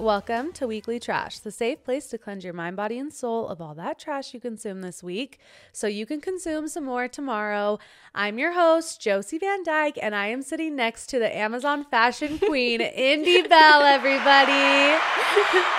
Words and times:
Welcome 0.00 0.52
to 0.52 0.68
Weekly 0.68 1.00
Trash, 1.00 1.40
the 1.40 1.50
safe 1.50 1.82
place 1.82 2.06
to 2.08 2.18
cleanse 2.18 2.44
your 2.44 2.52
mind, 2.52 2.76
body, 2.76 3.00
and 3.00 3.12
soul 3.12 3.48
of 3.48 3.60
all 3.60 3.74
that 3.74 3.98
trash 3.98 4.32
you 4.32 4.38
consume 4.38 4.80
this 4.80 5.02
week 5.02 5.40
so 5.72 5.88
you 5.88 6.06
can 6.06 6.20
consume 6.20 6.68
some 6.68 6.84
more 6.84 7.08
tomorrow. 7.08 7.80
I'm 8.14 8.38
your 8.38 8.52
host, 8.52 9.00
Josie 9.00 9.38
Van 9.38 9.64
Dyke, 9.64 9.98
and 10.00 10.14
I 10.14 10.28
am 10.28 10.42
sitting 10.42 10.76
next 10.76 11.08
to 11.08 11.18
the 11.18 11.36
Amazon 11.36 11.84
fashion 11.84 12.38
queen, 12.38 12.80
Indy 12.96 13.42
Belle, 13.42 13.82
everybody. 13.82 14.96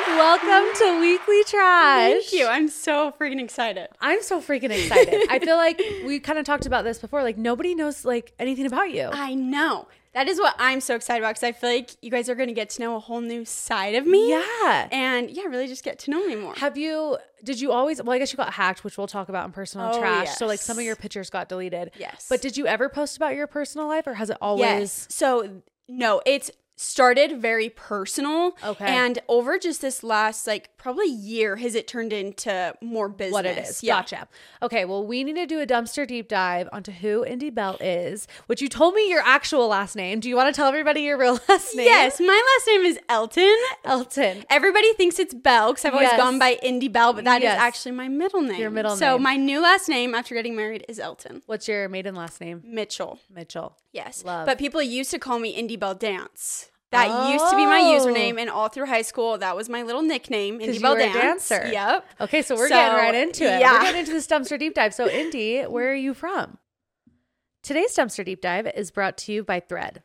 Welcome 0.07 0.67
to 0.79 0.99
Weekly 0.99 1.43
Trash. 1.45 2.11
Thank 2.11 2.33
you. 2.33 2.45
I'm 2.45 2.67
so 2.67 3.13
freaking 3.17 3.41
excited. 3.41 3.87
I'm 4.01 4.21
so 4.21 4.41
freaking 4.41 4.71
excited. 4.71 5.27
I 5.29 5.39
feel 5.39 5.55
like 5.55 5.81
we 6.05 6.19
kind 6.19 6.37
of 6.37 6.45
talked 6.45 6.65
about 6.65 6.83
this 6.83 6.99
before. 6.99 7.23
Like, 7.23 7.37
nobody 7.37 7.73
knows 7.73 8.03
like 8.03 8.33
anything 8.37 8.65
about 8.65 8.91
you. 8.91 9.09
I 9.13 9.33
know. 9.33 9.87
That 10.13 10.27
is 10.27 10.39
what 10.39 10.55
I'm 10.57 10.81
so 10.81 10.95
excited 10.95 11.21
about 11.21 11.35
because 11.35 11.43
I 11.43 11.51
feel 11.51 11.69
like 11.69 11.91
you 12.01 12.09
guys 12.09 12.29
are 12.29 12.35
going 12.35 12.49
to 12.49 12.53
get 12.53 12.71
to 12.71 12.81
know 12.81 12.95
a 12.95 12.99
whole 12.99 13.21
new 13.21 13.45
side 13.45 13.93
of 13.95 14.07
me. 14.07 14.29
Yeah. 14.31 14.87
And 14.91 15.29
yeah, 15.29 15.43
really 15.43 15.67
just 15.67 15.83
get 15.83 15.99
to 15.99 16.11
know 16.11 16.25
me 16.25 16.35
more. 16.35 16.55
Have 16.55 16.77
you, 16.77 17.17
did 17.43 17.61
you 17.61 17.71
always, 17.71 18.01
well, 18.01 18.13
I 18.13 18.17
guess 18.17 18.33
you 18.33 18.37
got 18.37 18.53
hacked, 18.53 18.83
which 18.83 18.97
we'll 18.97 19.07
talk 19.07 19.29
about 19.29 19.45
in 19.45 19.51
personal 19.51 19.91
Oh, 19.93 19.99
trash. 19.99 20.35
So, 20.35 20.47
like, 20.47 20.59
some 20.59 20.79
of 20.79 20.83
your 20.83 20.95
pictures 20.95 21.29
got 21.29 21.47
deleted. 21.47 21.91
Yes. 21.97 22.25
But 22.27 22.41
did 22.41 22.57
you 22.57 22.65
ever 22.65 22.89
post 22.89 23.17
about 23.17 23.35
your 23.35 23.45
personal 23.47 23.87
life 23.87 24.07
or 24.07 24.15
has 24.15 24.29
it 24.29 24.37
always? 24.41 24.67
Yes. 24.67 25.07
So, 25.11 25.61
no, 25.87 26.21
it's 26.25 26.49
started 26.81 27.41
very 27.41 27.69
personal. 27.69 28.55
Okay. 28.63 28.85
And 28.85 29.19
over 29.27 29.59
just 29.59 29.81
this 29.81 30.01
last, 30.01 30.47
like, 30.47 30.69
probably 30.77 31.07
year, 31.07 31.57
has 31.57 31.75
it 31.75 31.87
turned 31.87 32.13
into 32.13 32.73
more 32.81 33.09
business. 33.09 33.33
What 33.33 33.45
it 33.45 33.57
is. 33.57 33.83
Yeah. 33.83 33.97
Gotcha. 33.97 34.27
Okay. 34.63 34.85
Well, 34.85 35.05
we 35.05 35.25
need 35.25 35.35
to 35.35 35.45
do 35.45 35.59
a 35.59 35.67
dumpster 35.67 36.07
deep 36.07 36.29
dive 36.29 36.69
onto 36.71 36.93
who 36.93 37.25
Indy 37.25 37.49
Belle 37.49 37.75
is, 37.81 38.27
which 38.47 38.61
you 38.61 38.69
told 38.69 38.93
me 38.93 39.09
your 39.09 39.21
actual 39.25 39.67
last 39.67 39.97
name. 39.97 40.21
Do 40.21 40.29
you 40.29 40.37
want 40.37 40.53
to 40.53 40.57
tell 40.57 40.69
everybody 40.69 41.01
your 41.01 41.17
real 41.17 41.37
last 41.49 41.75
name? 41.75 41.85
Yes. 41.85 42.17
My 42.21 42.27
last 42.57 42.67
name 42.67 42.81
is 42.85 42.97
Elton. 43.09 43.57
Elton. 43.83 44.45
Everybody 44.49 44.93
thinks 44.93 45.19
it's 45.19 45.33
Belle 45.33 45.73
because 45.73 45.83
I've 45.83 45.93
always 45.93 46.07
Yes. 46.09 46.17
gone 46.17 46.39
by 46.39 46.57
Indy 46.63 46.87
Belle, 46.87 47.11
but 47.11 47.25
that 47.25 47.39
is 47.41 47.43
Yes. 47.43 47.59
actually 47.59 47.91
my 47.91 48.07
middle 48.07 48.41
name. 48.41 48.59
Your 48.59 48.69
middle 48.69 48.95
So 48.95 49.15
name. 49.15 49.23
my 49.23 49.35
new 49.35 49.61
last 49.61 49.89
name 49.89 50.15
after 50.15 50.33
getting 50.33 50.55
married 50.55 50.85
is 50.87 50.97
Elton 50.97 51.41
What's 51.45 51.67
your 51.67 51.89
maiden 51.89 52.15
last 52.15 52.39
name? 52.39 52.61
Mitchell. 52.65 53.19
Mitchell. 53.29 53.75
Yes. 53.91 54.23
Love. 54.23 54.45
But 54.45 54.57
people 54.59 54.81
used 54.81 55.11
to 55.11 55.19
call 55.19 55.39
me 55.39 55.49
Indy 55.49 55.75
Belle 55.75 55.95
Dance. 55.95 56.67
That 56.91 57.31
used 57.31 57.47
to 57.49 57.55
be 57.55 57.65
my 57.65 57.81
Oh. 57.81 57.99
username, 58.05 58.39
and 58.39 58.49
all 58.49 58.67
through 58.67 58.87
high 58.87 59.03
school, 59.03 59.37
that 59.37 59.55
was 59.55 59.69
my 59.69 59.83
little 59.83 60.01
nickname, 60.01 60.59
Indy 60.59 60.77
you 60.77 60.79
Belle 60.81 60.95
Dance. 60.95 61.47
dancer. 61.49 61.69
Yep. 61.71 62.05
Okay, 62.21 62.41
so 62.41 62.55
we're 62.55 62.67
So, 62.67 62.73
getting 62.75 62.97
right 62.97 63.13
into 63.15 63.43
it. 63.43 63.59
yeah. 63.59 63.73
We're 63.73 63.81
getting 63.83 63.99
into 63.99 64.11
this 64.13 64.25
dumpster 64.25 64.57
deep 64.57 64.73
dive. 64.73 64.93
So, 64.95 65.07
Indy, 65.07 65.61
where 65.63 65.91
are 65.91 65.95
you 65.95 66.13
from? 66.15 66.57
Today's 67.61 67.95
dumpster 67.95 68.25
deep 68.25 68.41
dive 68.41 68.67
is 68.75 68.89
brought 68.89 69.17
to 69.19 69.31
you 69.33 69.43
by 69.43 69.59
Thread. 69.59 70.01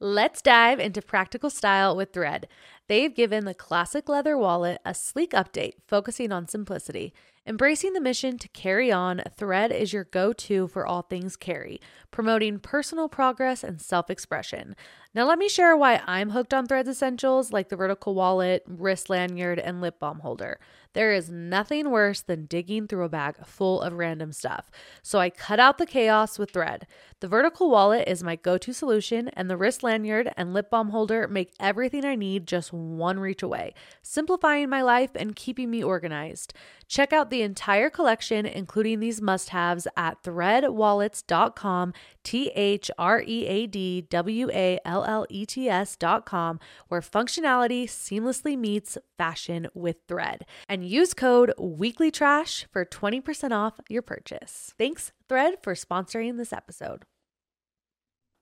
Let's 0.00 0.42
dive 0.42 0.78
into 0.78 1.00
practical 1.02 1.50
style 1.50 1.96
with 1.96 2.12
Thread. 2.12 2.46
They've 2.88 3.14
given 3.14 3.44
the 3.44 3.54
classic 3.54 4.08
leather 4.08 4.36
wallet 4.36 4.80
a 4.84 4.94
sleek 4.94 5.32
update 5.32 5.74
focusing 5.86 6.30
on 6.32 6.46
simplicity. 6.46 7.12
Embracing 7.46 7.94
the 7.94 8.00
mission 8.00 8.36
to 8.38 8.48
carry 8.48 8.92
on, 8.92 9.22
Thread 9.36 9.72
is 9.72 9.92
your 9.92 10.04
go 10.04 10.32
to 10.34 10.68
for 10.68 10.86
all 10.86 11.02
things 11.02 11.34
carry, 11.34 11.80
promoting 12.10 12.58
personal 12.58 13.08
progress 13.08 13.64
and 13.64 13.80
self 13.80 14.10
expression. 14.10 14.76
Now, 15.14 15.26
let 15.26 15.38
me 15.38 15.48
share 15.48 15.76
why 15.76 16.02
I'm 16.06 16.30
hooked 16.30 16.52
on 16.52 16.66
Thread's 16.66 16.88
essentials 16.88 17.50
like 17.50 17.70
the 17.70 17.76
vertical 17.76 18.14
wallet, 18.14 18.62
wrist 18.66 19.08
lanyard, 19.08 19.58
and 19.58 19.80
lip 19.80 19.98
balm 19.98 20.20
holder. 20.20 20.60
There 20.92 21.12
is 21.12 21.30
nothing 21.30 21.90
worse 21.90 22.22
than 22.22 22.46
digging 22.46 22.86
through 22.86 23.04
a 23.04 23.08
bag 23.08 23.46
full 23.46 23.80
of 23.80 23.94
random 23.94 24.32
stuff. 24.32 24.70
So 25.02 25.18
I 25.18 25.30
cut 25.30 25.60
out 25.60 25.78
the 25.78 25.86
chaos 25.86 26.38
with 26.38 26.50
Thread. 26.50 26.86
The 27.20 27.28
vertical 27.28 27.70
wallet 27.70 28.08
is 28.08 28.22
my 28.22 28.36
go 28.36 28.58
to 28.58 28.72
solution, 28.72 29.28
and 29.28 29.48
the 29.48 29.56
wrist 29.56 29.82
lanyard 29.82 30.32
and 30.36 30.52
lip 30.52 30.70
balm 30.70 30.90
holder 30.90 31.26
make 31.28 31.52
everything 31.60 32.04
I 32.04 32.14
need 32.14 32.46
just 32.46 32.72
one 32.72 33.18
reach 33.18 33.42
away, 33.42 33.74
simplifying 34.02 34.68
my 34.68 34.82
life 34.82 35.10
and 35.14 35.36
keeping 35.36 35.70
me 35.70 35.82
organized. 35.82 36.52
Check 36.86 37.12
out 37.12 37.30
the 37.30 37.42
entire 37.42 37.90
collection, 37.90 38.44
including 38.46 39.00
these 39.00 39.20
must 39.22 39.50
haves, 39.50 39.86
at 39.96 40.22
threadwallets.com, 40.22 41.92
T 42.28 42.48
H 42.54 42.90
R 42.98 43.22
E 43.26 43.46
A 43.46 43.66
D 43.66 44.02
W 44.02 44.50
A 44.52 44.78
L 44.84 45.02
L 45.04 45.24
E 45.30 45.46
T 45.46 45.66
S.com, 45.66 46.60
where 46.88 47.00
functionality 47.00 47.84
seamlessly 47.84 48.54
meets 48.58 48.98
fashion 49.16 49.66
with 49.72 49.96
thread. 50.06 50.44
And 50.68 50.86
use 50.86 51.14
code 51.14 51.54
WEEKLYTRASH 51.58 52.66
for 52.70 52.84
20% 52.84 53.52
off 53.52 53.80
your 53.88 54.02
purchase. 54.02 54.74
Thanks, 54.76 55.12
Thread, 55.26 55.54
for 55.62 55.74
sponsoring 55.74 56.36
this 56.36 56.52
episode. 56.52 57.06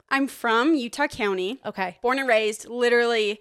I'm 0.09 0.27
from 0.27 0.75
Utah 0.75 1.07
County, 1.07 1.61
Okay. 1.65 1.99
born 2.03 2.19
and 2.19 2.29
raised, 2.29 2.69
literally 2.69 3.39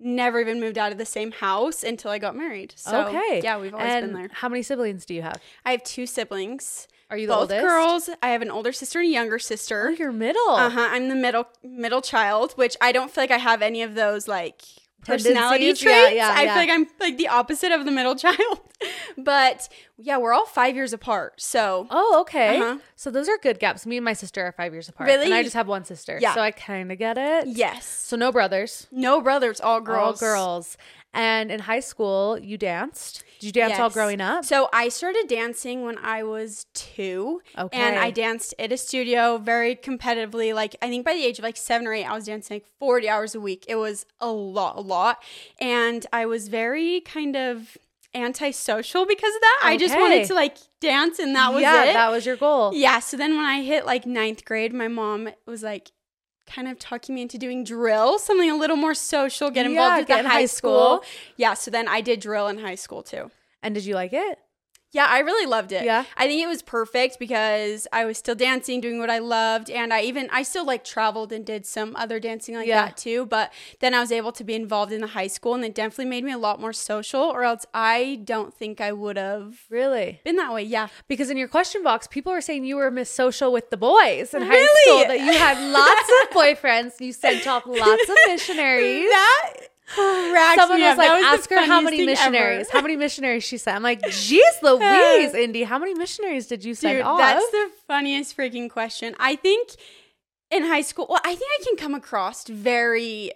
never 0.00 0.40
even 0.40 0.58
moved 0.58 0.76
out 0.76 0.90
of 0.90 0.98
the 0.98 1.06
same 1.06 1.30
house 1.30 1.84
until 1.84 2.10
I 2.10 2.18
got 2.18 2.34
married. 2.34 2.74
So, 2.76 3.06
okay. 3.06 3.40
Yeah, 3.44 3.58
we've 3.60 3.72
always 3.72 3.92
and 3.92 4.06
been 4.06 4.14
there. 4.22 4.30
How 4.32 4.48
many 4.48 4.62
siblings 4.64 5.06
do 5.06 5.14
you 5.14 5.22
have? 5.22 5.40
I 5.64 5.70
have 5.70 5.84
two 5.84 6.06
siblings, 6.06 6.88
Are 7.14 7.18
you 7.18 7.26
the 7.28 7.32
both 7.34 7.40
oldest? 7.52 7.62
girls. 7.62 8.10
I 8.22 8.28
have 8.30 8.42
an 8.42 8.50
older 8.50 8.72
sister 8.72 8.98
and 8.98 9.08
a 9.08 9.10
younger 9.12 9.36
Oh, 9.36 9.38
sister. 9.38 9.90
you're 9.92 10.12
middle. 10.12 10.50
Uh 10.50 10.68
huh. 10.70 10.88
I'm 10.90 11.08
the 11.08 11.14
middle 11.14 11.46
middle 11.62 12.02
child, 12.02 12.52
which 12.56 12.76
I 12.80 12.92
don't 12.92 13.10
feel 13.10 13.22
like 13.22 13.30
I 13.30 13.38
have 13.38 13.62
any 13.62 13.82
of 13.82 13.94
those 13.94 14.26
like 14.28 14.62
personality 15.04 15.66
traits. 15.74 15.82
Yeah, 15.82 16.08
yeah, 16.10 16.32
I 16.34 16.42
yeah. 16.44 16.54
feel 16.54 16.62
like 16.62 16.70
I'm 16.70 16.86
like 16.98 17.16
the 17.18 17.28
opposite 17.28 17.70
of 17.72 17.84
the 17.84 17.90
middle 17.90 18.16
child. 18.24 18.60
but 19.18 19.68
yeah, 19.98 20.16
we're 20.18 20.32
all 20.32 20.46
five 20.46 20.74
years 20.74 20.92
apart. 20.92 21.40
So 21.40 21.86
Oh, 21.90 22.18
okay. 22.22 22.58
Uh-huh. 22.58 22.78
So 22.96 23.10
those 23.10 23.28
are 23.28 23.38
good 23.38 23.58
gaps. 23.58 23.86
Me 23.86 23.96
and 23.98 24.04
my 24.04 24.12
sister 24.14 24.42
are 24.44 24.52
five 24.52 24.72
years 24.72 24.88
apart. 24.88 25.08
Really? 25.08 25.26
And 25.26 25.34
I 25.34 25.42
just 25.42 25.54
have 25.54 25.68
one 25.68 25.84
sister. 25.84 26.18
Yeah. 26.20 26.34
So 26.34 26.40
I 26.40 26.50
kind 26.50 26.90
of 26.90 26.98
get 26.98 27.18
it. 27.18 27.46
yes, 27.48 27.86
So 27.86 28.16
no 28.16 28.32
brothers. 28.32 28.86
no 28.90 29.20
brothers, 29.20 29.60
all 29.60 29.80
girls. 29.80 30.22
All 30.22 30.28
girls. 30.28 30.76
And 31.14 31.50
in 31.50 31.60
high 31.60 31.80
school, 31.80 32.38
you 32.38 32.58
danced. 32.58 33.24
Did 33.38 33.46
you 33.46 33.52
dance 33.52 33.78
all 33.78 33.90
growing 33.90 34.20
up? 34.20 34.44
So 34.44 34.68
I 34.72 34.88
started 34.88 35.26
dancing 35.28 35.82
when 35.82 35.98
I 35.98 36.22
was 36.22 36.66
two. 36.74 37.40
Okay. 37.56 37.78
And 37.78 37.96
I 37.98 38.10
danced 38.10 38.54
at 38.58 38.72
a 38.72 38.76
studio 38.76 39.38
very 39.38 39.76
competitively. 39.76 40.54
Like 40.54 40.76
I 40.82 40.88
think 40.88 41.04
by 41.04 41.14
the 41.14 41.24
age 41.24 41.38
of 41.38 41.44
like 41.44 41.56
seven 41.56 41.86
or 41.86 41.92
eight, 41.92 42.04
I 42.04 42.14
was 42.14 42.26
dancing 42.26 42.56
like 42.56 42.66
40 42.78 43.08
hours 43.08 43.34
a 43.34 43.40
week. 43.40 43.64
It 43.68 43.76
was 43.76 44.06
a 44.20 44.30
lot, 44.30 44.76
a 44.76 44.80
lot. 44.80 45.22
And 45.60 46.06
I 46.12 46.26
was 46.26 46.48
very 46.48 47.00
kind 47.00 47.36
of 47.36 47.76
antisocial 48.14 49.06
because 49.06 49.34
of 49.34 49.40
that. 49.40 49.60
I 49.64 49.76
just 49.76 49.96
wanted 49.96 50.26
to 50.26 50.34
like 50.34 50.56
dance 50.80 51.18
and 51.18 51.34
that 51.34 51.52
was 51.52 51.62
yeah, 51.62 51.84
it. 51.84 51.92
that 51.94 52.10
was 52.10 52.24
your 52.24 52.36
goal. 52.36 52.72
yeah. 52.74 53.00
So 53.00 53.16
then 53.16 53.36
when 53.36 53.44
I 53.44 53.62
hit 53.62 53.86
like 53.86 54.06
ninth 54.06 54.44
grade, 54.44 54.72
my 54.72 54.88
mom 54.88 55.28
was 55.46 55.62
like, 55.62 55.90
kind 56.46 56.68
of 56.68 56.78
talking 56.78 57.14
me 57.14 57.22
into 57.22 57.38
doing 57.38 57.64
drill, 57.64 58.18
something 58.18 58.50
a 58.50 58.56
little 58.56 58.76
more 58.76 58.94
social, 58.94 59.50
get 59.50 59.66
involved 59.66 59.92
Yeah, 59.94 59.98
with 60.00 60.08
get 60.08 60.22
the 60.22 60.28
high 60.28 60.46
school. 60.46 60.98
school. 60.98 61.04
Yeah, 61.36 61.54
so 61.54 61.70
then 61.70 61.88
I 61.88 62.00
did 62.00 62.20
drill 62.20 62.48
in 62.48 62.58
high 62.58 62.74
school 62.74 63.02
too. 63.02 63.30
And 63.62 63.74
did 63.74 63.84
you 63.84 63.94
like 63.94 64.12
it? 64.12 64.38
Yeah, 64.94 65.06
I 65.08 65.18
really 65.18 65.46
loved 65.46 65.72
it. 65.72 65.84
Yeah? 65.84 66.04
I 66.16 66.26
think 66.28 66.40
it 66.42 66.46
was 66.46 66.62
perfect 66.62 67.18
because 67.18 67.86
I 67.92 68.04
was 68.04 68.16
still 68.16 68.36
dancing, 68.36 68.80
doing 68.80 68.98
what 69.00 69.10
I 69.10 69.18
loved, 69.18 69.68
and 69.68 69.92
I 69.92 70.02
even 70.02 70.28
I 70.32 70.42
still 70.44 70.64
like 70.64 70.84
traveled 70.84 71.32
and 71.32 71.44
did 71.44 71.66
some 71.66 71.96
other 71.96 72.20
dancing 72.20 72.54
like 72.54 72.68
Yeah. 72.68 72.86
that 72.86 72.96
too. 72.96 73.26
But 73.26 73.52
then 73.80 73.92
I 73.92 74.00
was 74.00 74.12
able 74.12 74.30
to 74.32 74.44
be 74.44 74.54
involved 74.54 74.92
in 74.92 75.00
the 75.00 75.08
high 75.08 75.26
school, 75.26 75.54
and 75.54 75.64
it 75.64 75.74
definitely 75.74 76.06
made 76.06 76.22
me 76.24 76.32
a 76.32 76.38
lot 76.38 76.60
more 76.60 76.72
social. 76.72 77.20
Or 77.22 77.42
else 77.44 77.66
I 77.74 78.20
don't 78.24 78.54
think 78.54 78.80
I 78.80 78.92
would 78.92 79.16
have 79.18 79.58
Really? 79.68 80.20
been 80.24 80.36
that 80.36 80.52
way. 80.52 80.62
Yeah, 80.62 80.88
Because 81.08 81.28
in 81.28 81.36
your 81.36 81.48
question 81.48 81.82
box, 81.82 82.06
people 82.06 82.32
are 82.32 82.40
saying 82.40 82.64
you 82.64 82.76
were 82.76 82.90
Miss 82.90 83.10
Social 83.10 83.52
with 83.52 83.70
the 83.70 83.76
boys 83.76 84.32
in 84.32 84.42
high 84.42 84.54
Really? 84.54 84.82
school, 85.02 85.08
that 85.16 85.20
you 85.26 85.32
had 85.36 85.58
lots 85.72 86.08
of 86.22 86.30
boyfriends, 86.38 87.00
you 87.00 87.12
sent 87.12 87.46
off 87.48 87.64
lots 87.66 88.08
of 88.08 88.16
missionaries. 88.28 89.08
that 89.10 89.54
Someone 89.96 90.80
me 90.80 90.86
was 90.86 90.92
up. 90.92 90.98
like, 90.98 91.10
was 91.10 91.40
ask 91.40 91.50
her 91.50 91.64
how 91.64 91.80
many 91.80 92.04
missionaries, 92.06 92.68
ever. 92.68 92.78
how 92.78 92.82
many 92.82 92.96
missionaries 92.96 93.44
she 93.44 93.58
sent. 93.58 93.76
I'm 93.76 93.82
like, 93.82 94.02
geez 94.10 94.44
Louise, 94.62 95.34
Indy, 95.34 95.62
how 95.64 95.78
many 95.78 95.94
missionaries 95.94 96.46
did 96.46 96.64
you 96.64 96.74
send 96.74 96.98
Dude, 96.98 97.06
off? 97.06 97.18
that's 97.18 97.50
the 97.50 97.70
funniest 97.86 98.36
freaking 98.36 98.70
question. 98.70 99.14
I 99.18 99.36
think 99.36 99.70
in 100.50 100.64
high 100.64 100.80
school, 100.80 101.06
well, 101.08 101.20
I 101.24 101.34
think 101.34 101.50
I 101.60 101.64
can 101.64 101.76
come 101.76 101.94
across 101.94 102.46
very 102.48 103.32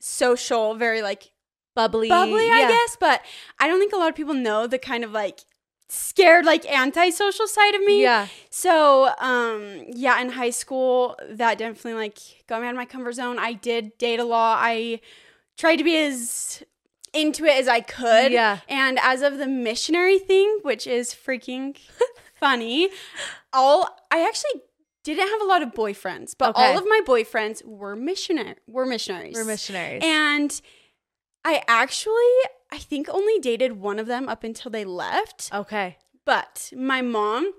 social, 0.00 0.74
very 0.74 1.02
like 1.02 1.32
bubbly, 1.74 2.08
bubbly, 2.08 2.50
I 2.50 2.68
guess, 2.68 2.96
but 2.98 3.20
I 3.58 3.68
don't 3.68 3.78
think 3.78 3.92
a 3.92 3.96
lot 3.96 4.08
of 4.08 4.14
people 4.14 4.34
know 4.34 4.66
the 4.66 4.78
kind 4.78 5.04
of 5.04 5.12
like 5.12 5.40
scared, 5.88 6.44
like 6.44 6.64
antisocial 6.66 7.46
side 7.46 7.74
of 7.74 7.82
me. 7.82 8.02
Yeah. 8.02 8.28
So, 8.50 9.10
um, 9.18 9.84
yeah, 9.88 10.20
in 10.20 10.30
high 10.30 10.50
school, 10.50 11.16
that 11.28 11.58
definitely 11.58 11.94
like 11.94 12.18
got 12.46 12.60
me 12.62 12.68
out 12.68 12.70
of 12.70 12.76
my 12.76 12.86
comfort 12.86 13.12
zone. 13.12 13.38
I 13.38 13.52
did 13.52 13.96
date 13.98 14.20
a 14.20 14.24
lot. 14.24 14.58
I 14.60 15.00
tried 15.56 15.76
to 15.76 15.84
be 15.84 15.96
as 15.96 16.62
into 17.12 17.44
it 17.44 17.58
as 17.58 17.68
I 17.68 17.80
could. 17.80 18.32
Yeah. 18.32 18.58
And 18.68 18.98
as 19.02 19.22
of 19.22 19.38
the 19.38 19.46
missionary 19.46 20.18
thing, 20.18 20.58
which 20.62 20.86
is 20.86 21.14
freaking 21.14 21.76
funny, 22.34 22.90
all 23.52 23.88
I 24.10 24.26
actually 24.26 24.62
didn't 25.04 25.28
have 25.28 25.40
a 25.42 25.44
lot 25.44 25.62
of 25.62 25.70
boyfriends, 25.74 26.34
but 26.36 26.50
Okay. 26.50 26.64
all 26.72 26.78
of 26.78 26.84
my 26.86 27.00
boyfriends 27.06 27.64
were 27.64 27.94
missionary 27.94 28.56
were 28.66 28.86
missionaries. 28.86 29.34
We're 29.34 29.44
missionaries. 29.44 30.02
And 30.04 30.60
I 31.44 31.62
actually 31.68 32.14
I 32.72 32.78
think 32.78 33.08
only 33.08 33.38
dated 33.38 33.74
one 33.74 33.98
of 34.00 34.06
them 34.06 34.28
up 34.28 34.42
until 34.44 34.70
they 34.70 34.84
left. 34.84 35.50
okay. 35.52 35.98
But 36.24 36.72
my 36.74 37.02
mom 37.02 37.52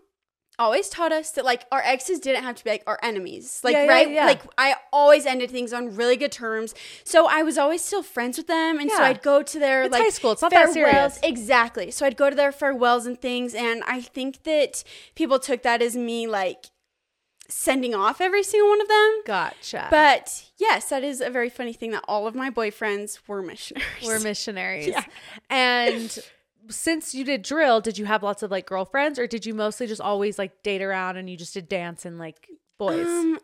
always 0.58 0.90
taught 0.90 1.12
us 1.12 1.32
that 1.32 1.46
like 1.46 1.66
our 1.72 1.82
exes 1.84 2.20
didn't 2.20 2.44
have 2.44 2.56
to 2.56 2.64
be 2.64 2.70
like 2.70 2.84
our 2.88 3.00
enemies. 3.04 3.62
Like 3.64 3.74
Yeah, 3.74 3.84
yeah, 3.86 3.92
right? 3.92 4.10
yeah. 4.12 4.26
Like 4.26 4.42
I 4.58 4.76
always 4.94 5.26
ended 5.26 5.52
things 5.52 5.74
on 5.74 5.96
really 5.96 6.16
good 6.18 6.32
terms. 6.32 6.74
So 7.04 7.28
I 7.28 7.44
was 7.44 7.58
always 7.58 7.84
still 7.84 8.04
friends 8.04 8.38
with 8.38 8.48
them 8.48 8.80
and 8.80 8.90
so 8.92 9.02
I'd 9.04 9.22
go 9.22 9.42
to 9.44 9.60
their 9.60 9.84
It's 9.84 9.92
like 9.92 10.04
high 10.04 10.10
school. 10.10 10.32
It's 10.32 10.42
not 10.42 10.52
that 10.52 10.74
farewells. 10.74 11.16
serious. 11.16 11.20
Exactly. 11.24 11.92
So 11.92 12.06
I'd 12.06 12.18
go 12.18 12.30
to 12.30 12.36
their 12.36 12.52
farewells 12.52 13.06
and 13.06 13.20
things 13.20 13.54
and 13.54 13.84
I 13.86 14.02
think 14.02 14.44
that 14.44 14.84
people 15.16 15.40
took 15.40 15.64
that 15.64 15.82
as 15.82 15.96
me 15.96 16.28
like 16.28 16.66
sending 17.48 17.94
off 17.94 18.22
every 18.22 18.42
single 18.42 18.70
one 18.70 18.82
of 18.82 18.88
them. 18.88 19.22
Gotcha. 19.26 19.88
But 19.92 20.46
yes, 20.58 20.90
that 20.90 21.04
is 21.04 21.22
a 21.22 21.30
very 21.30 21.50
funny 21.50 21.74
thing 21.74 21.92
that 21.92 22.04
all 22.08 22.26
of 22.28 22.34
my 22.34 22.50
boyfriends 22.50 23.20
were 23.28 23.42
missionaries. 23.44 23.86
we're 24.06 24.20
missionaries. 24.20 24.88
Yeah. 24.96 25.04
And 25.50 26.18
since 26.70 27.14
you 27.16 27.24
did 27.24 27.42
drill, 27.42 27.82
did 27.82 27.98
you 27.98 28.06
have 28.06 28.24
lots 28.24 28.44
of 28.44 28.52
like 28.52 28.66
girlfriends 28.66 29.18
or 29.20 29.28
did 29.28 29.46
you 29.46 29.54
mostly 29.54 29.88
just 29.88 30.02
always 30.02 30.38
like 30.40 30.64
date 30.64 30.82
around 30.82 31.18
and 31.18 31.30
you 31.30 31.38
just 31.38 31.54
did 31.54 31.68
dance 31.70 32.06
and 32.06 32.18
like 32.20 32.48
boys? 32.78 33.08
Um, 33.08 33.40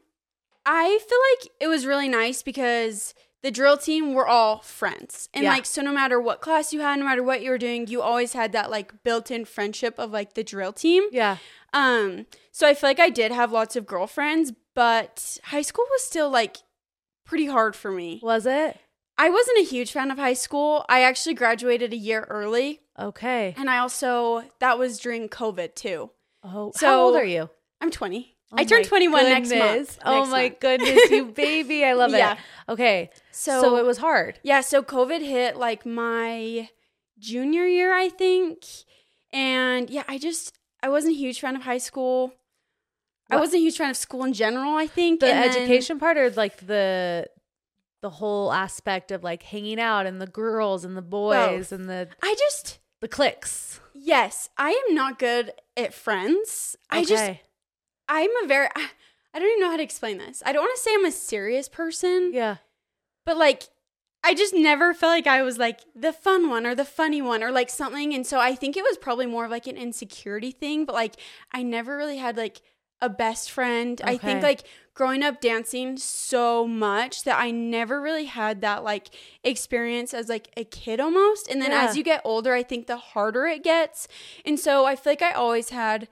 I 0.65 0.99
feel 1.07 1.19
like 1.31 1.51
it 1.59 1.67
was 1.67 1.85
really 1.85 2.09
nice 2.09 2.43
because 2.43 3.13
the 3.43 3.49
drill 3.51 3.77
team 3.77 4.13
were 4.13 4.27
all 4.27 4.59
friends. 4.59 5.27
And 5.33 5.43
Yeah. 5.43 5.51
like 5.53 5.65
so 5.65 5.81
no 5.81 5.91
matter 5.91 6.19
what 6.21 6.41
class 6.41 6.71
you 6.73 6.81
had, 6.81 6.99
no 6.99 7.05
matter 7.05 7.23
what 7.23 7.41
you 7.41 7.49
were 7.49 7.57
doing, 7.57 7.87
you 7.87 8.01
always 8.01 8.33
had 8.33 8.51
that 8.51 8.69
like 8.69 9.03
built-in 9.03 9.45
friendship 9.45 9.97
of 9.97 10.11
like 10.11 10.33
the 10.35 10.43
drill 10.43 10.73
team. 10.73 11.03
yeah. 11.11 11.37
Um 11.73 12.25
so 12.51 12.67
I 12.67 12.73
feel 12.73 12.89
like 12.89 12.99
I 12.99 13.09
did 13.09 13.31
have 13.31 13.51
lots 13.51 13.75
of 13.75 13.85
girlfriends, 13.87 14.51
but 14.75 15.39
high 15.45 15.61
school 15.63 15.85
was 15.89 16.03
still 16.03 16.29
like 16.29 16.57
pretty 17.25 17.47
hard 17.47 17.75
for 17.75 17.91
me. 17.91 18.19
Was 18.21 18.45
it? 18.45 18.77
I 19.25 19.29
wasn't 19.29 19.59
a 19.59 19.63
huge 19.63 19.91
fan 19.91 20.09
of 20.11 20.17
high 20.17 20.33
school. 20.33 20.83
I 20.89 21.03
actually 21.03 21.35
graduated 21.35 21.93
a 21.93 21.97
year 21.97 22.25
early, 22.29 22.81
Okay. 22.99 23.53
and 23.57 23.69
I 23.69 23.77
also 23.77 24.43
that 24.59 24.79
was 24.79 24.99
during 24.99 25.29
COVID 25.29 25.75
too. 25.75 26.09
Oh, 26.43 26.71
so 26.75 26.87
how 26.87 27.01
old 27.03 27.15
are 27.15 27.23
you? 27.25 27.49
I'm 27.79 27.91
20. 27.91 28.35
Oh 28.53 28.55
I 28.57 28.63
turned 28.65 28.85
my 28.85 28.89
21 28.89 29.23
next 29.25 29.49
month. 29.51 29.99
Oh 30.03 30.19
Next 30.19 30.29
my 30.31 30.43
month. 30.49 30.59
goodness, 30.59 31.11
you 31.11 31.25
baby. 31.45 31.85
I 31.85 31.93
love 31.93 32.11
Yeah. 32.11 32.33
it. 32.33 32.37
Okay. 32.73 33.09
So, 33.31 33.61
So, 33.61 33.77
it 33.77 33.85
was 33.85 33.99
hard. 33.99 34.39
Yeah, 34.43 34.61
so 34.61 34.81
COVID 34.83 35.21
hit 35.21 35.55
like 35.55 35.85
my 35.85 36.67
junior 37.19 37.65
year, 37.67 37.93
I 37.93 38.09
think. 38.09 38.65
And 39.31 39.89
yeah, 39.89 40.03
I 40.07 40.17
just 40.17 40.57
I 40.83 40.89
wasn't 40.89 41.13
a 41.13 41.17
huge 41.17 41.39
fan 41.39 41.55
of 41.55 41.61
high 41.61 41.77
school. 41.77 42.33
I 43.29 43.37
wasn't 43.37 43.59
a 43.61 43.63
huge 43.65 43.77
fan 43.77 43.91
of 43.91 43.97
school 43.97 44.23
in 44.25 44.33
general, 44.33 44.75
I 44.75 44.87
think. 44.87 45.19
The 45.21 45.27
And 45.27 45.43
then- 45.43 45.49
education 45.61 45.99
part 45.99 46.17
or 46.17 46.29
like 46.31 46.57
the 46.65 47.27
the 48.01 48.09
whole 48.09 48.51
aspect 48.51 49.11
of 49.11 49.23
like 49.23 49.43
hanging 49.43 49.79
out 49.79 50.05
and 50.05 50.21
the 50.21 50.27
girls 50.27 50.83
and 50.83 50.97
the 50.97 51.01
boys 51.01 51.69
Both. 51.69 51.71
and 51.71 51.89
the 51.89 52.09
I 52.21 52.35
just 52.37 52.79
the 52.99 53.07
cliques. 53.07 53.79
yes, 53.93 54.49
I 54.57 54.71
am 54.87 54.95
not 54.95 55.19
good 55.19 55.53
at 55.77 55.93
friends. 55.93 56.75
I 56.89 57.03
just 57.03 57.39
I'm 58.07 58.29
a 58.43 58.47
very 58.47 58.67
I, 58.75 58.89
I 59.33 59.39
don't 59.39 59.47
even 59.47 59.61
know 59.61 59.71
how 59.71 59.77
to 59.77 59.83
explain 59.83 60.17
this. 60.17 60.43
I 60.45 60.51
don't 60.51 60.63
want 60.63 60.75
to 60.75 60.81
say 60.81 60.93
I'm 60.93 61.05
a 61.05 61.11
serious 61.11 61.69
person, 61.69 62.31
yeah. 62.33 62.57
but 63.25 63.37
like 63.37 63.63
I 64.23 64.35
just 64.35 64.53
never 64.53 64.93
felt 64.93 65.11
like 65.11 65.27
I 65.27 65.41
was 65.41 65.57
like 65.57 65.79
the 65.95 66.13
fun 66.13 66.49
one 66.49 66.67
or 66.67 66.75
the 66.75 66.85
funny 66.85 67.21
one 67.21 67.43
or 67.43 67.51
like 67.51 67.69
something. 67.69 68.13
And 68.13 68.25
so 68.25 68.39
I 68.39 68.53
think 68.53 68.77
it 68.77 68.83
was 68.83 68.97
probably 68.97 69.25
more 69.25 69.45
of 69.45 69.51
like 69.51 69.65
an 69.65 69.77
insecurity 69.77 70.51
thing, 70.51 70.85
but 70.85 70.93
like 70.93 71.15
I 71.51 71.63
never 71.63 71.97
really 71.97 72.17
had 72.17 72.37
like 72.37 72.61
a 73.01 73.09
best 73.09 73.51
friend. 73.51 73.99
I 74.03 74.17
think 74.17 74.43
like 74.43 74.63
growing 74.93 75.23
up 75.23 75.41
dancing 75.41 75.97
so 75.97 76.67
much 76.67 77.23
that 77.23 77.39
I 77.39 77.49
never 77.51 78.01
really 78.01 78.25
had 78.25 78.61
that 78.61 78.83
like 78.83 79.07
experience 79.43 80.13
as 80.13 80.29
like 80.29 80.49
a 80.55 80.63
kid 80.63 80.99
almost. 80.99 81.47
And 81.49 81.61
then 81.61 81.71
Yeah. 81.71 81.85
as 81.85 81.97
you 81.97 82.03
get 82.03 82.21
older, 82.23 82.53
I 82.53 82.63
think 82.63 82.87
the 82.87 82.97
harder 82.97 83.45
it 83.47 83.63
gets. 83.63 84.07
And 84.45 84.59
so 84.59 84.85
I 84.85 84.95
feel 84.95 85.11
like 85.11 85.21
I 85.21 85.31
always 85.31 85.69
had 85.69 86.07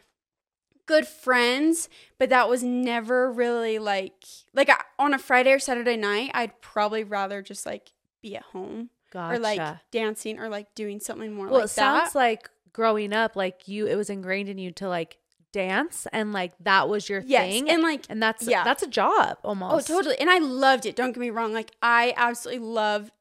good 0.86 1.08
friends, 1.08 1.88
but 2.18 2.30
that 2.30 2.50
was 2.50 2.64
never 2.64 3.32
really 3.32 3.78
like 3.78 4.24
like 4.54 4.70
I, 4.70 4.82
on 4.98 5.14
a 5.14 5.20
Friday 5.20 5.52
or 5.52 5.60
Saturday 5.60 5.98
night, 5.98 6.32
I'd 6.34 6.60
probably 6.62 7.04
rather 7.04 7.42
just 7.44 7.66
like 7.66 7.92
be 8.22 8.36
at 8.36 8.44
home 8.44 8.90
Gotcha. 9.12 9.36
or 9.36 9.40
like 9.40 9.62
dancing 9.92 10.40
or 10.40 10.50
like 10.50 10.74
doing 10.74 11.00
something 11.00 11.32
more 11.34 11.46
well, 11.48 11.56
like 11.60 11.66
it 11.66 11.70
sounds 11.70 12.14
that. 12.14 12.20
like 12.20 12.50
growing 12.74 13.14
up, 13.14 13.36
like 13.36 13.68
you, 13.68 13.86
it 13.88 13.96
was 13.96 14.10
ingrained 14.10 14.50
in 14.50 14.58
you 14.58 14.72
to 14.72 14.90
like 14.90 15.18
dance 15.52 16.08
and 16.14 16.32
like 16.32 16.54
that 16.60 16.88
was 16.90 17.10
your 17.10 17.22
yes, 17.26 17.52
thing. 17.52 17.70
and 17.70 17.82
like 17.82 18.06
and 18.10 18.22
that's 18.22 18.48
yeah. 18.48 18.64
that's 18.64 18.84
a 18.84 18.88
job 18.88 19.38
oh, 19.44 19.50
almost 19.50 19.90
oh, 19.90 19.96
totally. 19.96 20.20
And 20.20 20.30
I 20.30 20.40
loved 20.40 20.86
it. 20.86 20.96
Don't 20.96 21.12
get 21.12 21.20
me 21.20 21.30
wrong. 21.30 21.54
Like 21.54 21.72
I 21.82 22.14
absolutely 22.16 22.66
loved 22.66 23.12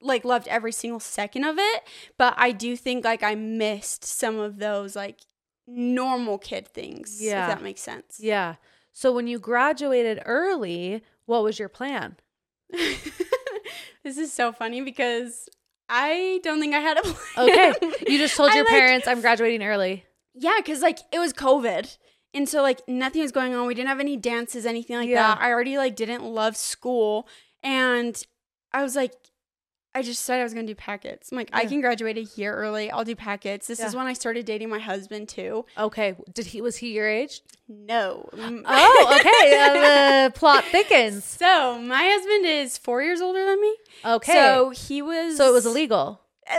like 0.00 0.24
loved 0.24 0.48
every 0.48 0.72
single 0.72 1.00
second 1.00 1.44
of 1.44 1.56
it, 1.58 1.82
but 2.16 2.34
I 2.36 2.52
do 2.52 2.76
think 2.76 3.04
like 3.04 3.22
I 3.22 3.34
missed 3.34 4.04
some 4.04 4.38
of 4.38 4.58
those 4.58 4.94
like 4.96 5.20
normal 5.66 6.38
kid 6.38 6.66
things. 6.68 7.18
Yeah. 7.20 7.42
if 7.42 7.54
that 7.54 7.62
makes 7.62 7.80
sense. 7.80 8.18
Yeah. 8.20 8.56
So 8.92 9.12
when 9.12 9.26
you 9.26 9.38
graduated 9.38 10.22
early, 10.24 11.02
what 11.26 11.42
was 11.42 11.58
your 11.58 11.68
plan? 11.68 12.16
this 12.70 14.18
is 14.18 14.32
so 14.32 14.52
funny 14.52 14.80
because 14.80 15.48
I 15.88 16.40
don't 16.42 16.60
think 16.60 16.74
I 16.74 16.80
had 16.80 16.98
a 16.98 17.02
plan. 17.04 17.50
Okay. 17.50 17.72
You 18.08 18.18
just 18.18 18.36
told 18.36 18.50
I, 18.50 18.56
your 18.56 18.64
like- 18.64 18.72
parents 18.74 19.08
I'm 19.08 19.20
graduating 19.20 19.62
early. 19.62 20.04
Yeah, 20.40 20.54
because 20.58 20.80
like 20.82 20.98
it 21.12 21.18
was 21.18 21.32
COVID. 21.32 21.96
And 22.34 22.48
so 22.48 22.62
like 22.62 22.86
nothing 22.86 23.22
was 23.22 23.32
going 23.32 23.54
on. 23.54 23.66
We 23.66 23.74
didn't 23.74 23.88
have 23.88 24.00
any 24.00 24.16
dances, 24.16 24.66
anything 24.66 24.96
like 24.96 25.08
Yeah. 25.08 25.34
that. 25.34 25.40
I 25.40 25.50
already 25.50 25.78
like 25.78 25.96
didn't 25.96 26.24
love 26.24 26.56
school. 26.56 27.26
And 27.62 28.20
I 28.72 28.82
was 28.82 28.94
like, 28.94 29.12
I 29.94 30.02
just 30.02 30.24
said 30.24 30.38
I 30.38 30.44
was 30.44 30.52
gonna 30.54 30.66
do 30.66 30.74
packets. 30.74 31.32
I'm 31.32 31.38
like, 31.38 31.48
I 31.52 31.64
can 31.64 31.80
graduate 31.80 32.18
a 32.18 32.24
year 32.38 32.54
early. 32.54 32.90
I'll 32.90 33.04
do 33.04 33.16
packets. 33.16 33.66
This 33.66 33.80
is 33.80 33.96
when 33.96 34.06
I 34.06 34.12
started 34.12 34.44
dating 34.44 34.68
my 34.68 34.78
husband 34.78 35.28
too. 35.28 35.64
Okay. 35.76 36.14
Did 36.32 36.46
he 36.46 36.60
was 36.60 36.76
he 36.76 36.92
your 36.92 37.08
age? 37.08 37.40
No. 37.66 38.28
Mm. 38.34 38.62
Oh, 38.64 39.16
okay. 39.18 39.60
uh, 39.60 40.28
the 40.28 40.30
plot 40.38 40.64
thickens. 40.64 41.24
So 41.24 41.80
my 41.80 42.02
husband 42.04 42.44
is 42.46 42.78
four 42.78 43.02
years 43.02 43.20
older 43.20 43.44
than 43.44 43.60
me. 43.60 43.74
Okay. 44.04 44.32
So 44.34 44.70
he 44.70 45.02
was 45.02 45.36
so 45.38 45.48
it 45.48 45.52
was 45.52 45.66
illegal. 45.66 46.20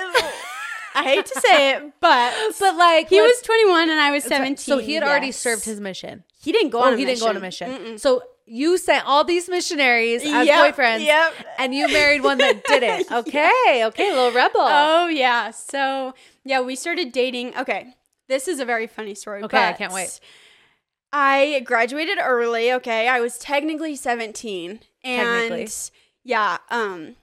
I 0.96 1.04
hate 1.04 1.26
to 1.26 1.40
say 1.42 1.72
it, 1.76 1.94
but 2.00 2.34
But 2.60 2.76
like 2.76 3.10
he 3.10 3.22
was 3.22 3.42
21 3.42 3.90
and 3.90 4.00
I 4.00 4.12
was 4.12 4.24
17. 4.24 4.58
So 4.58 4.78
he 4.80 4.94
had 4.96 5.04
already 5.04 5.32
served 5.32 5.66
his 5.66 5.80
mission. 5.80 6.24
He 6.42 6.52
didn't 6.52 6.70
go 6.72 6.80
Oh, 6.80 6.84
on 6.86 6.94
a 6.94 6.98
he 6.98 7.06
mission. 7.06 7.14
didn't 7.16 7.22
go 7.22 7.30
on 7.30 7.38
a 7.38 7.40
mission. 7.40 7.70
Mm-mm. 7.72 8.00
So 8.00 8.24
you 8.46 8.78
sent 8.78 9.06
all 9.06 9.24
these 9.24 9.48
missionaries 9.50 10.24
as 10.26 10.48
Yep, 10.48 10.76
boyfriends, 10.76 11.06
Yep. 11.06 11.34
and 11.60 11.76
you 11.76 11.88
married 11.90 12.24
one 12.24 12.40
that 12.40 12.64
didn't. 12.68 13.12
Okay, 13.12 13.84
okay, 13.86 14.10
little 14.10 14.31
rebel. 14.31 14.62
Oh 14.62 15.08
yeah. 15.08 15.52
So 15.52 16.14
yeah, 16.44 16.62
we 16.62 16.76
started 16.76 17.12
dating. 17.12 17.56
Okay, 17.58 17.94
this 18.28 18.48
is 18.48 18.60
a 18.60 18.66
very 18.66 18.88
funny 18.88 19.14
story. 19.14 19.44
Okay, 19.44 19.68
I 19.69 19.74
can't 19.74 19.94
wait. 19.94 20.19
I 21.12 21.62
graduated 21.66 22.18
early. 22.22 22.72
Okay, 22.74 23.08
I 23.08 23.19
was 23.19 23.38
technically 23.38 23.96
seventeen, 23.96 24.80
and 25.04 25.50
Technically. 25.50 25.68
yeah. 26.24 26.58
Um, 26.69 27.16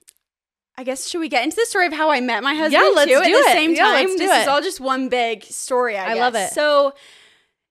I 0.78 0.85
guess 0.85 1.09
should 1.09 1.21
we 1.21 1.28
get 1.28 1.42
into 1.45 1.56
the 1.56 1.64
story 1.66 1.87
of 1.87 1.92
how 1.92 2.11
I 2.11 2.21
met 2.21 2.42
my 2.42 2.54
husband? 2.54 2.73
Yeah, 2.75 2.90
let's 2.95 3.11
too, 3.11 3.16
do 3.16 3.23
at 3.23 3.25
the 3.25 3.30
it. 3.50 3.52
same 3.52 3.75
Yeah, 3.75 3.85
time. 3.85 4.18
this 4.18 4.42
is 4.42 4.47
all 4.49 4.61
just 4.61 4.80
one 4.80 5.09
big 5.09 5.42
story. 5.45 5.97
I, 5.97 6.12
I 6.12 6.14
love 6.14 6.35
it. 6.35 6.50
So, 6.52 6.92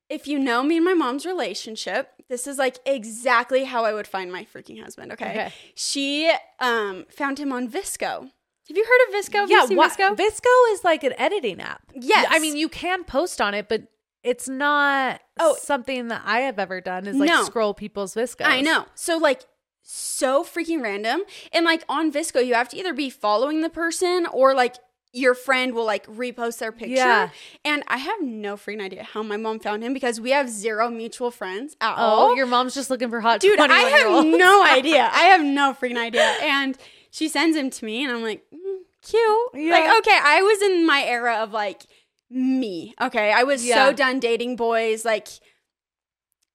if 0.09 0.27
you 0.27 0.39
know 0.39 0.63
me 0.63 0.77
and 0.77 0.85
my 0.85 0.93
mom's 0.93 1.25
relationship, 1.25 2.09
this 2.29 2.47
is 2.47 2.57
like 2.57 2.77
exactly 2.85 3.63
how 3.65 3.85
I 3.85 3.93
would 3.93 4.07
find 4.07 4.31
my 4.31 4.45
freaking 4.45 4.81
husband. 4.81 5.11
Okay, 5.11 5.29
Okay. 5.29 5.53
she 5.75 6.31
um 6.59 7.05
found 7.09 7.37
him 7.39 7.51
on 7.51 7.69
VSCO. 7.69 8.21
Have 8.67 8.75
you 8.77 8.83
heard 8.83 9.09
of 9.19 9.23
VSCO? 9.25 9.35
Have 9.41 9.51
yeah, 9.51 9.61
you 9.61 9.67
seen 9.67 9.77
what, 9.77 9.91
VSCO? 9.95 10.15
VSCO 10.17 10.73
is 10.73 10.83
like 10.83 11.03
an 11.03 11.13
editing 11.19 11.61
app. 11.61 11.83
Yes. 11.93 12.25
I 12.31 12.39
mean 12.39 12.55
you 12.57 12.69
can 12.69 13.03
post 13.03 13.39
on 13.39 13.53
it, 13.53 13.69
but 13.69 13.83
it's 14.23 14.49
not 14.49 15.21
Oh. 15.39 15.55
something 15.61 16.07
that 16.07 16.23
I 16.25 16.39
have 16.41 16.57
ever 16.57 16.81
done. 16.81 17.05
Is 17.05 17.15
like 17.17 17.29
No. 17.29 17.43
scroll 17.43 17.75
people's 17.75 18.15
VSCO. 18.15 18.45
I 18.45 18.61
know. 18.61 18.85
So 18.95 19.17
like 19.17 19.41
so 19.87 20.43
freaking 20.43 20.81
random. 20.81 21.21
And 21.53 21.63
like 21.63 21.83
on 21.87 22.11
VSCO, 22.11 22.45
you 22.45 22.55
have 22.55 22.69
to 22.69 22.77
either 22.77 22.93
be 22.93 23.09
following 23.11 23.61
the 23.61 23.69
person 23.69 24.25
or 24.33 24.53
like 24.55 24.75
your 25.13 25.33
friend 25.35 25.73
will 25.73 25.85
like 25.85 26.05
repost 26.07 26.57
their 26.57 26.71
picture. 26.71 26.95
Yeah. 26.95 27.29
And 27.63 27.83
I 27.87 27.97
have 27.97 28.21
no 28.21 28.55
freaking 28.57 28.81
idea 28.81 29.03
how 29.03 29.21
my 29.23 29.37
mom 29.37 29.59
found 29.59 29.83
him 29.83 29.93
because 29.93 30.19
we 30.19 30.31
have 30.31 30.49
zero 30.49 30.89
mutual 30.89 31.29
friends 31.31 31.77
at 31.79 31.93
Oh, 31.93 32.01
all. 32.01 32.35
your 32.35 32.47
mom's 32.47 32.73
just 32.73 32.89
looking 32.89 33.09
for 33.09 33.21
hot 33.21 33.39
Dude, 33.39 33.59
I 33.59 33.67
have 33.79 34.25
no 34.25 34.63
idea. 34.69 35.09
I 35.13 35.25
have 35.25 35.41
no 35.43 35.73
freaking 35.79 35.97
idea. 35.97 36.23
And 36.41 36.77
she 37.11 37.29
sends 37.29 37.55
him 37.55 37.69
to 37.69 37.85
me 37.85 38.03
and 38.03 38.11
I'm 38.11 38.23
like, 38.23 38.43
mm, 38.53 38.77
cute. 39.03 39.49
Yeah. 39.53 39.71
Like, 39.71 39.99
okay, 39.99 40.19
I 40.21 40.41
was 40.41 40.61
in 40.63 40.85
my 40.85 41.03
era 41.03 41.35
of 41.35 41.53
like 41.53 41.85
me. 42.29 42.93
Okay. 42.99 43.31
I 43.31 43.43
was 43.43 43.65
Yeah. 43.65 43.85
so 43.87 43.93
done 43.93 44.19
dating 44.19 44.55
boys. 44.57 45.05
Like, 45.05 45.27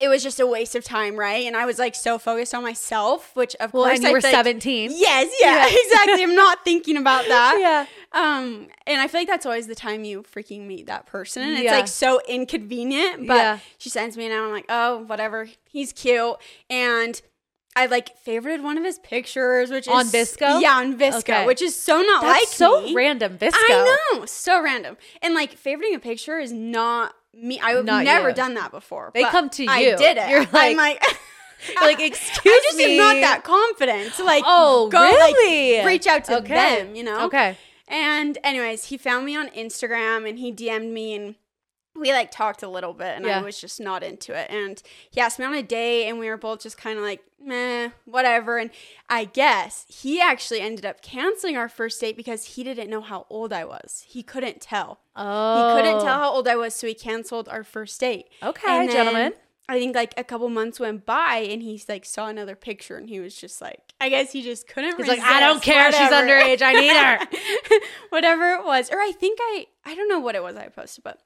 it 0.00 0.09
was 0.09 0.23
just 0.23 0.40
a 0.40 0.47
waste 0.47 0.75
of 0.75 0.83
time, 0.83 1.14
right? 1.16 1.47
And 1.47 1.54
I 1.57 1.66
was 1.66 1.78
like 1.78 1.95
so 1.95 2.19
focused 2.19 2.54
on 2.54 2.62
myself, 2.62 3.37
which 3.37 3.54
of 3.57 3.73
Well, 3.75 3.85
course 3.85 3.97
and 3.97 4.04
you 4.04 4.09
I 4.09 4.12
were 4.12 4.21
17. 4.21 4.90
Yes, 4.95 5.30
yeah, 5.40 5.66
exactly. 5.71 6.23
I'm 6.23 6.35
not 6.35 6.64
thinking 6.64 6.97
about 6.97 7.26
that. 7.28 7.57
Yeah. 7.61 7.87
Um, 8.12 8.66
and 8.87 9.00
I 9.00 9.07
feel 9.07 9.21
like 9.21 9.28
that's 9.28 9.47
always 9.47 9.66
the 9.69 9.75
time 9.75 10.02
you 10.04 10.23
freaking 10.23 10.66
meet 10.66 10.87
that 10.87 11.07
person, 11.07 11.42
and 11.42 11.59
it's 11.59 11.71
like 11.71 11.87
so 11.87 12.21
inconvenient. 12.28 13.26
But 13.28 13.37
Yeah. 13.37 13.59
she 13.78 13.88
sends 13.90 14.16
me, 14.16 14.25
and 14.26 14.35
I'm 14.35 14.50
like, 14.50 14.64
oh, 14.69 15.04
whatever. 15.07 15.49
He's 15.69 15.92
cute, 15.92 16.35
and 16.69 17.21
I 17.76 17.87
like 17.87 18.11
favorited 18.25 18.62
one 18.64 18.76
of 18.78 18.85
his 18.85 18.99
pictures, 18.99 19.71
which 19.71 19.87
On 19.87 20.00
is 20.00 20.07
on 20.09 20.12
VSCO? 20.21 20.61
Yeah, 20.61 20.73
on 20.76 20.99
VSCO, 20.99 21.19
Okay. 21.19 21.47
which 21.47 21.62
is 21.62 21.76
so 21.76 22.00
not 22.02 22.23
That's 22.23 22.40
like 22.40 22.49
so 22.49 22.83
me. 22.83 22.95
random, 22.95 23.38
VSCO. 23.38 23.52
I 23.54 23.99
know, 24.14 24.25
so 24.26 24.61
random. 24.61 24.97
And 25.23 25.35
like 25.35 25.57
favoriting 25.62 25.95
a 25.95 26.00
picture 26.00 26.38
is 26.40 26.50
not 26.52 27.14
me. 27.34 27.60
I've 27.60 27.84
Not 27.84 28.04
never 28.04 28.30
you. 28.30 28.34
done 28.34 28.54
that 28.54 28.70
before. 28.70 29.10
They 29.14 29.25
come 29.25 29.49
to 29.50 29.64
you. 29.64 29.70
I 29.70 29.82
did 29.96 30.16
it. 30.16 30.28
You're 30.30 30.40
I'm 30.52 30.76
like- 30.76 30.76
like, 30.76 31.02
like, 31.80 32.00
excuse 32.00 32.40
I 32.46 32.60
just 32.64 32.78
me. 32.78 32.92
am 32.92 32.99
not 32.99 33.20
that 33.20 33.44
confident 33.44 34.14
to 34.14 34.25
like. 34.25 34.44
Oh, 34.46 34.88
go, 34.88 34.99
like, 34.99 35.34
really? 35.34 35.84
reach 35.87 36.06
out 36.06 36.25
to 36.25 36.38
Okay. 36.38 36.54
them. 36.84 36.94
You 36.94 37.04
know. 37.04 37.26
Okay. 37.26 37.56
And 37.88 38.38
anyways, 38.44 38.84
he 38.84 38.96
found 38.96 39.26
me 39.26 39.37
on 39.37 39.49
Instagram 39.49 40.28
and 40.28 40.38
he 40.38 40.52
DM'd 40.52 40.92
me 40.92 41.14
and 41.14 41.34
we 42.00 42.12
like 42.12 42.30
talked 42.30 42.62
a 42.62 42.69
little 42.69 42.95
bit 42.95 43.16
and 43.16 43.26
Yeah. 43.26 43.38
I 43.38 43.42
was 43.42 43.61
just 43.61 43.78
not 43.78 44.02
into 44.02 44.33
it. 44.35 44.50
And 44.50 44.83
he 45.11 45.21
asked 45.21 45.38
me 45.38 45.45
on 45.45 45.54
a 45.54 45.62
date 45.62 46.09
and 46.09 46.19
we 46.19 46.28
were 46.28 46.38
both 46.38 46.62
just 46.62 46.78
kind 46.78 46.99
of 46.99 47.04
like, 47.04 47.23
meh, 47.38 47.90
whatever. 48.07 48.59
And 48.59 48.71
I 49.09 49.25
guess 49.25 49.85
he 49.88 50.21
actually 50.21 50.62
ended 50.62 50.87
up 50.87 51.02
canceling 51.02 51.57
our 51.57 51.69
first 51.69 52.00
date 52.00 52.16
because 52.16 52.45
he 52.57 52.64
didn't 52.64 52.88
know 52.88 53.02
how 53.02 53.26
old 53.28 53.52
I 53.52 53.64
was. 53.64 54.04
He 54.09 54.23
couldn't 54.23 54.61
tell. 54.61 55.00
Oh. 55.14 55.76
He 55.76 55.83
couldn't 55.83 56.00
tell 56.00 56.16
oh. 56.16 56.21
how 56.21 56.30
old 56.33 56.49
I 56.49 56.57
was, 56.57 56.75
so 56.75 56.87
he 56.87 56.95
canceled 56.95 57.49
our 57.49 57.62
first 57.62 58.00
date. 58.00 58.26
Okay, 58.42 58.88
gentlemen. 58.90 59.35
I 59.69 59.78
think 59.78 59.95
like 59.95 60.14
a 60.16 60.25
couple 60.25 60.49
months 60.49 60.80
went 60.80 61.07
by 61.07 61.47
and 61.49 61.62
he 61.62 61.80
like 61.88 62.04
saw 62.04 62.26
another 62.26 62.57
picture 62.57 62.97
and 62.97 63.09
he 63.09 63.21
was 63.21 63.37
just 63.37 63.61
like, 63.61 63.80
I 64.00 64.09
guess 64.09 64.33
he 64.33 64.42
just 64.42 64.66
couldn't. 64.66 64.97
He's 64.97 65.07
like, 65.07 65.21
I 65.21 65.38
don't 65.38 65.64
resist, 65.64 65.64
care. 65.64 65.92
She's 65.92 66.11
underage. 66.11 66.61
I 66.61 66.73
need 66.73 66.97
her. 66.97 67.80
whatever 68.09 68.54
it 68.54 68.64
was. 68.64 68.90
Or 68.90 68.99
I 68.99 69.12
think 69.12 69.38
I 69.40 69.66
I 69.85 69.95
don't 69.95 70.09
know 70.09 70.19
what 70.19 70.35
it 70.35 70.42
was 70.42 70.57
I 70.57 70.66
posted, 70.69 71.04
but 71.04 71.21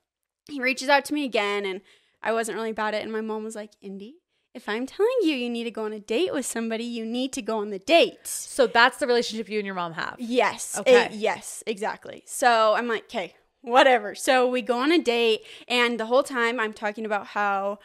he 0.48 0.60
reaches 0.60 0.88
out 0.88 1.04
to 1.06 1.14
me 1.14 1.24
again 1.24 1.64
and 1.64 1.80
I 2.22 2.32
wasn't 2.32 2.56
really 2.56 2.70
about 2.70 2.94
it 2.94 3.02
and 3.02 3.12
my 3.12 3.20
mom 3.20 3.44
was 3.44 3.54
like, 3.54 3.70
Indy, 3.80 4.16
if 4.54 4.68
I'm 4.68 4.86
telling 4.86 5.12
you 5.22 5.34
you 5.34 5.50
need 5.50 5.64
to 5.64 5.70
go 5.70 5.84
on 5.84 5.92
a 5.92 5.98
date 6.00 6.32
with 6.32 6.46
somebody, 6.46 6.84
you 6.84 7.04
need 7.04 7.32
to 7.32 7.42
go 7.42 7.58
on 7.58 7.70
the 7.70 7.78
date. 7.78 8.26
So 8.26 8.66
that's 8.66 8.98
the 8.98 9.06
relationship 9.06 9.48
you 9.48 9.58
and 9.58 9.66
your 9.66 9.74
mom 9.74 9.94
have. 9.94 10.16
Yes. 10.18 10.76
Eh, 10.76 10.80
okay. 10.80 11.04
it- 11.06 11.12
yes, 11.12 11.62
exactly. 11.66 12.22
So 12.26 12.74
I'm 12.74 12.86
like, 12.86 13.04
okay, 13.04 13.34
whatever. 13.62 14.14
So 14.14 14.48
we 14.48 14.62
go 14.62 14.78
on 14.78 14.92
a 14.92 14.98
date, 14.98 15.40
and 15.66 15.98
the 15.98 16.06
whole 16.06 16.22
time 16.22 16.60
I'm 16.60 16.72
talking 16.72 17.04
about 17.04 17.28
how 17.28 17.78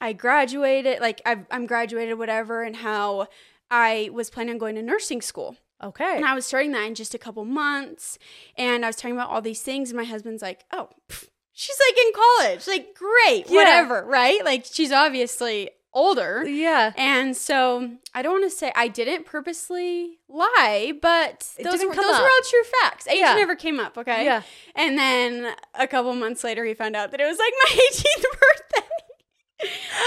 I 0.00 0.12
graduated, 0.12 1.00
like 1.00 1.20
I've, 1.24 1.46
I'm 1.50 1.64
graduated, 1.66 2.18
whatever, 2.18 2.62
and 2.62 2.76
how 2.76 3.28
I 3.70 4.10
was 4.12 4.28
planning 4.30 4.54
on 4.54 4.58
going 4.58 4.74
to 4.74 4.82
nursing 4.82 5.22
school. 5.22 5.56
Okay. 5.82 6.16
And 6.16 6.24
I 6.24 6.34
was 6.34 6.46
starting 6.46 6.72
that 6.72 6.86
in 6.86 6.94
just 6.94 7.14
a 7.14 7.18
couple 7.18 7.44
months. 7.44 8.18
And 8.56 8.84
I 8.84 8.88
was 8.88 8.96
talking 8.96 9.14
about 9.14 9.28
all 9.30 9.42
these 9.42 9.60
things. 9.62 9.90
And 9.90 9.96
my 9.98 10.04
husband's 10.04 10.40
like, 10.42 10.64
oh, 10.72 10.88
pff, 11.08 11.28
she's 11.58 11.76
like 11.88 12.06
in 12.06 12.12
college. 12.12 12.66
Like, 12.68 12.94
great, 12.94 13.46
Yeah. 13.48 13.56
whatever, 13.56 14.04
right? 14.06 14.44
Like, 14.44 14.66
she's 14.70 14.92
obviously 14.92 15.70
older. 15.92 16.44
yeah. 16.46 16.92
And 16.98 17.34
so 17.34 17.90
I 18.14 18.20
don't 18.20 18.40
want 18.40 18.44
to 18.44 18.50
say 18.56 18.70
I 18.76 18.86
didn't 18.88 19.24
purposely 19.24 20.18
lie, 20.28 20.92
but 21.00 21.48
those, 21.62 21.82
were, 21.82 21.94
those 21.94 21.96
were 21.96 22.02
all 22.02 22.40
true 22.50 22.64
facts. 22.82 23.08
Age 23.08 23.18
Yeah. 23.20 23.34
never 23.34 23.56
came 23.56 23.80
up, 23.80 23.96
okay? 23.96 24.24
Yeah. 24.26 24.42
And 24.74 24.98
then 24.98 25.54
a 25.74 25.86
couple 25.86 26.14
months 26.14 26.44
later, 26.44 26.64
he 26.66 26.74
found 26.74 26.94
out 26.96 27.12
that 27.12 27.20
it 27.20 27.24
was 27.24 27.38
like 27.38 27.52
my 27.64 27.70
18th 27.70 28.24
birthday. 28.40 28.88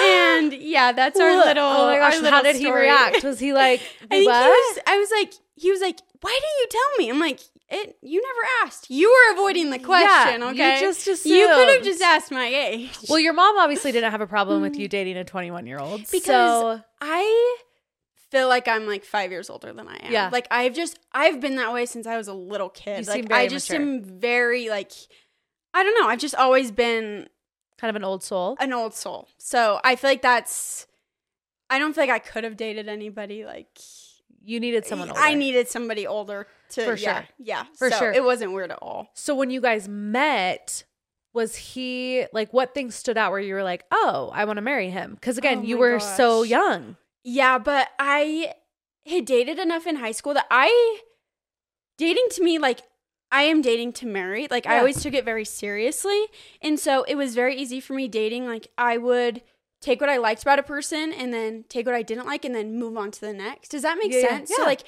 and 0.04 0.54
yeah, 0.54 0.92
that's 0.92 1.20
our 1.20 1.36
little. 1.36 1.64
Oh 1.66 1.88
my 1.88 1.98
gosh. 1.98 2.16
little 2.16 2.30
How 2.32 2.44
did 2.44 2.56
he 2.58 2.72
react? 2.72 3.24
Was 3.24 3.40
he 3.40 3.52
like, 3.54 3.82
I 4.04 4.06
think 4.08 4.22
he 4.22 4.28
was. 4.28 4.80
I 4.86 4.98
was 5.00 5.10
like, 5.12 5.34
he 5.56 5.72
was 5.72 5.82
like, 5.82 6.00
why 6.22 6.30
didn't 6.40 6.60
you 6.60 6.68
tell 6.70 6.98
me? 7.00 7.10
I'm 7.10 7.20
like, 7.20 7.40
it. 7.70 7.98
You 8.02 8.22
never 8.22 8.68
asked. 8.68 8.90
You 8.90 9.10
were 9.10 9.34
avoiding 9.34 9.70
the 9.70 9.80
question. 9.80 10.42
you 10.42 10.48
okay, 10.50 10.80
just 10.80 11.06
you 11.26 11.48
could 11.48 11.70
have 11.70 11.84
just 11.84 12.02
asked 12.02 12.32
my 12.32 12.48
age. 12.48 12.98
Well, 13.08 13.20
your 13.20 13.34
mom 13.34 13.58
obviously 13.58 13.92
didn't 13.92 14.12
have 14.12 14.22
a 14.22 14.28
problem 14.28 14.62
with 14.62 14.74
mm. 14.74 14.80
you 14.80 14.88
dating 14.88 15.18
a 15.18 15.24
21 15.24 15.68
year 15.68 15.80
old. 15.80 16.02
because 16.12 16.24
so, 16.24 16.82
I 17.02 17.58
feel 18.30 18.48
like 18.48 18.68
I'm 18.68 18.86
like 18.86 19.04
five 19.04 19.32
years 19.32 19.50
older 19.50 19.74
than 19.74 19.88
I 19.88 19.98
am. 20.02 20.12
Yeah. 20.12 20.30
Like 20.32 20.48
I've 20.52 20.74
just 20.74 21.00
I've 21.14 21.40
been 21.40 21.56
that 21.56 21.74
way 21.74 21.86
since 21.86 22.08
I 22.08 22.18
was 22.18 22.28
a 22.28 22.34
little 22.34 22.70
kid. 22.70 23.06
You 23.06 23.12
like 23.12 23.24
seem 23.24 23.28
I 23.32 23.48
just 23.48 23.70
mature. 23.70 23.86
am 23.86 24.04
very 24.04 24.70
like 24.70 24.92
I 25.74 25.84
don't 25.84 26.00
know. 26.00 26.08
I've 26.08 26.20
just 26.20 26.36
always 26.36 26.72
been 26.72 27.28
kind 27.78 27.90
of 27.90 27.96
an 27.96 28.04
old 28.04 28.24
soul. 28.24 28.58
an 28.60 28.74
old 28.74 28.94
soul. 28.94 29.28
So 29.38 29.80
I 29.84 29.96
feel 29.96 30.10
like 30.10 30.22
that's 30.22 30.88
I 31.70 31.80
don't 31.80 31.94
feel 31.94 32.04
like 32.04 32.10
I 32.10 32.20
could 32.20 32.44
have 32.44 32.58
dated 32.58 32.88
anybody 32.88 33.46
like 33.46 33.80
You 34.44 34.60
needed 34.60 34.86
someone 34.86 35.10
older. 35.10 35.22
I 35.22 35.34
needed 35.34 35.68
somebody 35.68 36.06
older 36.06 36.48
to 36.70 36.84
For 36.86 36.96
yeah, 36.96 37.22
sure. 37.22 37.28
Yeah. 37.40 37.64
For 37.78 37.90
So 37.90 37.98
sure. 37.98 38.12
It 38.12 38.24
wasn't 38.24 38.54
weird 38.54 38.72
at 38.72 38.80
all. 38.82 39.10
So 39.14 39.36
when 39.36 39.50
you 39.50 39.62
guys 39.62 39.88
met, 39.88 40.84
was 41.34 41.56
he 41.56 42.26
like 42.34 42.52
what 42.54 42.74
things 42.74 42.96
stood 42.96 43.18
out 43.18 43.32
where 43.32 43.40
you 43.40 43.54
were 43.54 43.64
like, 43.64 43.84
"Oh, 43.92 44.32
I 44.34 44.46
want 44.46 44.58
to 44.58 44.62
marry 44.62 44.90
him"? 44.90 45.18
Cuz 45.22 45.38
again, 45.38 45.60
Oh 45.60 45.64
you 45.64 45.78
were 45.78 46.00
so 46.00 46.44
young. 46.44 46.96
Yeah, 47.24 47.58
but 47.60 47.90
I 48.00 48.54
had 49.06 49.26
dated 49.26 49.60
enough 49.60 49.88
in 49.88 49.98
high 49.98 50.12
school 50.12 50.34
that 50.34 50.48
I 50.52 51.00
dating 51.98 52.28
to 52.32 52.44
me 52.44 52.58
like 52.60 52.82
I 53.32 53.44
am 53.44 53.62
dating 53.62 53.94
to 53.94 54.08
marry. 54.08 54.48
Like 54.50 54.66
I 54.66 54.80
always 54.80 55.04
took 55.04 55.14
it 55.14 55.24
very 55.26 55.46
seriously. 55.46 56.26
And 56.62 56.80
so 56.80 57.04
it 57.04 57.16
was 57.16 57.36
very 57.36 57.56
easy 57.56 57.80
for 57.80 57.94
me 57.94 58.08
dating 58.08 58.48
like 58.48 58.68
I 58.78 58.98
would 58.98 59.44
take 59.82 60.02
what 60.02 60.10
I 60.10 60.18
liked 60.18 60.42
about 60.42 60.60
a 60.60 60.64
person 60.64 61.14
and 61.14 61.34
then 61.34 61.64
take 61.70 61.86
what 61.86 61.96
I 61.96 62.02
didn't 62.02 62.26
like 62.26 62.44
and 62.44 62.54
then 62.56 62.76
move 62.78 62.98
on 62.98 63.12
to 63.12 63.22
the 63.22 63.34
next. 63.34 63.70
Does 63.70 63.84
that 63.84 63.98
make 63.98 64.12
Yeah, 64.12 64.20
yeah, 64.20 64.28
sense? 64.30 64.50
So 64.56 64.64
yeah. 64.64 64.68
like 64.68 64.84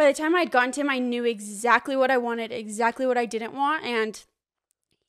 by 0.00 0.06
the 0.06 0.18
time 0.18 0.34
I'd 0.34 0.50
gotten 0.50 0.72
to 0.72 0.80
him, 0.80 0.88
I 0.88 0.98
knew 0.98 1.24
exactly 1.24 1.94
what 1.94 2.10
I 2.10 2.16
wanted, 2.16 2.52
exactly 2.52 3.06
what 3.06 3.18
I 3.18 3.26
didn't 3.26 3.52
want 3.52 3.84
and 3.84 4.24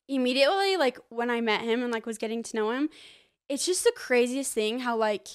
immediately 0.06 0.76
like 0.76 0.98
when 1.08 1.30
I 1.30 1.40
met 1.40 1.62
him 1.62 1.82
and 1.82 1.92
like 1.92 2.04
was 2.04 2.18
getting 2.18 2.42
to 2.42 2.56
know 2.56 2.70
him, 2.72 2.90
it's 3.48 3.64
just 3.64 3.84
the 3.84 3.92
craziest 3.96 4.52
thing 4.52 4.80
how 4.80 4.96
like 4.96 5.28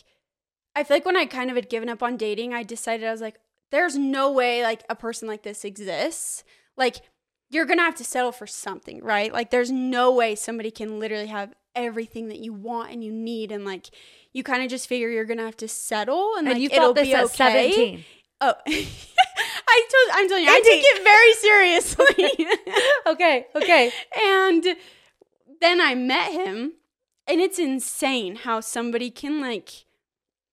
I 0.76 0.84
feel 0.84 0.98
like 0.98 1.06
when 1.06 1.18
I 1.18 1.26
kind 1.26 1.50
of 1.50 1.56
had 1.56 1.70
given 1.70 1.90
up 1.90 2.04
on 2.04 2.18
dating, 2.18 2.54
I 2.54 2.62
decided 2.62 3.08
I 3.08 3.12
was 3.12 3.22
like, 3.22 3.40
there's 3.72 3.98
no 3.98 4.32
way 4.32 4.62
like 4.62 4.84
a 4.90 4.96
person 4.96 5.28
like 5.28 5.42
this 5.42 5.66
exists. 5.66 6.44
Like 6.76 6.98
you're 7.50 7.66
gonna 7.66 7.82
have 7.82 7.96
to 7.96 8.04
settle 8.04 8.32
for 8.32 8.46
something, 8.46 9.04
right? 9.04 9.34
Like 9.34 9.50
there's 9.50 9.72
no 9.72 10.14
way 10.14 10.36
somebody 10.36 10.70
can 10.70 11.00
literally 11.00 11.28
have 11.28 11.54
everything 11.76 12.28
that 12.28 12.40
you 12.40 12.54
want 12.54 12.92
and 12.92 13.04
you 13.04 13.12
need, 13.12 13.52
and 13.52 13.66
like 13.66 13.90
you 14.34 14.44
kind 14.44 14.62
of 14.62 14.70
just 14.70 14.88
figure 14.88 15.10
you're 15.10 15.26
gonna 15.26 15.46
have 15.46 15.58
to 15.58 15.68
settle, 15.68 16.36
and, 16.38 16.48
And 16.48 16.56
like 16.56 16.62
you 16.62 16.70
it'll 16.72 16.94
felt 16.94 16.96
this 16.98 17.08
be 17.08 17.14
at 17.16 17.26
okay. 17.26 17.72
17. 17.72 18.06
Oh, 18.42 18.54
I 19.68 19.88
told 19.92 20.18
I'm 20.18 20.28
telling 20.30 20.44
you, 20.46 20.50
I 20.50 20.62
take 20.62 20.84
it 20.84 21.04
very 21.04 21.34
seriously. 21.34 22.48
Okay, 23.08 23.46
okay. 23.56 23.92
and 24.22 24.66
then 25.62 25.80
I 25.80 25.96
met 25.96 26.34
him, 26.34 26.74
and 27.26 27.40
it's 27.40 27.58
insane 27.58 28.36
how 28.36 28.60
somebody 28.60 29.10
can 29.10 29.40
like, 29.40 29.86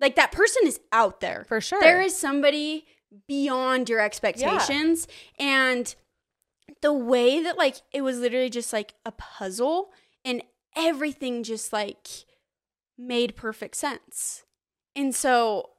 like 0.01 0.15
that 0.17 0.31
person 0.31 0.63
is 0.65 0.79
out 0.93 1.21
there. 1.21 1.45
For 1.49 1.61
sure. 1.61 1.81
There 1.81 2.01
is 2.01 2.17
somebody 2.17 2.87
beyond 3.27 3.89
your 3.89 4.01
expectations, 4.01 5.09
and 5.39 5.93
the 6.81 6.93
way 6.93 7.43
that 7.43 7.59
like 7.59 7.77
it 7.93 8.03
was 8.03 8.19
literally 8.19 8.51
just 8.51 8.73
like 8.73 8.95
a 9.05 9.11
puzzle, 9.13 9.91
and 10.25 10.43
everything 10.77 11.43
just 11.43 11.73
like 11.73 12.09
made 12.97 13.37
perfect 13.37 13.77
sense. 13.77 14.45
And 14.95 15.15
so 15.15 15.71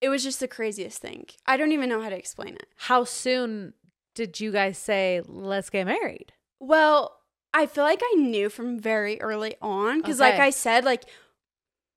it 0.00 0.08
was 0.08 0.22
just 0.22 0.40
the 0.40 0.48
craziest 0.48 1.00
thing. 1.00 1.26
I 1.46 1.56
don't 1.56 1.72
even 1.72 1.88
know 1.88 2.00
how 2.02 2.08
to 2.10 2.16
explain 2.16 2.54
it. 2.54 2.66
How 2.76 3.04
soon 3.04 3.74
did 4.14 4.40
you 4.40 4.52
guys 4.52 4.78
say, 4.78 5.22
"Let's 5.26 5.70
get 5.70 5.86
married"? 5.86 6.32
Well, 6.60 7.18
I 7.54 7.66
feel 7.66 7.84
like 7.84 8.02
I 8.02 8.14
knew 8.16 8.48
from 8.50 8.78
very 8.78 9.20
early 9.20 9.56
on 9.62 9.98
because, 10.00 10.20
like 10.20 10.38
I 10.38 10.50
said, 10.50 10.84
like 10.84 11.04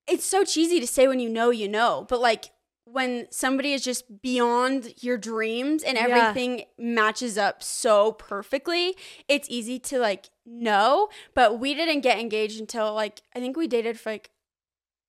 it's 0.07 0.25
so 0.25 0.43
cheesy 0.43 0.79
to 0.79 0.87
say 0.87 1.07
when 1.07 1.19
you 1.19 1.29
know, 1.29 1.49
you 1.49 1.67
know, 1.67 2.05
but 2.09 2.19
like 2.19 2.45
when 2.85 3.27
somebody 3.29 3.73
is 3.73 3.83
just 3.83 4.21
beyond 4.23 4.93
your 5.03 5.17
dreams 5.17 5.83
and 5.83 5.95
Yeah. 5.95 6.05
everything 6.05 6.63
matches 6.79 7.37
up 7.37 7.61
so 7.61 8.13
perfectly, 8.13 8.97
it's 9.27 9.47
easy 9.49 9.77
to 9.79 9.99
like 9.99 10.29
know. 10.45 11.09
But 11.35 11.59
we 11.59 11.75
didn't 11.75 12.01
get 12.01 12.17
engaged 12.17 12.59
until 12.59 12.93
like 12.93 13.21
I 13.35 13.39
think 13.39 13.55
we 13.57 13.67
dated 13.67 13.99
for 13.99 14.11
like 14.11 14.31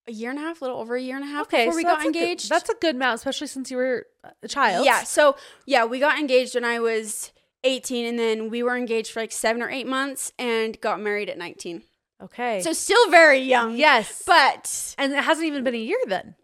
a 0.09 0.12
year 0.12 0.30
and 0.30 0.38
a 0.38 0.42
half, 0.42 0.61
a 0.61 0.64
little 0.64 0.78
over 0.80 0.97
a 0.97 1.00
year 1.00 1.16
and 1.16 1.25
a 1.25 1.28
half 1.28 1.49
before 1.50 1.75
we 1.75 1.83
so 1.83 1.88
got 1.88 1.97
that's 1.99 2.09
a 2.09 2.12
good- 2.12 2.23
engaged. 2.23 2.49
that's 2.49 2.69
a 2.71 2.75
good 2.80 2.95
amount, 2.97 3.16
especially 3.16 3.47
since 3.47 3.71
you 3.71 3.76
were 3.76 4.07
a 4.42 4.49
child. 4.49 4.85
Yeah. 4.87 5.02
So 5.04 5.37
yeah, 5.66 5.85
we 5.85 5.99
got 5.99 6.19
engaged 6.19 6.54
when 6.54 6.64
I 6.64 6.80
was 6.80 7.33
18, 7.64 8.07
and 8.07 8.19
then 8.19 8.49
we 8.50 8.62
were 8.62 8.76
engaged 8.76 9.12
for 9.12 9.21
like 9.21 9.33
seven 9.33 9.62
or 9.62 9.69
eight 9.71 9.87
months 9.87 10.33
and 10.38 10.80
got 10.80 11.00
married 11.00 11.28
at 11.28 11.37
19. 11.38 11.83
Okay. 12.23 12.61
So 12.62 12.73
still 12.73 13.11
very 13.11 13.38
young. 13.38 13.76
yes, 13.76 14.23
But 14.26 14.95
and 14.99 15.12
it 15.12 15.25
hasn't 15.25 15.47
even 15.47 15.64
been 15.64 15.75
a 15.75 15.78
year 15.78 15.99
then. 16.07 16.35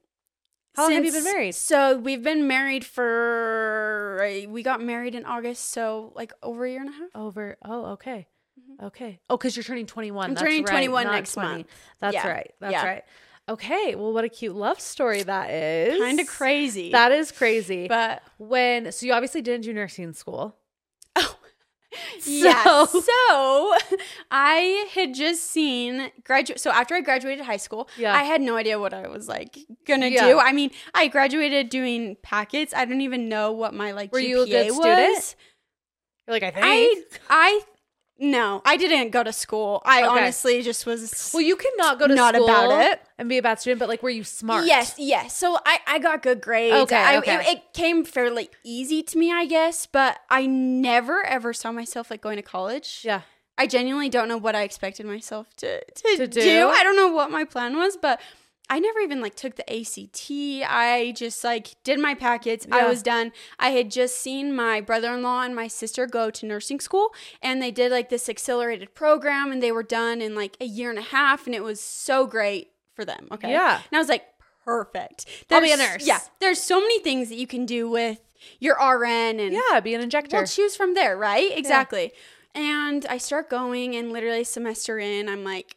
How 0.75 0.82
long 0.84 0.92
have 0.92 1.04
you 1.06 1.12
been 1.12 1.25
married? 1.25 1.54
So 1.54 1.96
we've 1.96 2.22
been 2.22 2.46
married 2.46 2.84
for 2.84 4.44
we 4.48 4.62
got 4.62 4.82
married 4.82 5.14
in 5.14 5.25
August, 5.25 5.70
so 5.70 6.12
like 6.14 6.32
over 6.42 6.64
a 6.66 6.70
year 6.70 6.80
and 6.80 6.90
a 6.90 6.92
half. 6.92 7.08
Over. 7.14 7.56
Oh, 7.64 7.86
okay. 7.92 8.26
Okay. 8.82 9.20
Oh, 9.30 9.36
because 9.36 9.56
you're 9.56 9.64
turning 9.64 9.86
21. 9.86 10.22
Mm-hmm. 10.22 10.28
I'm 10.30 10.34
That's 10.34 10.42
turning 10.42 10.62
right, 10.64 10.70
21 10.70 11.04
not 11.04 11.12
next 11.12 11.32
20. 11.34 11.48
month. 11.48 11.66
That's 12.00 12.14
Yeah. 12.14 12.28
right. 12.28 12.52
That's 12.60 12.72
Yeah. 12.72 12.86
right. 12.86 13.04
Okay. 13.49 13.95
Well, 13.95 14.12
what 14.12 14.25
a 14.25 14.29
cute 14.29 14.57
love 14.57 14.81
story 14.81 15.23
that 15.23 15.50
is. 15.50 15.99
Kind 16.00 16.19
of 16.21 16.26
crazy. 16.26 16.91
That 16.93 17.12
is 17.12 17.31
crazy. 17.31 17.87
but 17.88 18.23
when 18.38 18.91
so 18.93 19.07
you 19.07 19.12
obviously 19.12 19.41
didn't 19.43 19.62
do 19.65 19.73
nursing 19.73 20.12
school. 20.12 20.57
oh 21.17 21.37
yeah. 22.26 22.65
So- 22.65 22.87
So 22.87 23.75
I 24.31 24.87
had 24.95 25.15
just 25.15 25.45
seen 25.50 26.11
graduate. 26.25 26.59
So 26.61 26.71
after 26.71 26.95
I 26.97 27.00
graduated 27.03 27.45
high 27.45 27.57
school, 27.57 27.88
Yeah. 27.97 28.15
I 28.15 28.25
had 28.25 28.41
no 28.41 28.57
idea 28.57 28.79
what 28.81 28.93
I 28.93 29.07
was 29.09 29.29
like 29.29 29.57
gonna 29.87 30.09
Yeah. 30.09 30.26
do. 30.29 30.38
I 30.41 30.53
mean, 30.53 30.71
I 30.95 31.07
graduated 31.09 31.69
doing 31.69 32.17
packets. 32.23 32.75
I 32.75 32.85
don't 32.85 33.00
even 33.00 33.29
know 33.29 33.53
what 33.53 33.75
my 33.75 33.93
like. 33.93 34.12
Were 34.12 34.19
GPA 34.21 34.29
you 34.29 34.43
a 34.43 34.47
good 34.47 34.67
was. 34.71 34.76
student? 34.76 35.37
You're 36.26 36.35
like 36.35 36.43
I 36.43 36.50
think 36.50 36.65
I 36.65 37.03
I 37.31 37.61
no, 38.18 38.62
I 38.64 38.76
didn't 38.76 39.11
go 39.11 39.23
to 39.23 39.32
school. 39.32 39.82
I 39.85 40.00
Okay. 40.02 40.08
honestly 40.08 40.62
just 40.62 40.87
was. 40.87 41.30
Well, 41.35 41.42
you 41.42 41.56
cannot 41.56 41.99
go 41.99 42.06
to 42.06 42.14
Not 42.14 42.35
school 42.35 42.49
about 42.49 42.80
it. 42.92 43.00
and 43.18 43.28
be 43.28 43.38
a 43.38 43.42
bad 43.42 43.61
student, 43.61 43.78
but 43.78 43.88
like, 43.88 44.02
were 44.02 44.11
you 44.11 44.25
smart? 44.25 44.66
Yes, 44.66 44.94
yes. 44.99 45.37
So 45.37 45.58
I, 45.66 45.78
I 45.87 45.99
got 45.99 46.23
good 46.23 46.40
grades. 46.40 46.75
Okay, 46.76 46.96
I, 46.96 47.18
okay. 47.18 47.35
It, 47.37 47.46
it 47.58 47.73
came 47.75 48.04
fairly 48.04 48.49
easy 48.64 49.02
to 49.02 49.18
me, 49.18 49.32
I 49.32 49.44
guess, 49.46 49.87
but 49.87 50.18
I 50.30 50.46
never 50.46 51.25
ever 51.25 51.52
saw 51.52 51.73
myself 51.73 52.11
like 52.11 52.20
going 52.23 52.37
to 52.37 52.42
college. 52.42 53.02
Yeah. 53.04 53.23
I 53.58 53.66
genuinely 53.66 54.11
don't 54.11 54.28
know 54.28 54.37
what 54.37 54.54
I 54.54 54.62
expected 54.64 55.06
myself 55.06 55.54
to, 55.56 55.82
to, 55.82 56.16
To 56.18 56.26
do. 56.26 56.40
do? 56.42 56.68
I 56.68 56.82
don't 56.82 56.94
know 56.96 57.08
what 57.08 57.30
my 57.30 57.44
plan 57.44 57.75
was, 57.76 57.96
but 57.96 58.20
I 58.68 58.78
never 58.80 58.99
even 58.99 59.20
like 59.20 59.35
took 59.37 59.56
the 59.56 59.62
ACT. 59.70 60.30
I 60.68 61.12
just 61.16 61.44
like 61.44 61.76
did 61.85 62.00
my 62.00 62.14
packets. 62.14 62.66
I 62.70 62.88
was 62.88 63.02
done. 63.02 63.32
I 63.58 63.70
had 63.70 63.90
just 63.90 64.16
seen 64.16 64.54
my 64.54 64.80
brother-in-law 64.80 65.42
and 65.42 65.54
my 65.54 65.68
sister 65.68 66.06
go 66.06 66.30
to 66.30 66.46
nursing 66.46 66.80
school 66.80 67.14
and 67.40 67.62
they 67.62 67.70
did 67.70 67.92
like 67.92 68.08
this 68.08 68.28
accelerated 68.28 68.94
program 68.94 69.52
and 69.52 69.62
they 69.62 69.73
were 69.73 69.85
done 69.85 70.20
in 70.20 70.35
like 70.35 70.56
a 70.61 70.64
year 70.64 70.90
and 70.90 70.99
a 70.99 71.02
half 71.02 71.46
and 71.46 71.54
it 71.54 71.62
was 71.62 71.80
so 71.80 72.26
great 72.26 72.73
for 72.94 73.04
them. 73.04 73.28
Okay. 73.30 73.52
Yeah. 73.52 73.76
And 73.76 73.96
I 73.96 73.99
was 73.99 74.08
like, 74.08 74.25
perfect. 74.64 75.26
I'll 75.50 75.61
be 75.61 75.70
a 75.70 75.76
nurse. 75.76 76.06
Yeah. 76.06 76.18
There's 76.40 76.61
so 76.61 76.80
many 76.80 76.99
things 77.00 77.28
that 77.28 77.37
you 77.37 77.46
can 77.46 77.66
do 77.66 77.88
with 77.88 78.20
your 78.58 78.75
RN 78.75 79.38
and 79.38 79.52
Yeah, 79.52 79.80
be 79.80 79.94
an 79.94 80.00
injector. 80.00 80.38
We'll 80.38 80.46
choose 80.46 80.75
from 80.75 80.94
there, 80.94 81.16
right? 81.16 81.56
Exactly. 81.56 82.12
And 82.54 83.04
I 83.06 83.18
start 83.18 83.50
going, 83.50 83.94
and 83.96 84.12
literally 84.12 84.42
semester 84.42 84.99
in, 84.99 85.28
I'm 85.28 85.44
like, 85.44 85.75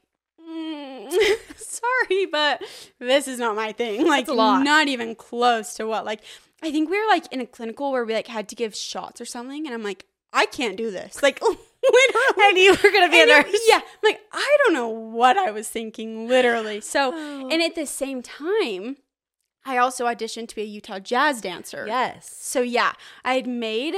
mm, 0.60 1.38
sorry, 1.58 2.26
but 2.26 2.62
this 3.00 3.28
is 3.28 3.40
not 3.40 3.56
my 3.56 3.72
thing. 3.72 4.06
Like, 4.08 4.28
a 4.28 4.34
lot. 4.34 4.64
not 4.64 4.88
even 4.88 5.16
close 5.16 5.74
to 5.76 5.86
what. 5.88 6.06
Like, 6.06 6.22
I 6.62 6.72
think 6.72 6.90
we 6.90 7.00
were 7.00 7.08
like 7.08 7.32
in 7.32 7.42
a 7.42 7.46
clinical 7.46 7.92
where 7.92 8.06
we 8.06 8.14
like 8.14 8.28
had 8.28 8.50
to 8.50 8.56
give 8.56 8.76
shots 8.76 9.22
or 9.22 9.26
something, 9.26 9.66
and 9.66 9.74
I'm 9.74 9.84
like, 9.84 10.06
I 10.34 10.46
can't 10.46 10.78
do 10.78 10.92
this. 10.92 11.24
Like, 11.24 11.42
literally. 11.42 12.44
and 12.50 12.58
you 12.58 12.72
were 12.72 12.92
gonna 12.92 13.10
be 13.10 13.20
a 13.20 13.24
And 13.24 13.48
it- 13.48 13.62
Yeah, 13.68 13.78
I'm 13.78 13.82
like 14.04 14.20
I 14.32 14.58
don't 14.66 14.74
know 14.74 14.90
what 14.90 15.38
I 15.38 15.52
was 15.52 15.68
thinking, 15.70 16.28
literally. 16.28 16.82
So, 16.82 17.12
Oh. 17.14 17.50
and 17.50 17.62
at 17.62 17.76
the 17.76 17.86
same 17.86 18.22
time, 18.22 18.98
I 19.66 19.78
also 19.78 20.06
auditioned 20.06 20.48
to 20.50 20.56
be 20.56 20.62
a 20.64 20.66
Utah 20.66 21.00
jazz 21.00 21.42
dancer. 21.42 21.86
Yes. 21.88 22.30
So 22.40 22.62
yeah, 22.62 22.94
I 23.24 23.36
had 23.36 23.48
made 23.48 23.96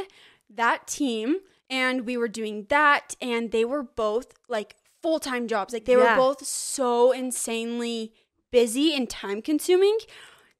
that 0.49 0.87
team 0.87 1.37
and 1.69 2.05
we 2.05 2.17
were 2.17 2.27
doing 2.27 2.65
that 2.69 3.15
and 3.21 3.51
they 3.51 3.63
were 3.63 3.83
both 3.83 4.33
like 4.49 4.75
full-time 5.01 5.47
jobs. 5.47 5.73
Like 5.73 5.85
they 5.85 5.95
Yeah. 5.95 6.15
were 6.15 6.21
both 6.21 6.45
so 6.45 7.11
insanely 7.11 8.13
busy 8.51 8.93
and 8.95 9.09
time 9.09 9.41
consuming 9.41 9.97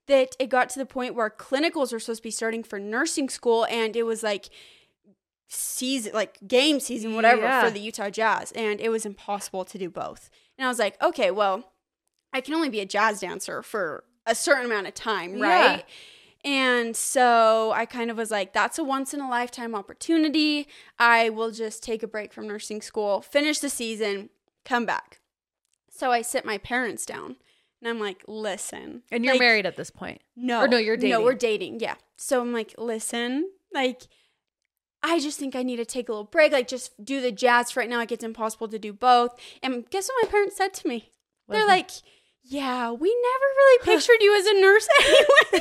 that 0.07 0.36
it 0.39 0.48
got 0.50 0.69
to 0.71 0.79
the 0.79 0.86
point 0.86 1.13
where 1.15 1.29
clinicals 1.29 1.91
were 1.91 2.00
supposed 2.00 2.19
to 2.19 2.24
be 2.24 2.31
starting 2.31 2.63
for 2.63 2.79
nursing 2.79 3.29
school 3.29 3.65
and 3.65 3.95
it 3.95 4.03
was 4.03 4.24
like 4.24 4.50
season 5.48 6.13
like 6.13 6.38
game 6.48 6.79
season 6.79 7.13
whatever 7.13 7.41
Yeah. 7.41 7.63
for 7.65 7.69
the 7.71 7.79
Utah 7.81 8.10
Jazz 8.10 8.51
and 8.53 8.79
it 8.79 8.89
was 8.89 9.05
impossible 9.05 9.65
to 9.65 9.77
do 9.77 9.89
both. 9.89 10.29
And 10.57 10.65
I 10.65 10.69
was 10.69 10.79
like, 10.79 11.01
okay, 11.03 11.29
well, 11.31 11.71
I 12.33 12.39
can 12.41 12.53
only 12.53 12.69
be 12.69 12.79
a 12.79 12.86
jazz 12.86 13.19
dancer 13.19 13.62
for 13.62 14.05
a 14.25 14.33
certain 14.36 14.65
amount 14.65 14.88
of 14.88 14.93
time, 14.93 15.36
Yeah. 15.38 15.81
And 16.43 16.95
so 16.95 17.71
I 17.71 17.86
kind 17.86 18.10
of 18.10 18.17
was 18.17 18.31
like, 18.31 18.53
that's 18.53 18.79
a 18.79 18.83
once 18.83 19.13
in 19.13 19.21
a 19.21 19.29
lifetime 19.29 19.75
opportunity. 19.75 20.67
I 20.98 21.29
will 21.29 21.51
just 21.51 21.83
take 21.83 22.01
a 22.01 22.07
break 22.07 22.33
from 22.33 22.48
nursing 22.48 22.81
school, 22.81 23.21
finish 23.21 23.60
the 23.60 23.69
season, 23.69 24.29
come 24.65 24.86
back. 24.86 25.19
So 25.89 26.12
I 26.12 26.21
sit 26.21 26.45
my 26.45 26.57
parents 26.57 27.05
down 27.05 27.36
and 27.79 27.89
I'm 27.89 28.00
like, 28.00 28.24
listen. 28.27 29.03
And 29.12 29.24
you're 29.24 29.36
like, 29.36 29.39
married 29.39 29.65
at 29.65 29.75
this 29.75 29.91
point. 29.91 30.21
No. 30.36 30.62
Or 30.62 30.67
no, 30.67 30.77
you're 30.77 30.98
dating. 30.98 31.12
No, 31.12 31.21
we're 31.21 31.36
dating. 31.36 31.79
Yeah. 31.79 31.95
So 32.17 32.41
I'm 32.41 32.53
like, 32.53 32.74
listen, 32.77 33.51
like, 33.71 34.07
I 35.03 35.19
just 35.19 35.39
think 35.39 35.56
I 35.56 35.63
need 35.63 35.77
to 35.77 35.86
take 35.86 36.10
a 36.10 36.12
little 36.12 36.25
break. 36.25 36.51
Like, 36.51 36.67
just 36.67 37.04
do 37.04 37.21
the 37.21 37.32
jazz 37.32 37.71
for 37.71 37.80
right 37.80 37.89
now. 37.89 37.97
Like, 37.97 38.12
it's 38.12 38.23
impossible 38.23 38.67
to 38.69 38.80
do 38.80 38.93
both. 38.93 39.36
And 39.62 39.89
guess 39.89 40.10
what 40.10 40.25
my 40.25 40.32
parents 40.32 40.58
said 40.58 40.73
to 40.75 40.88
me? 40.88 41.12
What 41.45 41.58
They're 41.58 41.67
like, 41.67 41.89
it? 41.89 42.01
Yeah, 42.43 42.91
we 42.91 43.10
never 43.10 43.45
really 43.58 43.80
pictured 43.84 44.17
you 44.19 44.38
as 44.38 44.45
a 44.45 44.54
nurse 44.62 44.88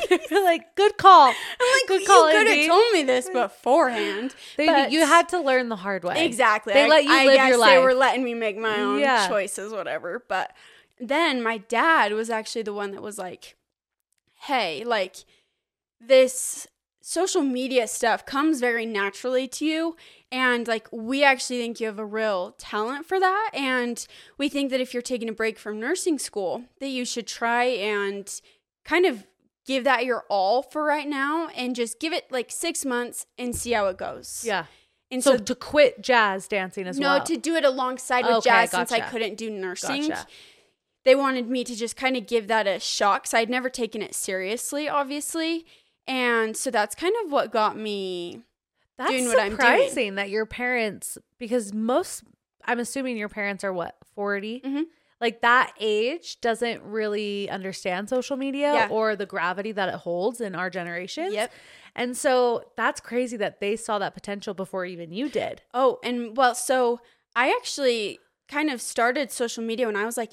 anyway. 0.09 0.25
You're 0.29 0.43
like, 0.43 0.75
good 0.75 0.97
call. 0.97 1.27
I'm 1.29 1.33
like, 1.79 1.87
Good 1.87 2.05
call. 2.07 2.31
you 2.31 2.37
could 2.37 2.47
have 2.57 2.67
told 2.67 2.93
me 2.93 3.03
this 3.03 3.29
beforehand. 3.33 4.35
They, 4.57 4.65
but- 4.65 4.91
you 4.91 5.05
had 5.05 5.29
to 5.29 5.39
learn 5.39 5.69
the 5.69 5.75
hard 5.75 6.03
way. 6.03 6.25
Exactly. 6.25 6.73
They 6.73 6.85
I- 6.85 6.87
let 6.87 7.03
you 7.03 7.11
I 7.13 7.25
live 7.25 7.47
your 7.49 7.65
They 7.65 7.77
were 7.79 7.93
letting 7.93 8.23
me 8.23 8.33
make 8.33 8.57
my 8.57 8.79
own 8.79 8.99
Yeah. 8.99 9.27
choices, 9.27 9.71
whatever. 9.71 10.23
But 10.27 10.53
then 10.99 11.41
my 11.41 11.57
dad 11.59 12.13
was 12.13 12.29
actually 12.29 12.63
the 12.63 12.73
one 12.73 12.91
that 12.91 13.01
was 13.01 13.17
like, 13.17 13.55
"Hey, 14.41 14.83
like 14.83 15.15
this 15.99 16.67
social 17.01 17.41
media 17.41 17.87
stuff 17.87 18.25
comes 18.25 18.59
very 18.59 18.85
naturally 18.85 19.47
to 19.47 19.65
you." 19.65 19.95
And 20.31 20.67
like, 20.67 20.87
we 20.91 21.23
actually 21.23 21.59
think 21.59 21.79
you 21.79 21.87
have 21.87 21.99
a 21.99 22.05
real 22.05 22.55
talent 22.57 23.05
for 23.05 23.19
that. 23.19 23.51
And 23.53 24.05
we 24.37 24.47
think 24.47 24.71
that 24.71 24.79
if 24.79 24.93
you're 24.93 25.01
taking 25.01 25.27
a 25.27 25.33
break 25.33 25.59
from 25.59 25.79
nursing 25.79 26.17
school, 26.19 26.63
that 26.79 26.87
you 26.87 27.03
should 27.03 27.27
try 27.27 27.65
and 27.65 28.41
kind 28.85 29.05
of 29.05 29.27
give 29.65 29.83
that 29.83 30.05
your 30.05 30.23
all 30.29 30.63
for 30.63 30.83
right 30.83 31.07
now 31.07 31.49
and 31.49 31.75
just 31.75 31.99
give 31.99 32.13
it 32.13 32.31
like 32.31 32.49
six 32.49 32.85
months 32.85 33.25
and 33.37 33.55
see 33.55 33.71
how 33.71 33.87
it 33.87 33.97
goes. 33.97 34.43
Yeah. 34.45 34.65
And 35.11 35.21
So, 35.21 35.35
so, 35.35 35.43
to 35.43 35.55
quit 35.55 36.01
jazz 36.01 36.47
dancing 36.47 36.87
as 36.87 36.97
no, 36.97 37.09
well. 37.09 37.17
No, 37.19 37.25
to 37.25 37.37
do 37.37 37.55
it 37.55 37.65
alongside 37.65 38.25
with 38.25 38.37
Okay, 38.37 38.49
jazz 38.49 38.71
since 38.71 38.91
I 38.91 39.01
couldn't 39.01 39.35
do 39.35 39.49
nursing. 39.49 40.07
Gotcha. 40.07 40.25
They 41.03 41.15
wanted 41.15 41.49
me 41.49 41.63
to 41.63 41.75
just 41.75 41.97
kind 41.97 42.15
of 42.15 42.27
give 42.27 42.47
that 42.47 42.67
a 42.67 42.79
shot 42.79 43.23
because 43.23 43.33
I'd 43.33 43.49
never 43.49 43.69
taken 43.69 44.01
it 44.01 44.15
seriously, 44.15 44.87
obviously. 44.87 45.65
And 46.07 46.55
so 46.55 46.71
that's 46.71 46.95
kind 46.95 47.13
of 47.23 47.31
what 47.31 47.51
got 47.51 47.75
me. 47.75 48.43
That's 49.03 49.11
doing 49.11 49.25
what 49.27 49.39
I'm 49.39 49.47
doing. 49.49 49.51
surprising 49.59 50.15
that 50.15 50.29
your 50.29 50.45
parents, 50.45 51.17
because 51.39 51.73
most, 51.73 52.23
I'm 52.65 52.79
assuming 52.79 53.17
your 53.17 53.29
parents 53.29 53.63
are 53.63 53.73
what, 53.73 53.95
40? 54.15 54.61
Mhm. 54.65 54.83
Like 55.19 55.41
that 55.41 55.73
age 55.79 56.41
doesn't 56.41 56.81
really 56.83 57.49
understand 57.49 58.09
social 58.09 58.37
media 58.37 58.73
Yeah. 58.73 58.87
or 58.89 59.15
the 59.15 59.25
gravity 59.27 59.71
that 59.73 59.87
it 59.89 59.95
holds 59.95 60.41
in 60.41 60.55
our 60.55 60.69
generation. 60.69 61.31
Yep. 61.31 61.51
And 61.95 62.17
so 62.17 62.63
that's 62.75 62.99
crazy 63.01 63.37
that 63.37 63.59
they 63.59 63.75
saw 63.75 63.99
that 63.99 64.13
potential 64.13 64.53
before 64.53 64.85
even 64.85 65.11
you 65.11 65.29
did. 65.29 65.61
Oh, 65.73 65.99
and 66.03 66.35
well, 66.35 66.55
so 66.55 67.01
I 67.35 67.49
actually 67.49 68.19
kind 68.47 68.69
of 68.71 68.81
started 68.81 69.31
social 69.31 69.63
media 69.63 69.85
when 69.85 69.95
I 69.95 70.05
was 70.05 70.17
like 70.17 70.31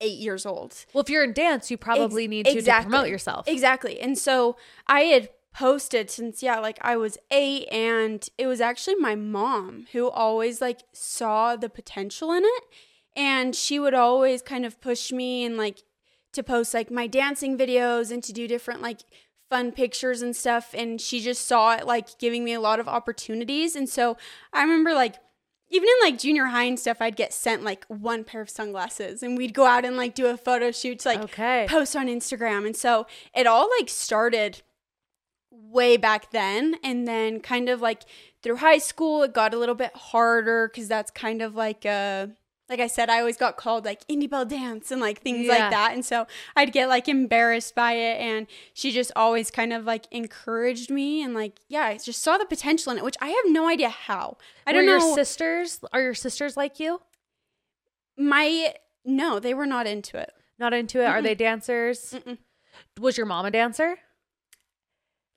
eight 0.00 0.18
years 0.18 0.44
old. 0.46 0.84
Well, 0.92 1.02
if 1.02 1.08
you're 1.10 1.24
in 1.24 1.32
dance, 1.32 1.70
you 1.70 1.76
probably 1.78 2.24
Ex- 2.24 2.30
need 2.30 2.46
to, 2.46 2.52
to 2.52 2.58
exactly. 2.58 2.90
promote 2.90 3.08
yourself. 3.08 3.48
Exactly. 3.48 3.98
And 3.98 4.16
so 4.18 4.56
I 4.86 5.00
had 5.02 5.30
posted 5.58 6.08
since 6.08 6.40
yeah, 6.40 6.60
like 6.60 6.78
I 6.82 6.96
was 6.96 7.18
8 7.32 7.66
and 7.72 8.28
it 8.38 8.46
was 8.46 8.60
actually 8.60 8.94
my 8.94 9.16
mom 9.16 9.86
who 9.92 10.08
always 10.08 10.60
like 10.60 10.82
saw 10.92 11.56
the 11.56 11.68
potential 11.68 12.30
in 12.32 12.44
it 12.44 12.62
and 13.16 13.56
she 13.56 13.80
would 13.80 13.94
always 13.94 14.40
kind 14.40 14.64
of 14.64 14.80
push 14.80 15.10
me 15.10 15.44
and 15.44 15.56
like 15.56 15.78
to 16.32 16.44
post 16.44 16.74
like 16.74 16.92
my 16.92 17.08
dancing 17.08 17.58
videos 17.58 18.12
and 18.12 18.22
to 18.22 18.32
do 18.32 18.46
different 18.46 18.82
like 18.82 19.00
fun 19.50 19.72
pictures 19.72 20.22
and 20.22 20.36
stuff 20.36 20.74
and 20.74 21.00
she 21.00 21.20
just 21.20 21.44
saw 21.44 21.74
it 21.74 21.86
like 21.86 22.16
giving 22.20 22.44
me 22.44 22.52
a 22.52 22.60
lot 22.60 22.78
of 22.78 22.86
opportunities 22.86 23.74
and 23.74 23.88
so 23.88 24.16
I 24.52 24.62
remember 24.62 24.94
like 24.94 25.16
even 25.70 25.88
in 25.88 26.08
like 26.10 26.18
junior 26.18 26.46
high 26.46 26.64
and 26.64 26.78
stuff, 26.78 26.96
I'd 27.00 27.16
get 27.16 27.34
sent 27.34 27.62
like 27.62 27.84
one 27.88 28.24
pair 28.24 28.40
of 28.40 28.48
sunglasses 28.48 29.22
and 29.22 29.36
we'd 29.36 29.52
go 29.52 29.66
out 29.66 29.84
and 29.84 29.96
like 29.96 30.14
do 30.14 30.26
a 30.26 30.36
photo 30.36 30.70
shoot 30.70 31.00
to 31.00 31.08
like 31.08 31.20
Okay. 31.24 31.66
post 31.68 31.94
on 31.94 32.06
Instagram. 32.06 32.64
And 32.64 32.74
so 32.76 33.06
it 33.34 33.46
all 33.46 33.68
like 33.78 33.88
started 33.90 34.62
way 35.60 35.96
back 35.96 36.30
then. 36.30 36.76
And 36.84 37.06
then 37.08 37.40
kind 37.40 37.68
of 37.68 37.80
like 37.80 38.02
through 38.42 38.56
high 38.56 38.78
school, 38.78 39.22
it 39.22 39.34
got 39.34 39.52
a 39.54 39.58
little 39.58 39.74
bit 39.74 39.94
harder 39.96 40.68
because 40.68 40.88
that's 40.88 41.10
kind 41.10 41.42
of 41.42 41.54
like 41.54 41.84
a. 41.84 42.30
Like 42.70 42.80
I 42.80 42.86
said, 42.86 43.08
I 43.08 43.20
always 43.20 43.38
got 43.38 43.56
called 43.56 43.86
like 43.86 44.02
Indy 44.08 44.26
Belle 44.26 44.44
dance 44.44 44.90
and 44.90 45.00
like 45.00 45.22
things 45.22 45.46
Yeah. 45.46 45.52
like 45.54 45.70
that. 45.70 45.94
And 45.94 46.04
so 46.04 46.26
I'd 46.54 46.70
get 46.70 46.90
like 46.90 47.08
embarrassed 47.08 47.74
by 47.74 47.94
it. 47.94 48.20
And 48.20 48.46
she 48.74 48.92
just 48.92 49.10
always 49.16 49.50
kind 49.50 49.72
of 49.72 49.86
like 49.86 50.04
encouraged 50.10 50.90
me 50.90 51.22
and 51.22 51.32
like, 51.32 51.60
yeah, 51.68 51.84
I 51.84 51.96
just 51.96 52.22
saw 52.22 52.36
the 52.36 52.44
potential 52.44 52.92
in 52.92 52.98
it, 52.98 53.04
which 53.04 53.16
I 53.22 53.28
have 53.28 53.44
no 53.46 53.66
idea 53.70 53.88
how. 53.88 54.36
I 54.66 54.74
don't 54.74 54.84
know. 54.84 54.98
your 54.98 55.14
sisters, 55.14 55.80
are 55.94 56.02
your 56.02 56.12
sisters 56.12 56.58
like 56.58 56.78
you? 56.78 57.00
my, 58.18 58.74
no, 59.04 59.38
they 59.38 59.54
were 59.54 59.64
not 59.66 59.86
into 59.86 60.18
it. 60.18 60.32
Not 60.58 60.74
into 60.74 61.00
it? 61.00 61.06
Are 61.06 61.20
Mm-mm. 61.20 61.22
they 61.22 61.34
dancers? 61.34 62.12
Mm-mm. 62.14 62.36
Was 63.00 63.16
your 63.16 63.26
mom 63.26 63.46
a 63.46 63.50
dancer? 63.50 63.96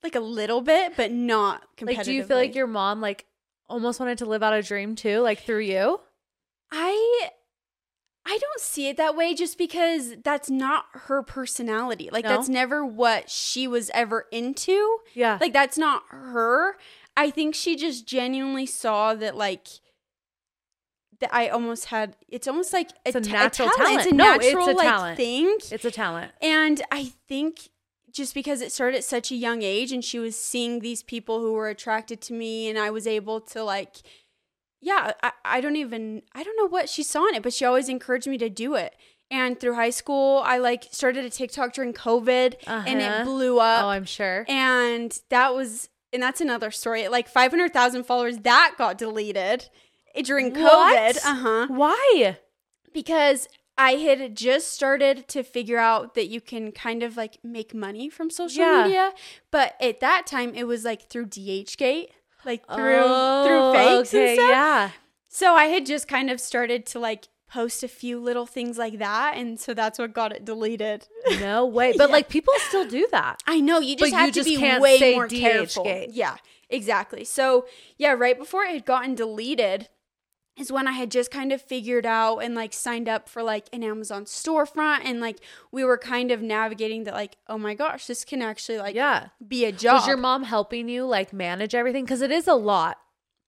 Like 0.02 0.14
a 0.16 0.20
little 0.20 0.60
bit, 0.60 0.96
but 0.96 1.12
not 1.12 1.62
competitively. 1.76 1.96
Like, 1.96 2.04
do 2.04 2.12
you 2.12 2.24
feel 2.24 2.36
like 2.36 2.54
your 2.54 2.66
mom 2.66 3.00
like 3.00 3.26
almost 3.68 4.00
wanted 4.00 4.18
to 4.18 4.26
live 4.26 4.42
out 4.42 4.52
a 4.52 4.62
dream 4.62 4.96
too, 4.96 5.20
like 5.20 5.40
through 5.40 5.60
you? 5.60 6.00
I 6.72 7.28
I 8.24 8.38
don't 8.38 8.60
see 8.60 8.88
it 8.88 8.96
that 8.98 9.16
way 9.16 9.34
just 9.34 9.58
because 9.58 10.14
that's 10.22 10.48
not 10.50 10.86
her 10.92 11.22
personality. 11.22 12.08
Like 12.12 12.24
No? 12.24 12.30
that's 12.36 12.48
never 12.48 12.84
what 12.84 13.30
she 13.30 13.66
was 13.68 13.90
ever 13.94 14.26
into. 14.32 14.98
Yeah. 15.14 15.38
Like 15.40 15.52
that's 15.52 15.78
not 15.78 16.02
her. 16.10 16.76
I 17.16 17.30
think 17.30 17.54
she 17.54 17.76
just 17.76 18.06
genuinely 18.06 18.66
saw 18.66 19.14
that 19.14 19.36
like 19.36 19.66
that 21.20 21.32
I 21.32 21.48
almost 21.48 21.86
had 21.86 22.16
it's 22.28 22.48
almost 22.48 22.72
like 22.72 22.90
It's 23.04 23.14
a 23.16 23.20
ta- 23.20 23.30
natural 23.32 23.68
It's 23.68 23.76
talent. 23.76 24.06
a 24.12 24.14
No, 24.14 24.34
it's 24.34 24.52
a 24.54 24.58
like 24.72 24.86
talent. 24.88 25.16
thing. 25.16 25.56
it's 25.70 25.84
a 25.84 25.90
talent. 25.90 26.32
And 26.40 26.80
I 26.90 27.12
think 27.28 27.68
just 28.12 28.34
because 28.34 28.60
it 28.60 28.70
started 28.72 28.98
at 28.98 29.04
such 29.04 29.30
a 29.30 29.34
young 29.34 29.62
age 29.62 29.90
and 29.92 30.04
she 30.04 30.18
was 30.18 30.36
seeing 30.36 30.80
these 30.80 31.02
people 31.02 31.40
who 31.40 31.52
were 31.52 31.68
attracted 31.68 32.20
to 32.22 32.32
me 32.32 32.68
and 32.68 32.78
I 32.78 32.90
was 32.90 33.06
able 33.06 33.40
to 33.40 33.64
like 33.64 33.96
yeah, 34.84 35.12
I, 35.22 35.32
I 35.44 35.60
don't 35.60 35.76
even 35.76 36.22
I 36.34 36.42
don't 36.42 36.56
know 36.56 36.68
what 36.68 36.88
she 36.88 37.02
saw 37.02 37.28
in 37.28 37.34
it, 37.36 37.42
but 37.42 37.52
she 37.52 37.64
always 37.64 37.88
encouraged 37.88 38.26
me 38.26 38.36
to 38.38 38.50
do 38.50 38.74
it. 38.74 38.94
And 39.30 39.58
through 39.58 39.74
high 39.76 39.90
school, 39.90 40.42
I 40.44 40.58
like 40.58 40.88
started 40.90 41.24
a 41.24 41.30
TikTok 41.30 41.72
during 41.72 41.92
COVID 41.94 42.54
and 42.66 43.00
Uh-huh. 43.00 43.20
it 43.20 43.24
blew 43.24 43.60
up. 43.60 43.84
Oh, 43.84 43.88
I'm 43.88 44.04
sure. 44.04 44.44
and 44.48 45.16
that 45.30 45.54
was 45.54 45.88
and 46.12 46.22
that's 46.22 46.40
another 46.42 46.70
story. 46.70 47.08
Like 47.08 47.28
500,000 47.28 48.04
followers 48.04 48.38
that 48.38 48.74
got 48.76 48.98
deleted 48.98 49.68
during 50.24 50.50
COVID. 50.52 50.62
What? 50.62 51.16
Uh-huh. 51.24 51.66
Why? 51.70 52.38
Because 52.92 53.48
I 53.82 53.92
had 53.92 54.36
just 54.36 54.72
started 54.72 55.26
to 55.28 55.42
figure 55.42 55.78
out 55.78 56.14
that 56.14 56.28
you 56.28 56.40
can 56.40 56.72
kind 56.72 57.02
of 57.02 57.16
like 57.16 57.38
make 57.42 57.74
money 57.74 58.08
from 58.08 58.30
social 58.30 58.64
Yeah. 58.64 58.82
media, 58.84 59.12
but 59.50 59.74
at 59.80 60.00
that 60.00 60.26
time 60.26 60.54
it 60.54 60.64
was 60.64 60.84
like 60.84 61.08
through 61.10 61.26
DHgate, 61.26 62.08
like 62.44 62.62
through 62.66 63.04
Oh, 63.06 63.42
through 63.44 63.62
fakes 63.72 64.14
okay, 64.14 64.30
and 64.30 64.38
stuff. 64.38 64.50
Yeah. 64.50 64.90
So 65.28 65.54
I 65.54 65.64
had 65.66 65.86
just 65.86 66.06
kind 66.08 66.30
of 66.30 66.40
started 66.40 66.86
to 66.86 66.98
like 66.98 67.28
post 67.50 67.82
a 67.82 67.88
few 67.88 68.18
little 68.18 68.46
things 68.46 68.78
like 68.78 68.98
that, 68.98 69.34
and 69.36 69.60
so 69.60 69.74
that's 69.74 69.98
what 69.98 70.14
got 70.14 70.32
it 70.32 70.44
deleted. 70.44 71.06
No 71.40 71.66
way. 71.66 71.92
But 71.98 72.08
Yeah. 72.08 72.16
like 72.16 72.28
people 72.30 72.54
still 72.68 72.86
do 72.86 73.06
that. 73.12 73.42
I 73.46 73.60
know 73.60 73.78
you 73.78 73.96
just 73.96 74.10
But 74.12 74.16
have 74.18 74.26
you 74.28 74.32
to 74.32 74.38
just 74.40 74.48
be 74.48 74.56
can't 74.56 74.80
way 74.82 75.12
more 75.14 75.28
careful. 75.28 75.86
Yeah, 76.10 76.36
exactly. 76.70 77.24
So 77.24 77.66
yeah, 77.98 78.12
right 78.12 78.38
before 78.38 78.64
it 78.64 78.72
had 78.72 78.84
gotten 78.86 79.14
deleted 79.14 79.88
is 80.58 80.70
when 80.70 80.86
I 80.86 80.92
had 80.92 81.10
just 81.10 81.30
kind 81.30 81.50
of 81.50 81.62
figured 81.62 82.04
out 82.04 82.38
and 82.38 82.54
like 82.54 82.72
signed 82.74 83.08
up 83.08 83.28
for 83.28 83.42
like 83.42 83.68
an 83.72 83.82
Amazon 83.82 84.24
storefront 84.26 85.00
and 85.04 85.18
like 85.20 85.38
we 85.70 85.82
were 85.84 85.96
kind 85.96 86.30
of 86.30 86.42
navigating 86.42 87.04
that 87.04 87.14
like 87.14 87.36
oh 87.48 87.56
my 87.58 87.74
gosh 87.74 88.06
this 88.06 88.24
can 88.24 88.42
actually 88.42 88.78
like 88.78 88.94
Yeah. 88.94 89.28
be 89.46 89.64
a 89.64 89.72
job. 89.72 89.94
Was 89.94 90.06
your 90.06 90.16
mom 90.18 90.42
helping 90.44 90.88
you 90.88 91.06
like 91.06 91.32
manage 91.32 91.74
everything? 91.74 92.04
Because 92.04 92.20
it 92.20 92.30
is 92.30 92.46
a 92.46 92.54
lot 92.54 92.98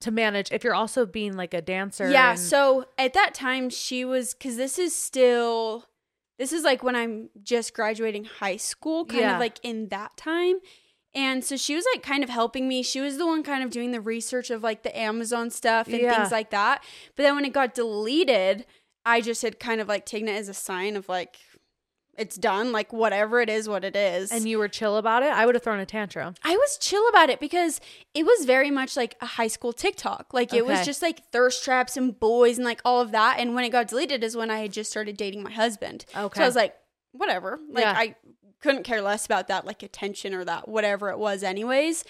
to 0.01 0.11
manage 0.11 0.51
if 0.51 0.65
you're 0.65 0.75
also 0.75 1.05
being 1.07 1.35
like 1.35 1.53
a 1.55 1.61
dancer. 1.63 2.11
Yeah, 2.11 2.31
and- 2.31 2.39
so 2.41 2.87
at 2.99 3.13
that 3.15 3.35
time 3.35 3.69
she 3.71 4.05
was 4.05 4.33
cuz 4.35 4.57
this 4.57 4.79
is 4.79 4.95
still 4.95 5.87
this 6.39 6.53
is 6.53 6.65
like 6.65 6.83
when 6.83 6.97
I'm 6.97 7.31
just 7.43 7.75
graduating 7.75 8.25
high 8.25 8.57
school, 8.57 9.05
kind 9.05 9.21
Yeah. 9.21 9.35
of 9.35 9.41
like 9.41 9.59
in 9.63 9.89
that 9.89 10.17
time. 10.17 10.57
And 11.15 11.45
so 11.45 11.57
she 11.57 11.75
was 11.77 11.85
like 11.95 12.03
kind 12.03 12.25
of 12.25 12.31
helping 12.31 12.67
me. 12.67 12.83
She 12.83 13.01
was 13.01 13.19
the 13.19 13.27
one 13.27 13.43
kind 13.43 13.63
of 13.63 13.71
doing 13.71 13.93
the 13.93 14.01
research 14.01 14.51
of 14.51 14.63
like 14.63 14.83
the 14.83 14.97
Amazon 14.99 15.51
stuff 15.51 15.87
and 15.87 15.99
Yeah. 16.01 16.17
things 16.19 16.33
like 16.33 16.51
that. 16.51 16.83
But 17.17 17.23
then 17.23 17.37
when 17.37 17.45
it 17.45 17.53
got 17.53 17.75
deleted, 17.75 18.67
I 19.05 19.21
just 19.21 19.43
had 19.43 19.61
kind 19.61 19.81
of 19.81 19.89
like 19.89 20.07
taken 20.07 20.29
it 20.29 20.33
as 20.37 20.49
a 20.49 20.55
sign 20.55 20.97
of 20.97 21.09
like 21.09 21.37
it's 22.17 22.37
done, 22.37 22.71
like 22.71 22.93
whatever 22.93 23.41
it 23.41 23.51
is, 23.51 23.69
what 23.69 23.83
it 23.85 23.97
is. 23.97 24.31
and 24.31 24.49
you 24.49 24.57
were 24.57 24.69
chill 24.69 24.97
about 24.99 25.25
it, 25.25 25.31
I 25.33 25.47
would 25.47 25.57
have 25.57 25.65
thrown 25.65 25.81
a 25.81 25.87
tantrum. 25.87 26.35
I 26.45 26.57
was 26.57 26.79
chill 26.79 27.09
about 27.09 27.29
it 27.29 27.41
because 27.41 27.81
it 28.15 28.25
was 28.25 28.45
very 28.45 28.71
much 28.71 28.97
like 28.97 29.17
a 29.21 29.27
high 29.27 29.49
school 29.49 29.73
TikTok. 29.73 30.33
Like 30.33 30.53
it 30.55 30.65
was 30.65 30.85
just 30.87 31.03
like 31.03 31.29
thirst 31.33 31.65
traps 31.65 31.97
and 31.97 32.19
boys 32.19 32.57
and 32.57 32.65
like 32.65 32.81
all 32.85 33.01
of 33.01 33.11
that. 33.13 33.41
And 33.41 33.55
when 33.57 33.65
it 33.65 33.71
got 33.71 33.89
deleted 33.89 34.23
is 34.23 34.37
when 34.37 34.49
I 34.51 34.59
had 34.59 34.73
just 34.73 34.91
started 34.93 35.17
dating 35.17 35.43
my 35.43 35.51
husband. 35.51 36.07
Okay. 36.17 36.39
So 36.39 36.45
I 36.45 36.47
was 36.47 36.55
like, 36.57 36.75
whatever. 37.13 37.59
Like 37.69 37.83
Yeah. 37.85 37.95
I 37.97 38.15
couldn't 38.65 38.83
care 38.83 39.01
less 39.03 39.25
about 39.27 39.47
that 39.49 39.65
like 39.67 39.83
attention 39.83 40.35
or 40.35 40.45
that 40.45 40.67
whatever 40.69 41.11
it 41.11 41.19
was 41.19 41.43
anyways. 41.43 42.05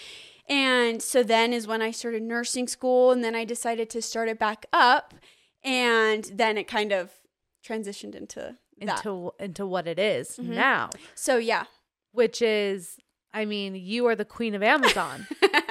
And 0.48 1.02
so 1.02 1.22
then 1.22 1.52
is 1.52 1.66
when 1.66 1.82
I 1.82 1.90
started 1.90 2.22
nursing 2.22 2.68
school 2.68 3.10
and 3.12 3.24
then 3.24 3.34
I 3.34 3.44
decided 3.44 3.90
to 3.90 4.00
start 4.00 4.28
it 4.28 4.38
back 4.38 4.66
up 4.72 5.14
and 5.64 6.24
then 6.32 6.56
it 6.58 6.68
kind 6.68 6.92
of 6.92 7.10
transitioned 7.66 8.14
into 8.14 8.56
that. 8.82 8.98
into 9.04 9.32
into 9.40 9.66
what 9.66 9.86
it 9.86 9.98
is 9.98 10.36
Mhm. 10.38 10.48
now, 10.54 10.90
So 11.14 11.38
yeah. 11.38 11.64
which 12.12 12.40
is, 12.42 12.98
I 13.32 13.44
mean, 13.46 13.74
you 13.74 14.06
are 14.06 14.14
the 14.16 14.24
queen 14.24 14.54
of 14.54 14.62
Amazon. 14.62 15.26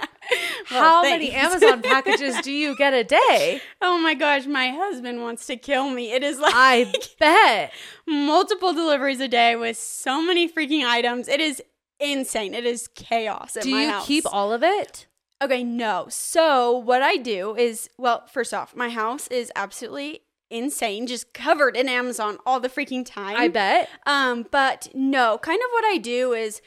Well, 0.73 0.83
How 0.83 1.01
many. 1.03 1.31
Amazon 1.31 1.81
packages 1.81 2.39
do 2.41 2.51
you 2.51 2.75
get 2.75 2.93
a 2.93 3.03
day? 3.03 3.61
Oh 3.81 3.97
my 3.99 4.13
gosh, 4.13 4.45
my 4.45 4.69
husband 4.69 5.21
wants 5.21 5.45
to 5.47 5.55
kill 5.57 5.89
me. 5.89 6.13
It 6.13 6.23
is 6.23 6.39
like 6.39 6.53
I 6.55 6.93
bet. 7.19 7.71
multiple 8.07 8.73
deliveries 8.73 9.19
a 9.19 9.27
day 9.27 9.55
with 9.55 9.77
so 9.77 10.21
many 10.21 10.49
freaking 10.49 10.83
items. 10.85 11.27
It 11.27 11.39
is 11.41 11.61
insane. 11.99 12.53
It 12.53 12.65
is 12.65 12.87
chaos 12.95 13.57
Do 13.61 13.69
you 13.69 13.89
house. 13.89 14.07
keep 14.07 14.25
all 14.31 14.51
of 14.53 14.63
it? 14.63 15.07
Okay, 15.41 15.63
no. 15.63 16.05
So 16.09 16.71
what 16.71 17.01
I 17.01 17.17
do 17.17 17.55
is, 17.57 17.89
well, 17.97 18.25
first 18.27 18.53
off, 18.53 18.75
my 18.75 18.89
house 18.89 19.27
is 19.27 19.51
absolutely 19.55 20.21
insane, 20.49 21.07
just 21.07 21.33
covered 21.33 21.75
in 21.75 21.89
Amazon 21.89 22.37
all 22.45 22.59
the 22.61 22.69
freaking 22.69 23.05
time. 23.05 23.35
I 23.35 23.47
bet. 23.49 23.89
Um, 24.05 24.45
but 24.51 24.87
no, 24.93 25.37
kind 25.39 25.59
of 25.61 25.69
what 25.71 25.85
I 25.85 25.97
do 25.97 26.31
is 26.33 26.61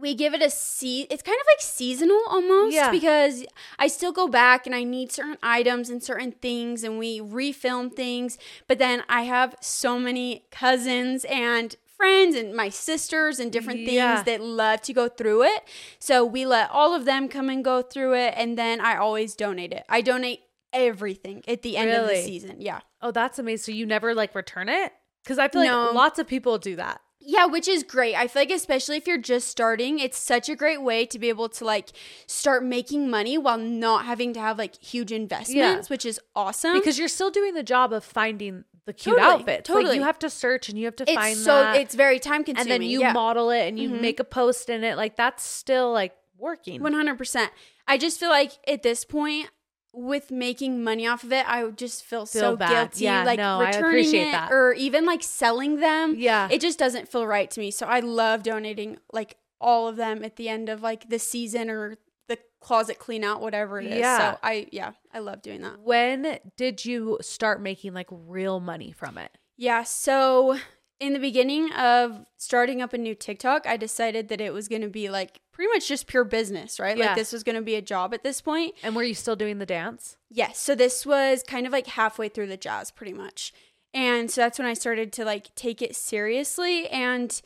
we 0.00 0.14
give 0.14 0.32
it 0.34 0.42
a 0.42 0.50
se- 0.50 1.06
it's 1.10 1.22
kind 1.22 1.38
of 1.40 1.46
like 1.46 1.60
seasonal 1.60 2.20
almost 2.28 2.74
Yeah. 2.74 2.90
because 2.90 3.44
I 3.78 3.86
still 3.88 4.12
go 4.12 4.28
back 4.28 4.66
and 4.66 4.74
I 4.74 4.82
need 4.84 5.12
certain 5.12 5.36
items 5.42 5.90
and 5.90 6.02
certain 6.02 6.32
things 6.32 6.82
and 6.84 6.98
we 6.98 7.20
refilm 7.20 7.94
things, 7.94 8.38
but 8.66 8.78
then 8.78 9.02
I 9.08 9.22
have 9.22 9.56
so 9.60 9.98
many 9.98 10.44
cousins 10.50 11.24
and 11.26 11.76
friends 11.96 12.34
and 12.34 12.54
my 12.56 12.70
sisters 12.70 13.38
and 13.38 13.52
different 13.52 13.80
Yeah. 13.80 14.14
things 14.22 14.24
that 14.26 14.40
love 14.42 14.80
to 14.82 14.92
go 14.94 15.08
through 15.08 15.42
it. 15.44 15.64
So 15.98 16.24
we 16.24 16.46
let 16.46 16.70
all 16.70 16.94
of 16.94 17.04
them 17.04 17.28
come 17.28 17.50
and 17.50 17.62
go 17.62 17.82
through 17.82 18.14
it 18.14 18.32
and 18.36 18.56
then 18.56 18.80
I 18.80 18.96
always 18.96 19.34
donate 19.36 19.72
it. 19.72 19.84
I 19.88 20.00
donate 20.00 20.40
everything 20.72 21.42
at 21.46 21.62
the 21.62 21.76
end 21.76 21.90
of 21.90 22.08
the 22.08 22.16
season. 22.22 22.56
Yeah. 22.60 22.80
Oh, 23.02 23.10
that's 23.10 23.38
amazing. 23.38 23.64
So 23.74 23.76
you 23.76 23.84
never 23.86 24.14
like 24.14 24.34
return 24.34 24.68
it? 24.68 24.92
Because 25.22 25.38
I 25.38 25.48
feel 25.48 25.60
like 25.60 25.70
No. 25.70 25.90
lots 25.92 26.18
of 26.18 26.26
people 26.26 26.56
do 26.58 26.76
that. 26.76 27.00
Yeah, 27.22 27.46
which 27.46 27.68
is 27.68 27.82
great. 27.82 28.14
I 28.14 28.26
feel 28.28 28.42
like 28.42 28.50
especially 28.50 28.96
if 28.96 29.06
you're 29.06 29.18
just 29.18 29.48
starting, 29.48 29.98
it's 29.98 30.18
such 30.18 30.48
a 30.48 30.56
great 30.56 30.82
way 30.82 31.04
to 31.06 31.18
be 31.18 31.28
able 31.28 31.48
to 31.50 31.64
like 31.64 31.90
start 32.26 32.64
making 32.64 33.10
money 33.10 33.36
while 33.36 33.58
not 33.58 34.06
having 34.06 34.32
to 34.34 34.40
have 34.40 34.56
like 34.58 34.82
huge 34.82 35.12
investments, 35.12 35.90
which 35.90 36.06
is 36.06 36.18
awesome. 36.34 36.74
Because 36.78 36.98
you're 36.98 37.08
still 37.08 37.30
doing 37.30 37.54
the 37.54 37.62
job 37.62 37.92
of 37.92 38.04
finding 38.04 38.64
the 38.86 38.94
cute 38.94 39.16
Totally, 39.16 39.34
outfits. 39.34 39.68
Like 39.68 39.76
totally. 39.76 39.96
you 39.96 40.02
have 40.02 40.18
to 40.20 40.30
search 40.30 40.70
and 40.70 40.78
you 40.78 40.86
have 40.86 40.96
to 40.96 41.04
find 41.06 41.36
so 41.36 41.60
that. 41.62 41.76
it's 41.76 41.94
very 41.94 42.18
time 42.18 42.42
consuming. 42.42 42.72
and 42.72 42.82
then 42.82 42.88
you 42.88 43.00
yeah. 43.00 43.12
model 43.12 43.50
it 43.50 43.68
and 43.68 43.78
you 43.78 43.90
Mhm. 43.90 44.00
make 44.00 44.18
a 44.18 44.24
post 44.24 44.70
in 44.70 44.82
it. 44.82 44.96
Like 44.96 45.16
that's 45.16 45.44
still 45.44 45.92
like 45.92 46.14
working. 46.38 46.80
100%. 46.80 47.50
I 47.86 47.98
just 47.98 48.18
feel 48.18 48.30
like 48.30 48.52
at 48.66 48.82
this 48.82 49.04
point 49.04 49.50
with 49.92 50.30
making 50.30 50.84
money 50.84 51.06
off 51.06 51.24
of 51.24 51.32
it, 51.32 51.48
I 51.48 51.64
would 51.64 51.76
just 51.78 52.04
feel, 52.04 52.26
so 52.26 52.56
bad. 52.56 52.70
guilty 52.90 53.04
Yeah, 53.04 53.24
like 53.24 53.38
no, 53.38 53.60
I 53.60 53.66
returning 53.68 53.86
appreciate 53.88 54.28
it 54.28 54.32
that. 54.32 54.52
or 54.52 54.72
even 54.74 55.04
like 55.04 55.22
selling 55.22 55.80
them. 55.80 56.14
yeah. 56.16 56.48
It 56.50 56.60
just 56.60 56.78
doesn't 56.78 57.08
feel 57.08 57.26
right 57.26 57.50
to 57.50 57.60
me. 57.60 57.70
So 57.70 57.86
I 57.86 58.00
love 58.00 58.42
donating 58.42 58.98
like 59.12 59.36
all 59.60 59.88
of 59.88 59.96
them 59.96 60.24
at 60.24 60.36
the 60.36 60.48
end 60.48 60.68
of 60.68 60.80
like 60.82 61.08
the 61.08 61.18
season 61.18 61.68
or 61.70 61.96
the 62.28 62.38
closet 62.60 62.98
clean 62.98 63.24
out, 63.24 63.40
whatever 63.40 63.80
it 63.80 63.86
is. 63.88 63.98
Yeah. 63.98 64.32
So 64.34 64.38
I, 64.42 64.68
yeah, 64.70 64.92
I 65.12 65.18
love 65.18 65.42
doing 65.42 65.62
that. 65.62 65.80
when 65.80 66.38
did 66.56 66.84
you 66.84 67.18
start 67.20 67.60
making 67.60 67.92
like 67.92 68.08
real 68.10 68.60
money 68.60 68.92
from 68.92 69.18
it? 69.18 69.36
Yeah. 69.56 69.82
So 69.82 70.56
in 71.00 71.14
the 71.14 71.18
beginning 71.18 71.72
of 71.72 72.26
starting 72.36 72.82
up 72.82 72.92
a 72.92 72.98
new 72.98 73.14
TikTok, 73.14 73.66
I 73.66 73.78
decided 73.78 74.28
that 74.28 74.40
it 74.40 74.52
was 74.52 74.68
going 74.68 74.82
to 74.82 74.88
be 74.88 75.08
like 75.08 75.40
pretty 75.50 75.72
much 75.72 75.88
just 75.88 76.06
pure 76.06 76.24
business, 76.24 76.78
right? 76.78 76.96
Yeah. 76.96 77.06
Like 77.06 77.16
this 77.16 77.32
was 77.32 77.42
going 77.42 77.56
to 77.56 77.62
be 77.62 77.74
a 77.74 77.82
job 77.82 78.12
at 78.12 78.22
this 78.22 78.42
point. 78.42 78.74
And 78.82 78.94
were 78.94 79.02
you 79.02 79.14
still 79.14 79.34
doing 79.34 79.58
the 79.58 79.66
dance? 79.66 80.18
Yes. 80.28 80.58
So 80.58 80.74
this 80.74 81.06
was 81.06 81.42
kind 81.42 81.66
of 81.66 81.72
like 81.72 81.86
halfway 81.86 82.28
through 82.28 82.48
the 82.48 82.58
jazz, 82.58 82.90
pretty 82.90 83.14
much. 83.14 83.52
And 83.94 84.30
so 84.30 84.42
that's 84.42 84.58
when 84.58 84.68
I 84.68 84.74
started 84.74 85.12
to 85.14 85.24
like 85.24 85.54
take 85.54 85.80
it 85.80 85.96
seriously. 85.96 86.86
And 86.88 87.40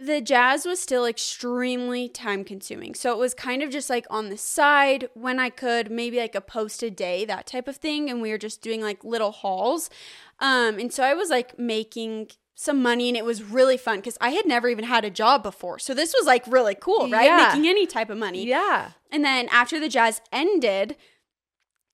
the 0.00 0.22
jazz 0.22 0.64
was 0.64 0.80
still 0.80 1.04
extremely 1.04 2.08
time 2.08 2.42
consuming. 2.42 2.94
So 2.94 3.12
it 3.12 3.18
was 3.18 3.34
kind 3.34 3.62
of 3.62 3.70
just 3.70 3.90
like 3.90 4.06
on 4.08 4.30
the 4.30 4.38
side 4.38 5.08
when 5.14 5.38
I 5.38 5.50
could, 5.50 5.90
maybe 5.90 6.16
like 6.16 6.34
a 6.34 6.40
post 6.40 6.82
a 6.82 6.90
day, 6.90 7.26
that 7.26 7.46
type 7.46 7.68
of 7.68 7.76
thing. 7.76 8.08
And 8.08 8.22
we 8.22 8.30
were 8.30 8.38
just 8.38 8.62
doing 8.62 8.80
like 8.80 9.04
little 9.04 9.30
hauls. 9.30 9.90
Um, 10.40 10.78
and 10.78 10.92
so 10.92 11.04
I 11.04 11.14
was 11.14 11.28
like 11.28 11.58
making 11.58 12.30
some 12.54 12.82
money 12.82 13.08
and 13.08 13.16
it 13.16 13.24
was 13.24 13.42
really 13.42 13.76
fun 13.76 13.96
because 13.96 14.18
I 14.20 14.30
had 14.30 14.46
never 14.46 14.68
even 14.68 14.84
had 14.84 15.04
a 15.04 15.10
job 15.10 15.42
before. 15.42 15.78
So 15.78 15.94
this 15.94 16.14
was 16.16 16.26
like 16.26 16.46
really 16.46 16.74
cool, 16.74 17.08
right? 17.08 17.24
Yeah. 17.24 17.48
Making 17.48 17.68
any 17.68 17.86
type 17.86 18.10
of 18.10 18.18
money. 18.18 18.46
Yeah. 18.46 18.90
And 19.10 19.24
then 19.24 19.48
after 19.50 19.80
the 19.80 19.88
jazz 19.88 20.20
ended, 20.30 20.96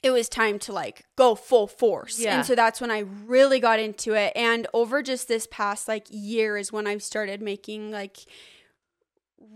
it 0.03 0.11
was 0.11 0.29
time 0.29 0.59
to 0.61 0.73
like 0.73 1.05
go 1.17 1.35
full 1.35 1.67
force. 1.67 2.19
Yeah. 2.19 2.37
And 2.37 2.47
so 2.47 2.55
that's 2.55 2.81
when 2.81 2.91
I 2.91 3.01
really 3.01 3.61
got 3.61 3.79
into 3.79 4.15
it. 4.15 4.33
And 4.37 4.67
over 4.73 5.03
just 5.03 5.29
this 5.29 5.47
past 5.51 5.89
like 5.89 6.07
year 6.11 6.57
is 6.57 6.73
when 6.73 6.87
I've 6.87 7.03
started 7.03 7.43
making 7.43 7.91
like 7.91 8.19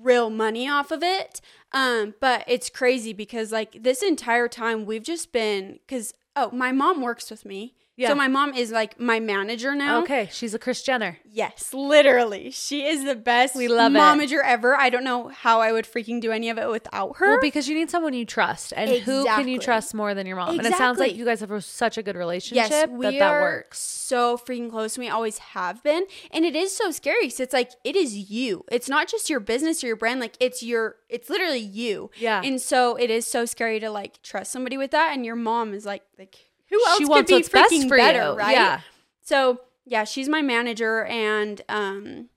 real 0.03 0.31
money 0.31 0.69
off 0.69 0.91
of 0.91 1.03
it. 1.03 1.41
Um, 1.73 2.15
but 2.21 2.45
it's 2.47 2.71
crazy 2.71 3.13
because 3.13 3.53
like 3.53 3.83
this 3.83 4.03
entire 4.03 4.49
time 4.49 4.85
we've 4.85 5.05
just 5.05 5.33
been 5.33 5.79
because 5.87 6.13
oh, 6.37 6.51
my 6.51 6.73
mom 6.73 7.03
works 7.03 7.31
with 7.31 7.45
me 7.45 7.75
Yeah. 7.95 8.09
So 8.09 8.15
my 8.15 8.27
mom 8.29 8.55
is 8.55 8.71
like 8.73 8.99
my 8.99 9.21
manager 9.21 9.75
now. 9.75 10.03
Okay, 10.03 10.29
she's 10.33 10.55
a 10.55 10.59
Chris 10.59 10.83
Jenner. 10.83 11.19
Yes, 11.25 11.75
literally. 11.75 12.51
She 12.51 12.87
is 12.87 13.05
the 13.05 13.15
best 13.15 13.55
We 13.55 13.69
love 13.69 13.95
it. 13.95 13.99
momager 13.99 14.41
ever. 14.43 14.75
I 14.75 14.89
don't 14.89 15.05
know 15.05 15.29
how 15.29 15.61
I 15.61 15.73
would 15.73 15.85
freaking 15.85 16.19
do 16.21 16.33
any 16.33 16.49
of 16.49 16.57
it 16.57 16.71
without 16.71 17.17
her. 17.19 17.33
Well, 17.33 17.41
because 17.43 17.69
you 17.69 17.75
need 17.75 17.91
someone 17.91 18.15
you 18.15 18.25
trust, 18.25 18.73
and 18.75 18.91
who 19.03 19.25
can 19.27 19.47
you 19.47 19.59
trust 19.59 19.93
more 19.95 20.15
than 20.15 20.27
your 20.27 20.37
mom? 20.37 20.59
And 20.59 20.67
it 20.67 20.75
sounds 20.77 20.99
like 20.99 21.17
you 21.17 21.25
guys 21.27 21.41
have 21.41 21.51
a- 21.51 21.61
such 21.61 21.99
a 21.99 22.03
good 22.03 22.17
relationship 22.17 22.71
yes, 22.71 22.89
we 22.89 23.05
that 23.07 23.19
that 23.19 23.41
works. 23.43 23.79
so 23.79 24.39
freaking 24.39 24.71
close. 24.71 24.97
and 24.97 25.05
We 25.05 25.11
always 25.11 25.39
have 25.39 25.83
been, 25.83 26.05
and 26.31 26.47
it 26.47 26.57
is 26.57 26.75
so 26.75 26.91
scary 26.93 27.27
because 27.27 27.41
it's 27.41 27.53
like 27.53 27.73
it 27.85 27.95
is 27.95 28.17
you. 28.31 28.65
It's 28.73 28.89
not 28.89 29.07
just 29.07 29.29
your 29.29 29.41
business 29.41 29.85
or 29.85 29.89
your 29.89 29.97
brand. 29.97 30.19
Like 30.19 30.37
it's 30.41 30.63
your. 30.63 30.97
It's 31.11 31.29
literally 31.29 31.59
you. 31.61 32.11
Yeah. 32.17 32.41
And 32.43 32.59
so 32.61 32.97
it 32.97 33.11
is 33.11 33.27
so 33.27 33.45
scary 33.45 33.81
to 33.81 33.91
like 33.91 34.23
trust 34.23 34.51
somebody 34.51 34.79
with 34.79 34.93
that, 34.93 35.13
and 35.13 35.27
your 35.27 35.37
mom 35.37 35.75
is 35.75 35.85
like 35.85 36.03
like 36.19 36.39
who 36.73 36.85
else 36.87 36.99
She 36.99 37.05
could 37.05 37.11
wants 37.11 37.31
be 37.31 37.43
freaking 37.43 37.89
for 37.89 37.97
better, 37.97 38.31
you. 38.33 38.37
right? 38.39 38.53
Yeah. 38.53 38.81
So 39.23 39.61
yeah, 39.85 40.05
she's 40.05 40.29
my 40.29 40.43
manager, 40.43 41.05
and 41.05 41.61
um, 41.69 42.29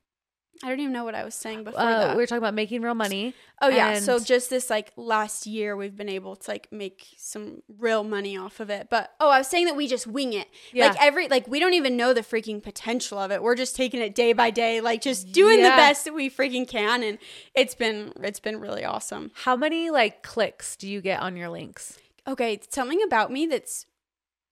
I 0.63 0.69
don't 0.69 0.79
even 0.79 0.93
know 0.93 1.03
what 1.03 1.13
I 1.15 1.23
was 1.23 1.35
saying 1.35 1.63
before 1.63 1.79
Uh, 1.79 1.99
that. 2.07 2.15
we 2.15 2.23
were 2.23 2.25
talking 2.27 2.39
about 2.39 2.53
making 2.53 2.81
real 2.81 2.95
money. 2.95 3.33
Oh 3.61 3.69
yeah, 3.69 3.99
so 3.99 4.19
just 4.19 4.49
this 4.49 4.69
like 4.69 4.91
last 4.97 5.45
year 5.47 5.75
we've 5.77 5.95
been 5.95 6.09
able 6.09 6.35
to 6.35 6.51
like 6.51 6.67
make 6.71 7.05
some 7.17 7.61
real 7.77 8.03
money 8.03 8.35
off 8.37 8.59
of 8.59 8.69
it. 8.69 8.87
But 8.89 9.11
oh, 9.19 9.29
I 9.29 9.37
was 9.39 9.47
saying 9.47 9.65
that 9.65 9.75
we 9.75 9.87
just 9.87 10.07
wing 10.07 10.33
it. 10.33 10.47
Yeah. 10.73 10.87
Like 10.87 11.01
every 11.01 11.27
like 11.27 11.47
we 11.47 11.59
don't 11.59 11.73
even 11.73 11.95
know 11.97 12.13
the 12.13 12.21
freaking 12.21 12.61
potential 12.63 13.17
of 13.19 13.31
it. 13.31 13.41
We're 13.43 13.55
just 13.55 13.75
taking 13.75 14.01
it 14.01 14.13
day 14.15 14.33
by 14.33 14.49
day, 14.49 14.81
like 14.81 15.01
just 15.01 15.31
doing 15.31 15.59
Yeah. 15.59 15.69
the 15.71 15.75
best 15.77 16.05
that 16.05 16.13
we 16.13 16.29
freaking 16.29 16.67
can 16.67 17.03
and 17.03 17.17
it's 17.53 17.75
been 17.75 18.11
it's 18.21 18.39
been 18.39 18.59
really 18.59 18.83
awesome. 18.83 19.31
How 19.35 19.55
many 19.55 19.89
like 19.89 20.23
clicks 20.23 20.75
do 20.75 20.87
you 20.89 20.99
get 21.01 21.21
on 21.21 21.35
your 21.37 21.49
links? 21.49 21.97
Okay, 22.27 22.59
something 22.69 23.01
about 23.03 23.31
me 23.31 23.45
that's 23.45 23.85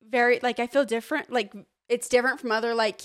very 0.09 0.39
like 0.41 0.59
I 0.59 0.67
feel 0.67 0.85
different, 0.85 1.31
like 1.31 1.53
it's 1.89 2.07
different 2.09 2.39
from 2.39 2.51
other 2.51 2.73
like 2.75 3.01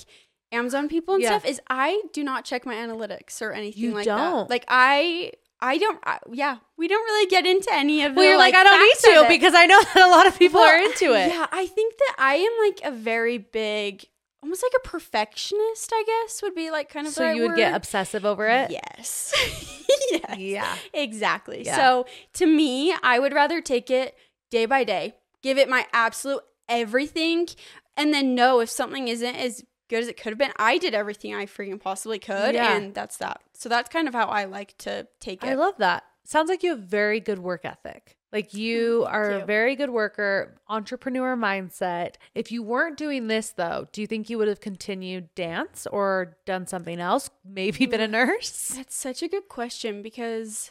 Amazon 0.53 0.89
people 0.89 1.15
and 1.15 1.23
Yeah. 1.23 1.39
stuff 1.39 1.45
is 1.45 1.61
I 1.69 2.03
do 2.13 2.25
not 2.25 2.45
check 2.45 2.65
my 2.65 2.75
analytics 2.75 3.43
or 3.43 3.53
anything 3.53 3.83
You 3.83 3.95
like 3.95 4.05
don't? 4.05 4.17
that. 4.49 4.51
Like 4.51 4.65
I 4.69 5.33
I 5.61 5.77
don't 5.79 5.99
I, 6.05 6.19
yeah, 6.33 6.59
we 6.77 6.87
don't 6.89 7.03
really 7.05 7.29
get 7.29 7.45
into 7.47 7.69
any 7.73 8.05
of 8.05 8.15
Well, 8.15 8.25
the 8.25 8.29
you're 8.31 8.39
like, 8.39 8.55
I 8.55 8.63
don't 8.65 8.81
need 8.81 8.97
to 9.15 9.27
because 9.29 9.55
I 9.55 9.67
know 9.67 9.83
that 9.95 10.07
a 10.07 10.11
lot 10.11 10.27
of 10.27 10.39
people 10.39 10.61
Well, 10.61 10.71
are 10.71 10.83
into 10.83 11.13
it. 11.15 11.29
Yeah, 11.29 11.47
I 11.51 11.67
think 11.67 11.95
that 11.99 12.15
I 12.19 12.35
am 12.37 12.53
like 12.67 12.81
a 12.85 12.97
very 12.97 13.39
big, 13.39 14.05
almost 14.43 14.63
like 14.63 14.73
a 14.77 14.89
perfectionist. 14.89 15.93
I 15.93 16.05
guess 16.07 16.43
would 16.43 16.55
be 16.55 16.71
like 16.71 16.89
kind 16.89 17.07
of 17.07 17.13
So 17.13 17.25
right 17.25 17.35
you 17.37 17.43
would 17.43 17.57
get 17.57 17.75
obsessive 17.75 18.25
over 18.25 18.47
it. 18.49 18.71
Yes. 18.71 19.35
yes. 20.11 20.39
Yeah. 20.39 20.77
Exactly. 20.93 21.65
Yeah. 21.65 21.77
So 21.77 22.07
to 22.35 22.47
me, 22.47 22.95
I 23.03 23.19
would 23.19 23.33
rather 23.33 23.61
take 23.61 23.91
it 23.91 24.17
day 24.51 24.65
by 24.67 24.85
day, 24.85 25.15
give 25.43 25.59
it 25.59 25.69
my 25.69 25.87
absolute 25.93 26.43
everything, 26.69 27.49
and 27.97 28.13
then 28.13 28.35
know 28.35 28.61
if 28.61 28.71
something 28.71 29.09
isn't 29.09 29.35
as 29.37 29.65
good 29.89 30.01
as 30.03 30.09
it 30.09 30.17
could 30.21 30.31
have 30.33 30.39
been. 30.39 30.53
I 30.57 30.79
did 30.79 30.95
everything 30.95 31.35
I 31.35 31.47
freaking 31.47 31.81
possibly 31.81 32.19
could, 32.19 32.55
Yeah. 32.55 32.77
and 32.77 32.95
that's 32.95 33.17
that. 33.19 33.41
So 33.55 33.69
that's 33.69 33.89
kind 33.89 34.07
of 34.09 34.15
how 34.15 34.27
I 34.27 34.45
like 34.45 34.77
to 34.79 35.07
take 35.21 35.43
it. 35.43 35.49
I 35.49 35.55
love 35.55 35.75
that. 35.79 36.05
Sounds 36.25 36.51
like 36.51 36.63
you 36.63 36.71
have 36.73 36.81
very 36.81 37.21
good 37.21 37.39
work 37.39 37.65
ethic. 37.65 38.17
Like 38.31 38.53
you 38.55 39.05
Thank 39.05 39.15
are 39.15 39.31
a 39.31 39.45
very 39.47 39.75
good 39.77 39.89
worker, 39.89 40.61
entrepreneur 40.69 41.35
mindset. 41.37 42.17
If 42.35 42.53
you 42.53 42.63
weren't 42.63 42.99
doing 42.99 43.29
this 43.29 43.53
though, 43.53 43.89
do 43.93 44.03
you 44.03 44.07
think 44.07 44.29
you 44.29 44.37
would 44.37 44.49
have 44.49 44.61
continued 44.61 45.35
dance 45.35 45.87
or 45.91 46.37
done 46.45 46.67
something 46.67 47.01
else? 47.01 47.31
Maybe 47.45 47.87
been 47.87 48.03
a 48.03 48.09
nurse? 48.09 48.75
That's 48.77 48.95
such 48.95 49.23
a 49.23 49.29
good 49.29 49.49
question 49.49 50.03
because 50.03 50.71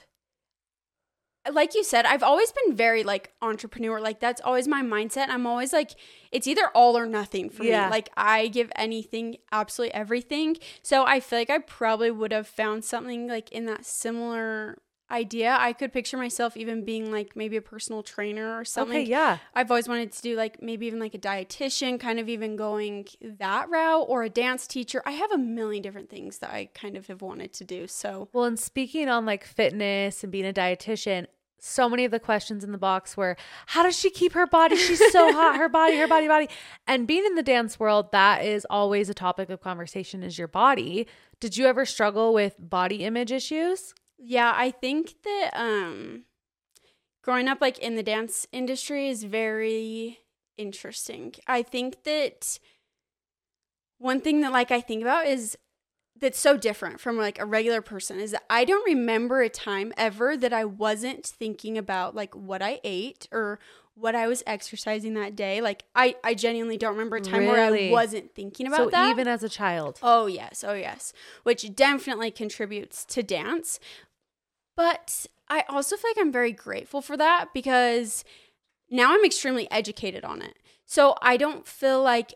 like 1.51 1.75
you 1.75 1.83
said, 1.83 2.05
I've 2.05 2.23
always 2.23 2.51
been 2.51 2.75
very 2.75 3.03
like 3.03 3.31
entrepreneur. 3.41 3.99
Like 3.99 4.19
that's 4.19 4.41
always 4.41 4.67
my 4.67 4.81
mindset. 4.81 5.29
I'm 5.29 5.45
always 5.47 5.73
like 5.73 5.91
it's 6.31 6.47
either 6.47 6.67
all 6.75 6.97
or 6.97 7.05
nothing 7.05 7.49
for 7.49 7.63
Yeah. 7.63 7.85
me. 7.85 7.91
Like 7.91 8.09
I 8.17 8.47
give 8.47 8.71
anything, 8.75 9.37
absolutely 9.51 9.93
everything. 9.93 10.57
So 10.81 11.05
I 11.05 11.19
feel 11.19 11.39
like 11.39 11.49
I 11.49 11.59
probably 11.59 12.11
would 12.11 12.31
have 12.31 12.47
found 12.47 12.83
something 12.85 13.27
like 13.27 13.51
in 13.51 13.65
that 13.65 13.85
similar 13.85 14.77
idea. 15.09 15.55
I 15.57 15.71
could 15.71 15.93
picture 15.93 16.17
myself 16.17 16.57
even 16.57 16.83
being 16.83 17.13
like 17.13 17.33
maybe 17.33 17.55
a 17.55 17.61
personal 17.61 18.03
trainer 18.03 18.59
or 18.59 18.65
something. 18.65 18.97
Okay, 18.97 19.09
yeah. 19.09 19.37
I've 19.55 19.71
always 19.71 19.87
wanted 19.87 20.11
to 20.11 20.21
do 20.21 20.35
like 20.35 20.61
maybe 20.61 20.85
even 20.85 20.99
like 20.99 21.13
a 21.15 21.17
dietitian, 21.17 21.97
kind 21.97 22.19
of 22.19 22.27
even 22.27 22.57
going 22.57 23.07
that 23.21 23.69
route 23.69 24.03
or 24.09 24.23
a 24.23 24.29
dance 24.29 24.67
teacher. 24.67 25.01
I 25.05 25.11
have 25.11 25.31
a 25.31 25.37
million 25.37 25.81
different 25.81 26.09
things 26.09 26.39
that 26.39 26.49
I 26.49 26.69
kind 26.73 26.97
of 26.97 27.07
have 27.07 27.21
wanted 27.21 27.53
to 27.53 27.63
do. 27.63 27.87
So, 27.87 28.27
Well, 28.33 28.43
and 28.43 28.59
speaking 28.59 29.07
on 29.07 29.25
like 29.25 29.45
fitness 29.45 30.23
and 30.23 30.31
being 30.31 30.45
a 30.45 30.51
dietitian, 30.51 31.27
so 31.59 31.89
many 31.89 32.05
of 32.05 32.11
the 32.11 32.19
questions 32.19 32.63
in 32.63 32.71
the 32.71 32.77
box 32.77 33.17
were, 33.17 33.35
how 33.67 33.83
does 33.83 33.97
she 33.97 34.09
keep 34.09 34.33
her 34.33 34.45
body? 34.47 34.75
She's 34.75 35.11
so 35.11 35.31
hot, 35.33 35.57
her 35.57 35.69
body, 35.69 35.97
her 35.97 36.07
body, 36.07 36.27
body. 36.27 36.49
And 36.85 37.07
being 37.07 37.25
in 37.25 37.35
the 37.35 37.43
dance 37.43 37.79
world, 37.79 38.11
that 38.11 38.45
is 38.45 38.65
always 38.69 39.09
a 39.09 39.13
topic 39.13 39.49
of 39.49 39.61
conversation 39.61 40.23
is 40.23 40.37
your 40.37 40.47
body. 40.47 41.07
Did 41.39 41.57
you 41.57 41.65
ever 41.65 41.85
struggle 41.85 42.33
with 42.33 42.55
body 42.59 43.03
image 43.03 43.31
issues? 43.31 43.93
yeah, 44.17 44.53
I 44.55 44.71
think 44.71 45.13
that 45.23 45.51
um 45.53 46.23
growing 47.21 47.47
up 47.47 47.61
like 47.61 47.77
in 47.79 47.95
the 47.95 48.03
dance 48.03 48.47
industry 48.51 49.09
is 49.09 49.23
very 49.23 50.19
interesting. 50.57 51.33
I 51.45 51.61
think 51.61 52.03
that 52.03 52.59
one 53.99 54.21
thing 54.21 54.41
that 54.41 54.51
like 54.51 54.71
I 54.71 54.81
think 54.81 55.01
about 55.01 55.27
is 55.27 55.57
that's 56.19 56.39
so 56.39 56.57
different 56.57 56.99
from 56.99 57.17
like 57.17 57.39
a 57.39 57.45
regular 57.45 57.81
person 57.81 58.19
is 58.19 58.31
that 58.31 58.43
I 58.49 58.65
don't 58.65 58.85
remember 58.85 59.41
a 59.41 59.49
time 59.49 59.93
ever 59.97 60.35
that 60.37 60.53
I 60.53 60.65
wasn't 60.65 61.25
thinking 61.25 61.77
about 61.77 62.15
like 62.15 62.35
what 62.35 62.61
I 62.61 62.79
ate 62.83 63.27
or 63.31 63.59
what 63.95 64.15
I 64.15 64.27
was 64.27 64.43
exercising 64.45 65.15
that 65.15 65.35
day. 65.35 65.61
Like 65.61 65.83
I 65.95 66.15
I 66.23 66.33
genuinely 66.33 66.77
don't 66.77 66.91
remember 66.91 67.17
a 67.17 67.21
time 67.21 67.45
where 67.45 67.61
I 67.61 67.91
wasn't 67.91 68.33
thinking 68.33 68.67
about 68.67 68.77
so 68.77 68.89
that. 68.91 69.11
even 69.11 69.27
as 69.27 69.43
a 69.43 69.49
child. 69.49 69.99
Oh, 70.01 70.27
yes. 70.27 70.63
Oh, 70.65 70.73
yes. 70.73 71.13
Which 71.43 71.75
definitely 71.75 72.31
contributes 72.31 73.05
to 73.05 73.23
dance. 73.23 73.79
But 74.75 75.25
I 75.49 75.63
also 75.69 75.97
feel 75.97 76.11
like 76.11 76.19
I'm 76.19 76.31
very 76.31 76.51
grateful 76.51 77.01
for 77.01 77.17
that 77.17 77.47
because 77.53 78.23
now 78.89 79.13
I'm 79.13 79.25
extremely 79.25 79.69
educated 79.71 80.23
on 80.23 80.41
it. 80.41 80.57
So 80.85 81.15
I 81.21 81.37
don't 81.37 81.67
feel 81.67 82.01
like 82.01 82.35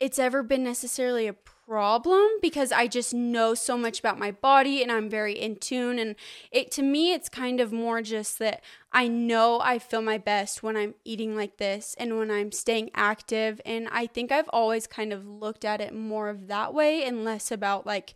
it's 0.00 0.18
ever 0.18 0.42
been 0.42 0.64
necessarily 0.64 1.26
a 1.28 1.34
problem 1.66 2.28
because 2.40 2.70
I 2.70 2.86
just 2.86 3.12
know 3.12 3.54
so 3.54 3.76
much 3.76 3.98
about 3.98 4.18
my 4.18 4.30
body 4.30 4.82
and 4.82 4.92
I'm 4.92 5.10
very 5.10 5.32
in 5.32 5.56
tune. 5.56 5.98
And 5.98 6.14
it 6.50 6.70
to 6.72 6.82
me 6.82 7.12
it's 7.12 7.28
kind 7.28 7.60
of 7.60 7.72
more 7.72 8.02
just 8.02 8.38
that 8.38 8.62
I 8.92 9.08
know 9.08 9.60
I 9.60 9.78
feel 9.78 10.02
my 10.02 10.18
best 10.18 10.62
when 10.62 10.76
I'm 10.76 10.94
eating 11.04 11.36
like 11.36 11.56
this 11.56 11.94
and 11.98 12.18
when 12.18 12.30
I'm 12.30 12.52
staying 12.52 12.90
active. 12.94 13.60
And 13.66 13.88
I 13.90 14.06
think 14.06 14.30
I've 14.30 14.48
always 14.50 14.86
kind 14.86 15.12
of 15.12 15.26
looked 15.26 15.64
at 15.64 15.80
it 15.80 15.94
more 15.94 16.28
of 16.28 16.46
that 16.48 16.72
way 16.72 17.04
and 17.04 17.24
less 17.24 17.50
about 17.50 17.86
like 17.86 18.14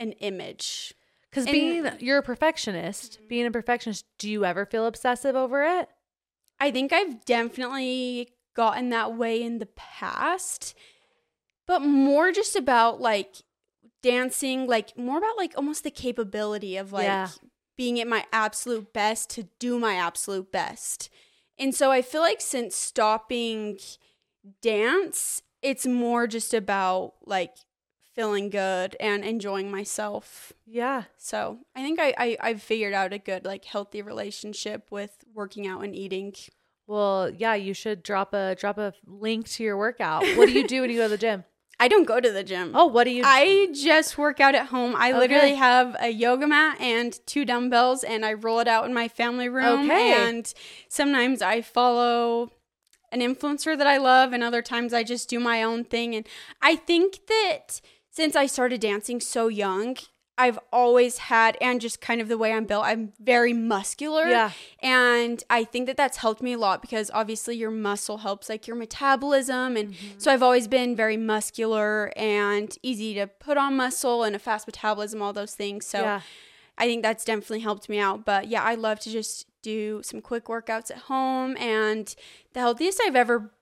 an 0.00 0.12
image. 0.12 0.94
Because 1.30 1.44
being 1.44 1.86
you're 2.00 2.18
a 2.18 2.22
perfectionist, 2.22 3.18
mm-hmm. 3.18 3.28
being 3.28 3.46
a 3.46 3.50
perfectionist, 3.50 4.06
do 4.18 4.30
you 4.30 4.44
ever 4.44 4.64
feel 4.64 4.86
obsessive 4.86 5.36
over 5.36 5.62
it? 5.62 5.88
I 6.58 6.70
think 6.70 6.92
I've 6.92 7.24
definitely 7.24 8.30
gotten 8.56 8.88
that 8.90 9.16
way 9.16 9.42
in 9.42 9.58
the 9.58 9.66
past, 9.66 10.74
but 11.68 11.82
more 11.82 12.32
just 12.32 12.56
about 12.56 13.00
like 13.00 13.36
dancing, 14.02 14.66
like 14.66 14.98
more 14.98 15.18
about 15.18 15.36
like 15.36 15.52
almost 15.56 15.84
the 15.84 15.90
capability 15.92 16.76
of 16.76 16.92
like 16.92 17.04
Yeah. 17.04 17.28
being 17.76 18.00
at 18.00 18.08
my 18.08 18.24
absolute 18.32 18.92
best 18.92 19.30
to 19.30 19.44
do 19.60 19.78
my 19.78 19.94
absolute 19.94 20.50
best. 20.50 21.08
And 21.58 21.74
so 21.74 21.90
I 21.92 22.02
feel 22.02 22.20
like 22.22 22.40
since 22.40 22.74
stopping 22.74 23.78
dance, 24.62 25.42
it's 25.62 25.86
more 25.86 26.26
just 26.26 26.54
about 26.54 27.14
like 27.26 27.54
feeling 28.14 28.50
good 28.50 28.96
and 29.00 29.24
enjoying 29.24 29.70
myself. 29.70 30.52
Yeah. 30.66 31.04
So 31.16 31.58
I 31.74 31.82
think 31.82 31.98
I, 32.00 32.14
I 32.18 32.36
I've 32.40 32.62
figured 32.62 32.94
out 32.94 33.12
a 33.12 33.18
good 33.18 33.44
like 33.44 33.64
healthy 33.64 34.02
relationship 34.02 34.90
with 34.90 35.24
working 35.34 35.66
out 35.66 35.84
and 35.84 35.94
eating. 35.94 36.34
Well, 36.86 37.30
yeah, 37.30 37.54
you 37.54 37.74
should 37.74 38.02
drop 38.02 38.32
a 38.34 38.54
drop 38.58 38.78
a 38.78 38.94
link 39.06 39.48
to 39.50 39.62
your 39.64 39.76
workout. 39.76 40.22
What 40.36 40.46
do 40.46 40.52
you 40.52 40.66
do 40.66 40.80
when 40.80 40.90
you 40.90 40.96
go 40.96 41.04
to 41.04 41.10
the 41.10 41.18
gym? 41.18 41.44
I 41.80 41.86
don't 41.88 42.04
go 42.04 42.18
to 42.20 42.30
the 42.32 42.42
gym. 42.42 42.72
Oh, 42.74 42.86
what 42.86 43.04
do 43.04 43.10
you 43.10 43.22
I 43.24 43.68
just 43.72 44.18
work 44.18 44.40
out 44.40 44.54
at 44.54 44.66
home. 44.66 44.94
I 44.96 45.10
Okay. 45.10 45.18
literally 45.18 45.54
have 45.54 45.96
a 46.00 46.08
yoga 46.08 46.46
mat 46.46 46.80
and 46.80 47.18
two 47.26 47.44
dumbbells, 47.44 48.02
and 48.02 48.24
I 48.24 48.32
roll 48.32 48.58
it 48.60 48.68
out 48.68 48.84
in 48.86 48.92
my 48.94 49.06
family 49.08 49.48
room. 49.48 49.88
Okay. 49.88 50.12
And 50.12 50.52
sometimes 50.88 51.40
I 51.40 51.60
follow 51.62 52.50
an 53.12 53.20
influencer 53.20 53.78
that 53.78 53.86
I 53.86 53.98
love, 53.98 54.32
and 54.32 54.42
other 54.42 54.60
times 54.62 54.92
I 54.92 55.02
just 55.04 55.28
do 55.28 55.38
my 55.38 55.62
own 55.62 55.84
thing. 55.84 56.14
And 56.16 56.26
I 56.60 56.74
think 56.76 57.20
that 57.28 57.80
since 58.10 58.34
I 58.34 58.46
started 58.46 58.80
dancing 58.80 59.20
so 59.20 59.46
young, 59.48 59.96
I've 60.38 60.58
always 60.72 61.18
had, 61.18 61.58
and 61.60 61.80
just 61.80 62.00
kind 62.00 62.20
of 62.20 62.28
the 62.28 62.38
way 62.38 62.52
I'm 62.52 62.64
built, 62.64 62.84
I'm 62.84 63.12
very 63.20 63.52
muscular. 63.52 64.28
Yeah. 64.28 64.52
And 64.80 65.42
I 65.50 65.64
think 65.64 65.86
that 65.86 65.96
that's 65.96 66.18
helped 66.18 66.40
me 66.40 66.52
a 66.52 66.58
lot 66.58 66.80
because 66.80 67.10
obviously 67.12 67.56
your 67.56 67.72
muscle 67.72 68.18
helps 68.18 68.48
like 68.48 68.66
your 68.68 68.76
metabolism. 68.76 69.76
And 69.76 69.92
mm-hmm. 69.92 70.18
so 70.18 70.32
I've 70.32 70.42
always 70.42 70.68
been 70.68 70.94
very 70.94 71.16
muscular 71.16 72.12
and 72.16 72.74
easy 72.82 73.14
to 73.14 73.26
put 73.26 73.58
on 73.58 73.76
muscle 73.76 74.22
and 74.22 74.36
a 74.36 74.38
fast 74.38 74.68
metabolism, 74.68 75.20
all 75.20 75.32
those 75.32 75.54
things. 75.54 75.84
So 75.84 76.00
Yeah. 76.00 76.20
I 76.78 76.86
think 76.86 77.02
that's 77.02 77.24
definitely 77.24 77.60
helped 77.60 77.88
me 77.88 77.98
out. 77.98 78.24
But 78.24 78.46
yeah, 78.46 78.62
I 78.62 78.76
love 78.76 79.00
to 79.00 79.10
just 79.10 79.46
do 79.62 80.00
some 80.04 80.20
quick 80.20 80.44
workouts 80.44 80.92
at 80.92 80.98
home. 80.98 81.56
And 81.56 82.14
the 82.52 82.60
healthiest 82.60 83.00
I've 83.04 83.16
ever 83.16 83.52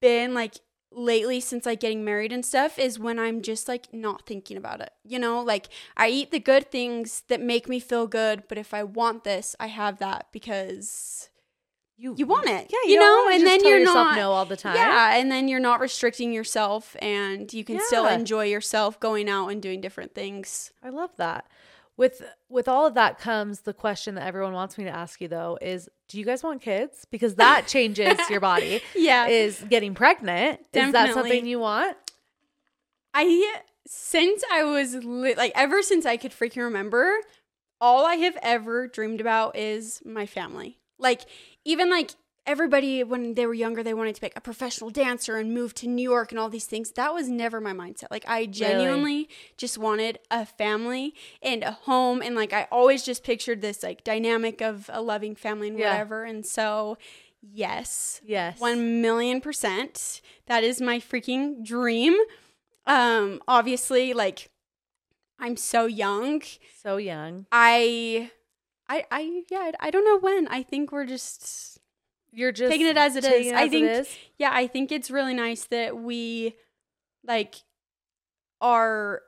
been, 0.00 0.32
like, 0.32 0.54
lately 0.94 1.40
since 1.40 1.66
like 1.66 1.80
getting 1.80 2.04
married 2.04 2.32
and 2.32 2.44
stuff 2.44 2.78
is 2.78 2.98
when 2.98 3.18
I'm 3.18 3.42
just 3.42 3.68
like 3.68 3.92
not 3.92 4.26
thinking 4.26 4.56
about 4.56 4.80
it. 4.80 4.92
You 5.04 5.18
know, 5.18 5.40
like 5.42 5.68
I 5.96 6.08
eat 6.08 6.30
the 6.30 6.40
good 6.40 6.70
things 6.70 7.22
that 7.28 7.40
make 7.40 7.68
me 7.68 7.80
feel 7.80 8.06
good, 8.06 8.44
but 8.48 8.58
if 8.58 8.72
I 8.74 8.82
want 8.84 9.24
this, 9.24 9.56
I 9.60 9.66
have 9.68 9.98
that 9.98 10.26
because 10.32 11.28
You 11.96 12.14
you 12.16 12.26
want 12.26 12.48
it. 12.48 12.66
Yeah, 12.70 12.78
you, 12.84 12.94
you, 12.94 13.00
know, 13.00 13.28
and 13.30 13.46
then 13.46 13.64
you're 13.64 13.84
not 13.84 14.16
no 14.16 14.32
all 14.32 14.44
the 14.44 14.56
time. 14.56 14.76
Yeah, 14.76 15.16
and 15.16 15.30
then 15.30 15.48
you're 15.48 15.60
not 15.60 15.80
restricting 15.80 16.32
yourself 16.32 16.96
and 17.00 17.52
you 17.52 17.64
can 17.64 17.78
still 17.80 18.06
enjoy 18.06 18.46
yourself 18.46 18.98
going 18.98 19.28
out 19.28 19.48
and 19.48 19.62
doing 19.62 19.80
different 19.80 20.14
things. 20.14 20.72
I 20.82 20.88
love 20.88 21.10
that. 21.16 21.46
With 21.96 22.22
with 22.48 22.68
all 22.68 22.86
of 22.86 22.94
that 22.94 23.18
comes 23.18 23.60
the 23.60 23.74
question 23.74 24.14
that 24.14 24.26
everyone 24.26 24.54
wants 24.54 24.78
me 24.78 24.84
to 24.84 24.90
ask 24.90 25.20
you 25.20 25.28
though 25.28 25.58
is 25.60 25.88
do 26.08 26.18
you 26.18 26.24
guys 26.24 26.42
want 26.42 26.62
kids? 26.62 27.06
Because 27.10 27.34
that 27.36 27.66
changes 27.68 28.18
your 28.30 28.40
body. 28.40 28.80
Yeah. 28.94 29.26
Is 29.26 29.64
getting 29.68 29.94
pregnant. 29.94 30.60
Is 30.72 30.92
that 30.92 31.14
something 31.14 31.46
you 31.46 31.58
want? 31.58 31.96
I 33.14 33.60
since 33.86 34.42
I 34.50 34.64
was 34.64 34.94
li- 35.04 35.34
like 35.34 35.52
ever 35.54 35.82
since 35.82 36.06
I 36.06 36.16
could 36.16 36.32
freaking 36.32 36.62
remember, 36.62 37.12
all 37.80 38.06
I 38.06 38.14
have 38.16 38.38
ever 38.42 38.86
dreamed 38.86 39.20
about 39.20 39.56
is 39.56 40.00
my 40.04 40.24
family. 40.26 40.78
Like 40.98 41.22
even 41.64 41.90
like 41.90 42.12
everybody 42.46 43.04
when 43.04 43.34
they 43.34 43.46
were 43.46 43.54
younger 43.54 43.82
they 43.82 43.94
wanted 43.94 44.14
to 44.16 44.20
be 44.20 44.26
like 44.26 44.36
a 44.36 44.40
professional 44.40 44.90
dancer 44.90 45.36
and 45.36 45.54
move 45.54 45.74
to 45.74 45.86
New 45.86 46.02
York 46.02 46.32
and 46.32 46.38
all 46.40 46.48
these 46.48 46.66
things. 46.66 46.90
That 46.92 47.14
was 47.14 47.28
never 47.28 47.60
my 47.60 47.72
mindset. 47.72 48.06
Like 48.10 48.24
I 48.26 48.46
genuinely 48.46 49.28
just 49.56 49.78
wanted 49.78 50.18
a 50.30 50.44
family 50.44 51.14
and 51.40 51.62
a 51.62 51.70
home 51.72 52.20
and 52.20 52.34
like 52.34 52.52
I 52.52 52.66
always 52.72 53.02
just 53.04 53.22
pictured 53.22 53.60
this 53.62 53.82
like 53.82 54.02
dynamic 54.04 54.60
of 54.60 54.90
a 54.92 55.00
loving 55.00 55.34
family 55.36 55.68
and 55.68 55.78
Yeah. 55.78 55.90
whatever. 55.92 56.24
And 56.24 56.44
so 56.44 56.98
yes, 57.40 58.20
Yes. 58.24 58.58
one 58.60 59.00
million 59.00 59.40
percent. 59.40 60.20
That 60.46 60.64
is 60.64 60.80
my 60.80 60.98
freaking 60.98 61.64
dream. 61.64 62.14
Um, 62.86 63.40
obviously, 63.46 64.12
like 64.14 64.50
I'm 65.38 65.56
so 65.56 65.86
young. 65.86 66.42
so 66.82 66.96
young. 66.98 67.46
I, 67.50 68.30
I, 68.88 69.04
I, 69.10 69.42
yeah, 69.50 69.72
I 69.80 69.90
don't 69.90 70.04
know 70.04 70.18
when. 70.18 70.46
I 70.48 70.62
think 70.62 70.92
we're 70.92 71.06
just, 71.06 71.71
You're 72.32 72.52
just 72.52 72.70
Taking 72.72 72.86
it 72.86 72.96
as 72.96 73.14
it 73.16 73.24
is. 73.24 73.46
it 73.48 73.54
I 73.54 73.68
think- 73.68 73.86
is. 73.88 74.16
yeah, 74.38 74.50
I 74.52 74.66
think 74.66 74.90
it's 74.90 75.10
really 75.10 75.34
nice 75.34 75.64
that 75.66 75.96
we, 75.96 76.56
like, 77.24 77.56
are 78.60 79.22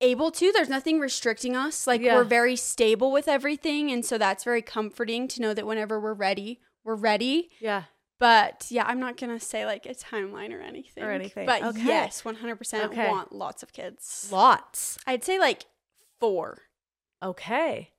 able 0.00 0.30
to. 0.32 0.52
There's 0.52 0.68
nothing 0.68 0.98
restricting 0.98 1.56
us. 1.56 1.86
Like 1.86 2.00
Yeah. 2.00 2.14
we're 2.16 2.24
very 2.24 2.56
stable 2.56 3.12
with 3.12 3.28
everything, 3.28 3.90
and 3.90 4.04
so 4.04 4.18
that's 4.18 4.44
very 4.44 4.62
comforting 4.62 5.28
to 5.28 5.40
know 5.42 5.54
that 5.54 5.66
whenever 5.66 6.00
we're 6.00 6.14
ready, 6.14 6.60
we're 6.84 6.94
ready. 6.96 7.50
Yeah. 7.60 7.84
But 8.18 8.66
yeah, 8.70 8.84
I'm 8.86 9.00
not 9.00 9.16
gonna 9.16 9.40
say 9.40 9.64
like 9.64 9.86
a 9.86 9.94
timeline 9.94 10.52
or 10.52 10.60
anything. 10.60 11.02
Or 11.04 11.10
anything. 11.10 11.46
But 11.46 11.62
Okay. 11.62 11.84
yes, 11.86 12.22
100% 12.24 12.84
Okay. 12.90 13.08
want 13.08 13.32
lots 13.32 13.62
of 13.62 13.72
kids. 13.72 14.28
Lots. 14.30 14.98
I'd 15.06 15.24
say 15.24 15.38
like 15.38 15.64
four. 16.18 16.62
Okay. 17.22 17.92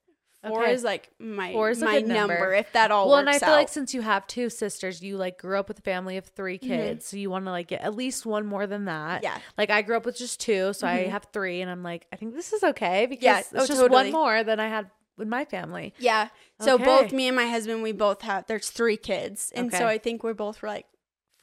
Four 0.48 0.64
Okay. 0.64 0.74
is 0.74 0.84
like 0.84 1.10
my 1.20 1.52
Four 1.52 1.70
is 1.70 1.82
my 1.84 2.00
number. 2.00 2.14
number. 2.14 2.54
if 2.54 2.72
that 2.74 2.90
all 2.90 3.06
works. 3.06 3.12
well, 3.12 3.20
and 3.20 3.30
I 3.30 3.38
feel 3.38 3.50
like 3.52 3.70
since 3.70 3.94
you 3.94 4.02
have 4.02 4.26
two 4.26 4.50
sisters, 4.50 5.02
you 5.02 5.18
like 5.18 5.38
grew 5.38 5.60
up 5.60 5.68
with 5.68 5.78
a 5.80 5.84
family 5.84 6.18
of 6.18 6.26
three 6.26 6.58
Mhm. 6.58 6.68
kids, 6.68 7.06
so 7.06 7.18
you 7.18 7.30
want 7.30 7.46
to 7.46 7.52
like 7.52 7.68
get 7.68 7.82
at 7.82 7.96
least 7.96 8.26
one 8.26 8.46
more 8.48 8.66
than 8.66 8.86
that. 8.86 9.22
yeah, 9.24 9.38
Like 9.58 9.70
I 9.70 9.84
grew 9.84 9.96
up 9.98 10.06
with 10.06 10.18
just 10.18 10.40
two, 10.40 10.74
so 10.74 10.88
I 10.88 11.06
Mhm. 11.06 11.10
have 11.10 11.28
three, 11.32 11.62
and 11.62 11.70
I'm 11.70 11.84
like, 11.84 12.08
I 12.12 12.16
think 12.16 12.34
this 12.34 12.54
is 12.54 12.64
okay 12.64 13.06
because 13.06 13.24
Yeah, 13.24 13.40
it's 13.40 13.50
oh, 13.54 13.68
just 13.68 13.80
totally. 13.80 13.90
one 13.90 14.12
more 14.12 14.44
than 14.44 14.60
I 14.60 14.68
had 14.68 14.90
with 15.18 15.28
my 15.28 15.46
family. 15.46 15.94
yeah. 16.00 16.30
So 16.60 16.74
Okay. 16.76 16.86
both 16.86 17.12
me 17.12 17.28
and 17.28 17.36
my 17.36 17.46
husband, 17.48 17.84
we 17.84 17.92
both 17.92 18.22
have. 18.24 18.48
There's 18.48 18.70
three 18.72 18.98
kids, 18.98 19.52
and 19.56 19.72
so 19.72 19.86
I 19.86 20.00
think 20.00 20.24
we're 20.24 20.34
both 20.34 20.64
like 20.64 20.88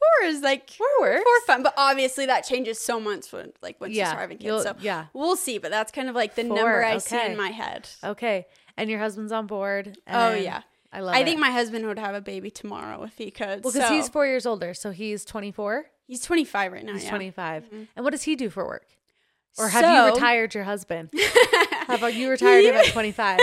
four 0.01 0.29
is 0.29 0.43
like 0.43 0.71
Four 0.71 0.87
works. 1.01 1.23
four 1.23 1.41
fun. 1.43 1.63
But 1.63 1.75
obviously 1.77 2.27
that 2.27 2.41
changes 2.45 2.79
so 2.81 2.99
much 2.99 3.33
when 3.33 3.53
like 3.63 3.81
once 3.81 3.93
you 3.93 3.99
yeah, 3.99 4.09
start 4.09 4.21
having 4.23 4.39
kids. 4.39 4.63
So 4.65 4.75
yeah. 4.81 5.07
we'll 5.13 5.37
see. 5.37 5.59
But 5.59 5.71
that's 5.71 5.93
kind 5.93 6.09
of 6.09 6.15
like 6.17 6.35
the 6.35 6.45
Four, 6.45 6.57
number 6.57 6.85
I 6.85 6.99
see 6.99 7.25
in 7.25 7.37
my 7.37 7.49
head. 7.51 7.89
Okay, 8.03 8.47
and 8.79 8.88
your 8.88 8.99
husband's 9.01 9.33
on 9.33 9.47
board. 9.47 9.99
Oh 10.09 10.33
yeah. 10.35 10.62
I 10.93 11.01
love. 11.01 11.14
It. 11.14 11.19
I 11.19 11.21
it. 11.21 11.25
think 11.25 11.41
my 11.41 11.51
husband 11.51 11.87
would 11.87 11.99
have 11.99 12.14
a 12.14 12.21
baby 12.23 12.51
tomorrow 12.51 13.03
if 13.03 13.19
he 13.19 13.31
could. 13.31 13.62
well 13.62 13.73
because 13.73 13.88
so- 13.88 13.93
he's 13.95 14.09
four 14.09 14.27
years 14.27 14.47
older, 14.47 14.73
so 14.73 14.91
he's 14.91 15.25
24. 15.27 15.87
He's 16.07 16.23
25 16.23 16.73
right 16.73 16.85
now. 16.85 16.95
He's 16.95 17.05
yeah. 17.05 17.11
25. 17.11 17.64
Mhm. 17.64 17.88
And 17.95 18.05
what 18.05 18.11
does 18.12 18.23
he 18.23 18.35
do 18.37 18.49
for 18.49 18.64
work? 18.67 18.87
Or 19.59 19.69
have 19.69 19.85
you 19.85 20.14
retired 20.14 20.55
your 20.55 20.64
husband? 20.64 21.11
How 21.87 21.97
about 21.97 22.14
you 22.14 22.31
retired 22.31 22.64
him 22.64 22.75
at 22.77 22.87
25? 22.93 23.41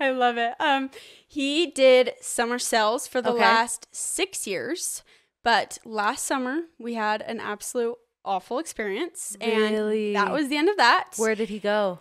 I 0.00 0.10
love 0.10 0.38
it. 0.38 0.54
Um, 0.58 0.90
he 1.28 1.66
did 1.70 2.14
summer 2.20 2.58
sales 2.58 3.06
for 3.06 3.20
the 3.22 3.30
Okay. 3.30 3.40
last 3.40 3.86
six 3.92 4.46
years, 4.46 5.02
but 5.44 5.78
last 5.84 6.24
summer 6.24 6.62
we 6.78 6.94
had 6.94 7.22
an 7.22 7.38
absolute 7.38 7.96
awful 8.24 8.58
experience, 8.58 9.36
Really? 9.40 10.16
and 10.16 10.16
that 10.16 10.32
was 10.32 10.48
the 10.48 10.56
end 10.56 10.68
of 10.68 10.76
that. 10.78 11.10
Where 11.16 11.34
did 11.34 11.48
he 11.50 11.58
go? 11.60 12.00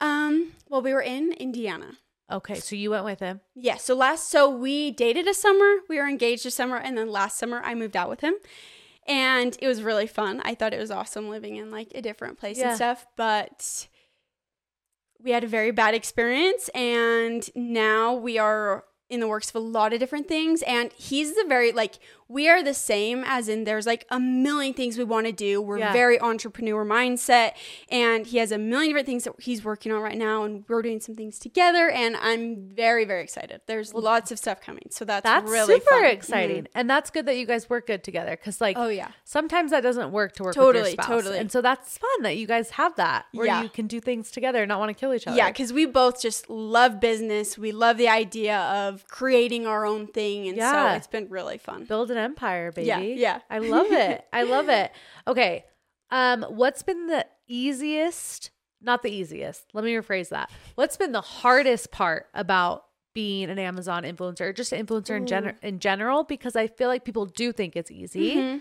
Um, 0.00 0.52
well, 0.68 0.82
we 0.82 0.92
were 0.92 1.02
in 1.02 1.32
Indiana. 1.32 1.98
Okay, 2.30 2.56
so 2.56 2.74
you 2.74 2.90
went 2.90 3.04
with 3.04 3.20
him. 3.20 3.40
Yeah. 3.54 3.76
So 3.76 3.94
last, 3.94 4.30
so 4.30 4.50
we 4.50 4.90
dated 4.90 5.28
a 5.28 5.34
summer, 5.34 5.76
we 5.88 5.98
were 5.98 6.08
engaged 6.08 6.44
a 6.44 6.50
summer, 6.50 6.76
and 6.76 6.98
then 6.98 7.10
last 7.10 7.38
summer 7.38 7.60
I 7.64 7.74
moved 7.74 7.96
out 7.96 8.08
with 8.10 8.20
him. 8.20 8.34
And 9.06 9.56
it 9.62 9.68
was 9.68 9.82
really 9.82 10.08
fun. 10.08 10.42
I 10.44 10.56
thought 10.56 10.74
it 10.74 10.80
was 10.80 10.90
awesome 10.90 11.28
living 11.28 11.54
in 11.54 11.70
like 11.70 11.92
a 11.94 12.02
different 12.02 12.38
place 12.40 12.58
Yeah. 12.58 12.68
and 12.70 12.76
stuff. 12.76 13.06
But 13.16 13.86
we 15.22 15.30
had 15.30 15.44
a 15.44 15.48
very 15.48 15.70
bad 15.70 15.94
experience. 15.94 16.68
And 16.74 17.48
now 17.54 18.14
we 18.14 18.36
are 18.38 18.84
in 19.08 19.20
the 19.20 19.28
works 19.28 19.48
of 19.50 19.54
a 19.54 19.60
lot 19.60 19.92
of 19.92 20.00
different 20.00 20.26
things. 20.26 20.62
And 20.62 20.92
he's 20.94 21.36
the 21.36 21.44
very, 21.48 21.70
like, 21.70 22.00
we 22.28 22.48
are 22.48 22.62
the 22.62 22.74
same, 22.74 23.22
as 23.24 23.48
in 23.48 23.64
there's 23.64 23.86
like 23.86 24.04
a 24.10 24.18
million 24.18 24.74
things 24.74 24.98
we 24.98 25.04
want 25.04 25.26
to 25.26 25.32
do. 25.32 25.60
We're 25.62 25.78
Yeah. 25.78 25.92
very 25.92 26.20
entrepreneur 26.20 26.84
mindset. 26.84 27.52
And 27.88 28.26
he 28.26 28.38
has 28.38 28.50
a 28.52 28.58
million 28.58 28.90
different 28.90 29.06
things 29.06 29.24
that 29.24 29.34
he's 29.38 29.64
working 29.64 29.92
on 29.92 30.00
right 30.02 30.16
now. 30.18 30.42
And 30.44 30.64
we're 30.68 30.82
doing 30.82 30.98
some 31.00 31.14
things 31.14 31.38
together. 31.38 31.88
And 31.88 32.16
I'm 32.16 32.68
very, 32.74 33.04
very 33.04 33.22
excited. 33.22 33.60
There's 33.66 33.94
lots 33.94 34.32
of 34.32 34.38
stuff 34.38 34.60
coming. 34.60 34.88
So 34.90 35.04
that's, 35.04 35.22
That's 35.22 35.48
really 35.50 35.74
super 35.80 35.90
fun. 35.90 36.04
exciting. 36.06 36.64
Mhm. 36.64 36.68
And 36.74 36.90
that's 36.90 37.10
good 37.10 37.26
that 37.26 37.36
you 37.36 37.46
guys 37.46 37.70
work 37.70 37.86
good 37.86 38.02
together 38.02 38.32
because, 38.32 38.60
like, 38.60 38.76
Oh, 38.76 38.88
yeah. 38.88 39.08
sometimes 39.24 39.70
that 39.70 39.82
doesn't 39.82 40.10
work 40.10 40.32
to 40.36 40.42
work 40.42 40.56
with 40.56 40.64
Totally, 40.64 40.96
totally. 40.96 41.38
And 41.38 41.52
so 41.52 41.60
that's 41.60 41.96
fun 41.98 42.22
that 42.22 42.36
you 42.36 42.46
guys 42.46 42.70
have 42.70 42.96
that 42.96 43.26
where 43.32 43.46
Yeah. 43.46 43.62
you 43.62 43.68
can 43.68 43.86
do 43.86 44.00
things 44.00 44.30
together 44.30 44.62
and 44.62 44.68
not 44.68 44.78
want 44.80 44.88
to 44.90 44.94
kill 44.98 45.14
each 45.14 45.26
other. 45.26 45.36
Yeah, 45.36 45.48
because 45.50 45.72
we 45.72 45.86
both 45.86 46.20
just 46.20 46.50
love 46.50 46.98
business. 47.00 47.56
We 47.56 47.70
love 47.72 47.96
the 47.98 48.08
idea 48.08 48.58
of 48.58 49.06
creating 49.08 49.66
our 49.66 49.86
own 49.86 50.08
thing. 50.08 50.48
And 50.48 50.56
Yeah. 50.56 50.90
so 50.92 50.96
it's 50.96 51.06
been 51.06 51.28
really 51.28 51.58
fun. 51.58 51.84
build 51.84 52.10
an 52.16 52.24
empire, 52.24 52.72
baby. 52.72 52.86
Yeah, 52.88 52.98
yeah. 53.00 53.40
I 53.50 53.58
love 53.58 53.86
it. 53.90 54.24
I 54.32 54.42
love 54.44 54.68
it. 54.68 54.90
Okay. 55.26 55.64
Um, 56.10 56.42
what's 56.44 56.82
been 56.82 57.06
the 57.06 57.26
easiest? 57.48 58.50
Not 58.80 59.02
the 59.02 59.10
easiest. 59.10 59.64
Let 59.72 59.84
me 59.84 59.94
rephrase 59.94 60.28
that. 60.30 60.50
What's 60.74 60.96
been 60.96 61.12
the 61.12 61.20
hardest 61.20 61.90
part 61.90 62.26
about 62.34 62.84
being 63.14 63.48
an 63.50 63.58
Amazon 63.58 64.02
influencer, 64.04 64.42
or 64.42 64.52
just 64.52 64.72
an 64.72 64.84
influencer 64.86 65.16
in 65.16 65.26
gen- 65.26 65.56
in 65.62 65.78
general? 65.78 66.24
Because 66.24 66.54
I 66.56 66.66
feel 66.66 66.88
like 66.88 67.04
people 67.04 67.26
do 67.26 67.52
think 67.52 67.74
it's 67.76 67.90
easy. 67.90 68.36
Mhm. 68.36 68.60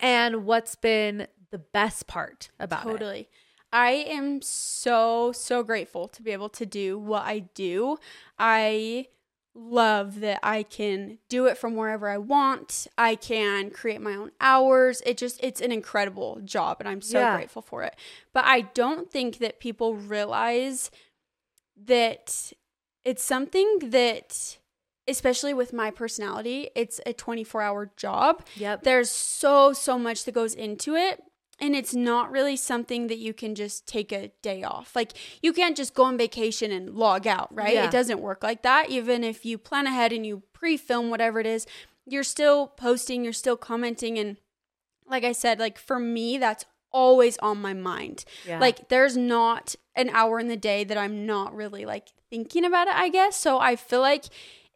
And 0.00 0.44
what's 0.44 0.74
been 0.74 1.28
the 1.50 1.58
best 1.58 2.06
part 2.06 2.50
about 2.58 2.84
it? 2.86 2.90
Totally. 2.90 3.28
I 3.72 3.90
am 4.08 4.42
so, 4.42 5.32
so 5.32 5.62
grateful 5.62 6.08
to 6.08 6.22
be 6.22 6.30
able 6.32 6.48
to 6.50 6.66
do 6.66 6.98
what 6.98 7.22
I 7.24 7.40
do. 7.54 7.96
I 8.38 9.06
love 9.54 10.20
that 10.20 10.40
I 10.42 10.64
can 10.64 11.18
do 11.28 11.46
it 11.46 11.56
from 11.56 11.76
wherever 11.76 12.08
I 12.08 12.18
want. 12.18 12.86
I 12.98 13.14
can 13.14 13.70
create 13.70 14.00
my 14.00 14.14
own 14.14 14.32
hours. 14.40 15.00
It 15.06 15.16
just, 15.16 15.38
it's 15.42 15.60
an 15.60 15.70
incredible 15.70 16.40
job 16.44 16.78
and 16.80 16.88
I'm 16.88 17.00
so 17.00 17.20
Yeah. 17.20 17.36
grateful 17.36 17.62
for 17.62 17.82
it. 17.82 17.94
But 18.32 18.44
I 18.46 18.62
don't 18.62 19.10
think 19.10 19.38
that 19.38 19.60
people 19.60 19.94
realize 19.94 20.90
that 21.86 22.52
it's 23.04 23.22
something 23.22 23.90
that, 23.90 24.58
especially 25.06 25.54
with 25.54 25.72
my 25.72 25.90
personality, 25.90 26.70
it's 26.74 27.00
a 27.06 27.12
24 27.12 27.62
hour 27.62 27.90
job 27.96 28.42
Yep. 28.56 28.82
there's 28.84 29.10
so 29.10 29.72
so 29.72 29.98
much 29.98 30.24
that 30.24 30.32
goes 30.32 30.54
into 30.54 30.94
it 30.94 31.22
and 31.60 31.74
it's 31.74 31.94
not 31.94 32.30
really 32.30 32.56
something 32.56 33.06
that 33.06 33.18
you 33.18 33.32
can 33.32 33.54
just 33.54 33.86
take 33.86 34.12
a 34.12 34.32
day 34.42 34.62
off. 34.62 34.94
Like 34.96 35.12
you 35.42 35.52
can't 35.52 35.76
just 35.76 35.94
go 35.94 36.04
on 36.04 36.18
vacation 36.18 36.70
and 36.72 36.90
log 36.94 37.26
out 37.26 37.48
right? 37.54 37.74
Yeah. 37.74 37.86
it 37.86 37.90
doesn't 37.90 38.20
work 38.20 38.42
like 38.42 38.62
that. 38.62 38.90
Even 38.90 39.22
if 39.24 39.44
you 39.44 39.58
plan 39.58 39.86
ahead 39.86 40.12
and 40.12 40.26
you 40.26 40.42
pre-film 40.52 41.10
whatever 41.10 41.40
it 41.40 41.46
is 41.46 41.66
you're 42.06 42.22
still 42.22 42.66
posting 42.66 43.24
you're 43.24 43.32
still 43.32 43.56
commenting. 43.56 44.18
And 44.18 44.36
like 45.06 45.24
i 45.24 45.32
said 45.32 45.58
like 45.58 45.78
for 45.78 45.98
me 45.98 46.38
that's 46.38 46.64
always 46.90 47.36
on 47.38 47.60
my 47.60 47.74
mind. 47.74 48.24
Yeah. 48.46 48.60
like 48.60 48.88
there's 48.88 49.16
not 49.16 49.74
an 49.96 50.10
hour 50.10 50.38
in 50.38 50.48
the 50.48 50.56
day 50.56 50.84
that 50.84 50.96
i'm 50.98 51.26
not 51.26 51.54
really 51.54 51.84
like 51.84 52.08
thinking 52.30 52.64
about 52.64 52.88
it 52.88 52.94
i 52.94 53.08
guess. 53.08 53.36
So 53.36 53.58
i 53.58 53.76
feel 53.76 54.00
like 54.00 54.24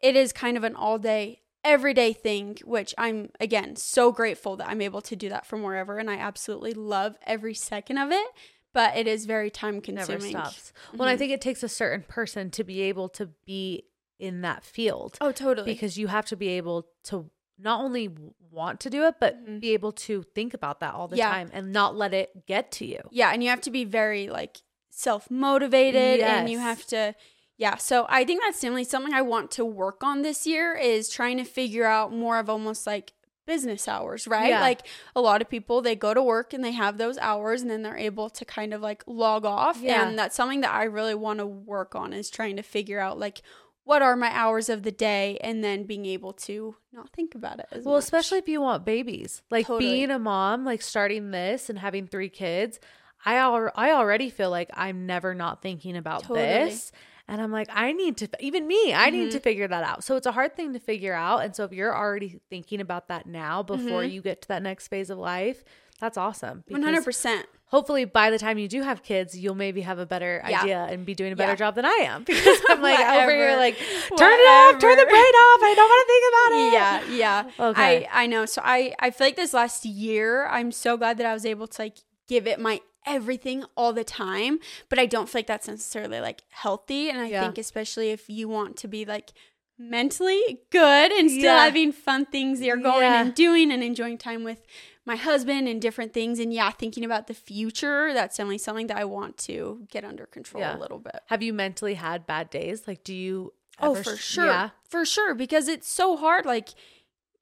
it 0.01 0.15
is 0.15 0.31
kind 0.31 0.55
of 0.57 0.63
an 0.63 0.75
all 0.75 0.97
day 0.97 1.41
everyday 1.63 2.13
thing 2.13 2.57
which 2.63 2.95
i'm 2.97 3.29
again 3.39 3.75
so 3.75 4.11
grateful 4.11 4.55
that 4.55 4.67
i'm 4.69 4.81
able 4.81 5.01
to 5.01 5.15
do 5.15 5.27
that 5.29 5.45
from 5.45 5.61
wherever 5.61 5.97
and 5.97 6.09
i 6.09 6.15
absolutely 6.15 6.73
love 6.73 7.17
every 7.25 7.53
second 7.53 7.97
of 7.97 8.11
it 8.11 8.27
but 8.71 8.95
it 8.95 9.07
is 9.07 9.25
very 9.25 9.49
time 9.49 9.81
consuming. 9.81 10.31
never 10.33 10.47
stops. 10.51 10.73
Well, 10.95 11.09
I 11.09 11.17
think 11.17 11.31
it 11.31 11.41
takes 11.41 11.63
a 11.63 11.67
certain 11.67 12.03
person 12.07 12.51
to 12.51 12.63
be 12.63 12.81
able 12.81 13.09
to 13.09 13.31
be 13.45 13.85
in 14.19 14.41
that 14.41 14.63
field. 14.63 15.17
oh 15.21 15.31
totally 15.31 15.73
because 15.73 15.97
you 15.97 16.05
have 16.07 16.25
to 16.27 16.35
be 16.35 16.49
able 16.49 16.85
to 17.05 17.31
not 17.57 17.81
only 17.81 18.09
want 18.51 18.79
to 18.81 18.89
do 18.91 19.05
it, 19.05 19.15
but 19.19 19.43
Mhm. 19.43 19.59
be 19.59 19.71
able 19.73 19.91
to 19.91 20.21
think 20.35 20.53
about 20.53 20.81
that 20.81 20.93
all 20.93 21.07
the 21.07 21.17
Yeah. 21.17 21.29
time 21.31 21.49
and 21.51 21.73
not 21.73 21.95
let 21.95 22.13
it 22.13 22.45
get 22.45 22.71
to 22.73 22.85
you. 22.85 23.01
Yeah, 23.11 23.31
and 23.33 23.43
you 23.43 23.49
have 23.49 23.61
to 23.61 23.71
be 23.71 23.85
very 23.85 24.29
like 24.29 24.57
self 24.91 25.31
motivated 25.31 26.19
and 26.21 26.47
you 26.47 26.59
have 26.59 26.85
to 26.87 27.15
yeah, 27.59 27.75
so 27.75 28.07
I 28.09 28.23
think 28.25 28.41
that's 28.41 28.59
definitely 28.61 28.85
something 28.85 29.13
I 29.13 29.21
want 29.21 29.51
to 29.51 29.65
work 29.65 30.03
on 30.03 30.23
this 30.23 30.47
year 30.47 30.73
is 30.75 31.09
trying 31.09 31.37
to 31.37 31.43
figure 31.43 31.85
out 31.85 32.11
more 32.11 32.39
of 32.39 32.49
almost 32.49 32.87
like 32.87 33.13
business 33.45 33.87
hours, 33.87 34.27
right? 34.27 34.49
Yeah. 34.49 34.61
Like 34.61 34.87
a 35.15 35.21
lot 35.21 35.41
of 35.41 35.49
people 35.49 35.81
they 35.81 35.95
go 35.95 36.13
to 36.13 36.21
work 36.23 36.53
and 36.53 36.63
they 36.63 36.71
have 36.71 36.97
those 36.97 37.17
hours 37.17 37.61
and 37.61 37.69
then 37.69 37.81
they're 37.81 37.97
able 37.97 38.29
to 38.29 38.45
kind 38.45 38.73
of 38.73 38.81
like 38.81 39.03
log 39.07 39.43
off 39.43 39.81
Yeah. 39.81 40.07
and 40.07 40.17
that's 40.17 40.35
something 40.35 40.61
that 40.61 40.73
I 40.73 40.83
really 40.85 41.15
want 41.15 41.39
to 41.39 41.45
work 41.47 41.95
on 41.95 42.13
is 42.13 42.29
trying 42.29 42.55
to 42.57 42.61
figure 42.63 42.99
out 42.99 43.19
like 43.19 43.41
what 43.85 44.01
are 44.03 44.15
my 44.15 44.29
hours 44.31 44.69
of 44.69 44.83
the 44.83 44.91
day 44.91 45.37
and 45.41 45.63
then 45.63 45.83
being 45.83 46.05
able 46.05 46.31
to 46.33 46.75
not 46.93 47.09
think 47.09 47.33
about 47.33 47.59
it 47.59 47.65
as 47.71 47.83
Well, 47.83 47.95
much. 47.95 48.03
especially 48.03 48.37
if 48.37 48.47
you 48.47 48.61
want 48.61 48.85
babies. 48.85 49.41
Like 49.49 49.65
Totally. 49.65 49.89
being 49.93 50.11
a 50.11 50.19
mom, 50.19 50.63
like 50.63 50.83
starting 50.83 51.31
this 51.31 51.69
and 51.71 51.79
having 51.79 52.05
three 52.07 52.29
kids, 52.29 52.79
I 53.25 53.35
al- 53.35 53.71
I 53.75 53.91
already 53.91 54.29
feel 54.29 54.51
like 54.51 54.69
I'm 54.75 55.07
never 55.07 55.33
not 55.33 55.61
thinking 55.63 55.97
about 55.97 56.21
Totally. 56.21 56.39
this. 56.41 56.91
And 57.29 57.41
I'm 57.41 57.51
like, 57.51 57.67
I 57.71 57.91
need 57.91 58.17
to, 58.17 58.29
even 58.39 58.67
me, 58.67 58.93
I 58.93 59.09
need 59.11 59.27
Mhm. 59.29 59.31
to 59.33 59.39
figure 59.39 59.67
that 59.67 59.83
out. 59.83 60.03
So 60.03 60.15
it's 60.15 60.25
a 60.25 60.31
hard 60.31 60.55
thing 60.55 60.73
to 60.73 60.79
figure 60.79 61.13
out. 61.13 61.43
And 61.43 61.55
so 61.55 61.63
if 61.63 61.71
you're 61.71 61.95
already 61.95 62.39
thinking 62.49 62.81
about 62.81 63.07
that 63.09 63.25
now 63.27 63.61
before 63.63 64.01
Mhm. 64.01 64.11
you 64.11 64.21
get 64.21 64.41
to 64.41 64.47
that 64.49 64.63
next 64.63 64.87
phase 64.87 65.09
of 65.09 65.17
life, 65.19 65.63
that's 65.99 66.17
awesome. 66.17 66.63
because 66.67 66.81
100%. 66.83 67.45
Hopefully, 67.65 68.03
by 68.05 68.31
the 68.31 68.39
time 68.39 68.57
you 68.57 68.67
do 68.67 68.81
have 68.81 69.03
kids, 69.03 69.37
you'll 69.37 69.53
maybe 69.53 69.81
have 69.81 69.99
a 69.99 70.05
better 70.05 70.41
Yeah. 70.49 70.61
idea 70.61 70.87
and 70.89 71.05
be 71.05 71.13
doing 71.13 71.31
a 71.33 71.35
better 71.35 71.51
Yeah. 71.51 71.55
job 71.67 71.75
than 71.75 71.85
I 71.85 71.99
am. 72.03 72.23
Because 72.27 72.59
I'm 72.67 72.81
like 72.81 72.97
over 72.99 73.29
here, 73.29 73.55
Whatever. 73.55 73.57
like, 73.57 73.77
turn 74.17 74.33
it 74.33 74.49
off, 74.49 74.79
turn 74.79 74.97
the 74.97 75.05
brain 75.05 75.33
off. 75.45 75.59
I 75.61 75.73
don't 75.75 75.89
want 75.93 76.01
to 76.01 76.11
think 76.13 76.25
about 76.33 76.51
it. 76.59 76.73
yeah 76.73 77.43
yeah 77.59 77.67
Okay. 77.69 78.07
i 78.11 78.23
i 78.23 78.27
know 78.27 78.45
so 78.47 78.61
i 78.65 78.95
i 78.99 79.11
feel 79.11 79.27
like 79.27 79.35
this 79.35 79.53
last 79.53 79.85
year 79.85 80.47
i'm 80.47 80.71
so 80.71 80.97
glad 80.97 81.17
that 81.19 81.25
i 81.27 81.33
was 81.33 81.45
able 81.45 81.67
to 81.67 81.81
like 81.83 81.97
give 82.27 82.47
it 82.47 82.59
my 82.59 82.79
everything 83.05 83.63
all 83.77 83.93
the 83.93 84.03
time 84.03 84.59
but 84.89 84.99
i 84.99 85.05
don't 85.05 85.29
feel 85.29 85.39
like 85.39 85.47
that's 85.47 85.67
necessarily 85.67 86.19
like 86.19 86.41
healthy 86.49 87.09
and 87.09 87.19
i 87.19 87.27
Yeah. 87.27 87.41
think 87.43 87.57
especially 87.57 88.09
if 88.11 88.29
you 88.29 88.47
want 88.49 88.75
to 88.77 88.87
be 88.87 89.05
like 89.05 89.31
mentally 89.77 90.59
good 90.71 91.11
and 91.13 91.29
still 91.31 91.43
Yeah. 91.55 91.63
having 91.63 91.91
fun 91.93 92.25
things 92.25 92.61
you're 92.61 92.75
going 92.77 93.03
Yeah. 93.03 93.21
and 93.21 93.33
doing 93.33 93.71
and 93.71 93.81
enjoying 93.81 94.17
time 94.17 94.43
with 94.43 94.65
my 95.05 95.15
husband 95.15 95.67
and 95.69 95.81
different 95.81 96.11
things 96.13 96.37
and 96.37 96.53
yeah 96.53 96.69
thinking 96.71 97.05
about 97.05 97.27
the 97.27 97.33
future 97.33 98.13
that's 98.13 98.35
definitely 98.35 98.57
something 98.57 98.87
that 98.87 98.97
i 98.97 99.05
want 99.05 99.37
to 99.37 99.87
get 99.89 100.03
under 100.03 100.25
control 100.25 100.61
a 100.63 100.77
little 100.77 100.99
bit 100.99 101.21
Have 101.27 101.41
you 101.41 101.53
mentally 101.53 101.93
had 101.93 102.27
bad 102.27 102.49
days? 102.49 102.87
Like, 102.87 103.03
do 103.05 103.13
you? 103.15 103.53
Oh, 103.81 103.95
for 103.95 104.17
sh- 104.17 104.21
sure. 104.33 104.45
Yeah. 104.45 104.69
For 104.83 105.05
sure. 105.05 105.33
Because 105.33 105.69
it's 105.69 105.87
so 105.87 106.17
hard. 106.17 106.45
Like, 106.45 106.69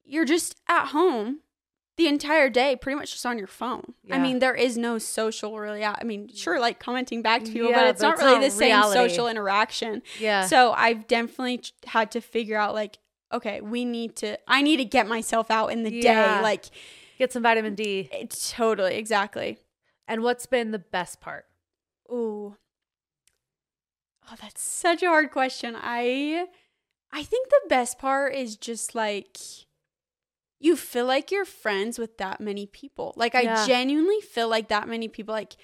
you're 0.05 0.23
just 0.25 0.55
at 0.69 0.87
home 0.89 1.39
the 1.97 2.07
entire 2.07 2.49
day, 2.49 2.75
pretty 2.75 2.95
much 2.95 3.11
just 3.11 3.25
on 3.25 3.37
your 3.37 3.47
phone. 3.47 3.93
I 4.11 4.19
mean, 4.19 4.39
there 4.39 4.53
is 4.55 4.77
no 4.77 4.97
social 4.99 5.57
really. 5.57 5.83
I 5.83 6.03
mean, 6.03 6.29
sure, 6.33 6.59
like 6.59 6.79
commenting 6.79 7.21
back 7.21 7.43
to 7.45 7.51
people, 7.51 7.69
Yeah, 7.69 7.75
but 7.83 7.87
it's 7.87 8.01
but 8.01 8.07
not 8.07 8.13
it's 8.15 8.23
really 8.23 8.33
not 8.35 8.41
the 8.43 8.49
same 8.91 9.09
social 9.09 9.27
interaction. 9.27 10.01
Yeah. 10.19 10.45
So 10.45 10.71
I've 10.73 11.07
definitely 11.07 11.63
had 11.87 12.11
to 12.11 12.21
figure 12.21 12.57
out, 12.57 12.73
like, 12.75 12.99
okay, 13.33 13.61
we 13.61 13.83
need 13.83 14.15
to, 14.17 14.37
I 14.47 14.61
need 14.61 14.77
to 14.77 14.85
get 14.85 15.07
myself 15.07 15.49
out 15.51 15.67
in 15.67 15.83
the 15.83 15.91
Yeah. 15.91 16.37
day. 16.37 16.43
Like, 16.43 16.65
Get 17.17 17.33
some 17.33 17.41
vitamin 17.43 17.73
D. 17.75 18.07
it's 18.11 18.51
totally, 18.53 18.95
exactly. 18.95 19.57
And 20.07 20.21
what's 20.23 20.45
been 20.45 20.71
the 20.71 20.79
best 20.79 21.19
part? 21.19 21.45
Ooh. 22.11 22.55
Oh, 24.29 24.35
that's 24.41 24.61
such 24.61 25.01
a 25.03 25.07
hard 25.07 25.31
question. 25.31 25.75
I 25.79 26.47
I 27.11 27.23
think 27.23 27.49
the 27.49 27.61
best 27.69 27.97
part 27.97 28.35
is 28.35 28.55
just 28.57 28.93
like 28.93 29.37
you 30.59 30.75
feel 30.75 31.05
like 31.05 31.31
you're 31.31 31.45
friends 31.45 31.99
with 31.99 32.17
that 32.17 32.39
many 32.41 32.65
people. 32.65 33.13
Like 33.15 33.35
I 33.35 33.41
Yeah. 33.41 33.65
genuinely 33.65 34.21
feel 34.21 34.49
like 34.49 34.69
that 34.69 34.87
many 34.87 35.07
people 35.07 35.33
like 35.33 35.55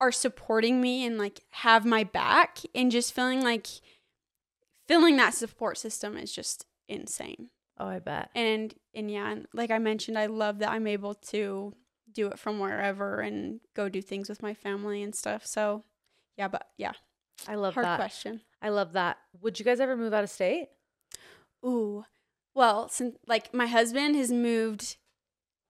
are 0.00 0.12
supporting 0.12 0.80
me 0.80 1.04
and 1.04 1.18
like 1.18 1.40
have 1.50 1.84
my 1.84 2.04
back 2.04 2.58
and 2.74 2.90
just 2.90 3.12
feeling 3.14 3.42
like 3.42 3.66
feeling 4.88 5.16
that 5.16 5.34
support 5.34 5.78
system 5.78 6.16
is 6.16 6.32
just 6.32 6.66
insane. 6.88 7.50
Oh, 7.78 7.86
I 7.86 7.98
bet. 7.98 8.30
And 8.34 8.74
and 8.94 9.10
yeah, 9.10 9.30
and 9.30 9.46
like 9.54 9.70
I 9.70 9.78
mentioned, 9.78 10.18
I 10.18 10.26
love 10.26 10.58
that 10.58 10.70
I'm 10.70 10.86
able 10.86 11.14
to 11.14 11.74
do 12.12 12.26
it 12.26 12.38
from 12.38 12.58
wherever 12.58 13.20
and 13.20 13.60
go 13.74 13.88
do 13.88 14.02
things 14.02 14.28
with 14.28 14.42
my 14.42 14.52
family 14.54 15.02
and 15.02 15.14
stuff. 15.14 15.46
So 15.46 15.84
yeah, 16.36 16.48
but 16.48 16.66
yeah, 16.76 16.92
I 17.46 17.54
love 17.54 17.74
that. 17.74 17.80
hard 17.80 17.86
that. 17.86 17.96
question. 17.96 18.40
I 18.60 18.70
love 18.70 18.94
that. 18.94 19.18
Would 19.40 19.58
you 19.58 19.64
guys 19.64 19.80
ever 19.80 19.96
move 19.96 20.12
out 20.12 20.24
of 20.24 20.30
state? 20.30 20.68
Ooh, 21.64 22.04
well, 22.54 22.88
since 22.88 23.16
like 23.26 23.52
my 23.54 23.66
husband 23.66 24.16
has 24.16 24.30
moved, 24.32 24.96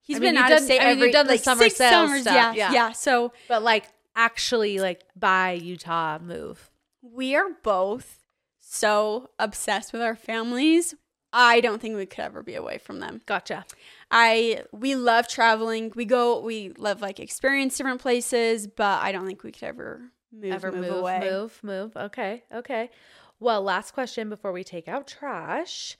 he's 0.00 0.16
I 0.16 0.20
mean, 0.20 0.34
been 0.34 0.42
out 0.42 0.48
done- 0.48 0.58
of 0.58 0.64
state 0.64 0.80
I 0.80 0.90
mean, 0.94 0.98
you've 1.00 1.12
done 1.12 1.26
the 1.26 1.32
like 1.34 1.40
summer 1.44 1.62
six 1.64 1.76
summers. 1.76 2.22
stuff, 2.22 2.34
Yeah, 2.34 2.52
yeah. 2.54 2.72
yeah, 2.72 2.92
So 2.92 3.32
But 3.48 3.62
like, 3.62 3.86
actually, 4.16 4.78
like, 4.78 5.02
by 5.16 5.52
Utah, 5.52 6.18
move. 6.18 6.70
we 7.02 7.34
are 7.36 7.48
both 7.62 8.18
so 8.58 9.30
obsessed 9.38 9.92
with 9.92 10.02
our 10.02 10.16
families. 10.16 10.94
I 11.32 11.60
don't 11.60 11.80
think 11.80 11.96
we 11.96 12.06
could 12.06 12.24
ever 12.24 12.42
be 12.42 12.54
away 12.56 12.78
from 12.78 12.98
them. 12.98 13.20
Gotcha. 13.24 13.64
I 14.10 14.64
we 14.72 14.96
love 14.96 15.28
traveling. 15.28 15.92
We 15.94 16.04
go. 16.04 16.40
We 16.40 16.70
love 16.70 17.00
like 17.00 17.20
experience 17.20 17.76
different 17.76 18.00
places, 18.00 18.66
but 18.66 19.00
I 19.00 19.12
don't 19.12 19.26
think 19.26 19.44
we 19.44 19.52
could 19.52 19.62
ever 19.62 20.10
move 20.32 20.52
ever 20.52 20.72
move, 20.72 20.80
move, 20.82 20.92
away. 20.98 21.20
move, 21.30 21.60
move. 21.62 21.96
Okay, 21.96 22.42
okay. 22.52 22.90
Well, 23.38 23.62
last 23.62 23.92
question 23.94 24.28
before 24.28 24.50
we 24.50 24.64
take 24.64 24.88
out 24.88 25.06
trash. 25.06 25.96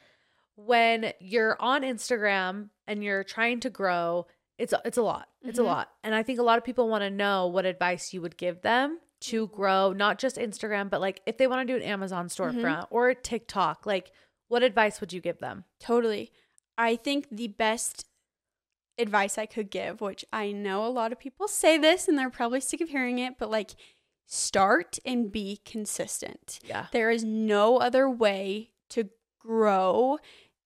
When 0.67 1.13
you're 1.21 1.57
on 1.61 1.83
Instagram 1.83 2.71
and 2.87 3.03
you're 3.03 3.25
trying 3.25 3.61
to 3.61 3.71
grow, 3.71 4.27
it's 4.59 4.75
it's 4.85 4.99
a 4.99 5.03
lot. 5.03 5.29
It's 5.43 5.59
a 5.59 5.63
Mhm. 5.63 5.67
lot. 5.67 5.91
And 6.05 6.15
I 6.15 6.23
think 6.23 6.39
a 6.39 6.43
lot 6.43 6.59
of 6.59 6.65
people 6.65 6.89
want 6.89 7.03
to 7.03 7.11
know 7.11 7.47
what 7.47 7.65
advice 7.65 8.13
you 8.13 8.21
would 8.21 8.37
give 8.37 8.61
them 8.63 9.01
to 9.21 9.47
Mm-hmm. 9.47 9.57
grow, 9.57 9.93
not 9.93 10.19
just 10.19 10.37
Instagram, 10.37 10.91
but 10.91 11.01
like 11.01 11.23
if 11.27 11.39
they 11.39 11.47
want 11.47 11.67
to 11.67 11.73
do 11.73 11.77
an 11.77 11.89
Amazon 11.89 12.27
Mm-hmm. 12.27 12.59
storefront 12.59 12.87
or 12.91 13.15
TikTok, 13.15 13.87
like 13.87 14.13
what 14.49 14.63
advice 14.63 15.01
would 15.01 15.13
you 15.13 15.21
give 15.21 15.39
them? 15.39 15.65
Totally. 15.79 16.31
I 16.77 16.97
think 16.97 17.29
the 17.31 17.49
best 17.49 18.07
advice 18.99 19.39
I 19.39 19.47
could 19.47 19.71
give, 19.71 20.01
which 20.03 20.25
I 20.33 20.53
know 20.53 20.85
a 20.87 20.89
lot 20.89 21.13
of 21.13 21.19
people 21.19 21.49
say 21.49 21.79
this 21.79 22.07
and 22.09 22.19
they're 22.19 22.29
probably 22.31 22.61
sick 22.61 22.81
of 22.83 22.91
hearing 22.91 23.19
it, 23.19 23.39
but 23.39 23.51
like 23.51 23.71
start 24.27 24.99
and 25.07 25.33
be 25.33 25.61
consistent. 25.65 26.59
Yeah. 26.65 26.87
There 26.93 27.11
is 27.11 27.25
no 27.25 27.79
other 27.79 28.09
way 28.11 28.73
to 28.91 29.09
grow 29.39 30.19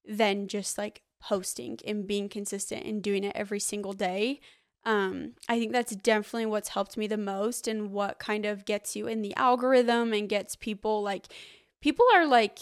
than 0.06 0.48
just 0.48 0.76
like 0.78 1.02
posting 1.20 1.78
and 1.86 2.06
being 2.06 2.28
consistent 2.28 2.84
and 2.84 3.02
doing 3.02 3.24
it 3.24 3.32
every 3.34 3.60
single 3.60 3.92
day. 3.92 4.40
Um, 4.84 5.32
I 5.48 5.58
think 5.58 5.72
that's 5.72 5.96
definitely 5.96 6.46
what's 6.46 6.68
helped 6.70 6.96
me 6.98 7.06
the 7.06 7.16
most 7.16 7.66
and 7.66 7.90
what 7.90 8.18
kind 8.18 8.44
of 8.44 8.66
gets 8.66 8.94
you 8.94 9.06
in 9.06 9.22
the 9.22 9.34
algorithm 9.36 10.12
and 10.12 10.28
gets 10.28 10.56
people 10.56 11.02
like 11.02 11.26
people 11.80 12.04
are 12.14 12.26
like 12.26 12.58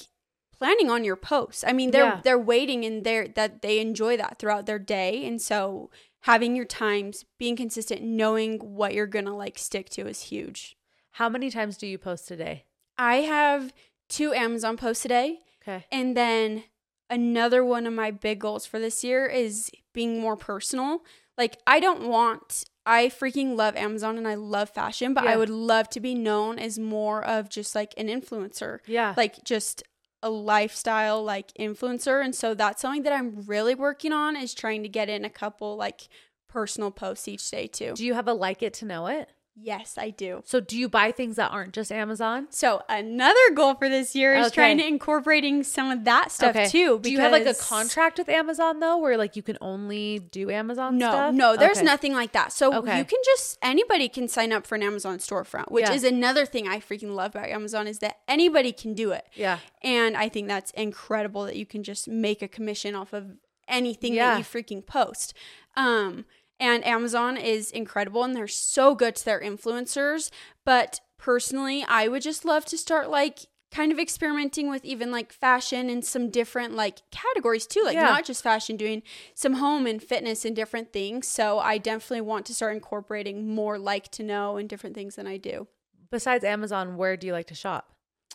planning 0.56 0.88
on 0.88 1.02
your 1.02 1.16
posts. 1.16 1.64
I 1.66 1.72
mean, 1.72 1.90
they're 1.90 2.04
Yeah. 2.04 2.20
they're 2.22 2.38
waiting 2.38 2.84
and 2.84 3.02
they're 3.02 3.26
that 3.28 3.62
they 3.62 3.80
enjoy 3.80 4.16
that 4.18 4.38
throughout 4.38 4.66
their 4.66 4.78
day. 4.78 5.24
And 5.26 5.42
so 5.42 5.90
having 6.20 6.54
your 6.54 6.64
times, 6.64 7.24
being 7.38 7.56
consistent, 7.56 8.02
knowing 8.02 8.58
what 8.60 8.94
you're 8.94 9.08
gonna 9.08 9.36
like 9.36 9.58
stick 9.58 9.88
to 9.90 10.06
is 10.06 10.22
huge. 10.24 10.76
How 11.16 11.28
many 11.28 11.50
times 11.50 11.76
do 11.76 11.88
you 11.88 11.98
post 11.98 12.30
a 12.30 12.36
day? 12.36 12.66
I 12.96 13.16
have 13.22 13.72
two 14.08 14.32
Amazon 14.32 14.76
posts 14.76 15.04
a 15.04 15.08
day. 15.08 15.40
Okay. 15.62 15.86
And 15.90 16.16
then 16.16 16.64
another 17.12 17.64
one 17.64 17.86
of 17.86 17.92
my 17.92 18.10
big 18.10 18.40
goals 18.40 18.66
for 18.66 18.78
this 18.78 19.04
year 19.04 19.26
is 19.26 19.70
being 19.92 20.20
more 20.20 20.36
personal. 20.36 21.04
Like, 21.38 21.58
I 21.66 21.78
don't 21.80 22.08
want, 22.08 22.64
I 22.84 23.06
freaking 23.06 23.56
love 23.56 23.76
Amazon 23.76 24.18
and 24.18 24.26
I 24.26 24.34
love 24.34 24.70
fashion, 24.70 25.14
but 25.14 25.24
Yeah. 25.24 25.30
I 25.32 25.36
would 25.36 25.50
love 25.50 25.88
to 25.90 26.00
be 26.00 26.14
known 26.14 26.58
as 26.58 26.78
more 26.78 27.24
of 27.24 27.48
just 27.48 27.74
like 27.74 27.94
an 27.96 28.08
influencer, 28.08 28.78
Yeah. 28.86 29.14
like 29.16 29.44
just 29.44 29.82
a 30.22 30.30
lifestyle 30.30 31.22
like 31.22 31.52
influencer. 31.58 32.24
And 32.24 32.34
so 32.34 32.54
that's 32.54 32.80
something 32.82 33.02
that 33.04 33.12
I'm 33.12 33.42
really 33.46 33.74
working 33.74 34.12
on 34.12 34.36
is 34.36 34.54
trying 34.54 34.82
to 34.84 34.88
get 34.88 35.08
in 35.08 35.24
a 35.24 35.30
couple 35.30 35.76
like 35.76 36.08
personal 36.48 36.90
posts 36.90 37.26
each 37.28 37.50
day 37.50 37.66
too. 37.66 37.94
do 37.94 38.04
you 38.04 38.14
have 38.14 38.28
a 38.28 38.34
like 38.34 38.62
it 38.62 38.74
to 38.74 38.84
know 38.84 39.06
it? 39.06 39.28
Yes, 39.54 39.98
I 39.98 40.08
do. 40.10 40.40
So 40.46 40.60
do 40.60 40.78
you 40.78 40.88
buy 40.88 41.12
things 41.12 41.36
that 41.36 41.50
aren't 41.50 41.74
just 41.74 41.92
Amazon? 41.92 42.46
So 42.50 42.82
another 42.88 43.38
goal 43.54 43.74
for 43.74 43.86
this 43.88 44.14
year 44.14 44.34
is 44.34 44.46
Okay. 44.46 44.54
trying 44.54 44.78
to 44.78 44.86
incorporating 44.86 45.62
some 45.62 45.90
of 45.90 46.04
that 46.04 46.32
stuff 46.32 46.70
too. 46.70 46.98
Do 47.00 47.12
you 47.12 47.20
have 47.20 47.32
like 47.32 47.44
a 47.46 47.54
contract 47.54 48.16
with 48.18 48.30
Amazon 48.30 48.80
though, 48.80 48.96
where 48.96 49.18
like 49.18 49.36
you 49.36 49.42
can 49.42 49.58
only 49.60 50.20
do 50.20 50.50
Amazon 50.50 50.96
No, 50.96 51.10
stuff? 51.10 51.34
no, 51.34 51.56
there's 51.56 51.76
Okay. 51.78 51.84
nothing 51.84 52.14
like 52.14 52.32
that. 52.32 52.52
So 52.52 52.72
Okay. 52.74 52.96
you 52.96 53.04
can 53.04 53.18
just 53.26 53.58
anybody 53.60 54.08
can 54.08 54.26
sign 54.26 54.52
up 54.52 54.66
for 54.66 54.74
an 54.74 54.82
Amazon 54.82 55.18
storefront, 55.18 55.70
which 55.70 55.82
Yeah. 55.86 55.92
is 55.92 56.02
another 56.04 56.46
thing 56.46 56.66
I 56.66 56.78
freaking 56.80 57.14
love 57.14 57.34
about 57.34 57.50
Amazon 57.50 57.86
is 57.86 57.98
that 57.98 58.20
anybody 58.26 58.72
can 58.72 58.94
do 58.94 59.12
it. 59.12 59.26
Yeah, 59.34 59.58
And 59.82 60.16
I 60.16 60.28
think 60.30 60.48
that's 60.48 60.70
incredible 60.72 61.44
that 61.44 61.56
you 61.56 61.66
can 61.66 61.82
just 61.82 62.08
make 62.08 62.40
a 62.40 62.48
commission 62.48 62.94
off 62.94 63.12
of 63.12 63.32
anything 63.68 64.14
Yeah. 64.14 64.30
that 64.30 64.38
you 64.38 64.44
freaking 64.44 64.84
post. 64.84 65.34
Um, 65.76 66.24
and 66.60 66.84
Amazon 66.86 67.36
is 67.36 67.70
incredible 67.70 68.24
and 68.24 68.34
they're 68.34 68.48
so 68.48 68.94
good 68.94 69.16
to 69.16 69.24
their 69.24 69.40
influencers. 69.40 70.30
But 70.64 71.00
personally, 71.18 71.84
I 71.88 72.08
would 72.08 72.22
just 72.22 72.44
love 72.44 72.64
to 72.66 72.78
start 72.78 73.10
like 73.10 73.40
kind 73.70 73.90
of 73.90 73.98
experimenting 73.98 74.68
with 74.68 74.84
even 74.84 75.10
like 75.10 75.32
fashion 75.32 75.88
and 75.88 76.04
some 76.04 76.28
different 76.28 76.74
like 76.74 76.98
categories 77.10 77.66
too 77.66 77.80
like 77.84 77.94
Yeah. 77.94 78.02
not 78.02 78.26
just 78.26 78.42
fashion 78.42 78.76
doing 78.76 79.02
some 79.34 79.54
home 79.54 79.86
and 79.86 80.02
fitness 80.02 80.44
and 80.44 80.54
different 80.54 80.92
things 80.92 81.26
so 81.26 81.58
i 81.58 81.78
definitely 81.78 82.20
want 82.20 82.44
to 82.46 82.54
start 82.54 82.74
incorporating 82.74 83.48
more 83.54 83.78
like 83.78 84.10
to 84.10 84.22
know 84.22 84.58
and 84.58 84.68
different 84.68 84.94
things 84.94 85.16
than 85.16 85.26
i 85.26 85.38
do 85.38 85.66
Besides 86.10 86.44
Amazon, 86.44 86.98
where 86.98 87.16
do 87.16 87.26
you 87.26 87.32
like 87.32 87.46
to 87.46 87.54
shop? 87.54 87.94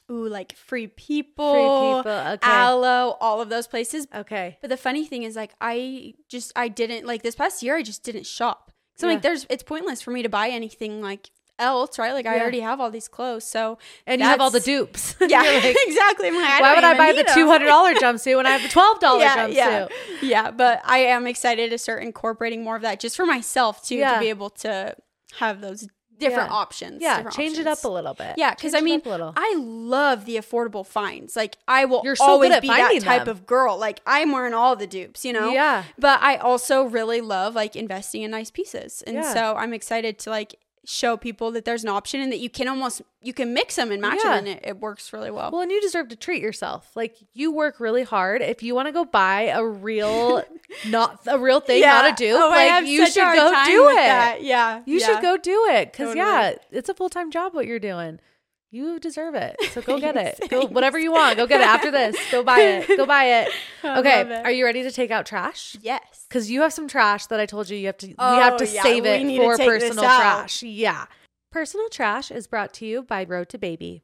Ooh 0.10 0.28
like 0.28 0.56
free 0.56 0.88
people 0.88 1.54
Free 1.54 1.62
people. 2.02 2.12
Okay. 2.34 2.50
Alo 2.50 3.18
all 3.20 3.42
of 3.42 3.50
those 3.50 3.68
places 3.68 4.08
okay. 4.16 4.58
but 4.62 4.70
the 4.70 4.78
funny 4.78 5.06
thing 5.06 5.24
is 5.24 5.36
like 5.36 5.54
i 5.60 6.14
just 6.30 6.52
i 6.56 6.68
didn't 6.70 7.06
like 7.06 7.24
this 7.24 7.36
past 7.36 7.62
year 7.62 7.76
i 7.76 7.82
just 7.84 8.04
didn't 8.04 8.26
shop 8.26 8.72
so 8.96 9.08
Yeah. 9.08 9.14
like 9.14 9.22
there's 9.22 9.46
it's 9.50 9.64
pointless 9.64 10.02
for 10.02 10.12
me 10.12 10.24
to 10.24 10.30
buy 10.30 10.48
anything 10.50 11.02
like 11.02 11.30
else 11.60 11.98
right 11.98 12.14
like 12.14 12.26
i 12.28 12.40
already 12.40 12.60
have 12.60 12.80
all 12.80 12.92
these 12.92 13.08
clothes 13.08 13.44
so 13.44 13.80
And 14.06 14.22
you 14.22 14.28
have 14.28 14.40
all 14.40 14.52
the 14.52 14.60
dupes. 14.60 15.16
yeah 15.22 15.42
like, 15.42 15.76
exactly 15.88 16.30
like, 16.32 16.62
Why 16.62 16.76
would 16.76 16.84
I 16.84 16.96
buy 16.96 17.14
the 17.14 17.28
two 17.34 17.48
hundred 17.48 17.66
dollar 17.66 17.94
jumpsuit 17.96 18.38
when 18.38 18.46
I 18.46 18.52
have 18.52 18.62
the 18.62 18.70
twelve 18.70 19.00
dollar 19.00 19.20
yeah, 19.24 19.48
jumpsuit? 19.48 19.54
yeah, 19.56 19.88
yeah. 20.22 20.52
But 20.52 20.82
I 20.86 21.00
am 21.00 21.26
excited 21.26 21.72
to 21.72 21.78
start 21.80 22.04
incorporating 22.04 22.64
more 22.64 22.76
of 22.76 22.84
that 22.84 23.00
just 23.00 23.16
for 23.18 23.26
myself 23.26 23.84
too, 23.84 23.96
Yeah. 23.96 24.14
to 24.14 24.20
be 24.20 24.30
able 24.30 24.52
to 24.52 24.96
have 25.40 25.60
those 25.62 25.88
different 26.20 26.50
Yeah. 26.50 26.56
options. 26.56 27.02
Yeah, 27.02 27.16
different 27.18 27.36
change 27.38 27.58
it 27.58 27.68
up 27.68 27.84
a 27.84 27.88
little 27.88 28.14
bit. 28.14 28.36
Yeah, 28.38 28.54
because 28.54 28.74
I 28.74 28.82
mean. 28.82 29.02
I 29.06 29.56
love 29.58 30.26
the 30.26 30.36
affordable 30.38 30.86
finds. 30.86 31.36
Like, 31.36 31.58
I 31.68 31.86
will 31.86 32.02
You're 32.04 32.16
so 32.16 32.26
always 32.26 32.60
be 32.60 32.68
that 32.68 33.00
type 33.02 33.26
them. 33.26 33.30
of 33.30 33.46
girl. 33.46 33.78
Like, 33.78 34.02
I'm 34.06 34.32
wearing 34.32 34.54
all 34.54 34.76
the 34.76 34.88
dupes, 34.88 35.24
you 35.24 35.34
know. 35.34 35.52
Yeah. 35.52 35.84
But 35.98 36.22
I 36.22 36.38
also 36.38 36.84
really 36.84 37.22
love 37.22 37.56
like 37.56 37.76
investing 37.76 38.22
in 38.24 38.32
nice 38.32 38.52
pieces, 38.52 39.04
and 39.08 39.16
Yeah. 39.18 39.34
so 39.34 39.56
I'm 39.56 39.74
excited 39.74 40.20
to 40.20 40.30
like 40.30 40.56
show 40.90 41.18
people 41.18 41.52
that 41.52 41.66
there's 41.66 41.84
an 41.84 41.90
option 41.90 42.22
and 42.22 42.32
that 42.32 42.40
you 42.40 42.50
can 42.50 42.66
almost 42.66 43.02
you 43.22 43.34
can 43.34 43.54
mix 43.54 43.76
them 43.76 43.92
and 43.92 44.02
match 44.02 44.20
Yeah. 44.24 44.30
them, 44.38 44.38
and 44.40 44.48
it, 44.48 44.60
it 44.64 44.80
works 44.80 45.12
really 45.12 45.30
well. 45.30 45.52
Well, 45.52 45.60
and 45.62 45.70
you 45.70 45.82
deserve 45.82 46.08
to 46.10 46.16
treat 46.16 46.42
yourself. 46.42 46.92
Like 46.96 47.18
you 47.34 47.52
work 47.52 47.82
really 47.82 48.04
hard. 48.04 48.42
If 48.42 48.64
you 48.64 48.74
want 48.74 48.88
to 48.88 48.94
go 48.94 49.04
buy 49.04 49.52
a 49.54 49.66
real, 49.66 50.44
not 50.88 51.20
a 51.28 51.38
real 51.38 51.60
thing, 51.60 51.82
not 51.82 52.10
a 52.10 52.16
dupe, 52.16 52.40
Oh, 52.40 52.50
like 52.50 52.88
you 52.88 53.06
should 53.06 53.16
go 53.36 53.50
do 53.66 53.90
it. 53.90 53.96
that. 53.96 54.38
Yeah, 54.44 54.82
You 54.86 55.00
yeah. 55.00 55.06
should 55.08 55.22
go 55.22 55.36
do 55.36 55.66
it 55.72 55.92
because 55.92 56.14
Totally. 56.16 56.26
yeah, 56.26 56.54
it's 56.72 56.88
a 56.88 56.94
full 56.94 57.10
time 57.10 57.32
job 57.32 57.54
what 57.54 57.66
you're 57.68 57.80
doing. 57.80 58.20
You 58.70 59.00
deserve 59.00 59.36
it. 59.36 59.56
So 59.72 59.82
go 59.82 60.00
get 60.08 60.16
it. 60.18 60.50
Go 60.50 60.68
whatever 60.68 61.00
you 61.00 61.12
want. 61.12 61.38
Go 61.38 61.48
get 61.48 61.62
it 61.62 61.68
after 61.68 61.90
this. 61.90 62.18
Go 62.32 62.44
buy 62.44 62.60
it. 62.60 62.88
Go 62.98 63.06
buy 63.06 63.26
it. 63.42 63.50
Okay. 63.86 64.22
it. 64.22 64.46
Are 64.46 64.52
you 64.52 64.66
ready 64.66 64.84
to 64.84 64.92
take 64.92 65.12
out 65.12 65.26
trash? 65.26 65.78
Yes. 65.82 66.26
Because 66.28 66.52
you 66.52 66.62
have 66.62 66.74
some 66.74 66.88
trash 66.90 67.28
that 67.28 67.40
I 67.40 67.46
told 67.46 67.70
you 67.70 67.78
you 67.78 67.86
have 67.86 67.98
to 68.00 68.08
we 68.08 68.16
Oh, 68.20 68.40
have 68.42 68.58
to 68.58 68.68
yeah, 68.68 68.84
save 68.84 69.04
we 69.04 69.10
it 69.10 69.38
for 69.38 69.58
personal 69.58 70.04
trash. 70.04 70.62
Yeah. 70.64 71.06
Personal 71.52 71.88
trash 71.90 72.30
is 72.32 72.48
brought 72.48 72.74
to 72.76 72.86
you 72.86 73.04
by 73.04 73.24
Road 73.24 73.48
to 73.50 73.58
Baby. 73.58 74.04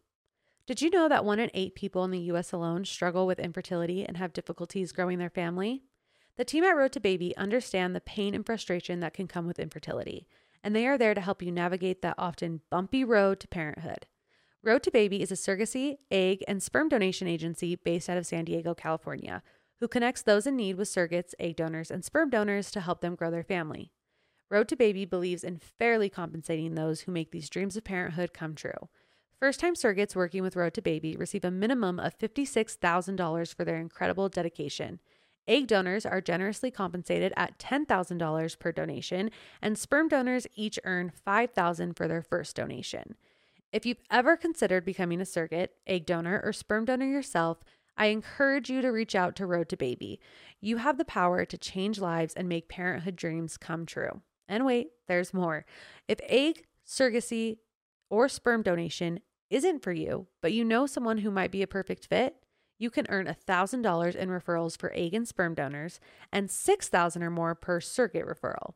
Did 0.66 0.82
you 0.82 0.89
know 0.89 1.09
that 1.09 1.26
one 1.26 1.39
in 1.39 1.51
eight 1.53 1.76
people 1.76 2.05
in 2.05 2.11
the 2.11 2.20
US 2.32 2.53
alone 2.53 2.86
struggle 2.86 3.28
with 3.28 3.39
infertility 3.39 4.05
and 4.05 4.16
have 4.16 4.32
difficulties 4.32 4.93
growing 4.93 5.20
their 5.20 5.30
family? 5.30 5.84
The 6.38 6.45
team 6.45 6.64
at 6.64 6.78
Road 6.78 6.93
to 6.93 7.01
Baby 7.01 7.36
understand 7.36 7.93
the 7.93 7.99
pain 8.01 8.34
and 8.34 8.45
frustration 8.45 9.01
that 9.01 9.14
can 9.14 9.28
come 9.28 9.45
with 9.45 9.59
infertility, 9.59 10.26
and 10.64 10.74
they 10.74 10.88
are 10.88 10.97
there 10.97 11.14
to 11.14 11.22
help 11.22 11.41
you 11.43 11.51
navigate 11.51 12.01
that 12.01 12.16
often 12.18 12.61
bumpy 12.70 13.03
road 13.03 13.41
to 13.41 13.47
parenthood. 13.49 14.07
Road 14.66 14.82
to 14.84 14.91
Baby 14.91 15.22
is 15.22 15.30
a 15.30 15.36
surrogacy, 15.36 15.97
egg, 16.09 16.41
and 16.47 16.64
sperm 16.64 16.88
donation 16.88 17.28
agency 17.28 17.76
based 17.76 18.09
out 18.09 18.18
of 18.18 18.26
San 18.26 18.45
Diego, 18.45 18.74
California, 18.74 19.43
who 19.82 19.89
connects 19.89 20.22
those 20.22 20.47
in 20.47 20.55
need 20.55 20.78
with 20.78 20.88
surrogates, 20.88 21.34
egg 21.38 21.57
donors, 21.57 21.91
and 21.91 22.05
sperm 22.05 22.30
donors 22.30 22.72
to 22.72 22.80
help 22.80 23.01
them 23.01 23.16
grow 23.16 23.30
their 23.30 23.43
family. 23.43 23.91
Road 24.49 24.70
to 24.70 24.78
Baby 24.78 25.03
believes 25.03 25.43
in 25.43 25.57
fairly 25.57 26.07
compensating 26.07 26.76
those 26.76 27.01
who 27.01 27.11
make 27.11 27.32
these 27.32 27.49
dreams 27.49 27.76
of 27.76 27.84
parenthood 27.84 28.32
come 28.32 28.55
true. 28.55 28.88
First 29.38 29.59
time 29.59 29.76
surrogates 29.76 30.16
working 30.16 30.43
with 30.43 30.55
Road 30.55 30.76
to 30.76 30.82
Baby 30.82 31.18
receive 31.18 31.43
a 31.43 31.51
minimum 31.51 31.99
of 31.99 32.18
$56,000 32.18 33.53
for 33.53 33.66
their 33.66 33.78
incredible 33.78 34.30
dedication. 34.30 35.01
Egg 35.45 35.68
donors 35.68 36.05
are 36.05 36.22
generously 36.22 36.72
compensated 36.72 37.34
at 37.36 37.59
$10,000 37.59 38.59
per 38.59 38.72
donation, 38.72 39.30
and 39.61 39.78
sperm 39.78 40.07
donors 40.07 40.47
each 40.55 40.80
earn 40.86 41.11
$5,000 41.28 41.97
for 41.97 42.07
their 42.07 42.22
first 42.22 42.55
donation. 42.55 43.16
If 43.74 43.88
you've 43.88 44.04
ever 44.12 44.38
considered 44.38 44.86
becoming 44.86 45.20
a 45.20 45.26
surrogate, 45.26 45.72
egg 45.88 46.06
donor, 46.06 46.40
or 46.46 46.54
sperm 46.54 46.86
donor 46.86 47.08
yourself, 47.08 47.64
I 47.98 48.08
encourage 48.08 48.70
you 48.70 48.84
to 48.84 48.90
reach 48.90 49.16
out 49.16 49.36
to 49.38 49.48
Road 49.48 49.68
to 49.70 49.78
Baby. 49.78 50.20
You 50.62 50.78
have 50.78 51.00
the 51.00 51.06
power 51.06 51.44
to 51.44 51.58
change 51.58 52.00
lives 52.00 52.36
and 52.36 52.48
make 52.48 52.70
parenthood 52.70 53.16
dreams 53.16 53.58
come 53.58 53.88
true. 53.88 54.22
And 54.48 54.64
wait, 54.64 54.90
there's 55.08 55.34
more. 55.34 55.66
If 56.08 56.20
egg, 56.26 56.66
surrogacy, 56.88 57.58
or 58.12 58.30
sperm 58.30 58.62
donation 58.62 59.22
isn't 59.50 59.82
for 59.82 59.92
you, 59.92 60.28
but 60.40 60.54
you 60.54 60.64
know 60.64 60.86
someone 60.86 61.18
who 61.20 61.32
might 61.32 61.52
be 61.52 61.64
a 61.64 61.68
perfect 61.68 62.06
fit, 62.06 62.36
you 62.78 62.92
can 62.92 63.08
earn 63.10 63.26
$1,000 63.26 64.16
in 64.16 64.30
referrals 64.30 64.78
for 64.78 64.94
egg 64.94 65.16
and 65.16 65.28
sperm 65.28 65.56
donors 65.56 66.00
and 66.32 66.52
6,000 66.52 67.24
or 67.24 67.32
more 67.32 67.56
per 67.56 67.82
surrogate 67.82 68.28
referral. 68.28 68.76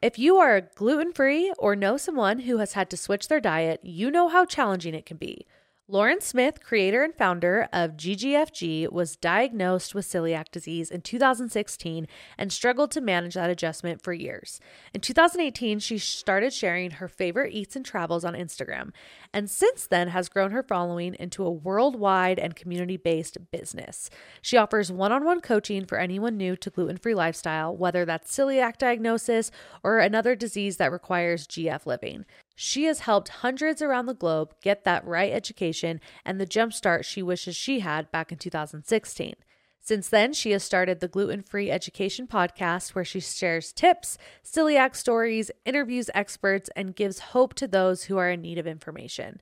If 0.00 0.18
you 0.18 0.36
are 0.36 0.70
gluten 0.76 1.12
free 1.12 1.52
or 1.58 1.74
know 1.74 1.96
someone 1.96 2.40
who 2.40 2.58
has 2.58 2.74
had 2.74 2.88
to 2.90 2.96
switch 2.96 3.28
their 3.28 3.40
diet, 3.40 3.80
you 3.82 4.10
know 4.10 4.28
how 4.28 4.44
challenging 4.44 4.94
it 4.94 5.06
can 5.06 5.16
be. 5.16 5.46
Lauren 5.90 6.20
Smith, 6.20 6.62
creator 6.62 7.02
and 7.02 7.14
founder 7.14 7.66
of 7.72 7.96
GGFG, 7.96 8.92
was 8.92 9.16
diagnosed 9.16 9.94
with 9.94 10.04
celiac 10.04 10.50
disease 10.50 10.90
in 10.90 11.00
2016 11.00 12.06
and 12.36 12.52
struggled 12.52 12.90
to 12.90 13.00
manage 13.00 13.32
that 13.32 13.48
adjustment 13.48 14.02
for 14.02 14.12
years. 14.12 14.60
In 14.92 15.00
2018, 15.00 15.78
she 15.78 15.96
started 15.96 16.52
sharing 16.52 16.90
her 16.90 17.08
favorite 17.08 17.54
eats 17.54 17.74
and 17.74 17.86
travels 17.86 18.22
on 18.22 18.34
Instagram, 18.34 18.90
and 19.32 19.48
since 19.48 19.86
then 19.86 20.08
has 20.08 20.28
grown 20.28 20.50
her 20.50 20.62
following 20.62 21.16
into 21.18 21.42
a 21.42 21.50
worldwide 21.50 22.38
and 22.38 22.54
community 22.54 22.98
based 22.98 23.38
business. 23.50 24.10
She 24.42 24.58
offers 24.58 24.92
one 24.92 25.10
on 25.10 25.24
one 25.24 25.40
coaching 25.40 25.86
for 25.86 25.96
anyone 25.96 26.36
new 26.36 26.54
to 26.56 26.68
gluten 26.68 26.98
free 26.98 27.14
lifestyle, 27.14 27.74
whether 27.74 28.04
that's 28.04 28.36
celiac 28.36 28.76
diagnosis 28.76 29.50
or 29.82 30.00
another 30.00 30.36
disease 30.36 30.76
that 30.76 30.92
requires 30.92 31.46
GF 31.46 31.86
living. 31.86 32.26
She 32.60 32.86
has 32.86 32.98
helped 32.98 33.28
hundreds 33.28 33.80
around 33.80 34.06
the 34.06 34.14
globe 34.14 34.52
get 34.60 34.82
that 34.82 35.06
right 35.06 35.32
education 35.32 36.00
and 36.24 36.40
the 36.40 36.46
jumpstart 36.46 37.04
she 37.04 37.22
wishes 37.22 37.54
she 37.54 37.78
had 37.78 38.10
back 38.10 38.32
in 38.32 38.38
2016. 38.38 39.36
Since 39.78 40.08
then, 40.08 40.32
she 40.32 40.50
has 40.50 40.64
started 40.64 40.98
the 40.98 41.06
Gluten 41.06 41.42
Free 41.42 41.70
Education 41.70 42.26
Podcast, 42.26 42.96
where 42.96 43.04
she 43.04 43.20
shares 43.20 43.72
tips, 43.72 44.18
celiac 44.44 44.96
stories, 44.96 45.52
interviews 45.64 46.10
experts, 46.14 46.68
and 46.74 46.96
gives 46.96 47.20
hope 47.20 47.54
to 47.54 47.68
those 47.68 48.02
who 48.02 48.18
are 48.18 48.28
in 48.28 48.42
need 48.42 48.58
of 48.58 48.66
information. 48.66 49.40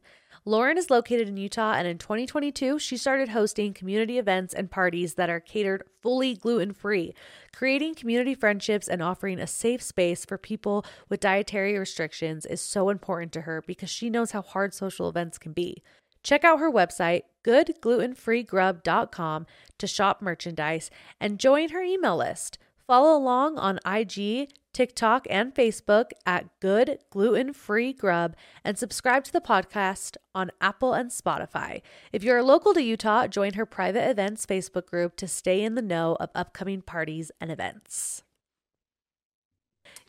Lauren 0.48 0.78
is 0.78 0.90
located 0.90 1.28
in 1.28 1.36
Utah, 1.36 1.72
and 1.72 1.88
in 1.88 1.98
2022, 1.98 2.78
she 2.78 2.96
started 2.96 3.30
hosting 3.30 3.74
community 3.74 4.16
events 4.16 4.54
and 4.54 4.70
parties 4.70 5.14
that 5.14 5.28
are 5.28 5.40
catered 5.40 5.82
fully 6.00 6.36
gluten 6.36 6.72
free, 6.72 7.12
creating 7.52 7.96
community 7.96 8.32
friendships 8.32 8.86
and 8.86 9.02
offering 9.02 9.40
a 9.40 9.46
safe 9.48 9.82
space 9.82 10.24
for 10.24 10.38
people 10.38 10.86
with 11.08 11.18
dietary 11.18 11.76
restrictions 11.76 12.46
is 12.46 12.60
so 12.60 12.90
important 12.90 13.32
to 13.32 13.40
her 13.40 13.60
because 13.66 13.90
she 13.90 14.08
knows 14.08 14.30
how 14.30 14.40
hard 14.40 14.72
social 14.72 15.08
events 15.08 15.36
can 15.36 15.52
be. 15.52 15.82
Check 16.22 16.44
out 16.44 16.60
her 16.60 16.70
website, 16.70 17.22
goodglutenfreegrub.com, 17.42 19.46
to 19.78 19.86
shop 19.88 20.22
merchandise 20.22 20.92
and 21.20 21.40
join 21.40 21.70
her 21.70 21.82
email 21.82 22.18
list. 22.18 22.58
Follow 22.86 23.18
along 23.18 23.58
on 23.58 23.80
IG, 23.84 24.48
TikTok, 24.76 25.26
and 25.30 25.54
Facebook 25.54 26.10
at 26.26 26.50
Good 26.60 26.98
Gluten 27.08 27.54
Free 27.54 27.94
Grub 27.94 28.36
and 28.62 28.76
subscribe 28.76 29.24
to 29.24 29.32
the 29.32 29.40
podcast 29.40 30.18
on 30.34 30.50
Apple 30.60 30.92
and 30.92 31.10
Spotify. 31.10 31.80
If 32.12 32.22
you're 32.22 32.42
local 32.42 32.74
to 32.74 32.82
Utah, 32.82 33.26
join 33.26 33.54
her 33.54 33.64
private 33.64 34.06
events 34.06 34.44
Facebook 34.44 34.84
group 34.84 35.16
to 35.16 35.26
stay 35.26 35.62
in 35.62 35.76
the 35.76 35.82
know 35.82 36.18
of 36.20 36.28
upcoming 36.34 36.82
parties 36.82 37.30
and 37.40 37.50
events. 37.50 38.22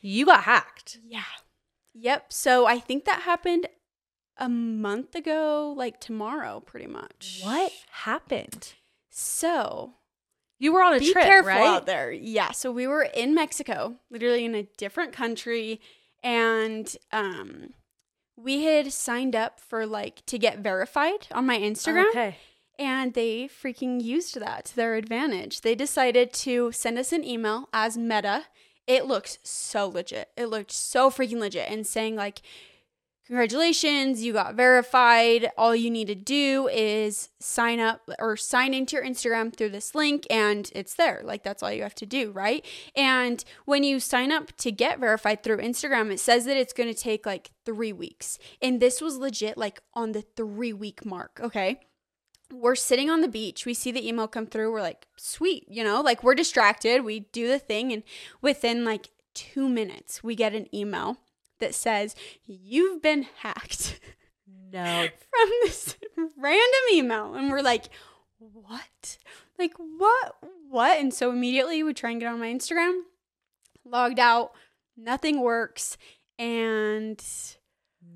You 0.01 0.25
got 0.25 0.43
hacked. 0.43 0.99
Yeah. 1.07 1.23
Yep. 1.93 2.33
So 2.33 2.67
I 2.67 2.77
think 2.77 3.05
that 3.05 3.21
happened 3.21 3.67
a 4.35 4.49
month 4.49 5.15
ago, 5.15 5.73
like 5.77 6.01
tomorrow, 6.01 6.59
pretty 6.59 6.87
much. 6.87 7.39
What 7.41 7.71
happened? 7.89 8.73
So 9.09 9.93
You 10.59 10.73
were 10.73 10.81
on 10.81 10.95
a 10.95 10.99
be 10.99 11.11
trip, 11.11 11.23
careful 11.25 11.49
right? 11.49 11.65
out 11.67 11.85
there. 11.85 12.11
Yeah. 12.11 12.51
So 12.51 12.71
we 12.71 12.87
were 12.87 13.03
in 13.03 13.35
Mexico, 13.35 13.95
literally 14.09 14.43
in 14.45 14.55
a 14.55 14.63
different 14.77 15.13
country, 15.13 15.79
and 16.23 16.95
um, 17.11 17.73
we 18.35 18.63
had 18.63 18.91
signed 18.91 19.35
up 19.35 19.59
for 19.59 19.85
like 19.85 20.25
to 20.27 20.37
get 20.39 20.59
verified 20.59 21.27
on 21.31 21.45
my 21.45 21.59
Instagram, 21.59 22.09
Okay. 22.09 22.37
and 22.79 23.13
they 23.13 23.47
freaking 23.47 24.01
used 24.03 24.39
that 24.39 24.65
to 24.65 24.75
their 24.75 24.95
advantage. 24.95 25.61
They 25.61 25.75
decided 25.75 26.33
to 26.33 26.71
send 26.71 26.97
us 26.97 27.11
an 27.13 27.23
email 27.23 27.69
as 27.71 27.97
Meta. 27.97 28.45
It 28.87 29.05
looked 29.05 29.39
so 29.45 29.87
legit. 29.87 30.29
It 30.37 30.47
looked 30.47 30.71
so 30.71 31.09
freaking 31.11 31.39
legit, 31.39 31.69
and 31.69 31.85
saying 31.85 32.15
like. 32.15 32.41
Congratulations, 33.27 34.23
you 34.23 34.31
got 34.31 34.55
verified. 34.55 35.51
All 35.57 35.75
you 35.75 35.91
need 35.91 36.07
to 36.07 36.15
do 36.15 36.69
is 36.69 37.27
sign 37.41 37.77
up 37.77 38.09
or 38.19 38.37
sign 38.37 38.73
into 38.73 38.95
your 38.95 39.05
Instagram 39.05 39.53
through 39.53 39.71
this 39.71 39.93
link, 39.93 40.25
and 40.29 40.71
it's 40.73 40.93
there. 40.93 41.19
Like, 41.25 41.43
that's 41.43 41.61
all 41.61 41.69
you 41.69 41.83
have 41.83 41.95
to 41.95 42.05
do, 42.05 42.31
right? 42.31 42.65
And 42.95 43.43
when 43.65 43.83
you 43.83 43.99
sign 43.99 44.31
up 44.31 44.55
to 44.59 44.71
get 44.71 45.01
verified 45.01 45.43
through 45.43 45.57
Instagram, 45.57 46.09
it 46.09 46.21
says 46.21 46.45
that 46.45 46.55
it's 46.55 46.71
going 46.71 46.87
to 46.87 46.97
take 46.97 47.25
like 47.25 47.51
three 47.65 47.91
weeks. 47.91 48.39
And 48.61 48.81
this 48.81 49.01
was 49.01 49.17
legit, 49.17 49.57
like 49.57 49.81
on 49.93 50.13
the 50.13 50.21
three 50.21 50.71
week 50.71 51.05
mark, 51.05 51.41
okay? 51.43 51.81
We're 52.49 52.75
sitting 52.75 53.09
on 53.09 53.19
the 53.19 53.27
beach. 53.27 53.65
We 53.65 53.73
see 53.73 53.91
the 53.91 54.07
email 54.07 54.29
come 54.29 54.47
through. 54.47 54.71
We're 54.71 54.81
like, 54.81 55.05
sweet, 55.17 55.65
you 55.67 55.83
know, 55.83 55.99
like 55.99 56.23
we're 56.23 56.33
distracted. 56.33 57.03
We 57.03 57.19
do 57.19 57.49
the 57.49 57.59
thing, 57.59 57.91
and 57.91 58.03
within 58.41 58.85
like 58.85 59.09
two 59.33 59.67
minutes, 59.67 60.23
we 60.23 60.33
get 60.33 60.55
an 60.55 60.73
email 60.73 61.17
that 61.59 61.75
says, 61.75 62.15
You've 62.45 63.01
been 63.01 63.25
hacked 63.39 63.99
No. 64.71 65.07
from 65.29 65.49
this 65.63 65.95
random 66.37 66.81
email. 66.93 67.35
And 67.35 67.49
we're 67.51 67.61
like, 67.61 67.85
What? 68.39 69.17
Like, 69.59 69.73
what? 69.77 70.35
What? 70.69 70.99
And 70.99 71.13
so 71.13 71.31
immediately 71.31 71.81
we 71.83 71.93
try 71.93 72.11
and 72.11 72.19
get 72.19 72.27
on 72.31 72.39
my 72.39 72.47
Instagram, 72.53 73.01
logged 73.85 74.19
out, 74.19 74.51
nothing 74.95 75.41
works. 75.41 75.97
And 76.37 77.23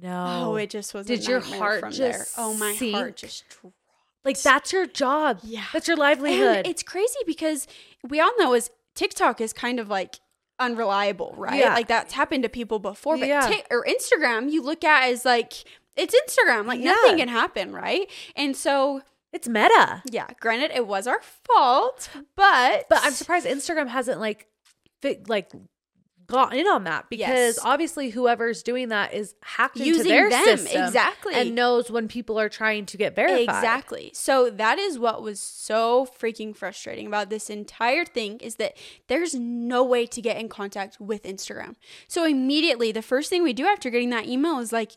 No. 0.02 0.52
oh, 0.52 0.56
it 0.56 0.70
just 0.70 0.94
was. 0.94 1.08
Did 1.08 1.28
your 1.28 1.40
heart 1.40 1.84
just 1.86 1.98
there. 2.00 2.26
Oh, 2.38 2.54
my 2.54 2.76
sink? 2.76 2.96
heart 2.96 3.18
just 3.18 3.44
dropped. 3.50 3.76
like 4.24 4.40
that's 4.42 4.72
your 4.72 4.86
job. 4.86 5.40
Yeah. 5.44 5.64
That's 5.74 5.88
your 5.88 5.98
livelihood. 5.98 6.58
And 6.58 6.68
it's 6.68 6.84
crazy 6.84 7.20
because 7.26 7.68
we 8.08 8.20
all 8.20 8.32
know 8.38 8.54
is 8.54 8.70
TikTok 8.94 9.42
is 9.42 9.54
kind 9.54 9.80
of 9.80 9.88
like 9.90 10.20
unreliable, 10.62 11.34
right? 11.38 11.60
Yeah. 11.60 11.74
Like 11.74 11.88
that's 11.88 12.14
happened 12.14 12.44
to 12.44 12.50
people 12.50 12.80
before, 12.80 13.18
but 13.18 13.28
Yeah. 13.28 13.42
Tik 13.48 13.68
or 13.72 13.86
Instagram 13.86 14.50
you 14.52 14.62
look 14.62 14.84
at 14.84 15.10
as 15.10 15.26
like 15.26 15.54
it's 15.98 16.16
Instagram, 16.16 16.66
like 16.68 16.80
Yeah. 16.80 16.92
nothing 16.92 17.18
can 17.18 17.28
happen, 17.28 17.74
right? 17.74 18.10
And 18.36 18.56
so 18.56 19.02
it's 19.34 19.48
meta. 19.48 20.02
yeah, 20.10 20.28
granted 20.40 20.72
it 20.72 20.88
was 20.88 21.08
our 21.08 21.22
fault, 21.22 22.10
but 22.36 22.86
But 22.90 23.00
I'm 23.02 23.14
surprised 23.14 23.46
Instagram 23.46 23.88
hasn't 23.88 24.20
like 24.20 24.48
fit, 25.02 25.28
like 25.30 25.52
got 26.28 26.56
in 26.56 26.68
on 26.68 26.84
that 26.86 27.10
because 27.10 27.56
Yes. 27.56 27.60
obviously 27.64 28.10
whoever's 28.10 28.64
doing 28.64 28.90
that 28.90 29.14
is 29.14 29.36
hacked 29.42 29.78
into 29.78 29.88
Using 29.90 30.08
their 30.10 30.30
them, 30.30 30.58
system 30.58 30.84
exactly. 30.84 31.34
and 31.34 31.56
knows 31.56 31.92
when 31.92 32.08
people 32.08 32.40
are 32.40 32.50
trying 32.50 32.86
to 32.88 32.98
get 32.98 33.16
verified. 33.16 33.42
Exactly. 33.42 34.12
So 34.14 34.50
that 34.50 34.80
is 34.80 34.98
what 34.98 35.22
was 35.22 35.40
so 35.40 36.08
freaking 36.20 36.56
frustrating 36.56 37.08
about 37.08 37.30
this 37.30 37.50
entire 37.50 38.06
thing 38.06 38.40
is 38.40 38.56
that 38.56 38.78
there's 39.08 39.34
no 39.36 39.84
way 39.84 40.06
to 40.08 40.22
get 40.22 40.38
in 40.38 40.48
contact 40.50 41.00
with 41.00 41.24
Instagram. 41.24 41.76
So 42.08 42.26
immediately 42.26 42.92
the 42.92 43.02
first 43.02 43.30
thing 43.30 43.44
we 43.44 43.54
do 43.54 43.66
after 43.66 43.90
getting 43.90 44.10
that 44.12 44.28
email 44.28 44.60
is 44.60 44.72
like 44.72 44.94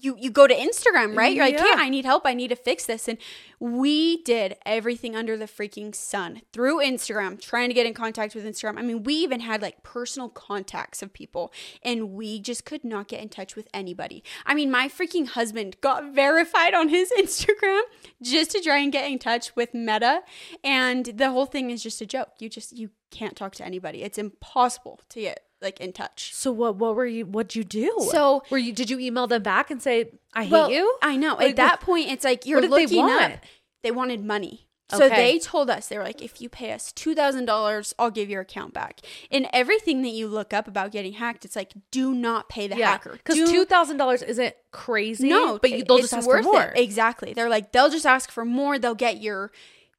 you 0.00 0.16
you 0.18 0.30
go 0.30 0.46
to 0.46 0.54
Instagram, 0.54 1.16
right? 1.16 1.34
You're 1.34 1.44
like, 1.44 1.54
Yeah. 1.54 1.76
"Hey, 1.76 1.82
I 1.84 1.88
need 1.88 2.04
help. 2.04 2.26
I 2.26 2.34
need 2.34 2.48
to 2.48 2.56
fix 2.56 2.86
this." 2.86 3.08
And 3.08 3.18
we 3.60 4.22
did 4.22 4.56
everything 4.64 5.16
under 5.16 5.36
the 5.36 5.46
freaking 5.46 5.94
sun 5.94 6.42
through 6.52 6.78
Instagram, 6.78 7.40
trying 7.40 7.68
to 7.68 7.74
get 7.74 7.86
in 7.86 7.94
contact 7.94 8.34
with 8.34 8.44
Instagram. 8.44 8.78
I 8.78 8.82
mean, 8.82 9.02
we 9.02 9.14
even 9.14 9.40
had 9.40 9.62
like 9.62 9.82
personal 9.82 10.28
contacts 10.28 11.02
of 11.02 11.12
people, 11.12 11.52
and 11.82 12.12
we 12.12 12.40
just 12.40 12.64
could 12.64 12.84
not 12.84 13.08
get 13.08 13.20
in 13.20 13.28
touch 13.28 13.56
with 13.56 13.68
anybody. 13.74 14.22
I 14.46 14.54
mean, 14.54 14.70
my 14.70 14.88
freaking 14.88 15.26
husband 15.28 15.76
got 15.80 16.12
verified 16.14 16.74
on 16.74 16.88
his 16.88 17.12
Instagram 17.18 17.82
just 18.22 18.50
to 18.52 18.60
try 18.60 18.78
and 18.78 18.92
get 18.92 19.10
in 19.10 19.18
touch 19.18 19.54
with 19.56 19.74
Meta, 19.74 20.22
and 20.62 21.06
the 21.06 21.30
whole 21.30 21.46
thing 21.46 21.70
is 21.70 21.82
just 21.82 22.00
a 22.00 22.06
joke. 22.06 22.30
You 22.38 22.48
just 22.48 22.76
you 22.76 22.90
can't 23.10 23.36
talk 23.36 23.54
to 23.56 23.64
anybody. 23.64 24.02
It's 24.02 24.18
impossible 24.18 25.00
to 25.08 25.20
get 25.20 25.44
like 25.60 25.80
in 25.80 25.92
touch. 25.92 26.34
So 26.34 26.52
what 26.52 26.76
what 26.76 26.94
were 26.94 27.06
you 27.06 27.26
what'd 27.26 27.54
you 27.56 27.64
do? 27.64 27.92
So- 28.10 28.42
were 28.50 28.58
you 28.58 28.72
did 28.72 28.90
you 28.90 28.98
email 28.98 29.26
them 29.26 29.42
back 29.42 29.70
and 29.70 29.82
say 29.82 30.10
I 30.34 30.44
hate 30.44 30.52
Well, 30.52 30.70
you? 30.70 30.96
I 31.02 31.16
know. 31.16 31.34
Like, 31.34 31.50
At 31.50 31.56
that 31.56 31.80
point, 31.80 32.10
it's 32.10 32.24
like 32.24 32.46
you're 32.46 32.60
they 32.60 32.68
looking 32.68 32.98
want? 32.98 33.34
up. 33.34 33.40
They 33.82 33.90
wanted 33.90 34.24
money. 34.24 34.64
So 34.90 35.04
Okay. 35.04 35.16
they 35.34 35.38
told 35.38 35.68
us 35.68 35.88
they 35.88 35.98
were 35.98 36.04
like, 36.04 36.22
if 36.22 36.40
you 36.40 36.48
pay 36.48 36.72
us 36.72 36.92
two 36.92 37.14
thousand 37.14 37.44
dollars, 37.44 37.94
I'll 37.98 38.10
give 38.10 38.30
your 38.30 38.40
account 38.40 38.72
back. 38.72 39.00
And 39.30 39.46
everything 39.52 40.00
that 40.00 40.10
you 40.10 40.28
look 40.28 40.54
up 40.54 40.66
about 40.66 40.92
getting 40.92 41.12
hacked, 41.12 41.44
it's 41.44 41.54
like, 41.54 41.72
do 41.90 42.14
not 42.14 42.48
pay 42.48 42.68
the 42.68 42.76
yeah, 42.78 42.92
hacker. 42.92 43.12
because 43.12 43.36
two 43.50 43.66
thousand 43.66 43.98
dollars 43.98 44.22
isn't 44.22 44.54
crazy. 44.70 45.28
no, 45.28 45.58
but 45.58 45.70
you, 45.70 45.84
they'll 45.84 45.98
just 45.98 46.14
ask 46.14 46.24
for 46.24 46.42
more. 46.42 46.72
It. 46.74 46.80
Exactly. 46.80 47.34
They're 47.34 47.50
like, 47.50 47.72
they'll 47.72 47.90
just 47.90 48.06
ask 48.06 48.30
for 48.30 48.46
more. 48.46 48.78
They'll 48.78 48.94
get 48.94 49.20
your 49.20 49.52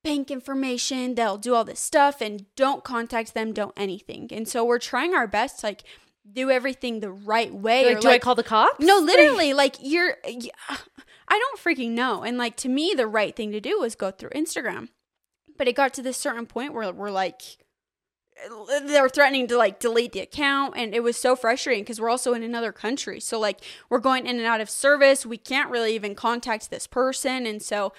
bank 0.03 0.31
information. 0.31 1.15
They'll 1.15 1.37
do 1.37 1.55
all 1.55 1.63
this 1.63 1.79
stuff, 1.79 2.21
and 2.21 2.45
don't 2.55 2.83
contact 2.83 3.33
them. 3.33 3.53
Don't 3.53 3.73
anything. 3.77 4.29
And 4.31 4.47
so 4.47 4.63
we're 4.63 4.79
trying 4.79 5.13
our 5.13 5.27
best, 5.27 5.59
to, 5.59 5.67
like 5.67 5.83
do 6.31 6.51
everything 6.51 6.99
the 6.99 7.11
right 7.11 7.53
way. 7.53 7.85
Like, 7.93 8.01
do 8.01 8.09
I 8.09 8.19
call 8.19 8.35
the 8.35 8.43
cops? 8.43 8.85
No, 8.85 8.99
literally, 8.99 9.53
like 9.53 9.75
you're. 9.81 10.17
I 10.25 11.39
don't 11.39 11.59
freaking 11.59 11.91
know. 11.91 12.23
And 12.23 12.37
like 12.37 12.55
to 12.57 12.69
me, 12.69 12.93
the 12.95 13.07
right 13.07 13.35
thing 13.35 13.51
to 13.51 13.61
do 13.61 13.79
was 13.79 13.95
go 13.95 14.11
through 14.11 14.31
Instagram. 14.31 14.89
But 15.57 15.67
it 15.67 15.75
got 15.75 15.93
to 15.95 16.01
this 16.01 16.17
certain 16.17 16.45
point 16.45 16.73
where 16.73 16.91
we're 16.93 17.11
like, 17.11 17.41
they 18.83 19.01
were 19.01 19.09
threatening 19.09 19.47
to 19.47 19.57
like 19.57 19.79
delete 19.79 20.13
the 20.13 20.21
account, 20.21 20.75
and 20.77 20.95
it 20.95 21.03
was 21.03 21.17
so 21.17 21.35
frustrating 21.35 21.83
because 21.83 21.99
we're 21.99 22.09
also 22.09 22.33
in 22.33 22.43
another 22.43 22.71
country. 22.71 23.19
So 23.19 23.37
like 23.37 23.59
we're 23.89 23.99
going 23.99 24.25
in 24.25 24.37
and 24.37 24.45
out 24.45 24.61
of 24.61 24.69
service. 24.69 25.25
We 25.25 25.37
can't 25.37 25.69
really 25.69 25.93
even 25.95 26.15
contact 26.15 26.69
this 26.69 26.87
person, 26.87 27.45
and 27.45 27.61
so 27.61 27.91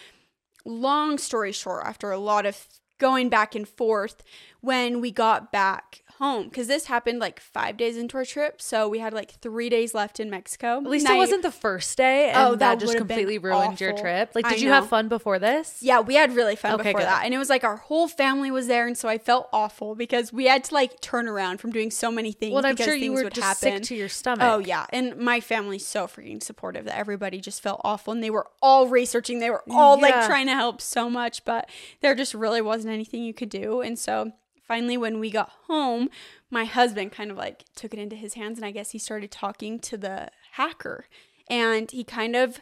long 0.65 1.19
story 1.19 1.53
short, 1.53 1.85
after 1.87 2.11
a 2.11 2.19
lot 2.19 2.47
of 2.47 2.67
going 2.99 3.29
back 3.29 3.55
and 3.55 3.69
forth, 3.69 4.23
when 4.61 5.01
we 5.01 5.11
got 5.11 5.53
back 5.53 6.03
home, 6.21 6.45
because 6.45 6.67
this 6.69 6.87
happened 6.87 7.19
like 7.19 7.41
five 7.41 7.77
days 7.77 7.97
into 7.97 8.17
our 8.17 8.25
trip, 8.25 8.61
so 8.63 8.89
we 8.89 8.99
had 9.01 9.13
like 9.13 9.33
three 9.41 9.69
days 9.69 9.95
left 9.95 10.21
in 10.21 10.31
Mexico. 10.31 10.77
At 10.79 10.85
least 10.87 11.05
Now 11.07 11.15
it 11.15 11.19
wasn't 11.19 11.43
the 11.43 11.51
first 11.51 11.97
day, 11.97 12.27
oh, 12.27 12.39
and 12.39 12.39
Oh, 12.39 12.51
that, 12.53 12.59
that 12.59 12.81
just 12.81 12.97
completely 12.97 13.39
ruined 13.39 13.81
your 13.81 13.97
trip. 13.97 14.33
Like, 14.35 14.45
I 14.47 14.51
did 14.51 14.61
you 14.61 14.69
have 14.71 14.89
fun 14.89 15.09
before 15.09 15.39
this? 15.39 15.79
Yeah, 15.81 16.01
we 16.01 16.15
had 16.15 16.37
really 16.37 16.57
fun 16.57 16.75
Okay, 16.75 16.91
before 16.91 17.01
good. 17.01 17.07
that. 17.09 17.25
And 17.25 17.33
it 17.35 17.39
was 17.39 17.49
like 17.49 17.65
our 17.65 17.77
whole 17.77 18.07
family 18.07 18.51
was 18.51 18.67
there. 18.67 18.87
And 18.87 18.97
so 18.97 19.09
I 19.09 19.19
felt 19.19 19.49
awful 19.53 19.95
because 19.95 20.33
we 20.33 20.45
had 20.47 20.65
to 20.65 20.75
like 20.75 21.01
turn 21.01 21.27
around 21.27 21.59
from 21.59 21.73
doing 21.73 21.91
so 21.91 22.11
many 22.11 22.33
things. 22.33 22.53
Well, 22.53 22.65
I'm 22.67 22.75
because 22.75 22.85
sure 22.87 22.95
you 22.95 23.01
things 23.01 23.19
were 23.19 23.25
would 23.25 23.35
just 23.35 23.47
happen. 23.65 23.79
sick 23.79 23.89
to 23.89 23.97
your 23.97 24.09
stomach. 24.09 24.47
Oh, 24.49 24.59
yeah. 24.59 24.87
And 24.91 25.17
my 25.17 25.41
family's 25.41 25.87
so 25.87 26.07
freaking 26.07 26.43
supportive 26.43 26.85
that 26.85 26.97
everybody 26.99 27.41
just 27.41 27.63
felt 27.63 27.81
awful. 27.83 28.13
And 28.13 28.23
they 28.23 28.31
were 28.31 28.47
all 28.61 28.89
researching. 28.89 29.39
They 29.39 29.51
were 29.51 29.65
all 29.71 29.97
Yeah. 29.97 30.03
like 30.03 30.27
trying 30.27 30.47
to 30.47 30.55
help 30.55 30.81
so 30.81 31.09
much, 31.09 31.45
but 31.45 31.69
there 32.03 32.15
just 32.15 32.35
really 32.35 32.61
wasn't 32.61 32.93
anything 32.93 33.23
you 33.25 33.33
could 33.35 33.49
do. 33.49 33.81
And 33.81 33.99
so 33.99 34.33
finally, 34.71 34.97
when 34.97 35.19
we 35.19 35.33
got 35.33 35.51
home, 35.67 36.09
my 36.49 36.65
husband 36.65 37.11
kind 37.11 37.29
of 37.29 37.37
like 37.37 37.65
took 37.75 37.93
it 37.93 37.99
into 37.99 38.15
his 38.15 38.35
hands. 38.35 38.57
And 38.57 38.65
I 38.65 38.71
guess 38.71 38.93
he 38.93 39.01
started 39.01 39.33
talking 39.33 39.81
to 39.81 39.97
the 39.97 40.31
hacker. 40.53 41.07
And 41.49 41.91
he 41.91 42.05
kind 42.05 42.37
of 42.37 42.61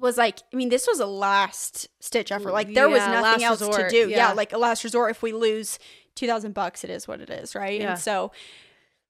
was 0.00 0.16
like, 0.16 0.38
I 0.50 0.56
mean, 0.56 0.70
this 0.70 0.86
was 0.88 0.98
a 0.98 1.04
last 1.04 1.88
stitch 2.00 2.32
effort. 2.32 2.52
Like 2.52 2.72
there 2.72 2.88
was 2.88 3.00
nothing 3.00 3.44
else 3.44 3.60
resort, 3.60 3.90
to 3.90 3.90
do. 3.90 4.08
Yeah. 4.08 4.28
yeah. 4.28 4.32
like 4.32 4.54
a 4.54 4.56
last 4.56 4.82
resort. 4.82 5.10
If 5.10 5.22
we 5.22 5.32
lose 5.32 5.78
two 6.14 6.26
thousand 6.26 6.54
bucks, 6.54 6.84
it 6.84 6.90
is 6.90 7.06
what 7.06 7.20
it 7.20 7.28
is, 7.28 7.54
right? 7.54 7.78
Yeah. 7.78 7.90
And 7.90 8.00
so 8.00 8.32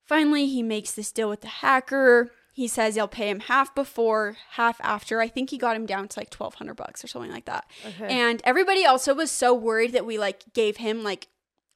finally, 0.04 0.48
he 0.48 0.64
makes 0.64 0.90
this 0.90 1.12
deal 1.12 1.28
with 1.28 1.42
the 1.42 1.46
hacker. 1.62 2.32
He 2.52 2.66
says 2.66 2.96
he'll 2.96 3.06
pay 3.06 3.30
him 3.30 3.38
half 3.38 3.72
before, 3.72 4.36
half 4.54 4.80
after. 4.80 5.20
I 5.20 5.28
think 5.28 5.50
he 5.50 5.58
got 5.58 5.76
him 5.76 5.86
down 5.86 6.08
to 6.08 6.18
like 6.18 6.30
twelve 6.30 6.56
hundred 6.56 6.74
bucks 6.74 7.04
or 7.04 7.06
something 7.06 7.30
like 7.30 7.44
that. 7.44 7.70
Okay. 7.86 8.08
And 8.08 8.42
everybody 8.42 8.84
also 8.84 9.14
was 9.14 9.30
so 9.30 9.54
worried 9.54 9.92
that 9.92 10.04
we 10.04 10.18
like 10.18 10.52
gave 10.54 10.78
him 10.78 11.04
like 11.04 11.28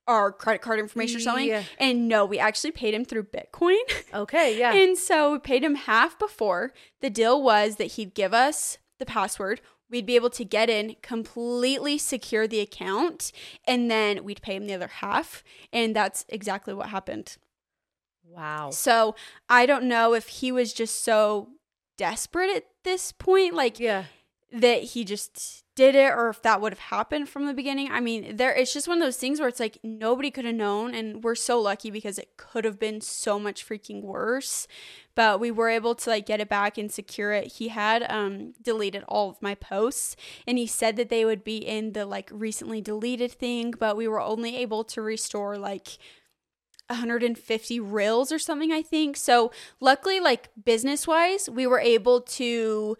our 0.07 0.33
credit 0.33 0.61
card 0.63 0.79
information 0.79 1.17
or 1.17 1.21
something. 1.21 1.49
Yeah. 1.49 1.63
And 1.79 2.09
no, 2.09 2.27
we 2.27 2.39
actually 2.39 2.73
paid 2.73 2.95
him 2.95 3.05
through 3.05 3.25
Bitcoin. 3.25 3.79
okay, 4.15 4.59
yeah. 4.59 4.75
And 4.75 4.99
so 4.99 5.33
we 5.33 5.39
paid 5.39 5.65
him 5.65 5.75
half 5.75 6.19
before. 6.19 6.73
The 7.01 7.11
deal 7.11 7.43
was 7.43 7.77
that 7.77 7.93
he'd 7.93 8.15
give 8.15 8.35
us 8.35 8.79
the 8.99 9.07
password. 9.07 9.61
We'd 9.91 10.07
be 10.07 10.17
able 10.17 10.31
to 10.31 10.45
get 10.45 10.71
in, 10.71 10.97
completely 11.03 11.99
secure 11.99 12.47
the 12.49 12.61
account, 12.61 13.33
and 13.67 13.91
then 13.91 14.25
we'd 14.25 14.43
pay 14.43 14.57
him 14.57 14.67
the 14.67 14.75
other 14.75 14.89
half. 14.89 15.45
And 15.73 15.95
that's 15.95 16.25
exactly 16.29 16.75
what 16.75 16.89
happened. 16.89 17.37
wow. 18.29 18.71
So 18.71 19.15
I 19.49 19.67
don't 19.67 19.85
know 19.85 20.15
if 20.15 20.29
he 20.29 20.51
was 20.51 20.73
just 20.73 21.05
so 21.05 21.51
desperate 21.97 22.51
at 22.51 22.65
this 22.83 23.13
point. 23.13 23.55
Like 23.55 23.79
Yeah. 23.79 24.05
That 24.55 24.85
he 24.85 25.05
just 25.05 25.65
did 25.75 25.97
it 25.97 26.13
or 26.13 26.29
if 26.29 26.41
that 26.43 26.61
would 26.61 26.73
have 26.73 26.79
happened 26.79 27.29
from 27.29 27.47
the 27.47 27.53
beginning. 27.53 27.91
I 27.91 27.99
mean, 27.99 28.37
there 28.37 28.55
it's 28.55 28.73
just 28.73 28.87
one 28.87 28.99
of 28.99 29.05
those 29.05 29.17
things 29.17 29.41
where 29.41 29.49
it's 29.49 29.59
like 29.59 29.79
nobody 29.83 30.31
could 30.31 30.45
have 30.45 30.55
known 30.55 30.95
and 30.95 31.25
we're 31.25 31.35
so 31.35 31.61
lucky 31.61 31.91
because 31.91 32.17
it 32.17 32.37
could 32.37 32.65
have 32.65 32.79
been 32.79 33.01
so 33.01 33.41
much 33.41 33.69
freaking 33.69 34.03
worse. 34.03 34.69
But 35.17 35.41
we 35.41 35.51
were 35.51 35.69
able 35.69 35.97
to 35.97 36.11
like 36.11 36.27
get 36.27 36.41
it 36.41 36.49
back 36.49 36.79
and 36.79 36.91
secure 36.91 37.33
it. 37.33 37.55
He 37.55 37.69
had 37.69 38.09
um 38.09 38.53
deleted 38.63 39.03
all 39.09 39.29
of 39.29 39.43
my 39.43 39.57
posts 39.57 40.15
and 40.47 40.57
he 40.57 40.69
said 40.69 40.95
that 40.97 41.09
they 41.09 41.25
would 41.25 41.43
be 41.43 41.57
in 41.57 41.93
the 41.93 42.07
like 42.07 42.31
recently 42.33 42.81
deleted 42.81 43.33
thing, 43.33 43.75
but 43.77 43.97
we 43.97 44.07
were 44.07 44.21
only 44.21 44.57
able 44.57 44.85
to 44.85 45.03
restore 45.03 45.59
like 45.59 45.99
150 46.89 47.81
reels 47.81 48.31
or 48.31 48.39
something, 48.39 48.71
I 48.71 48.83
think. 48.83 49.17
So, 49.17 49.51
luckily, 49.81 50.21
like 50.21 50.51
business 50.65 51.07
wise, 51.07 51.49
we 51.49 51.67
were 51.67 51.81
able 51.81 52.21
to 52.21 52.97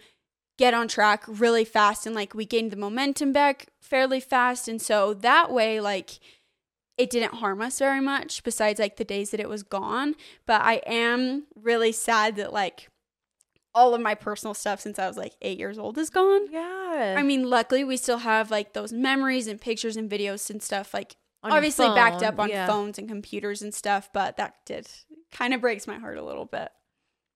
get 0.59 0.75
on 0.75 0.89
track 0.89 1.25
really 1.27 1.65
fast 1.65 2.07
and 2.07 2.15
like 2.15 2.35
we 2.35 2.45
gained 2.45 2.71
the 2.71 2.77
momentum 2.77 3.33
back 3.33 3.69
fairly 3.81 4.21
fast. 4.21 4.69
And 4.69 4.81
so 4.81 5.15
that 5.15 5.51
way, 5.51 5.81
like, 5.81 6.21
it 6.97 7.11
didn't 7.11 7.35
harm 7.35 7.61
us 7.61 7.79
very 7.79 8.01
much 8.01 8.43
besides 8.45 8.79
like 8.79 8.97
the 8.97 9.05
days 9.05 9.31
that 9.31 9.41
it 9.41 9.49
was 9.49 9.63
gone. 9.63 10.15
But 10.47 10.63
I 10.63 10.75
am 10.87 11.47
really 11.57 11.93
sad 11.93 12.37
that 12.37 12.53
like 12.53 12.89
all 13.75 13.95
of 13.95 14.01
my 14.01 14.15
personal 14.15 14.55
stuff 14.55 14.81
since 14.81 14.99
I 14.99 15.09
was 15.09 15.17
like 15.17 15.35
eight 15.43 15.59
years 15.59 15.79
old 15.79 15.99
is 15.99 16.11
gone. 16.11 16.53
Yeah. 16.53 17.17
I 17.19 17.23
mean, 17.23 17.51
luckily 17.51 17.83
we 17.83 17.97
still 17.97 18.19
have 18.19 18.51
like 18.51 18.73
those 18.73 18.93
memories 18.93 19.49
and 19.49 19.61
pictures 19.61 19.97
and 19.97 20.09
videos 20.09 20.49
and 20.51 20.63
stuff 20.63 20.95
like 20.95 21.17
obviously 21.43 21.87
backed 21.89 22.23
up 22.23 22.39
on 22.39 22.49
yeah. 22.49 22.67
phones 22.67 22.99
and 22.99 23.09
computers 23.09 23.61
and 23.61 23.75
stuff, 23.75 24.09
but 24.13 24.37
that 24.37 24.55
did 24.65 24.89
kind 25.33 25.53
of 25.53 25.61
breaks 25.61 25.87
my 25.87 25.99
heart 25.99 26.17
a 26.17 26.25
little 26.25 26.47
bit. 26.47 26.69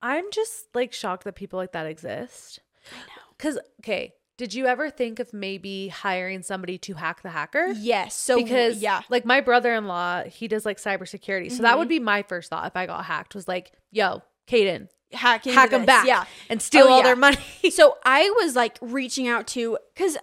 I'm 0.01 0.31
just 0.31 0.67
like 0.75 0.93
shocked 0.93 1.25
that 1.25 1.35
people 1.35 1.59
like 1.59 1.73
that 1.73 1.87
exist. 1.87 2.61
I 2.93 2.99
know. 3.01 3.23
Cause 3.39 3.59
okay, 3.81 4.15
did 4.39 4.55
you 4.55 4.67
ever 4.67 4.89
think 4.89 5.19
of 5.19 5.33
maybe 5.35 5.89
hiring 5.89 6.43
somebody 6.43 6.79
to 6.79 6.95
hack 6.95 7.23
the 7.23 7.31
hacker? 7.31 7.67
Yes. 7.77 8.15
So 8.15 8.41
because 8.41 8.81
yeah. 8.81 9.03
like 9.09 9.25
my 9.25 9.41
brother-in-law, 9.41 10.25
he 10.25 10.47
does 10.47 10.65
like 10.65 10.79
cybersecurity. 10.79 11.51
So 11.51 11.63
that 11.63 11.77
would 11.77 11.85
mm-hmm. 11.85 11.89
be 11.89 12.01
my 12.01 12.23
first 12.23 12.49
thought 12.49 12.67
if 12.67 12.77
I 12.77 12.87
got 12.87 13.05
hacked 13.05 13.35
was 13.35 13.49
like, 13.49 13.73
yo, 13.91 14.23
Kaden, 14.47 14.89
Hack, 15.13 15.45
hack 15.45 15.71
them 15.71 15.83
this. 15.83 15.87
back 15.87 16.07
Yeah. 16.07 16.25
and 16.49 16.63
steal 16.63 16.87
Oh, 16.87 16.91
all 16.91 16.97
yeah. 16.99 17.05
their 17.05 17.17
money. 17.17 17.39
so 17.71 17.99
I 18.05 18.33
was 18.43 18.55
like 18.55 18.79
reaching 18.81 19.27
out 19.27 19.49
to 19.49 19.77
because 19.95 20.17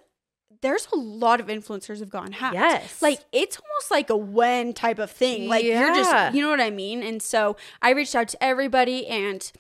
there's 0.62 0.88
a 0.94 0.96
lot 0.96 1.40
of 1.42 1.48
influencers 1.48 2.00
have 2.00 2.10
gone 2.10 2.32
hacked. 2.32 2.56
yes. 2.56 3.02
Like 3.02 3.20
it's 3.34 3.58
almost 3.58 3.92
like 3.92 4.10
a 4.10 4.18
when 4.18 4.74
type 4.74 5.00
of 5.00 5.12
thing. 5.12 5.50
Like 5.50 5.66
you're 5.66 5.94
just 5.94 6.34
you 6.34 6.42
know 6.42 6.50
what 6.50 6.62
I 6.62 6.70
mean? 6.72 7.04
And 7.04 7.22
so 7.22 7.58
I 7.82 7.92
reached 7.92 8.16
out 8.16 8.30
to 8.30 8.44
everybody 8.44 9.08
and 9.08 9.52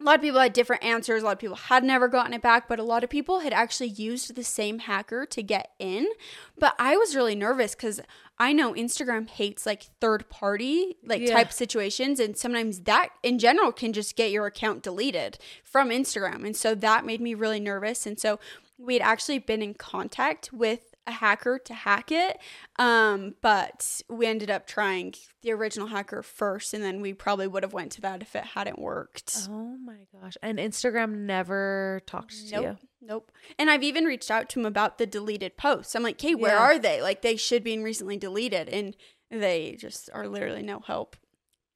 a 0.00 0.04
lot 0.04 0.14
of 0.16 0.22
people 0.22 0.40
had 0.40 0.54
different 0.54 0.82
answers. 0.82 1.22
A 1.22 1.26
lot 1.26 1.32
of 1.32 1.38
people 1.38 1.56
had 1.56 1.84
never 1.84 2.08
gotten 2.08 2.32
it 2.32 2.40
back, 2.40 2.68
but 2.68 2.78
a 2.78 2.82
lot 2.82 3.04
of 3.04 3.10
people 3.10 3.40
had 3.40 3.52
actually 3.52 3.88
used 3.88 4.34
the 4.34 4.42
same 4.42 4.78
hacker 4.80 5.26
to 5.26 5.42
get 5.42 5.72
in. 5.78 6.08
But 6.58 6.74
I 6.78 6.96
was 6.96 7.14
really 7.14 7.34
nervous 7.34 7.74
because 7.74 8.00
I 8.38 8.54
know 8.54 8.72
Instagram 8.72 9.28
hates 9.28 9.66
like 9.66 9.84
third 10.00 10.30
party 10.30 10.96
like 11.04 11.20
Yeah. 11.20 11.34
type 11.34 11.52
situations, 11.52 12.18
and 12.18 12.34
sometimes 12.36 12.80
that 12.80 13.10
in 13.22 13.38
general 13.38 13.72
can 13.72 13.92
just 13.92 14.16
get 14.16 14.30
your 14.30 14.46
account 14.46 14.82
deleted 14.82 15.38
from 15.62 15.90
Instagram. 15.90 16.46
And 16.46 16.56
so 16.56 16.74
that 16.76 17.04
made 17.04 17.20
me 17.20 17.34
really 17.34 17.60
nervous. 17.60 18.06
And 18.06 18.18
so 18.18 18.40
we 18.78 18.94
had 18.94 19.02
actually 19.02 19.38
been 19.38 19.60
in 19.60 19.74
contact 19.74 20.50
with 20.50 20.89
a 21.06 21.12
hacker 21.12 21.58
to 21.58 21.72
hack 21.74 22.12
it 22.12 22.38
um 22.78 23.34
but 23.40 24.02
we 24.08 24.26
ended 24.26 24.50
up 24.50 24.66
trying 24.66 25.12
the 25.42 25.50
original 25.50 25.88
hacker 25.88 26.22
first 26.22 26.74
and 26.74 26.84
then 26.84 27.00
we 27.00 27.12
probably 27.14 27.46
would 27.46 27.62
have 27.62 27.72
went 27.72 27.90
to 27.90 28.00
that 28.00 28.22
if 28.22 28.36
it 28.36 28.44
hadn't 28.44 28.78
worked 28.78 29.48
oh 29.50 29.76
my 29.84 29.96
gosh. 30.20 30.36
And 30.42 30.58
Instagram 30.58 31.18
never 31.20 32.00
talked 32.06 32.48
to 32.50 32.62
you. 32.62 32.76
nope 33.00 33.32
and 33.58 33.70
i've 33.70 33.82
even 33.82 34.04
reached 34.04 34.30
out 34.30 34.48
to 34.50 34.60
him 34.60 34.66
about 34.66 34.98
the 34.98 35.06
deleted 35.06 35.56
posts 35.56 35.96
i'm 35.96 36.02
like 36.02 36.20
hey 36.20 36.34
where 36.34 36.54
Yeah. 36.54 36.60
are 36.60 36.78
they 36.78 37.00
like 37.02 37.22
they 37.22 37.36
should 37.36 37.64
be 37.64 37.78
recently 37.78 38.16
deleted 38.18 38.68
and 38.68 38.94
they 39.30 39.76
just 39.78 40.10
are 40.12 40.28
literally 40.28 40.62
no 40.62 40.80
help 40.80 41.16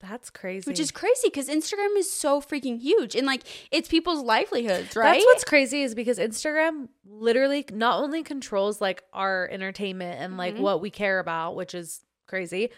That's 0.09 0.29
crazy. 0.31 0.71
which 0.71 0.79
is 0.81 0.91
crazy 0.91 1.29
because 1.29 1.49
instagram 1.49 1.97
is 1.97 2.11
so 2.13 2.41
freaking 2.41 2.79
huge 2.79 3.15
and 3.17 3.27
like 3.27 3.43
it's 3.71 3.89
people's 3.89 4.23
livelihoods 4.23 4.95
right 4.97 5.13
That's 5.15 5.25
what's 5.25 5.45
crazy 5.45 5.83
is 5.83 5.95
because 5.95 6.19
Instagram 6.19 6.89
literally 7.07 7.65
not 7.73 8.03
only 8.03 8.23
controls 8.23 8.81
like 8.81 9.03
our 9.13 9.49
entertainment 9.51 10.21
and 10.21 10.37
like 10.37 10.57
Mhm. 10.57 10.61
what 10.61 10.81
we 10.81 10.91
care 10.91 11.19
about, 11.21 11.57
which 11.57 11.75
is 11.75 12.05
crazy, 12.27 12.71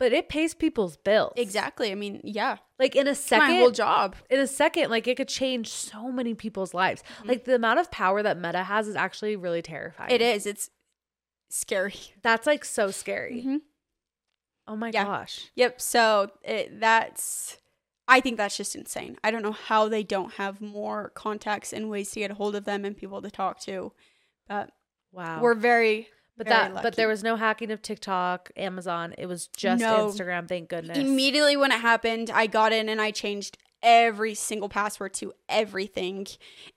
but 0.00 0.12
it 0.12 0.28
pays 0.28 0.52
people's 0.54 0.96
bills. 0.96 1.32
exactly 1.36 1.92
i 1.92 1.94
mean 1.94 2.20
yeah 2.24 2.56
Like 2.78 2.96
in 2.96 3.06
a 3.06 3.12
it's 3.12 3.30
my 3.30 3.38
second, 3.38 3.56
whole 3.58 3.70
job 3.70 4.16
in 4.28 4.40
a 4.40 4.46
second, 4.46 4.90
like 4.90 5.06
it 5.06 5.16
could 5.16 5.28
change 5.28 5.68
so 5.68 6.10
many 6.10 6.34
people's 6.34 6.74
lives. 6.74 7.02
Mm-hmm. 7.02 7.28
Like 7.28 7.44
the 7.44 7.54
amount 7.54 7.78
of 7.78 7.90
power 7.92 8.22
that 8.22 8.36
Meta 8.38 8.64
has 8.64 8.88
is 8.88 8.96
actually 8.96 9.36
really 9.36 9.62
terrifying. 9.62 10.10
it 10.10 10.20
is 10.20 10.44
it's 10.46 10.70
scary 11.50 11.94
That's 12.22 12.46
like 12.46 12.64
so 12.64 12.90
scary. 12.90 13.42
Mhm. 13.46 13.60
Oh 14.66 14.76
my 14.76 14.90
Yeah. 14.92 15.04
gosh. 15.04 15.50
Yep. 15.56 15.80
So 15.80 16.30
it, 16.42 16.80
that's, 16.80 17.58
I 18.08 18.20
think 18.20 18.36
that's 18.36 18.56
just 18.56 18.74
insane. 18.74 19.16
I 19.22 19.30
don't 19.30 19.42
know 19.42 19.52
how 19.52 19.88
they 19.88 20.02
don't 20.02 20.34
have 20.34 20.60
more 20.60 21.10
contacts 21.14 21.72
and 21.72 21.90
ways 21.90 22.10
to 22.12 22.20
get 22.20 22.30
a 22.30 22.34
hold 22.34 22.54
of 22.54 22.64
them 22.64 22.84
and 22.84 22.96
people 22.96 23.20
to 23.22 23.30
talk 23.30 23.60
to, 23.60 23.92
but 24.48 24.70
Wow. 25.12 25.40
we're 25.42 25.54
very, 25.54 26.08
but 26.36 26.48
very 26.48 26.72
that 26.72 26.82
but 26.82 26.96
there 26.96 27.08
was 27.08 27.22
no 27.22 27.36
hacking 27.36 27.70
of 27.70 27.82
TikTok, 27.82 28.50
Amazon. 28.56 29.14
It 29.18 29.26
was 29.26 29.46
just 29.48 29.80
No. 29.80 30.06
Instagram, 30.08 30.48
thank 30.48 30.68
goodness. 30.68 30.98
immediately 30.98 31.56
when 31.56 31.70
it 31.70 31.80
happened, 31.80 32.30
I 32.30 32.46
got 32.46 32.72
in 32.72 32.88
and 32.88 33.00
I 33.00 33.10
changed 33.10 33.58
every 33.82 34.34
single 34.34 34.68
password 34.68 35.14
to 35.14 35.32
everything, 35.48 36.26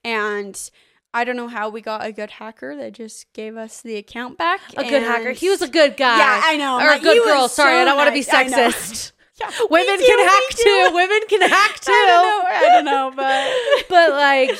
and. 0.04 0.70
I 1.18 1.24
don't 1.24 1.34
know 1.34 1.48
how 1.48 1.68
we 1.68 1.80
got 1.80 2.06
a 2.06 2.12
good 2.12 2.30
hacker 2.30 2.76
that 2.76 2.92
just 2.92 3.32
gave 3.32 3.56
us 3.56 3.82
the 3.82 3.96
account 3.96 4.38
back. 4.38 4.60
a 4.76 4.84
good 4.88 5.02
hacker. 5.02 5.32
He 5.32 5.48
was 5.50 5.60
a 5.62 5.68
good 5.68 5.96
guy. 5.96 6.16
Yeah, 6.16 6.40
I 6.44 6.56
know. 6.56 6.78
Or 6.78 6.92
a 6.92 7.00
good 7.00 7.24
girl. 7.24 7.48
Sorry, 7.48 7.72
so 7.72 7.78
I 7.82 7.84
don't 7.84 7.96
want 7.96 8.06
to 8.06 8.12
be 8.12 8.20
nice. 8.20 8.32
I 8.32 8.42
know. 8.44 8.68
sexist. 8.70 9.12
Yeah, 9.40 9.50
Women 9.70 9.98
me 9.98 10.04
can 10.06 10.26
hack 10.28 10.48
too. 10.50 10.90
Women 10.94 11.20
can 11.28 11.40
hack 11.42 11.78
too. 11.80 11.92
I 11.94 12.06
don't 12.08 12.24
know. 12.24 12.48
I 12.50 12.68
don't 12.74 12.84
know, 12.84 13.12
but 13.14 13.88
But 13.88 14.10
like, 14.10 14.58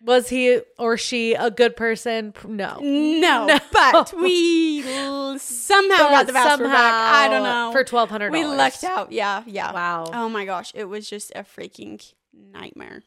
was 0.00 0.28
he 0.28 0.60
or 0.76 0.96
she 0.96 1.34
a 1.34 1.52
good 1.52 1.76
person? 1.76 2.34
No. 2.44 2.78
No, 2.80 3.46
No. 3.46 3.58
but 3.72 4.12
we 4.20 4.82
somehow 5.38 5.98
But 5.98 6.10
got 6.10 6.26
the 6.26 6.32
password 6.32 6.68
back. 6.70 6.92
I 6.94 7.28
don't 7.28 7.44
know. 7.44 7.70
For 7.72 7.84
twelve 7.84 8.10
hundred 8.10 8.32
we 8.32 8.44
lucked 8.44 8.82
out. 8.82 9.12
Yeah, 9.12 9.44
yeah. 9.46 9.72
Wow. 9.72 10.10
Oh 10.12 10.28
my 10.28 10.44
gosh, 10.46 10.72
it 10.74 10.86
was 10.86 11.08
just 11.08 11.30
a 11.36 11.44
freaking 11.44 12.02
nightmare. 12.32 13.02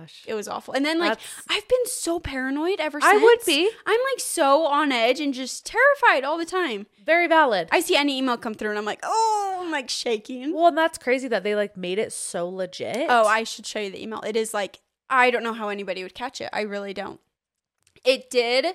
Gosh. 0.00 0.24
It 0.26 0.34
was 0.34 0.48
awful. 0.48 0.74
And 0.74 0.84
then 0.84 0.98
like 0.98 1.10
That's- 1.10 1.42
I've 1.48 1.68
been 1.68 1.86
so 1.86 2.18
paranoid 2.20 2.80
ever 2.80 3.00
since. 3.00 3.12
I 3.12 3.16
would 3.18 3.38
be 3.46 3.70
I'm 3.86 4.00
like 4.12 4.20
so 4.20 4.66
on 4.66 4.92
edge 4.92 5.20
and 5.20 5.34
just 5.34 5.66
terrified 5.66 6.24
all 6.24 6.38
the 6.38 6.44
time. 6.44 6.86
very 7.04 7.26
valid. 7.26 7.68
I 7.70 7.80
see 7.80 7.96
any 7.96 8.18
email 8.18 8.36
come 8.36 8.54
through 8.54 8.70
and 8.70 8.78
I'm 8.78 8.84
like, 8.84 9.00
oh, 9.02 9.60
I'm 9.62 9.70
like 9.70 9.90
shaking. 9.90 10.54
well, 10.54 10.68
and 10.68 10.78
that's 10.78 10.98
crazy 10.98 11.28
that 11.28 11.42
they 11.44 11.54
like 11.54 11.76
made 11.76 11.98
it 11.98 12.12
so 12.12 12.48
legit. 12.48 13.06
Oh, 13.08 13.26
I 13.26 13.44
should 13.44 13.66
show 13.66 13.80
you 13.80 13.90
the 13.90 14.02
email. 14.02 14.20
It 14.26 14.36
is 14.36 14.54
like 14.54 14.80
I 15.10 15.30
don't 15.30 15.42
know 15.42 15.52
how 15.52 15.68
anybody 15.68 16.02
would 16.02 16.14
catch 16.14 16.40
it. 16.40 16.48
I 16.52 16.62
really 16.62 16.94
don't. 16.94 17.20
It 18.04 18.30
did 18.30 18.66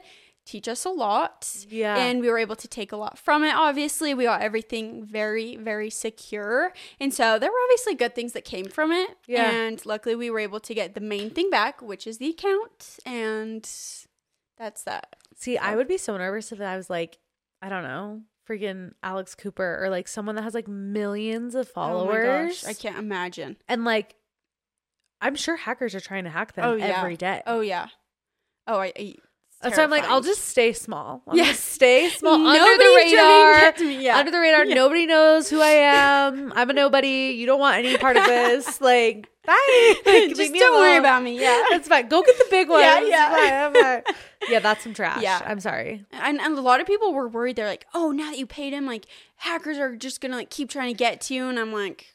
teach 0.47 0.67
us 0.67 0.85
a 0.85 0.89
lot. 0.89 1.65
Yeah. 1.69 1.97
And 1.97 2.21
we 2.21 2.29
were 2.29 2.37
able 2.39 2.55
to 2.55 2.67
take 2.67 2.91
a 2.91 2.97
lot 2.97 3.17
from 3.19 3.43
it. 3.43 3.53
Obviously, 3.53 4.13
we 4.13 4.23
got 4.23 4.41
everything 4.41 5.05
very, 5.05 5.55
very 5.57 5.89
secure. 5.89 6.73
And 6.99 7.13
so 7.13 7.37
there 7.37 7.51
were 7.51 7.57
obviously 7.65 7.93
good 7.95 8.15
things 8.15 8.33
that 8.33 8.45
came 8.45 8.65
from 8.65 8.91
it. 8.91 9.09
Yeah. 9.27 9.51
And 9.51 9.85
luckily, 9.85 10.15
we 10.15 10.29
were 10.29 10.39
able 10.39 10.59
to 10.61 10.73
get 10.73 10.95
the 10.95 11.01
main 11.01 11.29
thing 11.29 11.49
back, 11.49 11.81
which 11.81 12.07
is 12.07 12.17
the 12.17 12.29
account. 12.29 12.97
And 13.05 13.63
that's 14.57 14.83
that. 14.83 15.15
See, 15.35 15.57
I 15.57 15.75
would 15.75 15.87
be 15.87 15.97
so 15.97 16.17
nervous 16.17 16.51
if 16.51 16.59
I 16.61 16.77
was 16.77 16.89
like, 16.89 17.19
I 17.61 17.69
don't 17.69 17.83
know, 17.83 18.21
freaking 18.49 18.93
Alex 19.03 19.35
Cooper 19.35 19.79
or 19.83 19.89
like 19.89 20.07
someone 20.07 20.35
that 20.35 20.43
has 20.43 20.53
like 20.53 20.67
millions 20.67 21.53
of 21.53 21.67
followers. 21.67 22.25
Oh 22.25 22.39
my 22.39 22.47
gosh. 22.47 22.65
I 22.65 22.73
can't 22.73 22.97
imagine. 22.97 23.57
and 23.67 23.83
like, 23.85 24.15
I'm 25.19 25.35
sure 25.35 25.55
hackers 25.55 25.95
are 25.95 25.99
trying 25.99 26.23
to 26.25 26.29
hack 26.29 26.53
them 26.53 26.63
Oh, 26.65 26.73
yeah. 26.75 26.99
every 26.99 27.17
day. 27.17 27.41
Oh, 27.47 27.61
yeah. 27.61 27.87
Oh, 28.67 28.79
I. 28.79 28.93
I 28.97 29.15
That's 29.61 29.75
why 29.75 29.83
I'm 29.83 29.89
like, 29.89 30.03
I'll 30.03 30.21
just 30.21 30.45
stay 30.45 30.71
small. 30.71 31.23
I'm 31.27 31.35
Yeah. 31.35 31.51
stay 31.53 32.09
small 32.15 32.35
under 32.35 32.59
the 32.59 32.65
Nobody 32.83 33.11
try 33.15 33.63
and 33.63 33.73
radar. 33.79 33.87
me. 33.87 34.03
Yeah. 34.05 34.17
Under 34.17 34.31
the 34.31 34.39
radar. 34.39 34.65
Yeah. 34.65 34.75
Nobody 34.75 35.05
knows 35.07 35.49
who 35.49 35.59
I 35.61 35.69
am. 35.69 36.53
I'm 36.55 36.69
a 36.69 36.73
nobody. 36.73 37.33
You 37.35 37.45
don't 37.47 37.59
want 37.59 37.77
any 37.77 37.97
part 37.97 38.17
of 38.17 38.25
this. 38.25 38.79
Like, 38.87 39.27
bye. 39.45 39.93
Like, 40.05 40.35
just 40.35 40.53
don't 40.53 40.79
worry 40.79 40.97
about 40.97 41.23
me. 41.23 41.39
Yeah. 41.41 41.59
That's 41.71 41.87
fine. 41.87 42.07
Go 42.07 42.21
get 42.21 42.37
the 42.37 42.45
big 42.51 42.69
one. 42.69 42.81
Yeah, 42.81 43.01
yeah. 43.01 43.29
fine, 43.71 43.75
I'm 43.77 44.03
fine. 44.03 44.15
Yeah, 44.49 44.59
that's 44.59 44.83
some 44.83 44.93
trash. 44.93 45.21
Yeah. 45.23 45.41
I'm 45.45 45.59
sorry. 45.59 46.05
And, 46.11 46.39
and 46.39 46.57
a 46.57 46.61
lot 46.61 46.79
of 46.79 46.85
people 46.87 47.13
were 47.13 47.27
worried. 47.27 47.55
They're 47.55 47.67
like, 47.67 47.87
"Oh, 47.95 48.11
now 48.11 48.29
that 48.29 48.37
you 48.37 48.45
paid 48.45 48.73
him, 48.73 48.85
like 48.85 49.07
hackers 49.37 49.77
are 49.79 49.95
just 49.95 50.21
gonna 50.21 50.35
like 50.35 50.49
keep 50.51 50.69
trying 50.69 50.93
to 50.93 50.97
get 50.97 51.19
to 51.21 51.33
you." 51.33 51.47
And 51.47 51.59
I'm 51.59 51.73
like, 51.73 52.13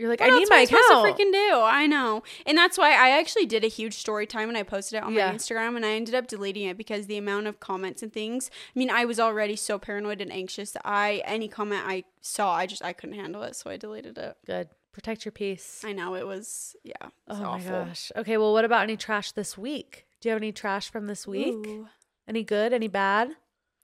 You're 0.00 0.08
like, 0.08 0.20
what 0.20 0.32
I 0.32 0.38
need 0.38 0.48
my 0.48 0.56
I 0.56 0.64
supposed 0.64 0.88
to 1.18 1.22
freaking 1.24 1.30
do? 1.32 1.60
I 1.62 1.86
know, 1.86 2.22
and 2.46 2.56
that's 2.56 2.78
why 2.78 2.90
I 2.92 3.18
actually 3.18 3.46
did 3.46 3.62
a 3.64 3.68
huge 3.68 3.94
story 3.94 4.26
time 4.26 4.48
and 4.48 4.56
I 4.56 4.62
posted 4.62 4.96
it 4.98 5.02
on 5.04 5.12
Yeah. 5.12 5.30
my 5.30 5.36
Instagram, 5.36 5.76
and 5.76 5.84
I 5.84 5.90
ended 5.90 6.14
up 6.14 6.26
deleting 6.26 6.66
it 6.66 6.76
because 6.78 7.06
the 7.06 7.18
amount 7.18 7.46
of 7.46 7.60
comments 7.60 8.02
and 8.02 8.12
things. 8.12 8.50
I 8.74 8.78
mean, 8.78 8.90
I 8.90 9.04
was 9.04 9.20
already 9.20 9.56
so 9.56 9.78
paranoid 9.78 10.20
and 10.20 10.32
anxious 10.32 10.70
that 10.72 10.82
I 10.84 11.22
any 11.26 11.48
comment 11.48 11.82
I 11.86 12.04
saw, 12.22 12.52
I 12.54 12.66
just 12.66 12.82
I 12.84 12.92
couldn't 12.94 13.16
handle 13.16 13.42
it, 13.42 13.54
so 13.56 13.70
I 13.70 13.76
deleted 13.76 14.16
it. 14.18 14.36
Good. 14.46 14.68
Protect 14.92 15.24
your 15.24 15.32
peace. 15.32 15.82
I 15.84 15.92
know 15.92 16.14
it 16.16 16.26
was 16.26 16.74
yeah, 16.82 16.94
it 17.00 17.12
was 17.28 17.40
Oh 17.40 17.44
awful. 17.44 17.70
my 17.70 17.84
gosh. 17.86 18.10
Okay, 18.16 18.36
well, 18.38 18.52
what 18.52 18.64
about 18.64 18.82
any 18.82 18.96
trash 18.96 19.32
this 19.32 19.56
week? 19.58 20.06
Do 20.20 20.28
you 20.28 20.32
have 20.32 20.42
any 20.42 20.50
trash 20.52 20.90
from 20.90 21.06
this 21.06 21.26
week? 21.26 21.54
Ooh, 21.54 21.88
Any 22.26 22.42
good? 22.42 22.72
Any 22.72 22.88
bad? 22.88 23.28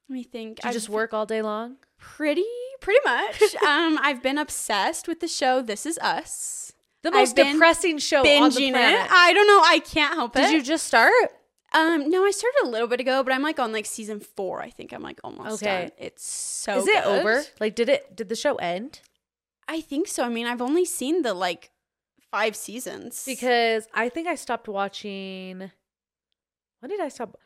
let 0.08 0.14
me 0.14 0.22
think. 0.24 0.56
Did 0.60 0.66
you 0.66 0.72
just 0.72 0.88
work 0.88 1.12
all 1.14 1.26
day 1.26 1.42
long? 1.42 1.76
pretty 1.98 2.44
pretty 2.80 3.00
much. 3.04 3.54
um, 3.64 3.98
I've 4.02 4.22
been 4.22 4.38
obsessed 4.38 5.08
with 5.08 5.20
the 5.20 5.28
show 5.28 5.62
This 5.62 5.86
Is 5.86 5.98
Us. 5.98 6.72
The 7.02 7.10
most 7.12 7.36
depressing 7.36 7.98
show 7.98 8.18
on 8.18 8.50
the 8.50 8.70
planet. 8.70 9.00
it. 9.06 9.10
I 9.12 9.32
don't 9.32 9.46
know. 9.46 9.60
I 9.64 9.78
can't 9.78 10.14
help 10.14 10.34
it. 10.36 10.40
Did 10.40 10.52
you 10.52 10.62
just 10.62 10.86
start? 10.86 11.12
Um, 11.72 12.10
no, 12.10 12.24
I 12.24 12.30
started 12.32 12.56
a 12.64 12.68
little 12.68 12.88
bit 12.88 13.00
ago, 13.00 13.22
but 13.22 13.32
I'm 13.32 13.42
like 13.42 13.60
on 13.60 13.70
like 13.72 13.86
season 13.86 14.18
four. 14.18 14.60
I 14.60 14.70
think 14.70 14.92
I'm 14.92 15.02
like 15.02 15.20
almost 15.22 15.62
Okay. 15.62 15.82
done. 15.82 15.90
It's 15.98 16.24
so. 16.24 16.78
Is 16.78 16.88
it 16.88 17.04
good. 17.04 17.20
over? 17.20 17.42
Like, 17.60 17.74
did 17.76 17.88
it? 17.88 18.16
Did 18.16 18.28
the 18.28 18.34
show 18.34 18.56
end? 18.56 19.00
I 19.68 19.80
think 19.82 20.08
so. 20.08 20.24
I 20.24 20.28
mean, 20.30 20.46
I've 20.46 20.62
only 20.62 20.84
seen 20.84 21.22
the 21.22 21.34
like 21.34 21.70
five 22.32 22.56
seasons. 22.56 23.22
Because 23.24 23.86
I 23.94 24.08
think 24.08 24.26
I 24.26 24.34
stopped 24.34 24.66
watching. 24.68 25.70
When 26.80 26.90
did 26.90 27.00
I 27.00 27.08
stop? 27.08 27.38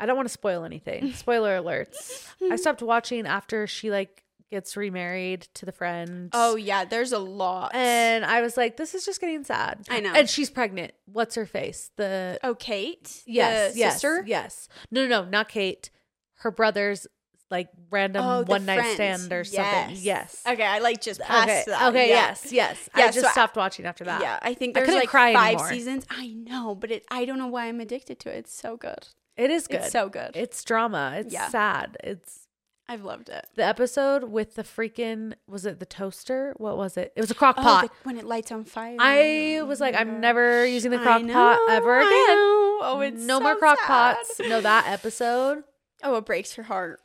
I 0.00 0.06
don't 0.06 0.16
want 0.16 0.26
to 0.26 0.32
spoil 0.32 0.64
anything. 0.64 1.12
Spoiler 1.14 1.60
alerts. 1.60 2.26
I 2.50 2.56
stopped 2.56 2.82
watching 2.82 3.26
after 3.26 3.66
she 3.68 3.90
like 3.92 4.23
gets 4.54 4.76
remarried 4.76 5.42
to 5.54 5.66
the 5.66 5.72
friend. 5.72 6.30
Oh 6.32 6.54
yeah, 6.54 6.84
there's 6.84 7.12
a 7.12 7.18
lot. 7.18 7.74
and 7.74 8.24
I 8.24 8.40
was 8.40 8.56
like, 8.56 8.76
this 8.76 8.94
is 8.94 9.04
just 9.04 9.20
getting 9.20 9.42
sad. 9.42 9.80
I 9.90 9.98
know. 10.00 10.12
And 10.14 10.30
she's 10.30 10.48
pregnant. 10.48 10.92
What's 11.06 11.34
her 11.34 11.44
face? 11.46 11.90
The 11.96 12.38
oh, 12.44 12.54
Kate. 12.54 13.22
yes, 13.26 13.76
yes, 13.76 13.94
sister. 13.94 14.22
yes. 14.26 14.68
No, 14.92 15.06
no, 15.08 15.22
no, 15.24 15.28
not 15.28 15.48
Kate. 15.48 15.90
Her 16.38 16.50
brother's 16.52 17.06
like 17.50 17.68
random 17.90 18.24
Oh, 18.24 18.42
one 18.44 18.64
night 18.64 18.78
friend. 18.78 18.94
stand 18.94 19.32
or 19.32 19.42
something. 19.44 19.96
Yes. 19.98 20.42
Okay, 20.48 20.64
I 20.64 20.78
like 20.78 21.00
just 21.00 21.20
passed 21.20 21.48
Okay. 21.48 21.64
that. 21.66 21.88
Okay. 21.88 22.08
yeah. 22.08 22.14
Yes. 22.28 22.52
Yes. 22.52 22.88
Yeah, 22.96 23.04
I 23.04 23.06
just 23.08 23.20
so 23.20 23.26
I- 23.28 23.32
stopped 23.32 23.56
watching 23.56 23.86
after 23.86 24.04
that. 24.04 24.20
Yeah, 24.20 24.38
I 24.40 24.54
think 24.54 24.76
I 24.76 24.80
there's 24.80 24.86
couldn't 24.86 25.00
like 25.02 25.08
cry 25.08 25.32
five 25.34 25.48
anymore. 25.54 25.68
seasons. 25.68 26.04
I 26.10 26.28
know, 26.28 26.74
but 26.74 26.90
it. 26.92 27.04
I 27.10 27.24
don't 27.24 27.38
know 27.38 27.48
why 27.48 27.66
I'm 27.66 27.80
addicted 27.80 28.20
to 28.20 28.30
it. 28.30 28.38
It's 28.38 28.54
so 28.54 28.76
good. 28.76 29.08
It 29.36 29.50
is 29.50 29.66
good. 29.66 29.80
It's 29.82 29.90
so 29.90 30.08
good. 30.08 30.30
It's 30.36 30.62
drama. 30.62 31.14
It's 31.18 31.34
Yeah. 31.34 31.48
sad. 31.48 31.96
It's 32.04 32.43
I've 32.88 33.02
loved 33.02 33.30
it. 33.30 33.46
the 33.54 33.64
episode 33.64 34.24
with 34.24 34.56
the 34.56 34.62
freaking 34.62 35.32
was 35.48 35.64
it 35.64 35.78
the 35.80 35.86
toaster? 35.86 36.52
What 36.58 36.76
was 36.76 36.98
it? 36.98 37.12
It 37.16 37.20
was 37.20 37.30
a 37.30 37.34
crock 37.34 37.54
Oh, 37.58 37.62
pot. 37.62 37.84
the- 37.86 37.90
when 38.02 38.18
it 38.18 38.24
lights 38.26 38.52
on 38.52 38.64
fire. 38.64 38.96
I 39.00 39.62
was 39.66 39.80
like, 39.80 39.94
I'm 39.98 40.20
never 40.20 40.66
using 40.66 40.90
the 40.90 40.98
crock 40.98 41.26
pot 41.26 41.58
ever 41.70 41.96
again. 41.98 42.10
Oh, 42.10 43.00
it's 43.02 43.22
no 43.24 43.38
so 43.38 43.42
more 43.42 43.56
crock 43.56 43.78
sad. 43.78 44.16
pots. 44.16 44.38
No, 44.40 44.60
that 44.60 44.84
episode. 44.88 45.64
Oh, 46.02 46.16
it 46.16 46.26
breaks 46.26 46.56
your 46.58 46.64
heart. 46.64 47.00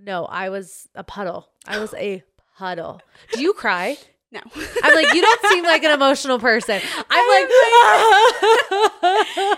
No, 0.00 0.26
I 0.26 0.50
was 0.50 0.86
a 0.94 1.02
puddle. 1.02 1.48
I 1.66 1.80
was 1.80 1.92
a 1.94 2.22
puddle. 2.56 3.00
Do 3.32 3.42
you 3.42 3.52
cry? 3.54 3.96
No. 4.30 4.40
I'm 4.84 4.94
like, 4.94 5.12
you 5.14 5.20
don't 5.22 5.46
seem 5.46 5.64
like 5.64 5.82
an 5.82 5.90
emotional 5.94 6.38
person. 6.38 6.80
I'm 7.10 7.28
like, 7.32 7.50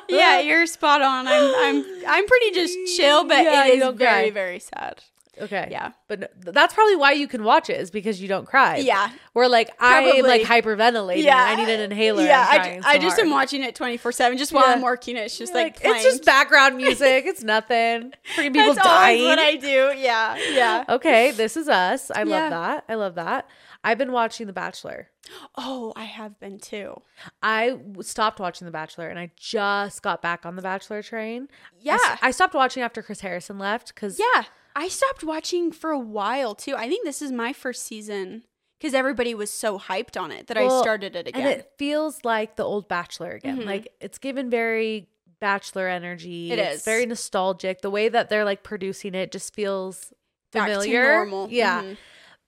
yeah, 0.09 0.41
you're 0.41 0.65
spot 0.67 1.03
on. 1.03 1.27
I'm 1.29 1.55
I'm 1.57 1.85
I'm 2.07 2.27
pretty 2.27 2.53
just 2.53 2.97
chill, 2.97 3.25
but 3.25 3.43
Yeah, 3.45 3.67
it 3.67 3.75
is 3.83 3.89
very 3.97 3.97
cry. 3.97 4.31
very 4.31 4.59
sad. 4.61 5.03
Okay, 5.41 5.69
Yeah. 5.71 5.93
but 6.09 6.33
that's 6.41 6.73
probably 6.75 6.97
why 6.97 7.13
you 7.13 7.29
can 7.29 7.45
watch 7.45 7.69
it 7.71 7.81
is 7.81 7.91
because 7.91 8.21
you 8.21 8.29
don't 8.29 8.47
cry. 8.47 8.77
Yeah. 8.79 9.11
We're 9.35 9.47
like 9.47 9.71
I 9.81 10.01
am 10.01 10.25
like 10.25 10.43
hyperventilating. 10.43 11.23
Yeah. 11.25 11.37
I 11.43 11.55
need 11.57 11.69
an 11.69 11.81
inhaler. 11.81 12.23
Yeah, 12.25 12.47
I'm 12.51 12.61
I, 12.85 12.91
I 12.93 12.99
just 12.99 13.17
hard. 13.17 13.27
am 13.27 13.31
watching 13.33 13.63
it 13.63 13.75
24/7 13.75 14.39
just 14.39 14.53
while 14.53 14.67
Yeah. 14.67 14.75
I'm 14.75 14.83
working. 14.83 15.17
It's 15.17 15.37
just 15.39 15.53
You're 15.55 15.63
like, 15.65 15.79
it's 15.83 16.05
just 16.05 16.25
background 16.25 16.77
music. 16.79 17.25
It's 17.27 17.43
nothing. 17.43 18.13
Freaking 18.37 18.53
people 18.55 18.75
That's 18.75 18.87
dying. 18.87 19.25
what 19.25 19.39
I 19.39 19.57
do. 19.57 19.93
Yeah. 19.97 20.37
Yeah. 20.53 20.85
okay, 20.89 21.31
this 21.33 21.57
is 21.57 21.69
us. 21.69 22.11
I 22.11 22.25
Yeah. 22.25 22.25
love 22.25 22.51
that. 22.51 22.85
I 22.89 22.95
love 22.95 23.15
that. 23.17 23.49
I've 23.83 23.97
been 23.99 24.13
watching 24.13 24.47
The 24.47 24.53
Bachelor. 24.53 25.09
Oh, 25.57 25.93
I 25.97 26.05
have 26.05 26.39
been 26.39 26.59
too. 26.59 27.01
I 27.43 27.71
w- 27.71 28.03
stopped 28.03 28.39
watching 28.39 28.67
The 28.67 28.71
Bachelor 28.73 29.09
and 29.09 29.19
I 29.19 29.31
just 29.37 30.03
got 30.03 30.21
back 30.21 30.45
on 30.45 30.57
The 30.57 30.63
Bachelor 30.63 31.03
train. 31.03 31.49
I 31.51 31.77
Yeah. 31.81 31.95
s- 31.95 32.19
I, 32.23 32.31
stopped 32.31 32.55
watching 32.55 32.83
after 32.83 33.03
Chris 33.03 33.21
Harrison 33.21 33.59
left 33.59 33.95
because 33.95 34.19
Yeah. 34.21 34.45
I 34.77 34.89
stopped 34.89 35.25
watching 35.25 35.73
for 35.73 35.91
a 35.91 35.99
while 35.99 36.55
too. 36.55 36.77
I 36.77 36.89
think 36.89 37.05
this 37.05 37.23
is 37.23 37.33
my 37.33 37.53
first 37.55 37.83
season 37.85 38.45
because 38.79 38.93
everybody 38.95 39.35
was 39.35 39.51
so 39.51 39.79
hyped 39.79 40.21
on 40.21 40.31
it 40.31 40.47
that 40.49 40.57
I 40.59 40.69
started 40.81 41.17
it 41.17 41.27
again. 41.29 41.41
and 41.47 41.51
it 41.61 41.73
feels 41.79 42.25
like 42.25 42.57
the 42.57 42.65
old 42.65 42.87
Bachelor 42.87 43.33
again. 43.33 43.61
Mhm. 43.61 43.67
Like 43.67 43.89
it's 44.01 44.19
given 44.19 44.51
very 44.51 45.09
Bachelor 45.41 45.89
energy. 45.89 46.53
It 46.53 46.59
It's 46.59 46.85
very 46.85 47.07
nostalgic. 47.07 47.81
The 47.81 47.89
way 47.91 48.11
that 48.11 48.29
they're 48.29 48.45
like 48.45 48.63
producing 48.63 49.15
it 49.15 49.33
just 49.33 49.55
feels 49.55 50.13
familiar. 50.53 51.15
normal. 51.15 51.49
Yeah. 51.51 51.83
Mhm. 51.83 51.97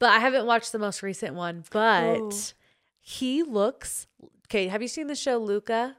But 0.03 0.11
I 0.11 0.19
haven't 0.19 0.47
watched 0.47 0.73
the 0.73 0.79
most 0.81 1.03
recent 1.03 1.35
one. 1.37 1.63
But 1.71 2.17
Ooh. 2.19 2.33
he 3.01 3.43
looks 3.45 4.09
okay. 4.49 4.67
Have 4.67 4.83
you 4.83 4.89
seen 4.89 5.07
the 5.07 5.15
show 5.15 5.39
Luca? 5.39 5.97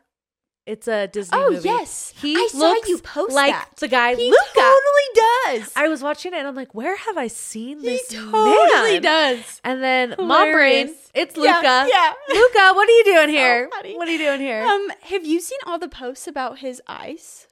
It's 0.66 0.88
a 0.88 1.08
Disney 1.08 1.38
Oh 1.38 1.52
movie. 1.52 1.68
yes, 1.68 2.14
He 2.22 2.36
I 2.38 2.48
saw 2.50 2.58
looks 2.60 2.88
you 2.88 2.98
post 3.00 3.34
like 3.34 3.52
that. 3.54 3.70
the 3.80 3.88
guy 3.90 4.16
He 4.16 4.30
Luca. 4.30 4.44
totally 4.56 5.60
does. 5.60 5.74
I 5.76 5.88
was 5.90 6.02
watching 6.02 6.34
it 6.34 6.38
and 6.38 6.48
I'm 6.48 6.56
like, 6.56 6.74
where 6.74 6.96
have 6.96 7.18
I 7.18 7.28
seen 7.28 7.80
he 7.80 7.86
this 7.86 8.10
He 8.10 8.16
totally 8.18 9.00
man? 9.00 9.02
does. 9.02 9.62
And 9.66 9.84
then 9.84 10.16
Mom 10.18 10.52
Brain, 10.54 10.94
it's 11.14 11.36
Luca. 11.36 11.88
yeah. 11.92 12.14
Luca, 12.30 12.74
what 12.76 12.88
are 12.88 12.92
you 12.94 13.04
doing 13.04 13.30
here? 13.40 13.70
funny. 13.74 13.98
what 13.98 14.08
are 14.08 14.12
you 14.12 14.18
doing 14.18 14.40
here? 14.40 14.64
Um, 14.64 14.88
have 15.02 15.26
you 15.26 15.42
seen 15.42 15.60
all 15.66 15.80
the 15.80 15.90
posts 15.90 16.28
about 16.28 16.60
his 16.60 16.82
eyes? 16.88 17.48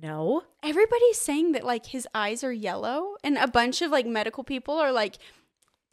no. 0.00 0.42
Everybody's 0.62 1.20
saying 1.20 1.52
that 1.52 1.62
like 1.64 1.86
his 1.86 2.06
eyes 2.14 2.42
are 2.42 2.52
yellow, 2.52 3.14
and 3.22 3.38
a 3.38 3.46
bunch 3.46 3.80
of 3.82 3.92
like 3.92 4.06
medical 4.06 4.42
people 4.42 4.74
are 4.74 4.90
like 4.90 5.18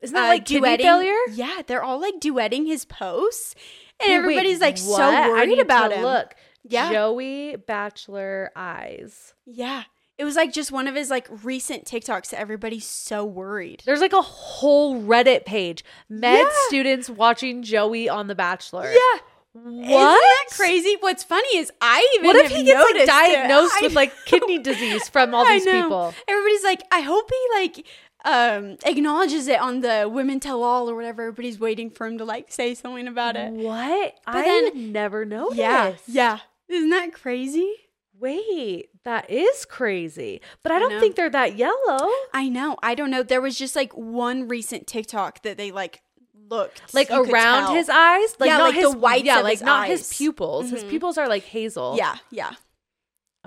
Isn't 0.02 0.14
that 0.14 0.26
uh, 0.26 0.28
like 0.28 0.46
duetting- 0.46 0.82
failure? 0.82 1.14
Yeah, 1.32 1.62
they're 1.66 1.84
all 1.84 2.00
like 2.00 2.16
duetting 2.20 2.68
his 2.68 2.86
posts, 2.86 3.56
and 4.00 4.10
Wait, 4.10 4.16
everybody's 4.16 4.62
like 4.62 4.78
what? 4.80 4.98
so 4.98 5.30
worried 5.32 5.60
about 5.60 5.92
him. 5.94 6.04
Look, 6.04 6.36
Yeah. 6.64 6.92
Joey 6.92 7.56
Bachelor 7.56 8.52
eyes. 8.56 9.34
Yeah, 9.46 9.84
it 10.18 10.24
was 10.26 10.36
like 10.36 10.52
just 10.54 10.72
one 10.72 10.88
of 10.88 10.96
his 10.96 11.10
like 11.10 11.28
recent 11.44 11.86
TikToks 11.86 12.34
everybody's 12.34 12.86
so 12.86 13.26
worried. 13.26 13.84
There's 13.86 14.02
like 14.02 14.14
a 14.14 14.22
whole 14.22 15.02
Reddit 15.02 15.46
page. 15.46 15.84
Med 16.10 16.40
Yeah. 16.40 16.50
students 16.68 17.10
watching 17.10 17.64
Joey 17.64 18.08
on 18.10 18.28
The 18.28 18.36
Bachelor. 18.36 18.92
Yeah. 18.92 19.20
What? 19.58 19.72
Isn't 19.86 19.90
that 19.90 20.46
crazy? 20.52 20.98
What's 21.00 21.24
funny 21.24 21.58
is 21.58 21.72
I 21.80 22.06
even 22.16 22.28
What 22.28 22.36
if 22.36 22.52
he 22.52 22.64
gets 22.64 22.92
like 22.94 23.06
diagnosed 23.06 23.74
I 23.78 23.84
with 23.84 23.94
like 23.94 24.12
kidney 24.26 24.60
disease 24.60 25.08
from 25.08 25.34
all 25.34 25.46
these 25.46 25.64
people? 25.64 26.14
Everybody's 26.28 26.64
like, 26.66 26.82
I 26.92 27.00
hope 27.00 27.30
he 27.32 27.48
like 27.62 27.86
um 28.26 28.78
acknowledges 28.86 29.48
it 29.48 29.60
on 29.62 29.82
the 29.82 30.10
women 30.12 30.40
tell 30.40 30.64
all 30.64 30.90
or 30.90 30.96
whatever. 30.96 31.22
Everybody's 31.24 31.60
waiting 31.60 31.90
for 31.90 32.08
him 32.08 32.18
to 32.18 32.26
like 32.26 32.52
say 32.52 32.74
something 32.74 33.08
about 33.08 33.36
it. 33.38 33.52
What? 33.54 34.16
I 34.28 34.42
then- 34.42 34.92
never 34.92 35.24
noticed. 35.26 35.58
Yeah, 35.58 35.94
yeah. 36.08 36.40
Isn't 36.68 36.90
that 36.90 37.14
crazy? 37.14 37.72
Wait, 38.20 38.90
that 39.04 39.30
is 39.30 39.66
crazy. 39.66 40.42
But 40.64 40.72
I 40.72 40.78
I 40.78 40.80
don't 40.80 40.92
know. 40.94 41.00
think 41.00 41.16
they're 41.16 41.30
that 41.30 41.58
yellow. 41.58 42.10
I 42.34 42.48
know. 42.50 42.78
I 42.82 42.96
don't 42.96 43.12
know. 43.12 43.24
There 43.24 43.42
was 43.42 43.58
just 43.58 43.76
like 43.76 43.94
one 43.94 44.48
recent 44.48 44.88
TikTok 44.88 45.44
that 45.44 45.58
they 45.58 45.72
like 45.72 46.02
looked 46.50 46.94
Like 46.94 47.10
around 47.12 47.76
his 47.76 47.90
eyes, 47.90 48.36
like 48.40 48.48
Yeah, 48.50 48.58
not 48.58 48.74
like 48.76 48.82
the 48.82 48.92
white, 48.98 49.26
Yeah, 49.26 49.42
like 49.42 49.54
his 49.60 49.62
not 49.64 49.88
his 49.88 50.14
pupils. 50.14 50.70
His 50.70 50.84
Mhm. 50.84 50.90
pupils 50.90 51.18
are 51.18 51.28
like 51.28 51.44
hazel. 51.44 51.96
Yeah, 51.98 52.16
yeah. 52.32 52.54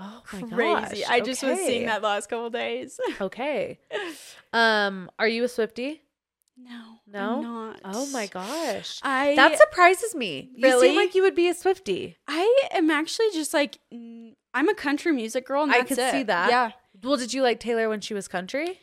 Oh 0.01 0.21
my 0.33 0.41
Crazy. 0.41 1.01
gosh. 1.01 1.09
I 1.09 1.19
just 1.19 1.43
was 1.43 1.53
Okay. 1.53 1.67
seeing 1.67 1.85
that 1.87 2.01
last 2.01 2.29
couple 2.29 2.49
days. 2.49 2.99
Okay. 3.21 3.79
Um, 4.53 5.11
are 5.19 5.27
you 5.27 5.43
a 5.43 5.47
Swiftie? 5.47 5.99
No, 6.57 6.99
No? 7.07 7.35
I'm 7.37 7.41
not. 7.41 7.79
Oh 7.83 8.05
my 8.11 8.27
gosh. 8.27 8.99
I 9.03 9.35
That 9.35 9.57
surprises 9.57 10.15
me. 10.15 10.49
You 10.55 10.79
seem 10.79 10.95
like 10.95 11.15
you 11.15 11.21
would 11.21 11.35
be 11.35 11.47
a 11.49 11.53
Swiftie. 11.53 12.15
I 12.27 12.67
am 12.71 12.89
actually 12.91 13.27
just 13.33 13.53
like 13.53 13.77
I'm 13.91 14.67
a 14.69 14.73
country 14.73 15.11
music 15.11 15.45
girl. 15.45 15.63
And 15.63 15.71
I 15.71 15.83
could 15.83 15.99
it. 15.99 16.11
see 16.11 16.23
that. 16.23 16.49
Yeah. 16.49 16.71
Well, 17.03 17.17
did 17.17 17.33
you 17.33 17.43
like 17.43 17.59
Taylor 17.59 17.87
when 17.89 18.01
she 18.01 18.13
was 18.13 18.27
country? 18.27 18.79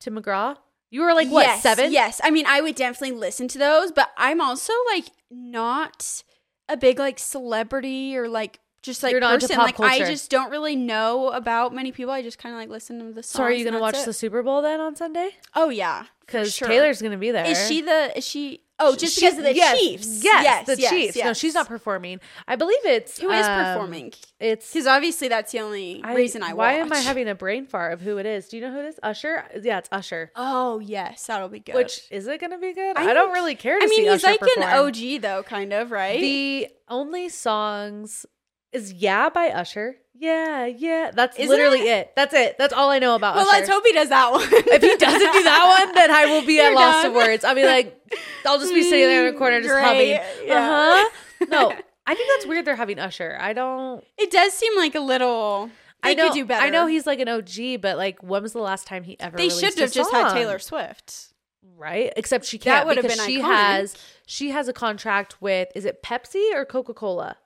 Tim 0.00 0.16
McGraw? 0.16 0.56
You 0.90 1.02
were 1.02 1.12
like 1.12 1.28
what, 1.28 1.44
yes, 1.46 1.62
seven? 1.62 1.92
Yes. 1.92 2.20
I 2.24 2.30
mean, 2.30 2.46
I 2.46 2.60
would 2.62 2.74
definitely 2.76 3.16
listen 3.16 3.46
to 3.48 3.58
those, 3.58 3.92
but 3.92 4.10
I'm 4.16 4.40
also 4.40 4.72
like 4.94 5.06
not 5.30 6.22
a 6.68 6.76
big 6.76 6.98
like 6.98 7.18
celebrity 7.18 8.16
or 8.16 8.28
like 8.28 8.60
just 8.82 9.02
like 9.02 9.12
You're 9.12 9.20
not 9.20 9.34
into 9.34 9.46
person. 9.48 9.56
pop 9.56 9.64
like 9.66 9.80
I 9.80 9.98
culture. 9.98 10.12
just 10.12 10.30
don't 10.30 10.50
really 10.50 10.76
know 10.76 11.30
about 11.30 11.74
many 11.74 11.92
people. 11.92 12.12
I 12.12 12.22
just 12.22 12.38
kind 12.38 12.54
of 12.54 12.60
like 12.60 12.68
listen 12.68 12.98
to 13.00 13.12
the 13.12 13.22
songs. 13.22 13.28
So 13.30 13.42
are 13.42 13.50
you 13.50 13.66
and 13.66 13.74
gonna 13.74 13.84
that's 13.84 13.98
watch 13.98 14.02
it. 14.02 14.06
the 14.06 14.12
Super 14.12 14.42
Bowl 14.42 14.62
then 14.62 14.80
on 14.80 14.94
Sunday? 14.96 15.30
Oh 15.54 15.68
yeah, 15.70 16.04
Because 16.20 16.54
sure. 16.54 16.68
Taylor's 16.68 17.02
gonna 17.02 17.16
be 17.18 17.30
there. 17.30 17.44
Is 17.44 17.66
she 17.68 17.82
the? 17.82 18.16
Is 18.16 18.26
she? 18.26 18.62
Oh, 18.80 18.94
just 18.94 19.18
She's- 19.18 19.32
because 19.32 19.38
of 19.38 19.44
the 19.44 19.56
yes, 19.56 19.76
Chiefs. 19.80 20.22
Yes, 20.22 20.66
the 20.68 20.76
Chiefs. 20.76 21.16
No, 21.16 21.32
she's 21.32 21.52
not 21.54 21.66
performing. 21.66 22.20
I 22.46 22.54
believe 22.54 22.78
it's 22.84 23.18
Who 23.18 23.28
is 23.28 23.44
um, 23.44 23.64
performing? 23.64 24.12
It's 24.38 24.72
Because 24.72 24.86
obviously 24.86 25.26
that's 25.26 25.50
the 25.50 25.58
only 25.58 26.00
reason 26.14 26.44
I 26.44 26.52
Why 26.52 26.74
am 26.74 26.92
I 26.92 26.98
having 26.98 27.28
a 27.28 27.34
brain 27.34 27.66
fart 27.66 27.92
of 27.92 28.00
who 28.02 28.18
it 28.18 28.26
is? 28.26 28.46
Do 28.46 28.56
you 28.56 28.62
know 28.62 28.70
who 28.70 28.78
it 28.78 28.84
is? 28.84 29.00
Usher? 29.02 29.42
Yeah, 29.60 29.78
it's 29.78 29.88
Usher. 29.90 30.30
Oh 30.36 30.78
yes, 30.78 31.26
that'll 31.26 31.48
be 31.48 31.58
good. 31.58 31.74
Which 31.74 32.02
is 32.12 32.28
it 32.28 32.38
going 32.40 32.52
to 32.52 32.58
be 32.58 32.72
good? 32.72 32.96
I 32.96 33.02
I, 33.10 33.14
don't 33.14 33.26
think- 33.26 33.34
really 33.34 33.56
care 33.56 33.80
to 33.80 33.84
I 33.84 33.88
mean, 33.88 33.96
see 33.96 34.04
he's 34.04 34.22
Usher 34.22 34.26
like 34.28 34.38
perform. 34.38 34.68
an 34.68 34.78
OG 34.78 35.22
though, 35.22 35.42
kind 35.42 35.72
of 35.72 35.90
right. 35.90 36.20
The 36.20 36.68
only 36.88 37.28
songs 37.30 38.26
is 38.72 38.92
"Yeah" 38.92 39.28
by 39.30 39.48
Usher. 39.48 39.96
Yeah, 40.14 40.66
yeah. 40.66 41.12
That's 41.14 41.36
Isn't 41.38 41.48
literally 41.48 41.80
it? 41.82 41.86
it? 42.08 42.12
That's 42.16 42.34
it. 42.34 42.56
That's 42.58 42.72
all 42.72 42.90
I 42.90 42.98
know 42.98 43.14
about 43.14 43.36
well, 43.36 43.46
Usher. 43.48 43.56
let's 43.58 43.68
hope 43.68 43.84
he 43.86 43.92
does 43.92 44.08
that 44.08 44.32
one. 44.32 44.42
if 44.50 44.82
he 44.82 44.96
doesn't 44.96 45.32
do 45.32 45.42
that 45.44 45.84
one, 45.86 45.94
then 45.94 46.10
I 46.10 46.26
will 46.26 46.44
be 46.44 46.60
at 46.60 46.72
loss 46.74 47.04
of 47.04 47.12
words. 47.12 47.44
I'll 47.44 47.54
be 47.54 47.64
like, 47.64 47.96
I'll 48.44 48.58
just 48.58 48.74
be 48.74 48.82
sitting 48.82 49.06
there 49.06 49.26
in 49.28 49.32
the 49.32 49.38
corner 49.38 49.60
just 49.60 49.70
Great, 49.72 49.84
humming. 49.84 50.08
yeah. 50.44 50.54
Uh 50.54 51.08
huh. 51.40 51.46
No, 51.48 51.68
I 52.06 52.14
think 52.16 52.28
that's 52.34 52.46
weird. 52.46 52.64
They're 52.64 52.74
having 52.74 52.98
Usher. 52.98 53.36
I 53.40 53.52
don't. 53.52 54.02
it 54.16 54.30
does 54.32 54.52
seem 54.54 54.76
like 54.76 54.94
a 54.96 55.00
little. 55.00 55.70
I 56.02 56.14
They 56.14 56.22
could 56.22 56.28
know, 56.28 56.34
do 56.34 56.44
better. 56.44 56.64
I 56.64 56.70
know 56.70 56.86
he's 56.86 57.06
like 57.06 57.20
an 57.20 57.28
OG, 57.28 57.80
but 57.80 57.96
like, 57.96 58.20
when 58.22 58.42
was 58.42 58.52
the 58.52 58.60
last 58.60 58.86
time 58.88 59.04
he 59.04 59.18
ever? 59.20 59.36
They 59.36 59.48
should 59.50 59.78
have 59.78 59.92
just 59.92 60.10
had? 60.12 60.32
Taylor 60.32 60.58
Swift. 60.58 61.32
right? 61.76 62.12
Except 62.16 62.44
she 62.44 62.58
can't 62.58 62.86
have 62.88 62.96
because 62.96 63.16
been 63.16 63.26
she 63.26 63.38
iconic. 63.40 63.44
has 63.44 63.96
she 64.26 64.50
has 64.50 64.66
a 64.68 64.72
contract 64.72 65.40
with 65.40 65.68
is 65.76 65.84
it 65.84 66.02
Pepsi 66.02 66.52
or 66.54 66.64
Coca 66.64 66.92
Cola? 66.94 67.36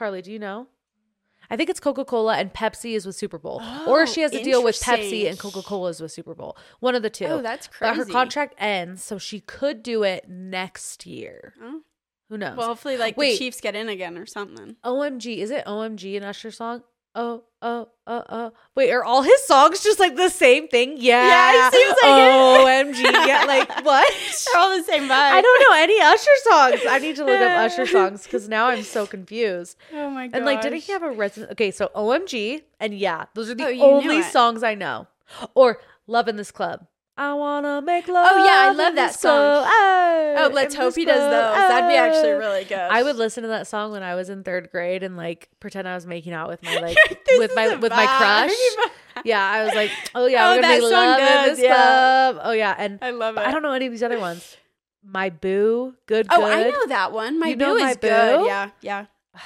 Carly, 0.00 0.22
do 0.22 0.32
you 0.32 0.38
know? 0.38 0.66
I 1.50 1.56
think 1.56 1.68
it's 1.68 1.78
Coca 1.78 2.06
Cola 2.06 2.38
and 2.38 2.54
Pepsi 2.54 2.94
is 2.94 3.04
with 3.04 3.16
Super 3.16 3.36
Bowl, 3.36 3.60
or 3.86 4.02
Oh, 4.02 4.06
she 4.06 4.22
has 4.22 4.32
a 4.32 4.42
deal 4.42 4.64
with 4.64 4.80
Pepsi 4.80 5.28
and 5.28 5.38
Coca 5.38 5.60
Cola 5.60 5.90
is 5.90 6.00
with 6.00 6.10
Super 6.10 6.34
Bowl. 6.34 6.56
One 6.78 6.94
of 6.94 7.02
the 7.02 7.10
two. 7.10 7.26
Oh, 7.26 7.42
that's 7.42 7.68
But 7.78 7.96
her 7.96 8.06
contract 8.06 8.54
ends, 8.56 9.02
so 9.04 9.18
she 9.18 9.40
could 9.40 9.82
do 9.82 10.02
it 10.02 10.26
next 10.26 11.04
year. 11.04 11.52
Oh. 11.62 11.82
Who 12.30 12.38
knows? 12.38 12.56
Well, 12.56 12.68
hopefully, 12.68 12.96
like 12.96 13.18
Wait. 13.18 13.32
the 13.32 13.38
Chiefs 13.38 13.60
get 13.60 13.76
in 13.76 13.90
again 13.90 14.16
or 14.16 14.24
something. 14.24 14.76
OMG, 14.82 15.36
is 15.36 15.50
it 15.50 15.66
OMG 15.66 16.16
an 16.16 16.22
Usher 16.22 16.50
song? 16.50 16.82
Oh, 17.14 17.42
oh, 17.60 17.88
oh, 18.06 18.22
oh. 18.28 18.52
Wait, 18.76 18.90
are 18.92 19.02
all 19.02 19.22
his 19.22 19.42
songs 19.44 19.82
just 19.82 19.98
like 19.98 20.14
the 20.14 20.28
same 20.28 20.68
thing? 20.68 20.94
Yeah. 20.96 21.26
Yeah, 21.26 21.66
it 21.68 21.72
seems 21.72 21.96
like 22.02 22.94
it. 22.94 23.04
OMG. 23.04 23.26
Yeah, 23.26 23.44
like 23.46 23.68
what? 23.84 24.14
They're 24.52 24.60
all 24.60 24.76
the 24.76 24.84
same 24.84 25.04
vibe. 25.04 25.10
I 25.10 25.40
don't 25.42 25.60
know 25.68 25.76
any 25.76 26.00
Usher 26.00 26.30
songs. 26.44 26.80
I 26.88 26.98
need 26.98 27.16
to 27.16 27.24
look 27.24 27.40
up 27.40 27.58
Usher 27.58 27.86
songs 27.98 28.22
because 28.24 28.48
now 28.48 28.66
I'm 28.66 28.82
so 28.84 29.06
confused. 29.06 29.76
Oh 29.92 30.08
my 30.10 30.28
god. 30.28 30.36
And 30.36 30.46
like, 30.46 30.60
didn't 30.62 30.78
he 30.82 30.92
have 30.92 31.02
a 31.02 31.10
resident? 31.10 31.52
Okay, 31.52 31.72
so 31.72 31.90
OMG 31.96 32.62
and 32.78 32.94
yeah, 32.96 33.24
those 33.34 33.50
are 33.50 33.54
the 33.56 33.66
Oh, 33.66 33.96
only 33.96 34.22
songs 34.22 34.62
I 34.62 34.74
know. 34.76 35.08
Or 35.54 35.78
Love 36.06 36.28
in 36.28 36.36
This 36.36 36.50
Club. 36.52 36.86
I 37.22 37.34
wanna 37.34 37.82
make 37.82 38.08
love. 38.08 38.26
Oh, 38.30 38.44
yeah, 38.46 38.70
I 38.70 38.72
love 38.72 38.94
that 38.94 39.12
song. 39.20 39.64
Ay, 39.66 40.36
Oh, 40.38 40.50
let's 40.54 40.74
hope 40.74 40.94
he 40.96 41.04
does 41.04 41.18
those. 41.18 41.54
That'd 41.68 41.86
be 41.90 41.94
actually 41.94 42.30
really 42.30 42.64
good. 42.64 42.78
I 42.78 43.02
would 43.02 43.16
listen 43.16 43.42
to 43.42 43.48
that 43.50 43.66
song 43.66 43.92
when 43.92 44.02
I 44.02 44.14
was 44.14 44.30
in 44.30 44.42
third 44.42 44.70
grade 44.70 45.02
and 45.02 45.18
like 45.18 45.50
pretend 45.60 45.86
I 45.86 45.94
was 45.94 46.06
making 46.06 46.32
out 46.32 46.48
with 46.48 46.62
my 46.62 46.76
like 46.80 46.96
with 47.36 47.54
my 47.54 47.74
with 47.76 47.90
my 47.92 48.06
crush. 48.06 48.52
Yeah, 49.24 49.42
I 49.44 49.64
was 49.64 49.74
like, 49.74 49.90
oh 50.14 50.24
yeah, 50.26 50.48
Oh, 50.48 50.54
we're 50.56 50.62
gonna 50.62 50.74
make 50.74 50.82
love 50.82 51.18
does, 51.18 51.48
in 51.50 51.54
this 51.56 51.62
yeah. 51.64 51.74
club. 51.74 52.40
Oh 52.42 52.52
yeah, 52.52 52.74
and 52.78 52.98
I 53.02 53.10
love 53.10 53.36
it. 53.36 53.40
I 53.40 53.50
don't 53.50 53.60
know 53.62 53.72
any 53.72 53.84
of 53.84 53.92
these 53.92 54.02
other 54.02 54.18
ones. 54.28 54.56
My 55.04 55.28
boo, 55.28 55.94
good, 56.06 56.26
Oh, 56.30 56.36
good. 56.40 56.52
I 56.52 56.70
know 56.70 56.86
that 56.86 57.12
one. 57.12 57.38
My 57.38 57.48
You 57.48 57.56
boo 57.56 57.64
know 57.66 57.76
is 57.76 57.82
My 57.82 57.94
good. 57.96 58.46
Yeah, 58.46 58.70
yeah. 58.80 59.06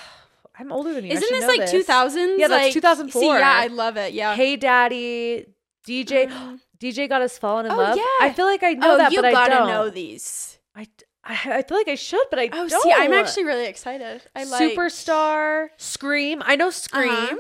I'm 0.60 0.70
older 0.70 0.92
than 0.92 1.04
you. 1.04 1.10
Isn't 1.12 1.28
this 1.28 1.48
like 1.48 1.60
this. 1.60 1.70
two 1.72 1.82
thousands? 1.82 2.38
Yeah, 2.38 2.46
that's 2.46 2.64
like, 2.66 2.72
2004. 2.72 3.20
See, 3.20 3.26
yeah, 3.26 3.40
I 3.52 3.66
love 3.66 3.96
it. 3.96 4.12
Yeah. 4.12 4.36
Hey 4.36 4.54
Daddy, 4.56 5.46
DJ, 5.88 6.28
Mm. 6.28 6.60
DJ 6.78 7.08
got 7.08 7.22
us 7.22 7.38
falling 7.38 7.66
in 7.66 7.72
Oh, 7.72 7.76
love. 7.76 7.96
yeah. 7.96 8.02
I 8.20 8.32
feel 8.34 8.46
like 8.46 8.62
I 8.62 8.72
know 8.74 8.94
oh, 8.94 8.98
that, 8.98 9.12
you 9.12 9.18
but 9.18 9.26
I 9.26 9.32
gotta 9.32 9.50
don't. 9.54 9.68
know 9.68 9.90
these. 9.90 10.58
I, 10.74 10.86
I 11.24 11.38
I 11.58 11.62
feel 11.62 11.76
like 11.78 11.88
I 11.88 11.94
should, 11.94 12.24
but 12.30 12.38
I 12.38 12.46
Oh, 12.52 12.68
don't. 12.68 12.82
see, 12.82 12.92
I'm 12.94 13.12
actually 13.12 13.44
really 13.44 13.66
excited. 13.66 14.22
I 14.34 14.44
like 14.44 14.76
Superstar, 14.76 15.68
Scream. 15.76 16.42
I 16.44 16.56
know 16.56 16.70
Scream. 16.70 17.10
Uh-huh. 17.10 17.36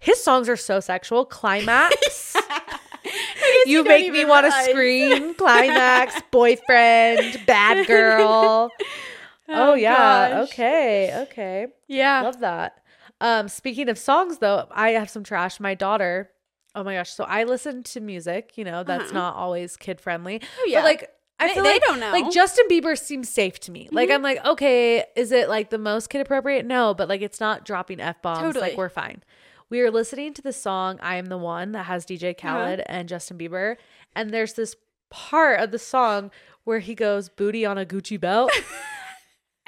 His 0.00 0.22
songs 0.22 0.48
are 0.48 0.56
so 0.56 0.80
sexual. 0.80 1.24
Climax. 1.24 2.34
I 3.08 3.64
you 3.66 3.84
make 3.84 4.10
me 4.10 4.24
want 4.24 4.46
to 4.46 4.52
scream. 4.64 5.34
Climax, 5.38 6.20
boyfriend, 6.32 7.40
bad 7.46 7.86
girl. 7.86 8.70
Oh, 9.48 9.74
yeah. 9.74 10.30
gosh. 10.40 10.48
Okay. 10.50 11.14
Okay. 11.22 11.66
Yeah. 11.86 12.22
Love 12.22 12.40
that. 12.40 12.80
Um, 13.20 13.48
speaking 13.48 13.88
of 13.88 13.96
songs, 13.96 14.38
though, 14.38 14.66
I 14.72 14.90
have 14.90 15.08
some 15.08 15.22
trash. 15.22 15.60
My 15.60 15.74
daughter. 15.74 16.30
Oh 16.76 16.84
my 16.84 16.94
gosh! 16.94 17.10
So 17.10 17.24
I 17.24 17.42
listen 17.44 17.82
to 17.84 18.00
music. 18.00 18.52
You 18.56 18.64
know, 18.64 18.84
that's 18.84 19.10
Uh-huh. 19.10 19.14
not 19.18 19.34
always 19.36 19.76
kid 19.76 20.00
friendly. 20.00 20.40
Oh, 20.60 20.64
yeah. 20.68 20.78
But 20.80 20.84
like, 20.84 21.10
I 21.40 21.48
They- 21.48 21.54
feel 21.54 21.62
they 21.64 21.72
like 21.72 21.82
don't 21.82 21.98
know. 22.00 22.12
Like 22.12 22.30
Justin 22.30 22.66
Bieber 22.70 22.96
seems 22.98 23.28
safe 23.28 23.58
to 23.60 23.70
me. 23.72 23.88
Like 23.90 24.08
Mhm. 24.10 24.14
I'm 24.14 24.22
like, 24.22 24.44
okay, 24.44 25.04
is 25.16 25.32
it 25.32 25.48
like 25.48 25.70
the 25.70 25.78
most 25.78 26.08
kid 26.10 26.20
appropriate? 26.20 26.64
No, 26.66 26.94
but 26.94 27.08
like 27.08 27.20
it's 27.22 27.40
not 27.40 27.64
dropping 27.64 28.00
f 28.00 28.20
bombs. 28.22 28.40
Totally. 28.40 28.68
Like 28.68 28.76
we're 28.76 28.88
fine. 28.88 29.22
We 29.68 29.80
are 29.80 29.90
listening 29.90 30.32
to 30.34 30.42
the 30.42 30.52
song 30.52 31.00
"I 31.02 31.16
Am 31.16 31.26
the 31.26 31.36
One" 31.38 31.72
that 31.72 31.86
has 31.86 32.06
DJ 32.06 32.30
Uh-huh. 32.30 32.48
Khaled 32.48 32.82
and 32.86 33.08
Justin 33.08 33.36
Bieber, 33.38 33.76
and 34.14 34.30
there's 34.30 34.52
this 34.52 34.76
part 35.10 35.60
of 35.60 35.70
the 35.72 35.78
song 35.78 36.30
where 36.64 36.78
he 36.80 36.94
goes 36.94 37.28
booty 37.28 37.64
on 37.66 37.76
a 37.78 37.84
Gucci 37.86 38.20
belt. 38.20 38.50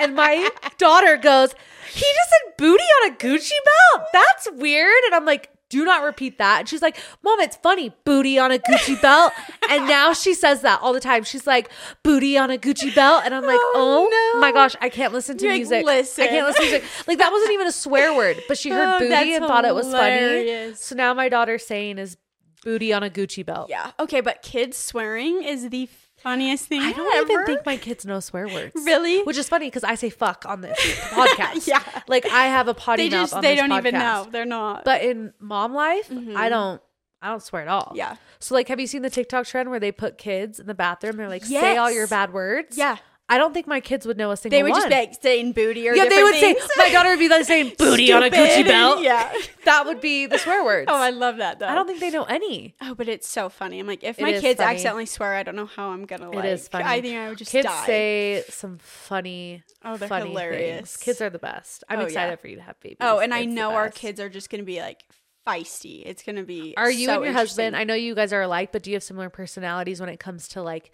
And 0.01 0.15
my 0.15 0.49
daughter 0.79 1.17
goes, 1.17 1.53
he 1.93 2.01
just 2.01 2.31
said 2.31 2.57
booty 2.57 2.85
on 3.03 3.11
a 3.11 3.17
Gucci 3.17 3.51
belt. 3.51 4.07
That's 4.13 4.49
weird. 4.53 4.95
And 5.07 5.15
I'm 5.17 5.25
like, 5.25 5.51
do 5.71 5.85
not 5.85 6.03
repeat 6.03 6.39
that. 6.39 6.61
And 6.61 6.69
she's 6.69 6.81
like, 6.83 6.97
Mom, 7.23 7.41
it's 7.41 7.57
funny. 7.57 7.93
Booty 8.05 8.39
on 8.39 8.51
a 8.51 8.59
Gucci 8.59 9.01
belt. 9.03 9.33
And 9.71 9.87
now 9.89 10.13
she 10.13 10.33
says 10.35 10.63
that 10.63 10.81
all 10.81 10.93
the 10.93 11.01
time. 11.01 11.25
She's 11.25 11.47
like, 11.47 11.71
booty 12.03 12.39
on 12.39 12.51
a 12.51 12.57
Gucci 12.57 12.95
belt. 12.95 13.23
And 13.25 13.35
I'm 13.35 13.45
like, 13.45 13.59
Oh, 13.61 14.09
oh, 14.11 14.33
no. 14.35 14.41
my 14.41 14.51
gosh, 14.53 14.75
I 14.81 14.89
can't 14.89 15.13
listen 15.13 15.37
to 15.39 15.45
You're 15.45 15.53
like, 15.55 15.59
music. 15.61 15.85
"Listen." 15.85 16.25
I 16.25 16.29
can't 16.29 16.47
listen 16.47 16.65
to 16.65 16.71
music. 16.71 16.89
Like 17.07 17.19
that 17.19 17.31
wasn't 17.33 17.53
even 17.53 17.67
a 17.67 17.73
swear 17.73 18.15
word, 18.17 18.39
but 18.49 18.57
she 18.59 18.71
heard 18.71 18.89
Oh, 18.97 18.99
booty 18.99 19.35
and 19.35 19.45
thought 19.45 19.65
it 19.65 19.75
was 19.75 19.91
funny. 19.91 20.75
So 20.75 20.95
now 20.95 21.13
my 21.15 21.29
daughter's 21.29 21.67
saying 21.67 21.99
is 21.99 22.17
booty 22.65 22.93
on 22.93 23.03
a 23.03 23.11
Gucci 23.11 23.45
belt. 23.45 23.69
Yeah. 23.71 23.91
Okay, 24.01 24.21
but 24.21 24.43
kids 24.43 24.77
swearing 24.77 25.43
is 25.43 25.69
the 25.71 25.89
funniest 26.23 26.67
thing 26.67 26.83
I 26.83 26.93
don't 26.93 27.15
ever. 27.17 27.33
even 27.33 27.47
think 27.47 27.67
my 27.67 27.77
kids 27.77 28.05
know 28.07 28.21
swear 28.21 28.47
words. 28.49 28.73
Really? 28.75 29.23
Which 29.23 29.37
is 29.37 29.49
funny 29.49 29.67
because 29.67 29.85
I 29.85 29.95
say 29.95 30.11
fuck 30.11 30.45
on 30.47 30.61
this 30.61 30.79
podcast. 31.11 31.67
Yeah. 31.67 31.83
Like 32.09 32.27
I 32.27 32.47
have 32.47 32.69
a 32.69 32.75
potty 32.75 33.09
they 33.09 33.17
mouth 33.17 33.23
just 33.25 33.35
on 33.35 33.43
they 33.43 33.55
don't 33.57 33.73
even 33.73 33.95
know. 33.95 34.27
They're 34.31 34.45
not. 34.45 34.85
But 34.85 35.03
in 35.03 35.33
mom 35.39 35.75
life, 35.75 36.09
Mhm. 36.11 36.37
I 36.37 36.49
don't 36.49 36.81
I 37.21 37.31
don't 37.31 37.43
swear 37.43 37.63
at 37.63 37.69
all. 37.69 37.93
yeah. 37.97 38.17
So 38.39 38.55
like 38.55 38.69
have 38.69 38.79
you 38.79 38.87
seen 38.87 39.03
the 39.03 39.11
TikTok 39.11 39.47
trend 39.47 39.71
where 39.71 39.81
they 39.81 39.91
put 39.93 40.19
kids 40.19 40.61
in 40.61 40.67
the 40.67 40.75
bathroom? 40.75 41.17
They're 41.17 41.29
like, 41.29 41.45
say 41.45 41.77
all 41.77 41.91
your 41.91 42.07
bad 42.07 42.33
words. 42.33 42.77
Yeah. 42.79 42.97
I 43.31 43.37
don't 43.37 43.53
think 43.53 43.67
my 43.67 43.81
kids 43.81 44.07
would 44.07 44.17
know 44.17 44.31
a 44.31 44.37
single 44.39 44.57
They 44.59 44.63
would 44.63 44.73
one. 44.73 44.79
just 44.81 44.89
be 44.89 44.95
like 44.95 45.19
saying 45.23 45.53
booty 45.53 45.87
or 45.87 45.95
yeah, 45.95 46.09
they 46.09 46.23
would 46.23 46.35
say 46.37 46.57
my 46.79 46.91
daughter 46.91 47.11
would 47.11 47.19
be 47.19 47.29
like 47.29 47.45
saying 47.45 47.73
booty 47.79 48.11
on 48.11 48.23
a 48.23 48.31
Gucci 48.31 48.65
belt. 48.65 49.01
Yeah. 49.03 49.31
That 49.67 49.85
would 49.85 50.01
be 50.01 50.25
the 50.25 50.39
swear 50.39 50.65
words. 50.65 50.87
Oh, 50.91 50.97
I 50.97 51.11
love 51.11 51.37
that 51.37 51.59
though. 51.59 51.67
I 51.67 51.75
don't 51.75 51.87
think 51.87 52.01
they 52.01 52.09
know 52.11 52.25
any. 52.25 52.75
Oh, 52.81 52.95
but 52.95 53.07
it's 53.07 53.29
so 53.29 53.51
funny. 53.51 53.81
I'm 53.81 53.87
like, 53.87 54.03
if 54.03 54.19
It 54.19 54.23
my 54.23 54.33
kids 54.41 54.59
funny. 54.61 54.73
accidentally 54.77 55.05
swear, 55.07 55.35
I 55.35 55.43
don't 55.43 55.57
know 55.57 55.67
how 55.67 55.91
I'm 55.91 56.07
gonna 56.07 56.31
like. 56.31 56.45
it 56.47 56.53
is 56.53 56.69
funny. 56.69 56.85
I 56.85 57.03
think 57.03 57.17
I 57.19 57.29
would 57.29 57.37
just 57.37 57.51
kids 57.53 57.67
die. 57.67 57.87
say 57.87 58.45
some 58.49 58.79
funny, 58.79 59.63
oh, 59.85 59.99
they're 59.99 60.09
funny 60.09 60.29
hilarious. 60.31 60.93
things. 60.93 60.97
Kids 60.97 61.21
are 61.21 61.29
the 61.29 61.39
best. 61.39 61.85
I'm 61.89 61.99
Oh, 62.01 62.05
excited 62.05 62.31
yeah. 62.31 62.37
for 62.37 62.49
you 62.49 62.57
to 62.57 62.63
have 62.63 62.81
babies. 62.81 62.97
Oh, 63.03 63.19
and 63.19 63.35
I 63.35 63.41
It's 63.41 63.49
the 63.49 63.55
know 63.55 63.73
our 63.73 63.91
kids 63.91 64.21
are 64.21 64.31
just 64.31 64.49
gonna 64.49 64.63
be 64.63 64.81
like 64.81 65.05
feisty. 65.47 66.03
It's 66.07 66.23
gonna 66.23 66.45
be. 66.45 66.75
Are 66.79 66.91
you 66.91 67.07
so 67.07 67.17
and 67.17 67.25
your 67.25 67.33
husband? 67.35 67.77
I 67.77 67.85
know 67.85 67.95
you 67.95 68.15
guys 68.15 68.33
are 68.33 68.43
alike, 68.43 68.73
but 68.73 68.83
do 68.83 68.91
you 68.91 68.97
have 68.97 69.03
similar 69.03 69.29
personalities 69.29 70.01
when 70.01 70.09
it 70.09 70.19
comes 70.19 70.49
to 70.49 70.63
like? 70.63 70.91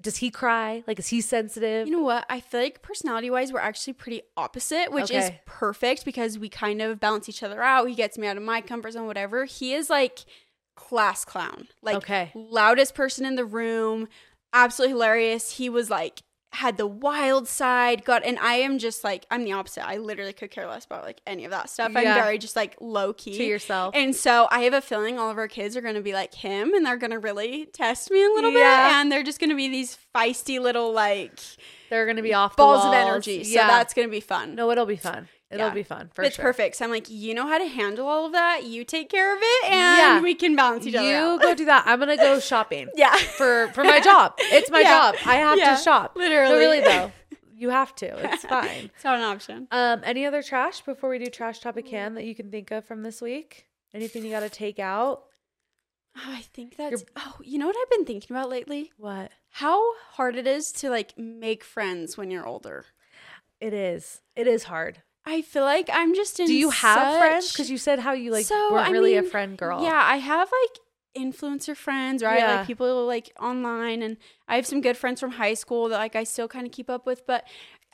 Does 0.00 0.18
he 0.18 0.30
cry? 0.30 0.84
Like, 0.86 0.98
is 0.98 1.08
he 1.08 1.20
sensitive? 1.20 1.86
You 1.86 1.92
know 1.96 2.02
what? 2.02 2.26
I 2.28 2.40
feel 2.40 2.60
like 2.60 2.82
personality 2.82 3.30
wise, 3.30 3.52
we're 3.52 3.60
actually 3.60 3.94
pretty 3.94 4.22
opposite, 4.36 4.92
which 4.92 5.10
is 5.10 5.30
perfect 5.46 6.04
because 6.04 6.38
we 6.38 6.48
kind 6.48 6.80
of 6.82 7.00
balance 7.00 7.28
each 7.28 7.42
other 7.42 7.62
out. 7.62 7.88
He 7.88 7.94
gets 7.94 8.18
me 8.18 8.26
out 8.26 8.36
of 8.36 8.42
my 8.42 8.60
comfort 8.60 8.92
zone, 8.92 9.06
whatever. 9.06 9.44
He 9.44 9.74
is 9.74 9.90
like 9.90 10.24
class 10.76 11.24
clown, 11.24 11.68
like 11.82 11.96
Okay. 11.96 12.30
loudest 12.34 12.94
person 12.94 13.24
in 13.24 13.34
the 13.34 13.44
room, 13.44 14.08
absolutely 14.52 14.92
hilarious. 14.92 15.52
He 15.52 15.68
was 15.68 15.90
like 15.90 16.22
had 16.52 16.76
the 16.78 16.86
wild 16.86 17.46
side, 17.48 18.04
got, 18.04 18.24
and 18.24 18.38
I 18.38 18.54
am 18.54 18.78
just 18.78 19.04
like 19.04 19.26
I'm 19.30 19.44
the 19.44 19.52
opposite. 19.52 19.86
I 19.86 19.98
literally 19.98 20.32
could 20.32 20.50
care 20.50 20.66
less 20.66 20.84
about 20.86 21.04
like 21.04 21.20
any 21.26 21.44
of 21.44 21.50
that 21.50 21.68
stuff. 21.68 21.92
I'm 21.94 22.04
very 22.14 22.38
just 22.38 22.56
like 22.56 22.76
low 22.80 23.12
key 23.12 23.36
to 23.36 23.44
yourself. 23.44 23.94
And 23.94 24.14
so 24.14 24.48
I 24.50 24.60
have 24.60 24.72
a 24.72 24.80
feeling 24.80 25.18
all 25.18 25.30
of 25.30 25.36
our 25.38 25.48
kids 25.48 25.76
are 25.76 25.80
going 25.82 25.96
to 25.96 26.00
be 26.00 26.12
like 26.14 26.34
him 26.34 26.72
and 26.72 26.86
they're 26.86 26.96
going 26.96 27.10
to 27.10 27.18
really 27.18 27.66
test 27.66 28.10
me 28.10 28.24
a 28.24 28.28
little 28.30 28.50
Yeah. 28.52 28.58
bit. 28.88 28.94
And 28.94 29.12
they're 29.12 29.22
just 29.24 29.38
going 29.38 29.50
to 29.50 29.56
be 29.56 29.68
these 29.68 29.98
feisty 30.14 30.58
little 30.60 30.92
like 30.92 31.38
They're 31.90 32.06
gonna 32.06 32.22
be 32.22 32.32
off 32.34 32.56
balls 32.56 32.84
of 32.86 32.92
energy. 32.92 33.44
So 33.44 33.54
that's 33.58 33.92
going 33.92 34.08
to 34.08 34.12
be 34.12 34.20
fun. 34.20 34.54
no, 34.54 34.70
it'll 34.70 34.86
be 34.86 34.96
fun. 34.96 35.28
It'll 35.50 35.68
Yeah. 35.68 35.74
be 35.74 35.82
fun 35.84 36.10
for 36.12 36.24
it's 36.24 36.36
sure. 36.36 36.44
perfect. 36.44 36.74
So 36.76 36.84
I'm 36.84 36.90
like, 36.90 37.08
you 37.08 37.32
know 37.32 37.46
how 37.46 37.58
to 37.58 37.66
handle 37.66 38.08
all 38.08 38.26
of 38.26 38.32
that. 38.32 38.64
You 38.64 38.82
take 38.84 39.08
care 39.08 39.32
of 39.32 39.38
it 39.40 39.64
and 39.70 39.98
Yeah. 39.98 40.20
we 40.20 40.34
can 40.34 40.56
balance 40.56 40.86
each 40.86 40.94
other 40.96 41.08
You 41.08 41.14
out. 41.16 41.40
go 41.42 41.54
do 41.54 41.64
that. 41.66 41.84
I'm 41.86 42.00
gonna 42.00 42.16
go 42.16 42.40
shopping. 42.52 42.88
yeah. 42.96 43.14
For 43.16 43.68
for 43.68 43.84
my 43.84 44.00
job. 44.00 44.34
It's 44.38 44.70
my 44.70 44.80
Yeah. 44.82 45.12
job. 45.12 45.14
I 45.24 45.36
have 45.36 45.58
to 45.78 45.82
shop. 45.82 46.16
Literally. 46.16 46.52
No, 46.52 46.58
really 46.58 46.80
though. 46.80 47.12
You 47.58 47.70
have 47.70 47.94
to. 47.96 48.06
It's 48.34 48.44
fine. 48.44 48.90
It's 48.94 49.02
not 49.02 49.16
an 49.16 49.22
option. 49.24 49.66
Um, 49.70 50.02
any 50.04 50.26
other 50.26 50.42
trash 50.42 50.82
before 50.82 51.08
we 51.08 51.18
do 51.18 51.24
trash 51.30 51.60
topic 51.60 51.86
can 51.86 52.12
that 52.14 52.24
you 52.24 52.34
can 52.34 52.50
think 52.50 52.70
of 52.70 52.84
from 52.84 53.02
this 53.02 53.22
week? 53.22 53.66
Anything 53.94 54.24
you 54.26 54.30
got 54.30 54.40
to 54.40 54.50
take 54.50 54.78
out? 54.78 55.22
Oh, 56.18 56.20
I 56.34 56.42
think 56.52 56.76
that's, 56.76 57.02
oh, 57.16 57.36
you 57.42 57.56
know 57.58 57.66
what 57.66 57.76
I've 57.80 57.88
been 57.90 58.04
thinking 58.04 58.36
about 58.36 58.50
lately? 58.50 58.92
What? 58.98 59.30
How 59.52 59.94
hard 60.12 60.36
it 60.36 60.46
is 60.46 60.66
to 60.80 60.90
like 60.90 61.16
make 61.16 61.64
friends 61.64 62.18
when 62.18 62.30
you're 62.30 62.46
older. 62.46 62.84
It 63.58 63.72
is. 63.72 64.20
It 64.34 64.46
is 64.46 64.64
hard. 64.64 65.00
I 65.26 65.42
feel 65.42 65.64
like 65.64 65.90
I'm 65.92 66.14
just 66.14 66.38
in 66.38 66.46
Do 66.46 66.54
you 66.54 66.70
have 66.70 66.98
such- 67.12 67.18
friends? 67.18 67.52
Because 67.52 67.70
you 67.70 67.78
said 67.78 67.98
how 67.98 68.12
you 68.12 68.30
like 68.30 68.46
So, 68.46 68.72
weren't 68.72 68.88
I 68.88 68.90
really 68.92 69.16
a 69.16 69.22
friend 69.22 69.58
girl. 69.58 69.82
Yeah, 69.82 70.00
I 70.02 70.16
have 70.18 70.48
like 70.62 70.78
influencer 71.24 71.76
friends, 71.76 72.22
right? 72.22 72.38
Yeah. 72.38 72.56
Like 72.58 72.66
people 72.66 73.06
like 73.06 73.32
online, 73.40 74.02
and 74.02 74.16
I 74.48 74.56
have 74.56 74.66
some 74.66 74.80
good 74.80 74.96
friends 74.96 75.18
from 75.20 75.32
high 75.32 75.54
school 75.54 75.88
that 75.88 75.98
like 75.98 76.14
I 76.14 76.24
still 76.24 76.46
kind 76.48 76.64
of 76.66 76.72
keep 76.72 76.88
up 76.88 77.06
with. 77.06 77.26
But 77.26 77.44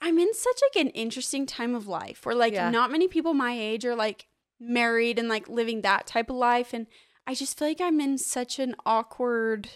I'm 0.02 0.18
in 0.18 0.34
such 0.34 0.60
like 0.74 0.84
an 0.84 0.90
interesting 0.90 1.46
time 1.46 1.74
of 1.74 1.86
life 1.86 2.26
where 2.26 2.34
like 2.34 2.52
Yeah. 2.52 2.70
not 2.70 2.90
many 2.90 3.08
people 3.08 3.32
my 3.34 3.52
age 3.58 3.84
are 3.86 3.94
like 3.94 4.26
married 4.60 5.18
and 5.18 5.28
like 5.28 5.48
living 5.48 5.80
that 5.82 6.06
type 6.06 6.28
of 6.30 6.36
life, 6.36 6.72
and 6.74 6.86
I 7.26 7.34
just 7.34 7.58
feel 7.58 7.68
like 7.68 7.80
I'm 7.80 8.00
in 8.00 8.18
such 8.18 8.58
an 8.58 8.74
awkward 8.84 9.70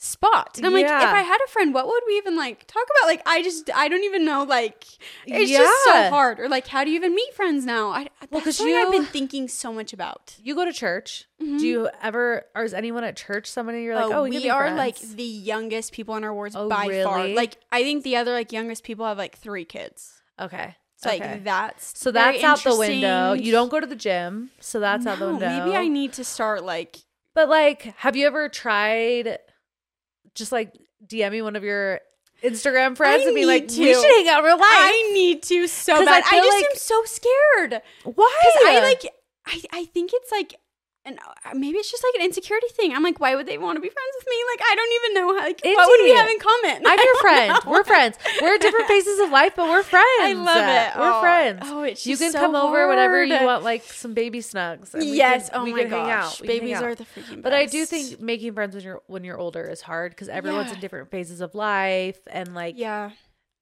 spot. 0.00 0.56
And 0.56 0.64
I'm 0.66 0.72
like, 0.72 0.84
if 0.86 0.90
I 0.90 1.20
had 1.22 1.38
a 1.44 1.48
friend, 1.48 1.74
what 1.74 1.86
would 1.86 2.02
we 2.06 2.16
even 2.18 2.36
like 2.36 2.66
talk 2.66 2.84
about? 2.84 3.08
Like, 3.08 3.20
I 3.26 3.42
just, 3.42 3.68
I 3.74 3.88
don't 3.88 4.04
even 4.04 4.24
know. 4.24 4.44
Like, 4.44 4.84
it's 5.26 5.50
just 5.50 5.84
so 5.84 6.08
hard. 6.10 6.38
Or 6.40 6.48
like, 6.48 6.68
how 6.68 6.84
do 6.84 6.90
you 6.90 6.96
even 6.96 7.14
meet 7.14 7.34
friends 7.34 7.66
now? 7.66 7.90
I, 7.90 8.08
Well, 8.30 8.40
that's 8.40 8.44
'cause 8.44 8.56
something 8.58 8.74
I've 8.76 8.92
been 8.92 9.04
thinking 9.18 9.48
so 9.48 9.72
much 9.72 9.92
about. 9.92 10.36
You 10.42 10.54
go 10.54 10.64
to 10.64 10.72
church. 10.72 11.26
Mhm. 11.42 11.58
Do 11.58 11.66
you 11.66 11.90
ever, 12.00 12.44
or 12.54 12.62
is 12.64 12.72
anyone 12.74 13.02
at 13.04 13.16
church 13.16 13.46
somebody 13.48 13.82
you're 13.82 13.96
like, 13.96 14.06
oh, 14.06 14.22
we, 14.22 14.30
we 14.30 14.38
be 14.44 14.50
are 14.50 14.74
like 14.74 14.98
the 14.98 15.22
youngest 15.22 15.92
people 15.92 16.14
in 16.16 16.24
our 16.24 16.32
wards 16.32 16.54
Oh, 16.56 16.68
by 16.68 17.02
far. 17.02 17.26
Like, 17.28 17.58
I 17.72 17.82
think 17.82 18.04
the 18.04 18.16
other 18.16 18.32
like 18.32 18.52
youngest 18.52 18.84
people 18.84 19.04
have 19.04 19.18
like 19.18 19.36
three 19.36 19.64
kids. 19.64 20.22
okay. 20.40 20.76
So 21.00 21.10
okay. 21.10 21.34
like 21.34 21.44
that's 21.44 21.96
so 21.96 22.10
that's 22.10 22.42
out 22.42 22.58
the 22.64 22.74
window. 22.76 23.32
You 23.32 23.52
don't 23.52 23.68
go 23.68 23.78
to 23.78 23.86
the 23.86 23.94
gym, 23.94 24.50
so 24.58 24.80
that's 24.80 25.06
out 25.06 25.20
the 25.20 25.26
window. 25.28 25.48
Maybe 25.48 25.76
I 25.76 25.86
need 25.86 26.12
to 26.14 26.24
start 26.24 26.64
like 26.64 26.98
But 27.34 27.48
like, 27.48 27.82
have 27.98 28.16
you 28.16 28.26
ever 28.26 28.48
tried 28.48 29.38
just 30.38 30.52
like 30.52 30.72
DMing 31.06 31.42
one 31.42 31.56
of 31.56 31.64
your 31.64 32.00
Instagram 32.42 32.96
friends 32.96 33.24
I 33.24 33.26
and 33.26 33.34
be 33.34 33.46
like, 33.46 33.66
need 33.66 33.78
we 33.78 33.94
should 33.94 34.04
hang 34.04 34.28
out 34.28 34.44
real 34.44 34.56
life? 34.56 34.64
I 34.64 35.10
need 35.12 35.42
to 35.44 35.66
so 35.66 35.96
I 35.96 36.04
bad. 36.04 36.22
I, 36.26 36.30
feel 36.30 36.44
just 36.44 36.56
like- 36.56 36.64
am 36.64 36.76
so 36.76 37.02
scared. 37.04 37.82
Why? 38.04 38.38
Because 38.40 38.62
I 38.66 38.80
like 38.80 39.14
I, 39.46 39.62
I 39.80 39.84
think 39.86 40.10
it's 40.14 40.30
like 40.30 40.54
and 41.08 41.18
uh, 41.26 41.54
maybe 41.54 41.78
it's 41.78 41.90
just 41.90 42.04
like 42.04 42.14
an 42.20 42.24
insecurity 42.26 42.68
thing. 42.68 42.94
I'm 42.94 43.02
like, 43.02 43.18
why 43.20 43.34
would 43.34 43.46
they 43.46 43.58
want 43.58 43.76
to 43.76 43.80
be 43.80 43.88
friends 43.88 44.12
with 44.18 44.26
me? 44.28 44.36
Like, 44.52 44.60
I 44.70 44.74
don't 44.76 44.92
even 44.92 45.14
know 45.14 45.38
how. 45.38 45.46
Like, 45.46 45.60
what 45.64 45.88
would 45.88 46.04
we 46.04 46.10
have 46.14 46.28
in 46.28 46.38
common? 46.38 46.82
I'm 46.86 46.98
your 47.04 47.16
friend. 47.16 47.48
know. 47.64 47.70
We're 47.70 47.84
friends. 47.84 48.16
We're 48.40 48.54
at 48.54 48.60
different 48.60 48.86
phases 48.88 49.18
of 49.20 49.30
life, 49.30 49.54
but 49.56 49.68
we're 49.68 49.82
friends. 49.82 50.04
I 50.20 50.32
love 50.34 50.56
it. 50.56 50.98
We're 51.00 51.12
Oh, 51.12 51.20
friends. 51.20 51.60
Oh, 51.64 51.82
it's 51.82 52.06
you 52.06 52.16
can 52.16 52.32
so 52.32 52.38
come 52.40 52.54
over 52.54 52.86
whenever 52.88 53.24
you 53.24 53.42
want, 53.44 53.64
like 53.64 53.82
some 53.84 54.14
baby 54.14 54.40
snugs. 54.40 54.94
Yes. 54.98 55.48
can- 55.50 55.60
oh 55.60 55.64
we 55.64 55.72
my 55.72 55.82
can 55.82 55.90
hang 55.90 56.10
out. 56.10 56.22
gosh. 56.24 56.40
We 56.40 56.46
can 56.46 56.54
hang 56.56 56.60
Babies 56.60 56.76
out. 56.76 56.84
are 56.84 56.94
the 56.94 57.04
freaking 57.04 57.28
best. 57.30 57.42
But 57.42 57.52
I 57.54 57.66
do 57.66 57.84
think 57.86 58.20
making 58.20 58.52
friends 58.54 58.74
when 58.74 58.84
you're 58.84 59.02
when 59.06 59.24
you're 59.24 59.38
older 59.38 59.64
is 59.64 59.80
hard 59.82 60.12
because 60.12 60.28
everyone's 60.28 60.68
Yeah. 60.68 60.74
in 60.74 60.80
different 60.80 61.10
phases 61.10 61.40
of 61.40 61.54
life, 61.54 62.18
and 62.30 62.54
like 62.54 62.74
Yeah. 62.76 63.10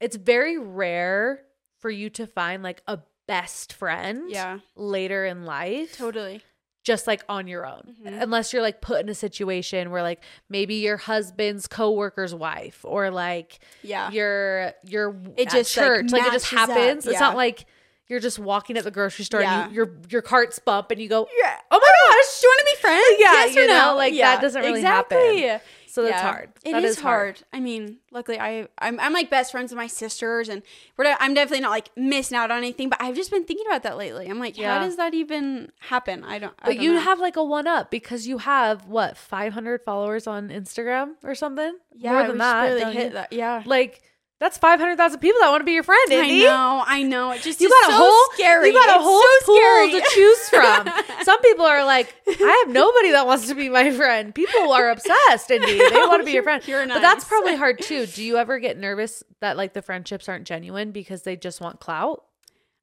it's 0.01 0.17
very 0.17 0.59
rare 0.59 1.43
for 1.79 1.91
you 1.91 2.11
to 2.11 2.27
find 2.27 2.63
like 2.63 2.83
a 2.87 2.99
best 3.29 3.73
friend 3.73 4.31
Yeah. 4.31 4.59
later 4.77 5.25
in 5.27 5.45
life 5.45 5.97
Totally. 5.97 6.43
Just 6.87 7.09
like 7.09 7.25
on 7.29 7.49
your 7.49 7.67
own 7.67 7.97
Mhm. 8.05 8.23
unless 8.23 8.53
you're 8.53 8.63
like 8.63 8.81
put 8.81 9.01
in 9.01 9.09
a 9.09 9.15
situation 9.15 9.91
where 9.91 10.03
like 10.03 10.23
maybe 10.49 10.77
your 10.77 10.97
husband's 10.97 11.67
coworker's 11.67 12.33
wife 12.33 12.85
or 12.85 13.11
like 13.11 13.59
Yeah. 13.83 14.09
your 14.13 14.73
your 14.85 15.17
It 15.37 15.51
just, 15.51 15.77
like, 15.77 15.85
church 15.87 16.13
like, 16.13 16.23
it 16.27 16.33
just 16.33 16.47
happens 16.47 17.05
it's 17.05 17.15
yeah. 17.15 17.19
not 17.19 17.35
like 17.35 17.67
you're 18.07 18.21
just 18.21 18.39
walking 18.39 18.77
at 18.79 18.85
the 18.85 18.93
grocery 18.93 19.25
store 19.25 19.41
Yeah. 19.41 19.65
and 19.65 19.73
you, 19.73 19.77
your 19.85 19.95
your 20.11 20.23
carts 20.23 20.61
bump 20.61 20.93
and 20.93 21.03
you 21.03 21.09
go 21.09 21.27
Yeah. 21.43 21.57
oh 21.73 21.81
my 21.81 22.17
gosh 22.19 22.41
Do 22.41 22.47
you 22.47 22.51
want 22.51 22.61
to 22.61 22.75
be 22.77 22.81
friends? 22.81 23.17
Yeah, 23.19 23.33
yes 23.33 23.57
or 23.57 23.61
you 23.63 23.67
know, 23.67 23.91
no? 23.91 23.97
like, 23.97 24.15
that 24.15 24.41
doesn't 24.41 24.63
really 24.63 24.83
happen. 24.83 25.61
So 25.97 26.03
that's 26.03 26.13
Yeah. 26.15 26.31
hard 26.31 26.49
It 26.65 26.73
That 26.73 26.85
is 26.85 27.01
hard. 27.01 27.43
I 27.55 27.61
mean, 27.61 27.97
luckily 28.11 28.39
I 28.39 28.69
I'm, 28.79 29.01
I'm 29.01 29.15
like 29.15 29.31
best 29.31 29.51
friends 29.51 29.73
with 29.73 29.79
my 29.79 29.87
sisters, 29.87 30.49
and 30.51 30.63
we're 30.97 31.07
I'm 31.19 31.33
definitely 31.33 31.63
not 31.63 31.71
like 31.71 31.89
missing 31.97 32.37
out 32.37 32.51
on 32.51 32.59
anything. 32.59 32.91
But 32.91 33.01
I've 33.01 33.15
just 33.17 33.31
been 33.31 33.45
thinking 33.45 33.67
about 33.67 33.83
that 33.85 33.97
lately. 33.97 34.27
I'm 34.29 34.39
like, 34.39 34.59
Yeah. 34.59 34.75
how 34.79 34.85
does 34.85 34.97
that 34.97 35.15
even 35.15 35.73
happen? 35.81 36.23
I 36.23 36.39
don't. 36.39 36.53
I 36.61 36.67
but 36.69 36.75
don't 36.75 36.83
you 36.85 36.93
know. 36.95 37.01
have 37.01 37.19
like 37.19 37.37
a 37.37 37.45
one 37.45 37.67
up 37.67 37.91
because 37.91 38.27
you 38.27 38.39
have 38.39 38.87
what 38.87 39.17
500 39.17 39.83
followers 39.83 40.27
on 40.27 40.51
Instagram 40.51 41.15
or 41.25 41.35
something 41.35 41.75
yeah, 41.95 42.13
more 42.13 42.27
than 42.29 42.39
that 42.39 42.79
don't 42.79 42.93
hit 42.93 43.05
you? 43.07 43.13
that. 43.15 43.33
Yeah. 43.33 43.63
like 43.65 44.03
that's 44.39 44.59
500,000 44.59 45.19
people 45.21 45.41
that 45.41 45.49
want 45.51 45.63
to 45.63 45.65
be 45.65 45.73
your 45.73 45.83
friend 45.83 46.13
Indy. 46.13 46.43
I 46.43 46.49
know, 46.51 46.85
I 46.87 47.03
know. 47.03 47.31
It 47.31 47.41
just 47.43 47.59
You 47.61 47.69
is 47.69 47.73
got 47.83 47.89
a 47.91 47.93
so 47.93 47.99
whole 48.05 48.35
scary. 48.35 48.69
You 48.69 48.75
got 48.75 48.91
a 48.91 48.95
It's 48.97 49.05
whole 49.05 49.23
so 49.23 49.47
pool 49.47 49.57
scary. 49.57 49.93
to 49.93 50.07
choose 50.15 50.49
from. 50.51 50.89
Some 51.25 51.41
people 51.41 51.65
are 51.65 51.85
like, 51.87 52.15
I 52.29 52.65
have 52.67 52.75
nobody 52.75 53.13
that 53.13 53.27
wants 53.27 53.49
to 53.49 53.55
be 53.55 53.69
my 53.71 53.91
friend. 53.93 54.35
People 54.35 54.73
are 54.73 54.91
obsessed, 54.91 55.51
Indy. 55.51 55.79
They 55.79 55.91
want 55.97 56.21
to 56.21 56.25
be 56.27 56.33
your 56.33 56.43
friend. 56.45 56.63
You're 56.69 56.87
But 56.87 57.01
that's 57.01 57.25
probably 57.25 57.57
hard 57.57 57.81
too. 57.81 58.05
Do 58.07 58.23
you 58.23 58.37
ever 58.37 58.59
get 58.59 58.77
nervous 58.79 59.23
that 59.41 59.57
like 59.57 59.73
the 59.73 59.81
friendships 59.83 60.29
aren't 60.29 60.47
genuine 60.47 60.91
because 60.93 61.23
they 61.23 61.37
just 61.37 61.61
want 61.63 61.81
clout? 61.81 62.23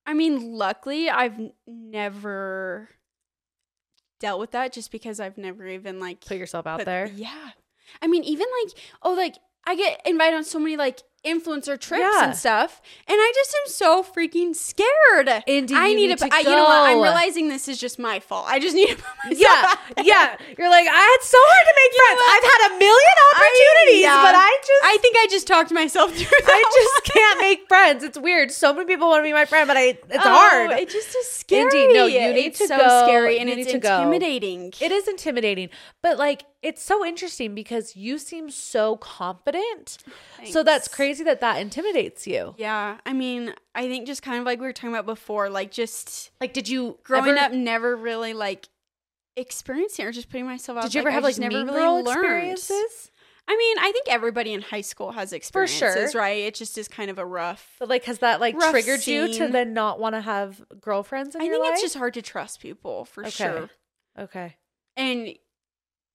I 0.07 0.13
mean, 0.15 0.53
luckily, 0.53 1.09
I've 1.09 1.39
never 1.67 2.89
dealt 4.19 4.39
with 4.39 4.51
that 4.51 4.73
just 4.73 4.91
because 4.91 5.19
I've 5.19 5.37
never 5.37 5.67
even 5.67 5.99
like 5.99 6.25
Put 6.25 6.37
yourself 6.37 6.65
out 6.65 6.79
put- 6.79 6.85
there. 6.85 7.11
Yeah. 7.13 7.49
I 8.01 8.07
mean, 8.07 8.23
even 8.23 8.47
like, 8.65 8.73
oh, 9.03 9.13
like 9.13 9.35
I 9.65 9.75
get 9.75 10.01
invited 10.05 10.35
on 10.37 10.43
so 10.43 10.59
many 10.59 10.77
like 10.77 11.01
influencer 11.25 11.79
trips 11.79 12.03
Yeah. 12.03 12.25
and 12.25 12.35
stuff, 12.35 12.81
and 13.07 13.15
I 13.17 13.31
just 13.35 13.55
am 13.55 13.71
so 13.71 14.03
freaking 14.03 14.55
scared. 14.55 15.43
Indy, 15.47 15.73
I 15.75 15.93
need, 15.93 16.07
need 16.07 16.17
to. 16.17 16.27
to 16.27 16.33
I, 16.35 16.39
you 16.39 16.49
know 16.49 16.63
what? 16.65 16.89
I'm 16.89 17.01
realizing 17.01 17.47
this 17.47 17.67
is 17.67 17.79
just 17.79 17.97
my 17.97 18.19
fault. 18.19 18.45
I 18.47 18.59
just 18.59 18.75
need 18.75 18.89
to 18.89 18.95
put 18.95 19.05
myself 19.25 19.39
Yeah, 19.39 19.75
out 19.97 20.05
yeah. 20.05 20.37
You're 20.57 20.69
like, 20.69 20.87
I 20.87 20.99
had 20.99 21.17
so 21.21 21.37
hard 21.39 21.65
to 21.67 21.73
make 21.79 21.93
friends. 21.95 22.21
I've 22.33 22.43
had 22.51 22.61
a 22.67 22.79
million 22.79 23.17
opportunities, 23.31 24.01
yeah. 24.03 24.23
but 24.23 24.35
I 24.35 24.57
just 24.61 24.83
I 24.83 24.97
think 25.01 25.15
I 25.17 25.27
just 25.29 25.47
talked 25.47 25.71
myself 25.71 26.11
through 26.13 26.25
that. 26.25 26.49
I 26.53 26.63
just 27.03 27.13
can't 27.15 27.39
make 27.39 27.67
friends. 27.69 28.03
It's 28.03 28.17
weird. 28.17 28.51
So 28.51 28.73
many 28.73 28.85
people 28.85 29.07
want 29.07 29.19
to 29.21 29.23
be 29.23 29.33
my 29.33 29.45
friend, 29.45 29.67
but 29.67 29.77
I 29.77 29.81
it's 29.83 30.03
Oh, 30.15 30.19
hard. 30.19 30.71
It 30.71 30.89
just 30.89 31.15
is 31.15 31.29
scary. 31.29 31.63
Indeed. 31.63 31.93
No, 31.93 32.05
you 32.05 32.19
need 32.33 32.47
it's 32.47 32.59
to 32.59 32.67
so 32.67 32.77
go. 32.77 33.03
scary 33.05 33.39
and 33.39 33.49
You 33.49 33.57
it's 33.57 33.71
to 33.71 33.79
go. 33.79 33.97
intimidating. 34.01 34.73
It 34.81 34.91
is 34.91 35.07
intimidating, 35.07 35.69
but 36.01 36.17
like 36.17 36.43
it's 36.61 36.81
so 36.81 37.05
interesting 37.05 37.53
because 37.55 37.95
you 37.97 38.17
seem 38.17 38.49
so 38.49 38.95
confident. 38.97 39.97
Oh, 40.41 40.45
so 40.45 40.63
that's 40.63 40.87
Thanks. 40.87 40.95
Crazy 41.13 41.23
that 41.25 41.41
that 41.41 41.61
intimidates 41.61 42.25
you. 42.27 42.55
Yeah, 42.57 42.97
I 43.05 43.13
mean, 43.13 43.53
I 43.75 43.87
think 43.87 44.07
just 44.07 44.21
kind 44.23 44.39
of 44.39 44.45
like 44.45 44.59
we 44.59 44.65
were 44.65 44.73
talking 44.73 44.89
about 44.91 45.05
before, 45.05 45.49
like 45.49 45.71
just 45.71 46.31
Like, 46.41 46.53
did 46.53 46.67
you 46.67 46.97
growing 47.03 47.31
ever- 47.31 47.39
up, 47.39 47.51
never 47.51 47.95
really 47.95 48.33
like 48.33 48.67
experiencing 49.35 50.05
or 50.05 50.11
just 50.11 50.29
putting 50.29 50.45
myself 50.45 50.77
out. 50.77 50.83
Did 50.83 50.93
you 50.95 51.01
like, 51.01 51.05
ever 51.07 51.09
I 51.11 51.13
have 51.15 51.23
like 51.23 51.37
never 51.39 51.65
really 51.65 52.03
learned. 52.03 52.07
experiences? 52.07 53.11
I 53.47 53.57
mean, 53.57 53.77
I 53.79 53.91
think 53.91 54.07
everybody 54.07 54.53
in 54.53 54.61
high 54.61 54.81
school 54.81 55.11
has 55.11 55.33
experiences, 55.33 56.11
sure. 56.13 56.21
right? 56.21 56.43
It 56.43 56.55
just 56.55 56.77
is 56.77 56.87
kind 56.87 57.09
of 57.11 57.17
a 57.19 57.25
rough. 57.25 57.75
But 57.79 57.89
like, 57.89 58.05
has 58.05 58.19
that 58.19 58.39
like 58.39 58.57
triggered 58.57 59.05
you 59.05 59.33
to 59.33 59.47
then 59.49 59.73
not 59.73 59.99
want 59.99 60.15
to 60.15 60.21
have 60.21 60.63
girlfriends 60.79 61.35
in 61.35 61.41
I 61.41 61.49
think 61.49 61.61
life? 61.61 61.73
it's 61.73 61.81
just 61.81 61.97
hard 61.97 62.13
to 62.13 62.21
trust 62.21 62.61
people 62.61 63.03
for 63.05 63.21
Okay. 63.23 63.31
sure. 63.31 63.69
okay. 64.17 64.55
And 64.95 65.33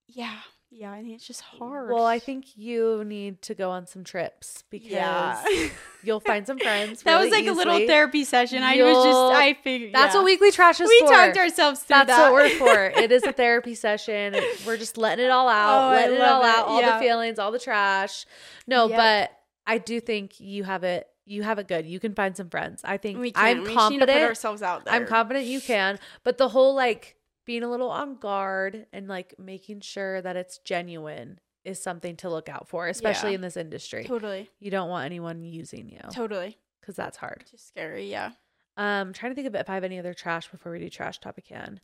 yeah, 0.07 0.38
yeah, 0.70 0.92
I 0.92 1.00
think 1.02 1.14
it's 1.14 1.26
just 1.26 1.40
hard. 1.40 1.90
Well, 1.90 2.04
I 2.04 2.18
think 2.18 2.56
you 2.56 3.02
need 3.04 3.40
to 3.42 3.54
go 3.54 3.70
on 3.70 3.86
some 3.86 4.04
trips 4.04 4.64
because 4.70 4.90
yeah. 4.90 5.42
you'll 6.02 6.20
find 6.20 6.46
some 6.46 6.58
friends. 6.58 7.02
that 7.04 7.18
was 7.18 7.30
really 7.30 7.46
like 7.46 7.50
a 7.50 7.56
little 7.56 7.86
therapy 7.86 8.22
session. 8.24 8.62
I 8.62 8.76
was 8.82 9.04
just, 9.04 9.16
I 9.18 9.54
figured 9.64 9.94
That's 9.94 10.14
yeah. 10.14 10.20
what 10.20 10.26
weekly 10.26 10.50
trash 10.50 10.80
is 10.80 10.88
we 10.88 11.00
for. 11.00 11.12
talked 11.12 11.36
ourselves 11.38 11.80
through 11.80 11.94
That's 11.94 12.08
that. 12.08 12.30
what 12.30 12.42
we're 12.42 12.50
for. 12.58 12.84
It 13.02 13.10
is 13.12 13.22
a 13.24 13.32
therapy 13.32 13.74
session. 13.74 14.36
We're 14.66 14.76
just 14.76 14.98
letting 14.98 15.24
it 15.24 15.30
all 15.30 15.48
out, 15.48 15.88
Oh, 15.88 15.90
letting 15.92 16.16
it 16.16 16.20
all 16.22 16.42
it. 16.42 16.48
out, 16.48 16.66
all 16.66 16.80
Yeah. 16.80 16.98
the 16.98 17.04
feelings, 17.04 17.38
all 17.38 17.50
the 17.50 17.58
trash. 17.58 18.26
No, 18.66 18.88
Yep. 18.88 18.96
but 18.98 19.32
I 19.66 19.78
do 19.78 20.00
think 20.00 20.38
you 20.40 20.64
have 20.64 20.84
it. 20.84 21.06
You 21.24 21.42
have 21.42 21.58
it 21.58 21.68
good. 21.68 21.84
You 21.86 22.00
can 22.00 22.14
find 22.14 22.34
some 22.36 22.48
friends. 22.48 22.80
I 22.84 22.96
think 22.96 23.18
we 23.18 23.32
can. 23.32 23.44
I'm 23.44 23.62
we 23.64 23.74
just 23.74 23.90
need 23.90 23.98
to 23.98 24.06
confident. 24.06 24.10
put 24.20 24.28
ourselves 24.28 24.62
out 24.62 24.84
there. 24.86 24.94
I'm 24.94 25.06
confident 25.06 25.44
you 25.44 25.60
can. 25.60 25.98
But 26.24 26.38
the 26.38 26.48
whole 26.48 26.74
like 26.74 27.16
being 27.49 27.62
a 27.62 27.70
little 27.70 27.88
on 27.90 28.14
guard 28.16 28.84
and 28.92 29.09
like 29.09 29.34
making 29.38 29.80
sure 29.80 30.20
that 30.20 30.36
it's 30.36 30.59
genuine 30.59 31.40
is 31.64 31.82
something 31.82 32.14
to 32.14 32.28
look 32.28 32.49
out 32.51 32.68
for, 32.68 32.86
especially 32.88 33.30
Yeah. 33.30 33.36
in 33.36 33.40
this 33.40 33.57
industry. 33.57 34.05
Totally, 34.05 34.51
You 34.61 34.70
don't 34.70 34.90
want 34.90 35.07
anyone 35.07 35.42
using 35.42 35.88
you 35.88 36.01
totally. 36.12 36.59
because 36.80 36.94
that's 36.94 37.16
hard. 37.16 37.44
Just 37.51 37.66
scary. 37.68 38.11
Yeah. 38.11 38.32
Um, 38.76 39.14
trying 39.14 39.32
to 39.32 39.34
think 39.34 39.46
of 39.46 39.55
if 39.55 39.70
I 39.70 39.74
have 39.74 39.82
any 39.84 39.99
other 39.99 40.12
trash 40.12 40.49
before 40.51 40.70
we 40.72 40.78
do 40.78 40.90
trash 40.90 41.18
topic 41.20 41.46
can. 41.46 41.80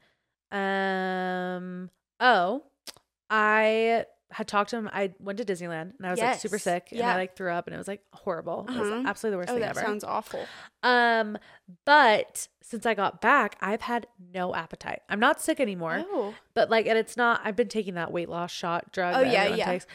Um, 0.52 1.90
oh, 2.20 2.62
I 3.30 4.04
had 4.34 4.46
talked 4.48 4.70
to 4.70 4.76
him. 4.76 4.90
I 4.92 5.12
went 5.18 5.38
to 5.38 5.44
Disneyland 5.44 5.96
and 5.96 6.06
I 6.06 6.10
was 6.10 6.20
like 6.20 6.40
super 6.40 6.56
Yes. 6.56 6.62
sick 6.64 6.88
and 6.92 7.00
I 7.02 7.14
like 7.16 7.36
threw 7.36 7.50
up 7.50 7.66
and 7.66 7.74
it 7.74 7.78
was 7.78 7.88
like 7.88 8.02
horrible. 8.12 8.66
It 8.68 8.72
Uh-huh. 8.72 8.80
was 8.82 9.06
absolutely 9.06 9.30
the 9.34 9.38
worst 9.38 9.50
Oh, 9.50 9.54
thing 9.54 9.60
that 9.62 9.70
ever. 9.76 9.80
sounds 9.80 10.04
awful. 10.04 10.46
um, 10.82 11.38
but 11.84 12.48
since 12.62 12.84
I 12.86 12.94
got 12.94 13.20
back, 13.20 13.56
I've 13.60 13.82
had 13.82 14.06
no 14.32 14.54
appetite. 14.54 15.02
I'm 15.08 15.20
not 15.20 15.40
sick 15.40 15.60
anymore, 15.60 16.04
Oh, 16.08 16.34
but 16.54 16.68
like, 16.70 16.86
and 16.86 16.98
it's 16.98 17.16
not. 17.16 17.40
I've 17.44 17.56
been 17.56 17.68
taking 17.68 17.94
that 17.94 18.12
weight 18.12 18.28
loss 18.28 18.50
shot 18.50 18.92
drug. 18.92 19.14
Oh, 19.16 19.20
yeah, 19.20 19.46
yeah. 19.46 19.64
Takes. 19.66 19.86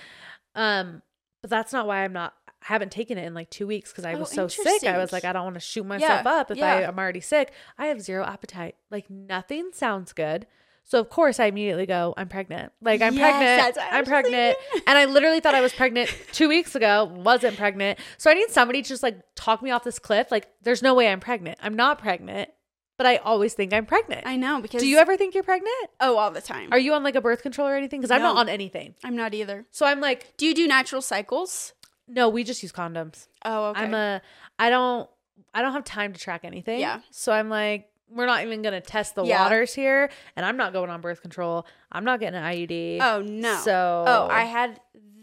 Um, 0.56 1.02
but 1.42 1.50
that's 1.50 1.74
not 1.74 1.88
why 1.88 2.04
I'm 2.04 2.14
not. 2.14 2.34
I 2.48 2.52
haven't 2.74 2.92
taken 2.92 3.18
it 3.18 3.26
in 3.26 3.34
like 3.34 3.50
two 3.50 3.66
weeks 3.68 3.92
because 3.92 4.04
I 4.06 4.14
Oh, 4.16 4.20
was 4.20 4.32
so 4.32 4.48
sick. 4.48 4.84
I 4.84 4.98
was 4.98 5.14
like, 5.14 5.24
I 5.26 5.32
don't 5.32 5.44
want 5.44 5.54
to 5.56 5.60
shoot 5.62 5.86
myself 5.86 6.24
Yeah, 6.26 6.32
up 6.32 6.52
if 6.52 6.58
I 6.62 6.82
yeah. 6.82 6.88
am 6.90 7.00
already 7.00 7.22
sick. 7.22 7.54
I 7.78 7.86
have 7.88 8.02
zero 8.02 8.26
appetite. 8.26 8.76
Like 8.92 9.10
nothing 9.10 9.70
sounds 9.74 10.12
good. 10.12 10.46
So 10.86 11.00
of 11.00 11.10
course 11.10 11.40
I 11.40 11.46
immediately 11.46 11.86
go, 11.86 12.14
I'm 12.18 12.28
pregnant. 12.30 12.72
Like 12.82 13.02
I'm 13.02 13.14
Yes, 13.16 13.22
pregnant. 13.22 13.76
that's 13.76 13.78
what 13.78 13.94
I 13.94 13.98
I'm 14.00 14.06
pregnant. 14.06 14.58
thinking. 14.72 14.84
and 14.88 14.98
I 14.98 15.06
literally 15.06 15.40
thought 15.40 15.54
I 15.56 15.62
was 15.62 15.74
pregnant 15.74 16.10
two 16.32 16.48
weeks 16.50 16.76
ago, 16.76 17.12
wasn't 17.14 17.58
pregnant. 17.58 18.00
So 18.18 18.32
I 18.32 18.34
need 18.34 18.50
somebody 18.50 18.82
to 18.82 18.88
just 18.90 19.04
like 19.04 19.20
talk 19.36 19.62
me 19.62 19.72
off 19.72 19.84
this 19.84 20.00
cliff. 20.00 20.32
Like, 20.32 20.48
there's 20.64 20.82
no 20.82 20.94
way 20.96 21.08
I'm 21.10 21.20
pregnant. 21.20 21.60
I'm 21.62 21.76
not 21.76 22.00
pregnant, 22.00 22.50
but 22.98 23.06
I 23.06 23.18
always 23.18 23.54
think 23.54 23.72
I'm 23.74 23.86
pregnant. 23.86 24.26
I 24.26 24.36
know 24.36 24.62
because 24.62 24.82
Do 24.82 24.88
you 24.88 24.98
ever 24.98 25.16
think 25.16 25.36
you're 25.36 25.44
pregnant? 25.44 25.76
Oh, 26.00 26.18
all 26.18 26.32
the 26.32 26.42
time. 26.42 26.70
Are 26.72 26.80
you 26.80 26.94
on 26.94 27.04
like 27.04 27.16
a 27.16 27.22
birth 27.22 27.44
control 27.44 27.68
or 27.68 27.76
anything? 27.76 28.02
Because 28.02 28.12
I'm 28.12 28.22
not 28.22 28.38
on 28.38 28.50
anything. 28.50 28.96
I'm 29.04 29.16
not 29.16 29.34
either. 29.34 29.66
So 29.72 29.86
I'm 29.86 30.02
like, 30.02 30.36
Do 30.38 30.46
you 30.46 30.56
do 30.56 30.68
natural 30.68 31.02
cycles? 31.02 31.74
no, 32.08 32.28
we 32.28 32.44
just 32.44 32.64
use 32.64 32.72
condoms. 32.72 33.28
Oh, 33.46 33.66
okay. 33.70 33.82
I'm 33.82 33.94
a 33.94 34.22
I 34.58 34.72
don't 34.72 35.08
I 35.54 35.62
don't 35.62 35.74
have 35.74 35.84
time 35.84 36.14
to 36.14 36.20
track 36.20 36.42
anything. 36.44 36.80
Yeah. 36.80 37.02
So 37.12 37.32
I'm 37.32 37.50
like 37.50 37.89
we're 38.12 38.26
not 38.26 38.44
even 38.44 38.62
gonna 38.62 38.82
test 38.82 39.16
the 39.16 39.24
Yeah. 39.24 39.44
waters 39.44 39.74
here, 39.74 40.10
and 40.36 40.46
I'm 40.46 40.58
not 40.58 40.74
going 40.74 40.90
on 40.90 41.02
birth 41.02 41.22
control. 41.22 41.66
I'm 41.92 42.04
not 42.04 42.20
getting 42.20 42.38
an 42.40 42.44
IUD. 42.44 43.00
oh 43.02 43.22
no. 43.22 43.56
So 43.64 44.04
Oh, 44.08 44.28
I 44.30 44.44
had 44.46 44.80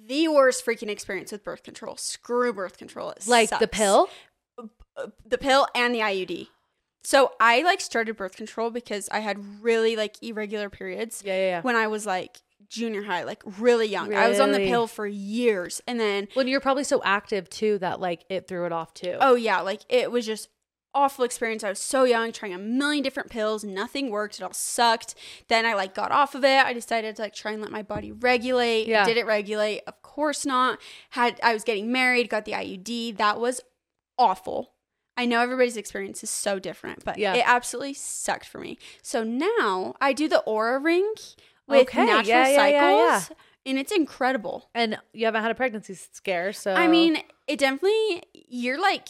the 0.06 0.28
worst 0.28 0.64
freaking 0.64 0.88
experience 0.88 1.32
with 1.32 1.42
birth 1.42 1.62
control. 1.64 1.96
Screw 1.96 2.52
birth 2.52 2.78
control. 2.78 3.10
It 3.10 3.26
Like 3.26 3.50
the 3.58 3.66
pill? 3.68 4.08
The 5.26 5.36
pill 5.38 5.66
and 5.74 5.94
the 5.94 6.00
IUD. 6.00 6.48
So 7.04 7.32
I 7.38 7.62
like 7.62 7.80
started 7.80 8.16
birth 8.16 8.34
control 8.36 8.70
because 8.70 9.08
I 9.12 9.18
had 9.20 9.62
really 9.62 9.94
like 9.94 10.16
irregular 10.22 10.70
periods 10.70 11.22
Yeah, 11.24 11.34
yeah, 11.36 11.46
yeah. 11.48 11.60
when 11.62 11.76
I 11.76 11.86
was 11.86 12.06
like 12.06 12.38
junior 12.68 13.02
high, 13.02 13.22
like 13.24 13.42
really 13.58 13.86
young. 13.86 14.12
I 14.14 14.28
was 14.28 14.40
on 14.40 14.50
the 14.52 14.58
pill 14.58 14.86
for 14.86 15.06
years, 15.06 15.80
and 15.86 16.00
then 16.00 16.26
When 16.34 16.48
you're 16.48 16.60
probably 16.60 16.82
so 16.84 17.00
active 17.04 17.48
too 17.50 17.78
that 17.78 18.00
like 18.00 18.24
it 18.28 18.48
threw 18.48 18.64
it 18.66 18.72
off 18.72 18.92
too. 18.94 19.16
oh 19.20 19.34
yeah, 19.34 19.60
like 19.60 19.82
it 19.88 20.10
was 20.10 20.24
just 20.26 20.48
awful 20.96 21.24
experience. 21.24 21.62
I 21.62 21.68
was 21.68 21.78
so 21.78 22.04
young, 22.04 22.32
trying 22.32 22.54
a 22.54 22.58
million 22.58 23.04
different 23.04 23.30
pills, 23.30 23.62
nothing 23.62 24.10
worked. 24.10 24.40
It 24.40 24.42
all 24.42 24.52
sucked. 24.52 25.14
Then 25.48 25.66
I 25.66 25.74
like 25.74 25.94
got 25.94 26.10
off 26.10 26.34
of 26.34 26.42
it. 26.44 26.64
I 26.64 26.72
decided 26.72 27.14
to 27.16 27.22
like 27.22 27.34
try 27.34 27.52
and 27.52 27.60
let 27.62 27.70
my 27.70 27.82
body 27.82 28.10
regulate. 28.10 28.88
Yeah. 28.88 29.04
Did 29.04 29.16
it 29.18 29.26
regulate? 29.26 29.82
Of 29.86 30.00
course 30.02 30.46
not. 30.46 30.78
Had 31.10 31.38
I 31.42 31.52
was 31.52 31.62
getting 31.62 31.92
married, 31.92 32.28
got 32.30 32.46
the 32.46 32.52
IUD. 32.52 33.18
That 33.18 33.38
was 33.38 33.60
awful. 34.18 34.72
I 35.18 35.24
know 35.26 35.40
everybody's 35.40 35.76
experience 35.76 36.22
is 36.22 36.30
so 36.30 36.58
different, 36.58 37.04
but 37.04 37.18
Yeah. 37.18 37.34
it 37.34 37.44
absolutely 37.46 37.94
sucked 37.94 38.46
for 38.46 38.58
me. 38.58 38.78
So 39.02 39.22
now 39.22 39.94
I 40.00 40.12
do 40.12 40.28
the 40.28 40.42
Oura 40.46 40.82
Ring 40.82 41.12
with 41.68 41.88
Okay, 41.88 42.04
natural 42.04 42.26
yeah, 42.26 42.68
yeah, 42.68 43.18
cycles, 43.20 43.36
and 43.64 43.78
it's 43.78 43.92
incredible. 43.92 44.70
And 44.74 44.98
you 45.12 45.24
haven't 45.24 45.42
had 45.42 45.50
a 45.50 45.54
pregnancy 45.54 45.94
scare, 45.94 46.52
so 46.52 46.72
I 46.74 46.86
mean, 46.86 47.22
it 47.46 47.58
definitely 47.58 48.22
you're 48.32 48.80
like 48.80 49.08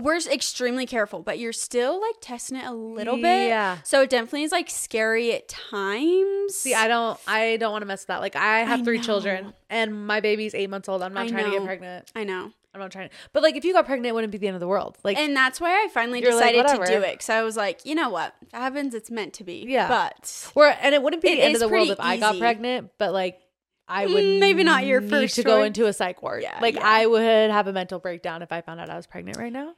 we're 0.00 0.16
extremely 0.16 0.86
careful, 0.86 1.20
but 1.20 1.38
you're 1.38 1.52
still 1.52 2.00
like 2.00 2.16
testing 2.20 2.56
it 2.56 2.66
a 2.66 2.72
little 2.72 3.16
bit. 3.16 3.48
Yeah. 3.48 3.78
So 3.84 4.02
it 4.02 4.10
definitely 4.10 4.44
is 4.44 4.52
like 4.52 4.70
scary 4.70 5.34
at 5.34 5.48
times. 5.48 6.54
See, 6.54 6.74
I 6.74 6.88
don't 6.88 7.18
I 7.26 7.56
don't 7.56 7.72
want 7.72 7.82
to 7.82 7.86
mess 7.86 8.02
with 8.02 8.08
that. 8.08 8.20
Like 8.20 8.36
I 8.36 8.60
have 8.60 8.80
I 8.80 8.84
three 8.84 8.98
know. 8.98 9.02
children 9.02 9.54
and 9.70 10.06
my 10.06 10.20
baby's 10.20 10.54
eight 10.54 10.70
months 10.70 10.88
old. 10.88 11.02
I'm 11.02 11.14
not 11.14 11.26
I 11.26 11.28
trying 11.30 11.44
to 11.44 11.50
get 11.50 11.64
pregnant. 11.64 12.12
I 12.14 12.24
know. 12.24 12.52
I'm 12.74 12.80
not 12.80 12.90
trying 12.90 13.10
But 13.32 13.42
like 13.44 13.56
if 13.56 13.64
you 13.64 13.72
got 13.72 13.86
pregnant, 13.86 14.08
it 14.08 14.14
wouldn't 14.14 14.32
be 14.32 14.38
the 14.38 14.48
end 14.48 14.56
of 14.56 14.60
the 14.60 14.66
world. 14.66 14.98
Like 15.04 15.16
and 15.16 15.36
that's 15.36 15.60
why 15.60 15.70
I 15.84 15.88
finally 15.88 16.20
You're 16.20 16.34
like, 16.34 16.54
decided 16.54 16.84
to 16.86 16.92
do 16.92 17.02
it. 17.02 17.20
Cause 17.20 17.30
I 17.30 17.42
was 17.42 17.56
like, 17.56 17.86
you 17.86 17.94
know 17.94 18.10
what? 18.10 18.34
If 18.42 18.48
it 18.48 18.56
happens, 18.56 18.94
it's 18.94 19.10
meant 19.10 19.34
to 19.34 19.44
be. 19.44 19.64
Yeah. 19.68 19.88
But 19.88 20.50
or 20.54 20.66
and 20.66 20.94
it 20.94 21.02
wouldn't 21.02 21.22
be 21.22 21.30
It 21.30 21.36
the 21.36 21.42
end 21.42 21.54
of 21.54 21.60
the 21.60 21.68
world 21.68 21.90
if 21.90 22.00
I 22.00 22.16
got 22.16 22.38
pregnant, 22.38 22.90
but 22.98 23.12
like 23.12 23.38
I 23.86 24.06
would 24.06 24.24
Mm, 24.24 24.40
maybe 24.40 24.64
not 24.64 24.86
your 24.86 25.02
first 25.02 25.34
to 25.36 25.42
go 25.42 25.62
into 25.62 25.86
a 25.86 25.92
psych 25.92 26.22
ward. 26.22 26.42
Yeah, 26.42 26.58
like 26.60 26.74
yeah. 26.76 26.82
I 26.84 27.06
would 27.06 27.50
have 27.50 27.66
a 27.66 27.72
mental 27.72 27.98
breakdown 27.98 28.40
if 28.42 28.50
I 28.50 28.62
found 28.62 28.80
out 28.80 28.88
I 28.88 28.96
was 28.96 29.06
pregnant 29.06 29.36
right 29.36 29.52
now. 29.52 29.74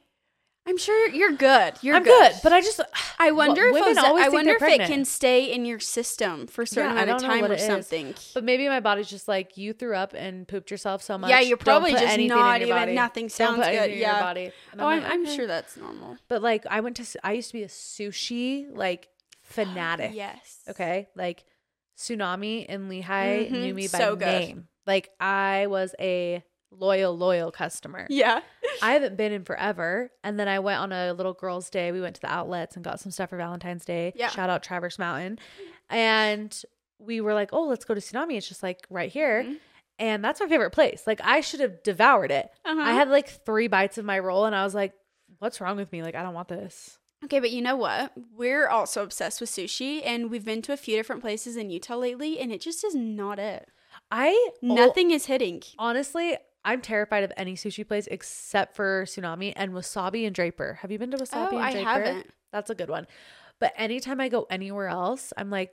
I'm 0.67 0.77
sure 0.77 1.07
you're 1.09 1.31
good. 1.31 1.75
You're 1.81 1.95
I'm 1.95 2.03
good, 2.03 2.33
but 2.43 2.51
I 2.51 2.59
just 2.61 2.81
I 3.19 3.31
wonder 3.31 3.71
Well, 3.71 3.83
if 3.83 3.87
women 3.95 4.03
always 4.05 4.25
I 4.25 4.29
wonder 4.29 4.51
if 4.55 4.61
it 4.61 4.81
can 4.81 5.05
stay 5.05 5.53
in 5.53 5.63
your 5.65 5.79
system 5.79 6.45
for 6.47 6.63
a 6.63 6.67
certain 6.67 6.95
Yeah, 6.97 7.03
amount 7.03 7.23
of 7.23 7.29
time 7.29 7.45
or 7.45 7.53
it 7.53 7.59
is. 7.61 7.65
something. 7.65 8.13
But 8.33 8.43
maybe 8.43 8.67
my 8.67 8.79
body's 8.81 9.09
just 9.09 9.27
like 9.27 9.57
you 9.57 9.71
threw 9.73 9.95
up 9.95 10.13
and 10.13 10.47
pooped 10.47 10.69
yourself 10.69 11.01
so 11.01 11.17
much. 11.17 11.29
Yeah, 11.29 11.39
you're 11.39 11.57
probably 11.57 11.91
just 11.91 12.19
not 12.19 12.61
even- 12.61 12.69
body. 12.75 12.93
nothing 12.93 13.29
sounds 13.29 13.65
good, 13.65 13.91
in 13.91 13.97
yeah. 13.99 14.11
your 14.13 14.19
body. 14.21 14.51
And 14.73 14.81
Oh, 14.81 14.87
I'm, 14.87 15.03
like, 15.03 15.11
I'm 15.11 15.21
okay. 15.25 15.35
sure 15.35 15.47
that's 15.47 15.77
normal. 15.77 16.17
But 16.27 16.41
like 16.41 16.65
I 16.69 16.81
went 16.81 16.97
to 16.97 17.05
I 17.23 17.31
used 17.33 17.47
to 17.51 17.53
be 17.53 17.63
a 17.63 17.67
sushi 17.67 18.67
like 18.75 19.07
fanatic. 19.43 20.11
Yes. 20.13 20.59
Okay, 20.69 21.07
like 21.15 21.45
Tsunami 21.97 22.65
and 22.69 22.91
Lehi 22.91 23.03
Mhm, 23.49 23.51
knew 23.51 23.73
me 23.73 23.87
by 23.87 23.97
so 23.97 24.15
good. 24.15 24.25
name. 24.25 24.67
Like 24.85 25.09
I 25.19 25.67
was 25.67 25.95
a 25.99 26.43
loyal, 26.71 27.17
loyal 27.17 27.51
customer. 27.51 28.05
Yeah. 28.09 28.41
I 28.81 28.93
haven't 28.93 29.17
been 29.17 29.31
in 29.31 29.43
forever. 29.43 30.11
And 30.23 30.39
then 30.39 30.47
I 30.47 30.59
went 30.59 30.79
on 30.79 30.91
a 30.91 31.13
little 31.13 31.33
girls' 31.33 31.69
day. 31.69 31.91
We 31.91 32.01
went 32.01 32.15
to 32.15 32.21
the 32.21 32.31
outlets 32.31 32.75
and 32.75 32.83
got 32.85 32.99
some 32.99 33.11
stuff 33.11 33.29
for 33.29 33.37
Valentine's 33.37 33.85
Day. 33.85 34.13
Yeah. 34.15 34.29
Shout 34.29 34.49
out 34.49 34.63
Traverse 34.63 34.99
Mountain. 34.99 35.39
And 35.89 36.59
we 36.99 37.21
were 37.21 37.33
like, 37.33 37.49
oh, 37.53 37.63
let's 37.67 37.85
go 37.85 37.93
to 37.93 38.01
Tsunami. 38.01 38.37
It's 38.37 38.47
just 38.47 38.63
like 38.63 38.85
right 38.89 39.11
here. 39.11 39.43
Mhm. 39.43 39.57
And 39.99 40.23
that's 40.23 40.39
my 40.39 40.47
favorite 40.47 40.71
place. 40.71 41.03
Like 41.07 41.21
I 41.23 41.41
should 41.41 41.59
have 41.59 41.81
devoured 41.83 42.31
it. 42.31 42.49
Uh-huh. 42.65 42.79
I 42.81 42.91
had 42.93 43.09
like 43.09 43.29
three 43.45 43.67
bites 43.67 43.97
of 43.97 44.05
my 44.05 44.19
roll 44.19 44.45
and 44.45 44.55
I 44.55 44.63
was 44.63 44.75
like, 44.75 44.93
what's 45.39 45.59
wrong 45.61 45.77
with 45.77 45.91
me? 45.91 46.03
Like, 46.03 46.15
I 46.15 46.21
don't 46.23 46.33
want 46.33 46.47
this. 46.49 46.97
Okay, 47.25 47.39
but 47.39 47.49
you 47.49 47.61
know 47.63 47.75
what? 47.75 48.11
We're 48.35 48.67
also 48.67 49.01
obsessed 49.01 49.41
with 49.41 49.49
sushi, 49.49 50.03
and 50.05 50.29
we've 50.29 50.45
been 50.45 50.61
to 50.61 50.71
a 50.73 50.77
few 50.77 50.95
different 50.95 51.21
places 51.23 51.57
in 51.57 51.71
Utah 51.71 51.95
lately, 51.95 52.39
and 52.39 52.51
it 52.51 52.61
just 52.61 52.83
is 52.83 52.93
not 52.93 53.39
it. 53.39 53.67
I 54.11 54.51
Nothing 54.61 55.09
is 55.09 55.25
hitting. 55.25 55.63
honestly, 55.79 56.37
I'm 56.67 56.81
terrified 56.81 57.23
of 57.23 57.31
any 57.37 57.55
sushi 57.55 57.87
place 57.87 58.07
except 58.11 58.75
for 58.75 59.05
Tsunami 59.05 59.53
and 59.55 59.71
Wasabi 59.71 60.25
and 60.25 60.35
Draper. 60.35 60.79
Have 60.81 60.91
you 60.91 60.99
been 60.99 61.11
to 61.11 61.17
Wasabi 61.17 61.47
Oh, 61.53 61.55
and 61.57 61.65
I 61.65 61.71
Draper? 61.71 61.89
haven't. 61.89 62.29
That's 62.51 62.69
a 62.69 62.75
good 62.75 62.89
one. 62.89 63.07
But 63.59 63.73
anytime 63.77 64.19
I 64.21 64.29
go 64.29 64.45
anywhere 64.49 64.87
else, 64.89 65.31
I'm 65.37 65.49
like, 65.49 65.71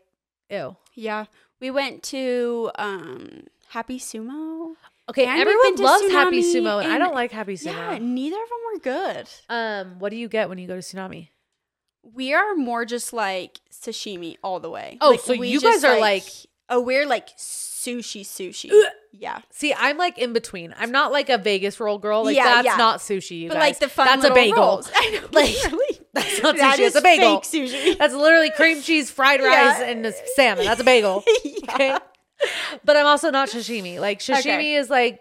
ew. 0.49 0.77
Yeah, 0.95 1.25
we 1.61 1.71
went 1.71 2.03
to 2.05 2.71
um 2.77 3.45
Happy 3.69 3.99
Sumo. 3.99 4.75
Okay, 5.11 5.27
And 5.27 5.39
everyone 5.41 5.75
loves 5.77 6.11
Happy 6.13 6.43
Sumo, 6.43 6.83
and 6.83 6.93
I 6.93 6.97
don't 6.99 7.13
like 7.15 7.31
Happy 7.33 7.55
Sumo. 7.55 7.73
Yeah, 7.73 7.99
neither 8.01 8.37
of 8.43 8.49
them 8.49 8.59
were 8.73 8.79
good. 8.81 9.29
Um, 9.51 9.99
what 9.99 10.11
do 10.11 10.17
you 10.17 10.29
get 10.29 10.49
when 10.49 10.57
you 10.59 10.67
go 10.67 10.75
to 10.77 10.81
Tsunami? 10.81 11.29
We 12.03 12.33
are 12.35 12.55
more 12.55 12.85
just 12.85 13.13
like 13.13 13.61
sashimi 13.73 14.37
all 14.43 14.61
the 14.61 14.71
way. 14.71 14.97
Oh, 15.01 15.11
Like, 15.11 15.21
so 15.21 15.33
you 15.33 15.61
guys 15.61 15.85
are 15.85 15.99
like- 16.01 16.25
oh, 16.71 16.81
we're 16.81 17.07
like 17.07 17.29
sushi 17.85 18.23
sushi. 18.23 18.71
yeah, 19.13 19.41
See, 19.51 19.75
I'm 19.75 19.97
like 19.99 20.19
in 20.19 20.33
between. 20.33 20.75
I'm 20.79 20.91
not 20.91 21.13
like 21.13 21.29
a 21.31 21.39
Vegas 21.39 21.79
roll 21.81 21.99
girl. 21.99 22.25
Like 22.25 22.37
Yeah, 22.37 22.45
that's 22.45 22.67
yeah. 22.67 22.77
not 22.77 23.01
sushi. 23.01 23.41
You 23.41 23.49
but 23.49 23.55
guys. 23.55 23.61
like 23.61 23.79
the 23.81 23.89
fun 23.89 24.07
that's 24.07 24.25
a 24.25 24.33
bagel. 24.35 24.57
rolls. 24.57 24.91
I 24.95 25.11
know, 25.11 25.21
Like, 25.33 25.51
literally. 25.65 26.01
That's 26.15 26.43
not 26.43 26.57
That 26.57 26.79
sushi. 26.79 26.87
It's 26.87 26.95
a 26.97 27.01
bagel. 27.03 27.41
fake 27.41 27.69
sushi. 27.69 27.99
That's 27.99 28.15
literally 28.15 28.51
cream 28.51 28.81
cheese, 28.83 29.11
fried 29.11 29.41
Yeah. 29.41 29.49
rice, 29.73 29.83
and 29.83 30.05
this 30.05 30.21
salmon. 30.37 30.65
That's 30.65 30.81
a 30.81 30.85
bagel. 30.85 31.25
Okay. 31.71 31.97
But 32.85 32.97
I'm 32.97 33.07
also 33.07 33.31
not 33.31 33.49
sashimi. 33.49 33.99
Like 33.99 34.21
sashimi 34.21 34.39
Okay. 34.41 34.75
is 34.75 34.91
like 34.91 35.21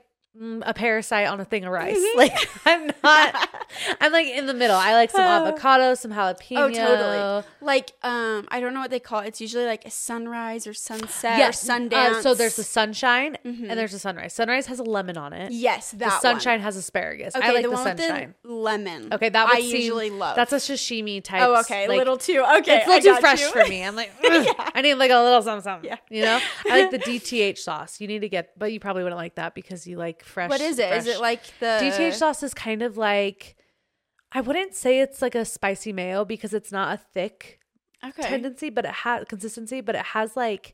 a 0.63 0.73
parasite 0.73 1.27
on 1.27 1.39
a 1.39 1.45
thing 1.45 1.63
of 1.65 1.71
rice. 1.71 1.97
Mhm. 1.97 2.15
Like 2.15 2.49
I'm 2.65 2.87
not. 3.03 3.49
I'm 4.01 4.11
like 4.11 4.27
in 4.27 4.45
the 4.45 4.53
middle. 4.53 4.75
I 4.75 4.93
like 4.93 5.09
some 5.11 5.21
avocado, 5.21 5.93
some 5.95 6.11
jalapeno. 6.11 6.57
Oh, 6.57 6.69
totally. 6.69 7.43
Like, 7.61 7.91
um, 8.03 8.47
I 8.49 8.59
don't 8.59 8.73
know 8.73 8.79
what 8.81 8.91
they 8.91 8.99
call 8.99 9.21
it. 9.21 9.27
It's 9.27 9.41
usually 9.41 9.65
like 9.65 9.83
a 9.85 9.89
sunrise 9.89 10.67
or 10.67 10.73
sunset 10.73 11.37
Yes. 11.39 11.67
or 11.67 11.73
uh, 11.93 12.21
so 12.21 12.33
there's 12.35 12.55
the 12.55 12.63
sunshine 12.63 13.37
Mhm. 13.45 13.67
and 13.69 13.79
there's 13.79 13.91
the 13.93 13.99
sunrise. 13.99 14.33
Sunrise 14.33 14.67
has 14.67 14.79
a 14.79 14.83
lemon 14.83 15.17
on 15.17 15.33
it. 15.33 15.51
yes, 15.51 15.91
that 15.91 15.97
the 15.99 16.05
one. 16.05 16.21
sunshine 16.21 16.59
has 16.61 16.75
asparagus. 16.75 17.35
Okay, 17.35 17.45
I 17.45 17.51
like 17.51 17.63
the, 17.63 17.69
the, 17.69 17.73
one 17.75 17.83
sunshine. 17.97 18.35
the 18.43 18.51
lemon. 18.51 19.13
Okay, 19.13 19.29
that 19.29 19.47
would 19.47 19.57
I 19.57 19.61
seem- 19.61 19.75
usually 19.75 20.09
love. 20.11 20.35
That's 20.35 20.53
a 20.53 20.57
sashimi 20.57 21.23
type. 21.23 21.41
oh, 21.43 21.59
okay, 21.61 21.85
a 21.85 21.89
like, 21.89 21.97
little 21.97 22.17
too. 22.17 22.43
Okay, 22.59 22.77
it's 22.77 22.87
a 22.87 22.89
little 22.89 23.15
too 23.15 23.19
fresh 23.21 23.41
you. 23.41 23.49
for 23.51 23.65
me. 23.67 23.83
I'm 23.83 23.95
like, 23.95 24.11
Yeah. 24.23 24.53
I 24.75 24.81
need 24.81 24.95
like 24.95 25.11
a 25.11 25.19
little 25.21 25.41
something, 25.41 25.63
something. 25.63 25.89
Yeah. 25.89 25.97
You 26.09 26.23
know, 26.25 26.39
I 26.69 26.81
like 26.81 26.91
the 26.91 26.99
DTH 26.99 27.57
sauce. 27.57 27.99
You 27.99 28.07
need 28.07 28.19
to 28.21 28.29
get, 28.29 28.57
but 28.57 28.71
you 28.71 28.79
probably 28.79 29.03
wouldn't 29.03 29.17
like 29.19 29.35
that 29.35 29.55
because 29.55 29.87
you 29.87 29.97
like 29.97 30.22
fresh. 30.23 30.49
What 30.49 30.61
is 30.61 30.79
it? 30.79 30.91
Is 30.93 31.05
fresh- 31.05 31.15
it 31.15 31.21
like 31.21 31.41
the 31.59 31.79
DTH 31.81 32.13
sauce 32.13 32.43
is 32.43 32.53
kind 32.53 32.81
of 32.81 32.97
like, 32.97 33.55
I 34.31 34.41
wouldn't 34.41 34.73
say 34.75 34.99
it's 34.99 35.21
like 35.21 35.35
a 35.35 35.45
spicy 35.45 35.93
mayo 35.93 36.25
because 36.25 36.53
it's 36.53 36.71
not 36.71 36.93
a 36.93 36.97
thick 37.13 37.59
Okay. 38.03 38.23
tendency, 38.23 38.69
but 38.69 38.85
it 38.85 38.91
has 38.91 39.25
consistency, 39.27 39.81
but 39.81 39.95
it 39.95 40.05
has 40.07 40.35
like 40.35 40.73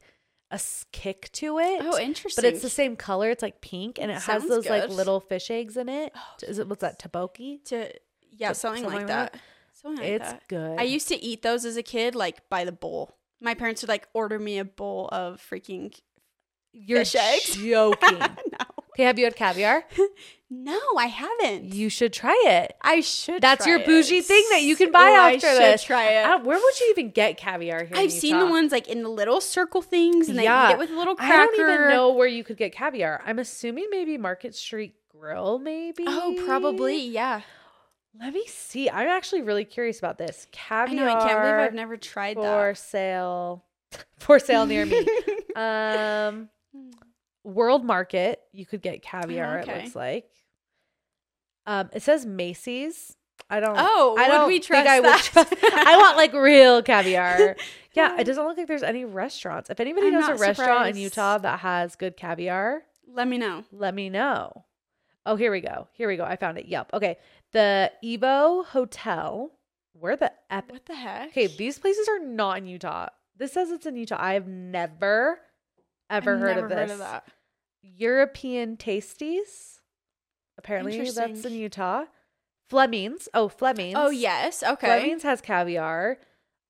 a 0.52 0.60
kick 0.92 1.30
to 1.34 1.60
it. 1.60 1.82
oh, 1.84 2.00
interesting. 2.00 2.42
But 2.44 2.52
it's 2.54 2.62
the 2.64 2.70
same 2.72 2.96
color. 2.96 3.30
It's 3.30 3.44
like 3.44 3.62
pink, 3.62 4.00
and 4.00 4.10
it 4.10 4.16
has 4.16 4.24
Sounds 4.24 4.48
those 4.50 4.68
like 4.68 4.90
little 4.90 5.20
fish 5.20 5.52
eggs 5.52 5.78
in 5.78 5.90
it. 5.90 6.12
Oh, 6.16 6.22
Is 6.48 6.58
it 6.58 6.68
what's 6.68 6.82
that 6.82 7.00
tobiko? 7.00 7.64
to 7.66 7.92
yeah, 8.32 8.54
So- 8.54 8.70
something, 8.70 8.84
something 8.84 9.08
like 9.08 9.08
like 9.10 9.32
that. 9.34 9.40
Something 9.74 10.04
like 10.04 10.14
it's 10.14 10.32
that. 10.32 10.48
good. 10.48 10.80
I 10.80 10.84
used 10.84 11.08
to 11.10 11.24
eat 11.24 11.42
those 11.44 11.66
as 11.66 11.78
a 11.78 11.84
kid, 11.84 12.16
like 12.16 12.50
by 12.50 12.66
the 12.66 12.72
bowl. 12.72 13.16
My 13.40 13.54
parents 13.54 13.82
would 13.84 13.90
like 13.90 14.08
order 14.14 14.40
me 14.40 14.58
a 14.58 14.66
bowl 14.66 15.08
of 15.12 15.40
freaking. 15.48 15.94
You're 16.74 17.00
fish 17.00 17.16
eggs. 17.16 17.56
joking. 17.56 18.18
no, 18.20 18.28
okay, 19.00 19.06
have 19.06 19.18
you 19.18 19.26
had 19.26 19.36
caviar? 19.36 19.86
no, 20.50 20.80
I 20.98 21.06
haven't. 21.08 21.74
You 21.74 21.90
should 21.90 22.12
try 22.12 22.42
it. 22.46 22.76
I 22.82 23.02
should. 23.02 23.42
That's 23.42 23.66
your 23.66 23.80
bougie 23.80 24.18
it. 24.18 24.26
thing 24.26 24.44
that 24.52 24.62
you 24.62 24.76
can 24.76 24.92
buy 24.92 25.10
Ooh, 25.10 25.14
I 25.14 25.34
after 25.34 25.48
should 25.48 25.62
this. 25.62 25.84
Try 25.84 26.12
it. 26.12 26.26
I 26.26 26.36
where 26.38 26.58
would 26.60 26.80
you 26.80 26.88
even 26.92 27.12
get 27.12 27.38
caviar 27.38 27.86
here? 27.86 27.96
I've 27.98 28.12
seen 28.12 28.38
the 28.38 28.46
ones 28.46 28.72
like 28.72 28.88
in 28.88 29.04
the 29.04 29.10
little 29.10 29.42
circle 29.42 29.82
things, 29.82 30.28
and 30.28 30.38
they 30.38 30.44
Yeah. 30.44 30.70
eat 30.70 30.74
it 30.74 30.80
with 30.80 30.92
a 30.92 30.98
little 30.98 31.16
cracker. 31.16 31.34
I 31.34 31.38
don't 31.46 31.60
even 31.60 31.88
know 31.88 32.14
where 32.14 32.28
you 32.28 32.44
could 32.44 32.58
get 32.58 32.74
caviar. 32.74 33.22
I'm 33.26 33.40
assuming 33.40 33.88
maybe 33.90 34.18
Market 34.18 34.54
Street 34.56 34.96
Grill, 35.10 35.60
maybe. 35.60 36.04
Oh, 36.08 36.36
probably, 36.46 37.02
yeah. 37.08 37.42
Let 38.20 38.34
me 38.34 38.44
see. 38.48 38.90
I'm 38.90 39.08
actually 39.08 39.44
really 39.44 39.66
curious 39.66 40.00
about 40.00 40.18
this. 40.18 40.48
I 40.52 40.56
Caviar 40.56 41.06
know. 41.06 41.16
I 41.16 41.24
can't 41.24 41.42
believe 41.42 41.56
I've 41.56 41.74
never 41.74 41.96
tried 41.96 42.36
for 42.36 42.42
that. 42.44 42.72
For 42.72 42.76
sale. 42.76 43.66
for 44.18 44.40
sale 44.40 44.66
near 44.66 44.86
me. 44.86 45.08
um, 45.56 46.50
World 47.44 47.84
Market. 47.86 48.40
You 48.52 48.66
could 48.66 48.82
get 48.82 49.02
caviar. 49.02 49.60
okay. 49.60 49.72
It 49.80 49.84
looks 49.84 49.96
like. 49.96 50.30
Um, 51.66 51.90
it 51.94 52.02
says 52.04 52.26
Macy's. 52.26 53.16
I 53.50 53.60
don't. 53.60 53.76
Oh, 53.78 54.16
I 54.20 54.28
would 54.30 54.36
don't 54.36 54.48
we 54.48 54.54
think 54.56 54.66
trust 54.66 54.88
I 54.88 55.00
would 55.00 55.10
that? 55.10 55.22
trust- 55.24 55.54
I 55.64 55.98
want 55.98 56.18
like 56.18 56.34
real 56.34 56.82
caviar. 56.84 57.56
Yeah, 57.94 58.20
it 58.20 58.26
doesn't 58.26 58.46
look 58.46 58.56
like 58.56 58.68
there's 58.68 58.84
any 58.84 59.04
restaurants. 59.04 59.72
If 59.72 59.80
anybody 59.80 60.08
I'm 60.08 60.14
knows 60.14 60.30
a 60.30 60.36
restaurant 60.36 60.90
in. 60.90 60.96
Utah 60.98 61.40
that 61.40 61.62
has 61.62 61.96
good 61.96 62.16
caviar, 62.16 62.84
Let 63.12 63.28
me 63.28 63.40
know. 63.40 63.64
let 63.72 63.96
me 63.96 64.10
know. 64.12 64.64
Oh, 65.26 65.36
here 65.36 65.52
we 65.52 65.60
go. 65.60 65.88
Here 65.94 66.08
we 66.08 66.16
go. 66.16 66.24
I 66.24 66.36
found 66.36 66.60
it. 66.60 66.68
Yep. 66.68 66.92
Okay. 66.94 67.18
The 67.52 67.92
Evo 68.06 68.64
Hotel. 68.64 69.52
Where 69.94 70.16
the 70.16 70.32
ep- 70.52 70.72
What 70.72 70.86
the 70.86 70.94
heck? 70.96 71.30
Okay, 71.30 71.48
these 71.48 71.80
places 71.80 72.08
are 72.08 72.20
not 72.20 72.60
in 72.60 72.68
Utah. 72.68 73.08
This 73.36 73.54
says 73.54 73.72
it's 73.72 73.88
in 73.88 73.96
Utah. 73.96 74.18
I 74.20 74.34
have 74.34 74.48
never 74.48 75.40
ever 76.10 76.36
I've 76.36 76.42
heard 76.42 76.58
of 76.58 76.70
this. 76.70 76.98
that. 77.00 77.28
European 77.82 78.78
Tasties. 78.78 79.80
Apparently, 80.58 81.10
that's 81.10 81.46
in 81.46 81.54
Utah. 81.54 82.06
Fleming's. 82.70 83.30
Oh, 83.34 83.48
Fleming's. 83.48 83.96
Oh 83.98 84.10
yes, 84.10 84.62
okay. 84.62 84.88
Fleming's 84.88 85.24
has 85.24 85.42
caviar. 85.42 86.18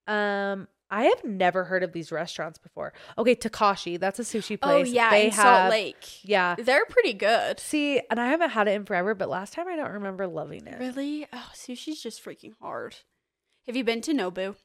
Um, 0.07 0.67
I 0.91 1.05
have 1.05 1.23
never 1.23 1.65
heard 1.65 1.83
of 1.83 1.91
these 1.91 2.11
restaurants 2.11 2.57
before. 2.57 2.93
Okay, 3.17 3.35
Takashi. 3.35 3.99
That's 3.99 4.19
a 4.19 4.23
sushi 4.23 4.59
place. 4.59 4.87
Oh 4.87 4.91
yeah, 4.91 5.09
they 5.11 5.25
in 5.25 5.31
have. 5.31 5.43
Salt 5.43 5.69
Lake. 5.71 6.23
Yeah. 6.23 6.55
They're 6.57 6.85
pretty 6.85 7.13
good. 7.13 7.59
See, 7.59 8.01
and 8.09 8.19
I 8.19 8.27
haven't 8.27 8.51
had 8.51 8.67
it 8.67 8.71
in 8.71 8.85
forever, 8.85 9.13
but 9.13 9.29
last 9.29 9.53
time 9.53 9.67
I 9.67 9.75
don't 9.75 9.91
remember 9.91 10.27
loving 10.27 10.65
it. 10.65 10.79
Really? 10.79 11.27
Oh, 11.31 11.51
sushi's 11.53 12.01
just 12.01 12.23
freaking 12.23 12.53
hard. 12.61 12.95
Have 13.67 13.75
you 13.75 13.83
been 13.83 14.01
to 14.01 14.13
Nobu? 14.13 14.55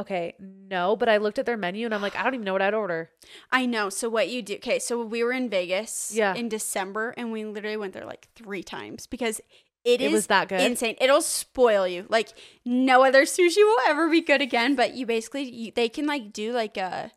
Okay, 0.00 0.34
no, 0.38 0.96
but 0.96 1.08
I 1.08 1.18
looked 1.18 1.38
at 1.38 1.46
their 1.46 1.56
menu 1.56 1.84
and 1.84 1.94
I'm 1.94 2.02
like, 2.02 2.16
I 2.16 2.22
don't 2.22 2.34
even 2.34 2.44
know 2.44 2.52
what 2.54 2.62
I'd 2.62 2.74
order. 2.74 3.10
I 3.52 3.66
know. 3.66 3.90
So 3.90 4.08
what 4.08 4.28
you 4.30 4.40
do? 4.42 4.54
Okay, 4.54 4.78
so 4.78 5.04
we 5.04 5.22
were 5.22 5.32
in 5.32 5.48
Vegas 5.50 6.12
Yeah. 6.14 6.34
in 6.34 6.48
December, 6.48 7.14
and 7.16 7.30
we 7.32 7.44
literally 7.44 7.76
went 7.76 7.92
there 7.92 8.06
like 8.06 8.28
three 8.34 8.62
times 8.62 9.06
because 9.06 9.40
it 9.84 10.00
It 10.00 10.06
is 10.06 10.12
was 10.12 10.26
that 10.28 10.48
good? 10.48 10.60
insane. 10.60 10.96
It'll 11.00 11.22
spoil 11.22 11.86
you. 11.86 12.06
Like 12.08 12.28
no 12.64 13.04
other 13.04 13.22
sushi 13.24 13.56
will 13.58 13.80
ever 13.86 14.08
be 14.10 14.20
good 14.20 14.40
again. 14.42 14.74
But 14.76 14.94
you 14.94 15.06
basically 15.06 15.42
you, 15.44 15.72
they 15.74 15.88
can 15.88 16.06
like 16.06 16.32
do 16.32 16.52
like 16.52 16.76
a 16.76 17.12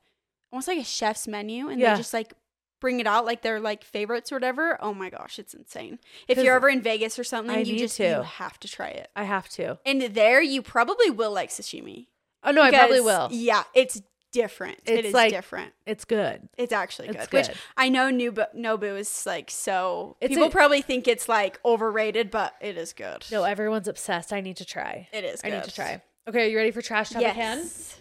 almost 0.51 0.67
like 0.67 0.79
a 0.79 0.83
chef's 0.83 1.27
menu, 1.27 1.69
and 1.69 1.79
Yeah. 1.79 1.93
they 1.93 1.99
just 1.99 2.13
like 2.13 2.33
bring 2.79 2.99
it 2.99 3.07
out 3.07 3.23
like 3.25 3.41
their 3.43 3.59
like 3.61 3.83
favorites 3.83 4.31
or 4.31 4.35
whatever. 4.35 4.77
Oh 4.83 4.93
my 4.93 5.09
gosh, 5.09 5.39
it's 5.39 5.53
insane. 5.53 5.99
If 6.27 6.35
'Cause 6.37 6.43
you're 6.45 6.55
ever 6.55 6.67
in 6.69 6.81
Vegas 6.81 7.17
or 7.17 7.23
something, 7.23 7.55
I 7.55 7.59
you 7.59 7.73
need 7.73 7.79
just 7.79 7.97
to. 7.97 8.03
you 8.07 8.21
have 8.23 8.59
to 8.59 8.67
try 8.67 8.89
it. 8.89 9.09
I 9.15 9.23
have 9.23 9.47
to. 9.49 9.79
And 9.85 10.01
there, 10.01 10.41
you 10.41 10.61
probably 10.61 11.09
will 11.09 11.31
like 11.31 11.49
sashimi. 11.49 12.07
Oh 12.43 12.51
no, 12.51 12.61
I 12.61 12.71
probably 12.71 13.01
will. 13.01 13.29
Yeah, 13.31 13.63
it's 13.73 14.01
different. 14.31 14.79
it 14.85 15.05
It's 15.05 15.13
like- 15.13 15.31
different. 15.31 15.73
It's 15.85 16.05
good. 16.05 16.49
It's 16.57 16.73
actually 16.73 17.09
It's 17.09 17.27
good. 17.27 17.47
Which. 17.47 17.57
I 17.77 17.89
know 17.89 18.09
Nobu, 18.11 18.45
Nobu 18.55 18.97
is 18.97 19.25
like 19.25 19.51
so. 19.51 20.17
It's 20.21 20.33
people 20.33 20.47
a- 20.47 20.51
probably 20.51 20.81
think 20.81 21.07
it's 21.07 21.29
like 21.29 21.59
overrated, 21.63 22.31
but 22.31 22.53
it 22.59 22.77
is 22.77 22.93
good. 22.93 23.25
No, 23.31 23.43
everyone's 23.43 23.87
obsessed. 23.87 24.33
I 24.33 24.41
need 24.41 24.57
to 24.57 24.65
try. 24.65 25.07
it 25.13 25.23
is. 25.23 25.41
I 25.43 25.49
Good. 25.49 25.55
need 25.57 25.63
to 25.65 25.71
try. 25.75 26.01
Okay, 26.27 26.45
are 26.45 26.49
you 26.49 26.57
ready 26.57 26.71
for 26.71 26.81
Trash 26.81 27.09
Topic 27.11 27.33
Can? 27.33 27.57
Yes. 27.59 27.99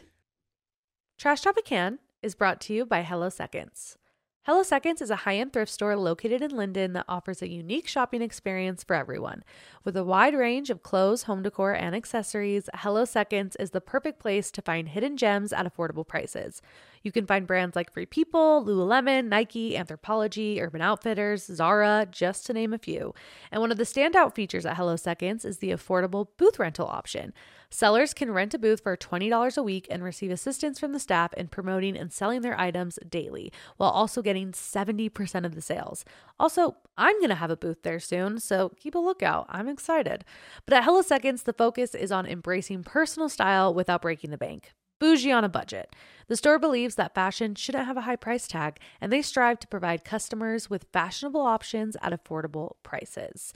Trash 1.19 1.41
Topic 1.43 1.65
Can 1.65 1.99
is 2.23 2.35
brought 2.35 2.61
to 2.63 2.73
you 2.75 2.87
by 2.87 3.03
Hello 3.03 3.29
Seconds. 3.29 3.97
Hello 4.45 4.65
Seconds 4.65 5.01
is 5.01 5.09
a 5.09 5.23
high 5.23 5.37
end 5.37 5.53
thrift 5.53 5.71
store 5.71 5.95
located 5.95 6.43
in 6.43 6.51
Lindon 6.51 6.95
that 6.95 7.05
offers 7.07 7.43
a 7.43 7.49
unique 7.49 7.87
shopping 7.87 8.23
experience 8.23 8.83
for 8.83 8.97
everyone. 8.97 9.45
With 9.85 9.97
a 9.97 10.03
wide 10.03 10.35
range 10.35 10.69
of 10.69 10.83
clothes, 10.83 11.23
home 11.23 11.45
decor, 11.45 11.75
and 11.75 11.95
accessories, 11.95 12.69
Hello 12.75 13.05
Seconds 13.05 13.55
is 13.61 13.71
the 13.71 13.81
perfect 13.81 14.19
place 14.19 14.51
to 14.51 14.61
find 14.61 14.89
hidden 14.89 15.17
gems 15.17 15.53
at 15.53 15.65
affordable 15.65 16.05
prices. 16.05 16.61
You 17.05 17.13
can 17.13 17.25
find 17.25 17.47
brands 17.47 17.77
like 17.77 17.93
Free 17.93 18.05
People, 18.05 18.65
Lululemon, 18.67 19.27
Nike, 19.27 19.75
Anthropologie, 19.75 20.61
Urban 20.61 20.83
Outfitters, 20.83 21.45
Zara, 21.45 22.09
just 22.11 22.45
to 22.47 22.53
name 22.53 22.73
a 22.73 22.79
few. 22.79 23.15
And 23.53 23.61
one 23.61 23.71
of 23.71 23.79
the 23.79 23.85
standout 23.85 24.35
features 24.35 24.67
at 24.67 24.77
Hello 24.77 24.97
Seconds 24.97 25.45
is 25.45 25.59
the 25.59 25.71
affordable 25.71 26.27
booth 26.37 26.59
rental 26.59 26.89
option. 26.89 27.33
Sellers 27.75 28.13
can 28.13 28.31
rent 28.31 28.53
a 28.53 28.59
booth 28.59 28.83
for 28.83 28.99
$20 28.99 29.57
a 29.57 29.63
week 29.63 29.87
and 29.91 30.05
receive 30.05 30.31
assistance 30.31 30.79
from 30.79 30.93
the 30.93 31.01
staff 31.01 31.33
in 31.33 31.49
promoting 31.49 31.97
and 31.97 32.13
selling 32.13 32.43
their 32.43 32.61
items 32.61 32.99
daily, 33.09 33.51
while 33.79 33.89
also 33.89 34.21
getting 34.21 34.53
70% 34.53 35.47
of 35.47 35.55
the 35.55 35.63
sales. 35.63 36.05
Also, 36.39 36.77
I'm 36.99 37.17
going 37.17 37.31
to 37.31 37.35
have 37.35 37.51
a 37.51 37.57
booth 37.57 37.83
there 37.83 37.99
soon, 37.99 38.41
so 38.41 38.73
keep 38.79 38.95
a 38.95 38.99
lookout. 38.99 39.47
I'm 39.49 39.69
excited. 39.69 40.27
But 40.67 40.75
at 40.77 40.85
Hello 40.85 41.01
Seconds, 41.01 41.45
the 41.45 41.55
focus 41.55 41.95
is 41.95 42.13
on 42.13 42.27
embracing 42.27 42.85
personal 42.85 43.31
style 43.31 43.73
without 43.73 44.03
breaking 44.03 44.33
the 44.33 44.37
bank. 44.37 44.73
Bougie 45.01 45.33
on 45.33 45.43
a 45.43 45.49
budget. 45.49 45.97
The 46.29 46.37
store 46.37 46.59
believes 46.59 46.95
that 46.95 47.15
fashion 47.15 47.55
shouldn't 47.55 47.87
have 47.87 47.97
a 47.97 48.03
high 48.03 48.17
price 48.17 48.47
tag, 48.47 48.79
and 49.01 49.13
they 49.13 49.23
strive 49.23 49.59
to 49.61 49.69
provide 49.69 50.05
customers 50.05 50.71
with 50.71 50.87
fashionable 50.93 51.41
options 51.41 51.97
at 52.03 52.13
affordable 52.13 52.77
prices. 52.83 53.53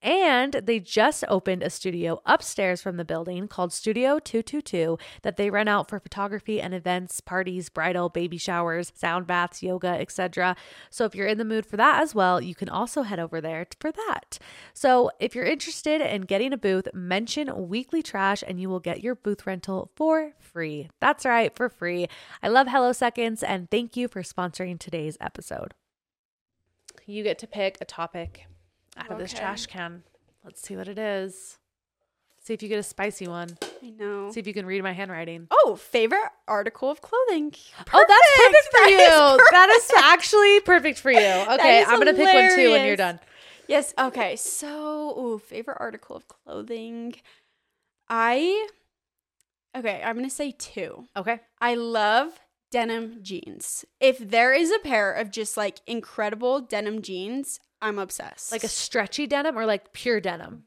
And 0.00 0.52
they 0.52 0.78
just 0.78 1.24
opened 1.26 1.62
a 1.62 1.70
studio 1.70 2.20
upstairs 2.24 2.80
from 2.80 2.98
the 2.98 3.04
building 3.04 3.48
called 3.48 3.72
Studio 3.72 4.20
222 4.20 4.96
that 5.22 5.36
they 5.36 5.50
rent 5.50 5.68
out 5.68 5.88
for 5.88 5.98
photography 5.98 6.60
and 6.60 6.72
events, 6.72 7.20
parties, 7.20 7.68
bridal, 7.68 8.08
baby 8.08 8.38
showers, 8.38 8.92
sound 8.94 9.26
baths, 9.26 9.60
yoga, 9.60 9.88
etc. 9.88 10.54
So 10.88 11.04
if 11.04 11.16
you're 11.16 11.26
in 11.26 11.38
the 11.38 11.44
mood 11.44 11.66
for 11.66 11.76
that 11.78 12.00
as 12.00 12.14
well, 12.14 12.40
you 12.40 12.54
can 12.54 12.68
also 12.68 13.02
head 13.02 13.18
over 13.18 13.40
there 13.40 13.66
for 13.80 13.90
that. 13.90 14.38
So 14.72 15.10
if 15.18 15.34
you're 15.34 15.44
interested 15.44 16.00
in 16.00 16.22
getting 16.22 16.52
a 16.52 16.58
booth, 16.58 16.86
mention 16.94 17.68
Weekly 17.68 18.02
Trash 18.02 18.44
and 18.46 18.60
you 18.60 18.68
will 18.68 18.80
get 18.80 19.02
your 19.02 19.16
booth 19.16 19.46
rental 19.46 19.90
for 19.96 20.32
free. 20.38 20.90
That's 21.00 21.26
right, 21.26 21.54
for 21.56 21.68
free. 21.68 22.07
I 22.42 22.48
love 22.48 22.68
Hello 22.68 22.92
Seconds 22.92 23.42
and 23.42 23.70
thank 23.70 23.96
you 23.96 24.08
for 24.08 24.22
sponsoring 24.22 24.78
today's 24.78 25.16
episode. 25.20 25.74
You 27.06 27.22
get 27.22 27.38
to 27.40 27.46
pick 27.46 27.78
a 27.80 27.84
topic 27.84 28.46
out 28.96 29.10
of 29.10 29.18
this 29.18 29.32
trash 29.32 29.66
can. 29.66 30.02
Let's 30.44 30.60
see 30.60 30.76
what 30.76 30.88
it 30.88 30.98
is. 30.98 31.58
See 32.42 32.54
if 32.54 32.62
you 32.62 32.68
get 32.68 32.78
a 32.78 32.82
spicy 32.82 33.28
one. 33.28 33.58
I 33.82 33.90
know. 33.90 34.30
See 34.30 34.40
if 34.40 34.46
you 34.46 34.54
can 34.54 34.64
read 34.66 34.82
my 34.82 34.92
handwriting. 34.92 35.48
Oh, 35.50 35.76
favorite 35.76 36.30
article 36.46 36.90
of 36.90 37.00
clothing. 37.00 37.52
Oh, 37.92 38.04
that's 38.08 38.36
perfect 38.36 38.64
for 38.70 38.78
That 38.78 38.90
you. 38.90 39.42
is 39.42 39.50
That 39.50 39.70
is 39.70 39.90
actually 40.04 40.60
perfect 40.60 40.98
for 40.98 41.10
you. 41.10 41.18
Okay, 41.58 41.84
I'm 41.86 41.98
gonna 41.98 42.14
pick 42.14 42.32
one 42.32 42.54
too 42.54 42.70
when 42.70 42.86
you're 42.86 42.96
done. 42.96 43.20
Yes. 43.66 43.92
Okay. 43.98 44.36
So, 44.36 45.18
ooh, 45.18 45.38
favorite 45.38 45.76
article 45.78 46.16
of 46.16 46.26
clothing. 46.28 47.14
I. 48.08 48.68
Okay, 49.76 50.02
I'm 50.04 50.16
gonna 50.16 50.30
say 50.30 50.52
two. 50.52 51.06
Okay. 51.16 51.40
I 51.60 51.74
love 51.74 52.40
denim 52.70 53.20
jeans. 53.22 53.84
If 54.00 54.18
there 54.18 54.52
is 54.52 54.70
a 54.72 54.78
pair 54.80 55.12
of 55.12 55.30
just 55.30 55.56
like 55.56 55.80
incredible 55.86 56.60
denim 56.60 57.02
jeans, 57.02 57.60
I'm 57.80 57.98
obsessed. 57.98 58.50
Like 58.52 58.64
a 58.64 58.68
stretchy 58.68 59.26
denim 59.26 59.56
or 59.58 59.66
like 59.66 59.92
pure 59.92 60.20
denim? 60.20 60.64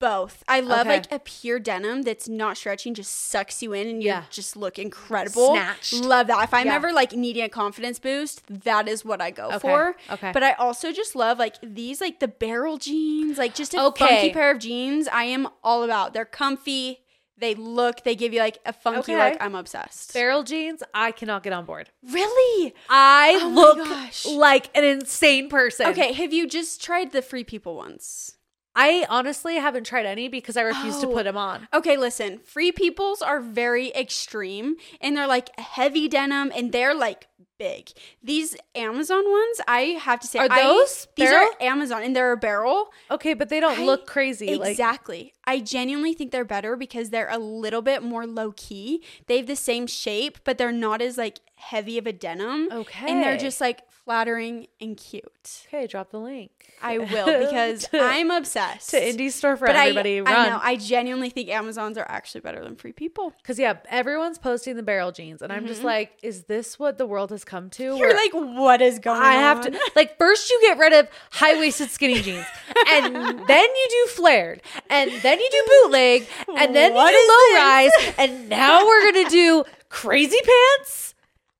both. 0.00 0.42
I 0.48 0.58
love 0.58 0.88
Okay. 0.88 0.96
like 0.96 1.12
a 1.12 1.20
pure 1.20 1.60
denim 1.60 2.02
that's 2.02 2.28
not 2.28 2.56
stretching, 2.56 2.92
just 2.92 3.14
sucks 3.14 3.62
you 3.62 3.72
in 3.72 3.86
and 3.86 4.02
you 4.02 4.08
Yeah. 4.08 4.24
just 4.30 4.56
look 4.56 4.76
incredible. 4.76 5.50
Snatched. 5.52 5.92
Love 5.92 6.26
that. 6.26 6.42
If 6.42 6.52
I'm 6.52 6.66
Yeah. 6.66 6.74
ever 6.74 6.92
like 6.92 7.12
needing 7.12 7.44
a 7.44 7.48
confidence 7.48 8.00
boost, 8.00 8.42
that 8.48 8.88
is 8.88 9.04
what 9.04 9.20
I 9.20 9.30
go 9.30 9.46
Okay. 9.50 9.58
for. 9.60 9.96
Okay. 10.10 10.32
But 10.32 10.42
I 10.42 10.54
also 10.54 10.90
just 10.90 11.14
love 11.14 11.38
like 11.38 11.54
these 11.62 12.00
like 12.00 12.18
the 12.18 12.26
barrel 12.26 12.78
jeans, 12.78 13.38
like 13.38 13.54
just 13.54 13.74
a 13.74 13.80
Okay. 13.80 14.04
funky 14.06 14.30
pair 14.30 14.50
of 14.50 14.58
jeans. 14.58 15.06
I 15.06 15.22
am 15.22 15.46
all 15.62 15.84
about. 15.84 16.14
They're 16.14 16.24
comfy. 16.24 17.01
They 17.42 17.54
look, 17.56 18.04
they 18.04 18.14
give 18.14 18.32
you 18.32 18.38
like 18.38 18.58
a 18.64 18.72
funky 18.72 19.12
Okay. 19.14 19.30
look. 19.32 19.36
I'm 19.40 19.54
obsessed. 19.56 20.14
Barrel 20.14 20.44
jeans, 20.44 20.82
I 20.94 21.10
cannot 21.10 21.42
get 21.42 21.52
on 21.52 21.64
board. 21.64 21.90
really? 22.02 22.74
I 22.88 23.38
Oh 23.42 23.50
my 23.50 23.60
look 23.62 24.36
like 24.38 24.70
an 24.76 24.84
insane 24.84 25.48
person. 25.48 25.86
Okay, 25.88 26.12
have 26.12 26.32
you 26.32 26.46
just 26.46 26.82
tried 26.82 27.12
the 27.12 27.20
free 27.20 27.44
people 27.44 27.76
ones? 27.76 28.36
I 28.74 29.04
honestly 29.10 29.56
haven't 29.56 29.84
tried 29.84 30.06
any 30.06 30.28
because 30.28 30.56
I 30.56 30.62
refuse 30.62 30.98
to 31.00 31.06
Oh. 31.08 31.12
put 31.12 31.24
them 31.24 31.36
on. 31.36 31.68
Okay, 31.74 31.96
listen. 31.98 32.38
Free 32.38 32.72
peoples 32.72 33.20
are 33.20 33.40
very 33.40 33.92
extreme 33.92 34.76
and 35.00 35.14
they're 35.16 35.26
like 35.26 35.58
heavy 35.58 36.08
denim 36.08 36.50
and 36.56 36.72
they're 36.72 36.94
like 36.94 37.28
big. 37.62 37.92
These 38.24 38.56
Amazon 38.74 39.24
ones, 39.30 39.60
I 39.68 39.80
have 40.00 40.18
to 40.20 40.26
say, 40.26 40.40
Are 40.40 40.48
I- 40.50 40.62
those 40.62 41.06
these 41.14 41.28
barrel? 41.28 41.48
are 41.48 41.62
Amazon 41.62 42.02
and 42.02 42.16
they're 42.16 42.32
a 42.32 42.36
barrel. 42.36 42.92
Okay, 43.08 43.34
but 43.34 43.50
they 43.50 43.60
don't 43.60 43.78
I- 43.78 43.84
look 43.84 44.06
crazy. 44.06 44.56
Like 44.56 44.70
Exactly. 44.70 45.32
I 45.44 45.60
genuinely 45.60 46.14
think 46.14 46.32
they're 46.32 46.44
better 46.44 46.76
because 46.76 47.10
they're 47.10 47.30
a 47.30 47.38
little 47.38 47.82
bit 47.82 48.02
more 48.02 48.26
low 48.26 48.52
key. 48.56 49.02
They 49.26 49.36
have 49.38 49.46
the 49.46 49.56
same 49.56 49.86
shape, 49.86 50.38
but 50.44 50.58
they're 50.58 50.72
not 50.72 51.00
as 51.00 51.16
like 51.16 51.38
heavy 51.54 51.98
of 51.98 52.06
a 52.06 52.12
denim. 52.12 52.68
Okay, 52.72 53.08
and 53.08 53.22
they're 53.22 53.36
just 53.36 53.60
like 53.60 53.82
flattering 54.04 54.66
and 54.80 54.96
cute. 54.96 55.64
Okay, 55.68 55.86
drop 55.86 56.10
the 56.10 56.18
link. 56.18 56.50
I 56.82 56.98
will 56.98 57.26
because 57.26 57.86
To- 57.92 58.00
I'm 58.00 58.30
obsessed. 58.30 58.90
to 58.90 59.08
Indy 59.08 59.30
store 59.30 59.56
for 59.56 59.66
but 59.66 59.76
everybody. 59.76 60.18
I, 60.18 60.22
run. 60.22 60.34
I 60.34 60.48
know. 60.48 60.60
I 60.60 60.76
genuinely 60.76 61.30
think 61.30 61.48
Amazons 61.48 61.96
are 61.96 62.06
actually 62.08 62.40
better 62.40 62.62
than 62.62 62.74
free 62.76 62.92
people. 62.92 63.32
Because 63.36 63.58
yeah, 63.58 63.76
everyone's 63.88 64.38
posting 64.38 64.76
the 64.76 64.82
barrel 64.82 65.12
jeans, 65.12 65.42
and 65.42 65.52
I'm 65.52 65.66
just 65.66 65.78
mm-hmm. 65.78 65.86
like, 65.86 66.18
is 66.22 66.44
this 66.44 66.78
what 66.78 66.98
the 66.98 67.06
world 67.06 67.30
has 67.30 67.44
come 67.52 67.68
to? 67.68 67.96
Where 67.96 68.08
You're 68.08 68.16
like, 68.16 68.56
what 68.56 68.80
is 68.80 68.98
going 68.98 69.20
on? 69.20 69.26
I 69.26 69.34
have 69.34 69.60
to 69.62 69.78
like 69.96 70.16
first 70.16 70.50
you 70.50 70.58
get 70.62 70.78
rid 70.78 70.92
of 70.94 71.08
high 71.30 71.58
waisted 71.58 71.90
skinny 71.90 72.22
jeans, 72.22 72.46
and 72.88 73.14
then 73.46 73.68
you 73.68 73.86
do 73.90 74.06
flared, 74.12 74.62
and 74.88 75.10
then 75.22 75.38
you 75.38 75.48
do 75.50 75.64
bootleg, 75.68 76.26
and 76.56 76.74
then 76.74 76.94
What 76.94 77.12
you 77.12 77.18
do 77.18 77.28
low 77.28 77.46
this? 77.50 77.94
rise, 78.06 78.14
and 78.18 78.48
now 78.48 78.86
we're 78.86 79.12
gonna 79.12 79.28
do 79.28 79.64
crazy 79.90 80.38
pants, 80.78 81.14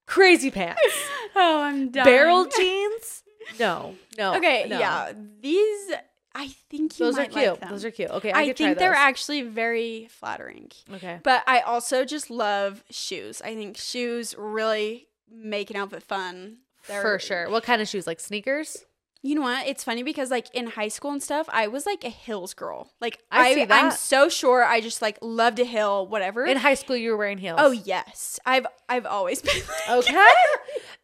crazy 0.06 0.50
pants, 0.50 0.80
Oh, 1.36 1.62
I'm 1.62 1.90
done. 1.90 2.04
barrel 2.04 2.46
jeans. 2.46 3.22
No, 3.58 3.94
no. 4.16 4.36
Okay, 4.36 4.66
no. 4.68 4.78
yeah. 4.78 5.12
These, 5.42 5.92
I 6.34 6.48
think 6.70 6.98
you 6.98 7.06
Those 7.06 7.18
are 7.18 7.26
cute. 7.26 7.60
like 7.60 7.68
those 7.68 7.84
are 7.84 7.90
cute. 7.90 8.10
Okay, 8.10 8.32
I, 8.32 8.42
I, 8.42 8.52
think 8.54 8.78
they're 8.78 8.94
actually 8.94 9.42
very 9.42 10.08
flattering. 10.10 10.70
okay. 10.94 11.18
But 11.22 11.42
I 11.46 11.60
also 11.60 12.04
just 12.06 12.30
love 12.30 12.82
shoes. 12.88 13.42
I 13.42 13.54
think 13.54 13.76
shoes 13.76 14.34
really 14.38 15.08
make 15.32 15.70
an 15.70 15.76
outfit 15.76 16.02
fun. 16.02 16.58
They're, 16.88 17.00
For 17.02 17.18
sure. 17.18 17.48
What 17.50 17.62
kind 17.64 17.80
of 17.80 17.88
shoes? 17.88 18.06
Like 18.06 18.20
sneakers? 18.20 18.84
You 19.24 19.36
know 19.36 19.42
what? 19.42 19.68
It's 19.68 19.84
funny 19.84 20.02
because 20.02 20.32
like 20.32 20.48
in 20.52 20.66
high 20.66 20.88
school 20.88 21.12
and 21.12 21.22
stuff, 21.22 21.48
I 21.52 21.68
was 21.68 21.86
like 21.86 22.02
a 22.02 22.08
hills 22.08 22.54
girl. 22.54 22.90
Like 23.00 23.20
I 23.30 23.66
I, 23.70 23.78
I'm 23.78 23.92
so 23.92 24.28
sure 24.28 24.64
I 24.64 24.80
just 24.80 25.00
like 25.00 25.16
loved 25.22 25.60
a 25.60 25.64
hill, 25.64 26.08
whatever. 26.08 26.44
In 26.44 26.56
high 26.56 26.74
school, 26.74 26.96
you 26.96 27.12
were 27.12 27.16
wearing 27.16 27.38
heels. 27.38 27.58
oh 27.62 27.70
yes, 27.70 28.40
I've 28.44 28.66
I've 28.88 29.06
always 29.06 29.40
been 29.46 29.54
like, 29.88 29.98
Okay. 30.08 30.26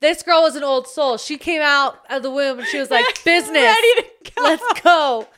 this 0.01 0.24
girl 0.24 0.43
was 0.43 0.57
an 0.57 0.65
old 0.65 0.89
soul. 0.89 1.16
She 1.16 1.39
came 1.39 1.62
out 1.62 2.01
of 2.11 2.24
the 2.24 2.31
womb 2.32 2.59
and 2.59 2.66
she 2.66 2.81
was 2.81 2.90
like, 2.90 3.07
business. 3.24 3.55
ready 3.55 3.95
to 4.24 4.32
go. 4.35 4.43
Let's 4.43 4.81
go. 4.82 5.28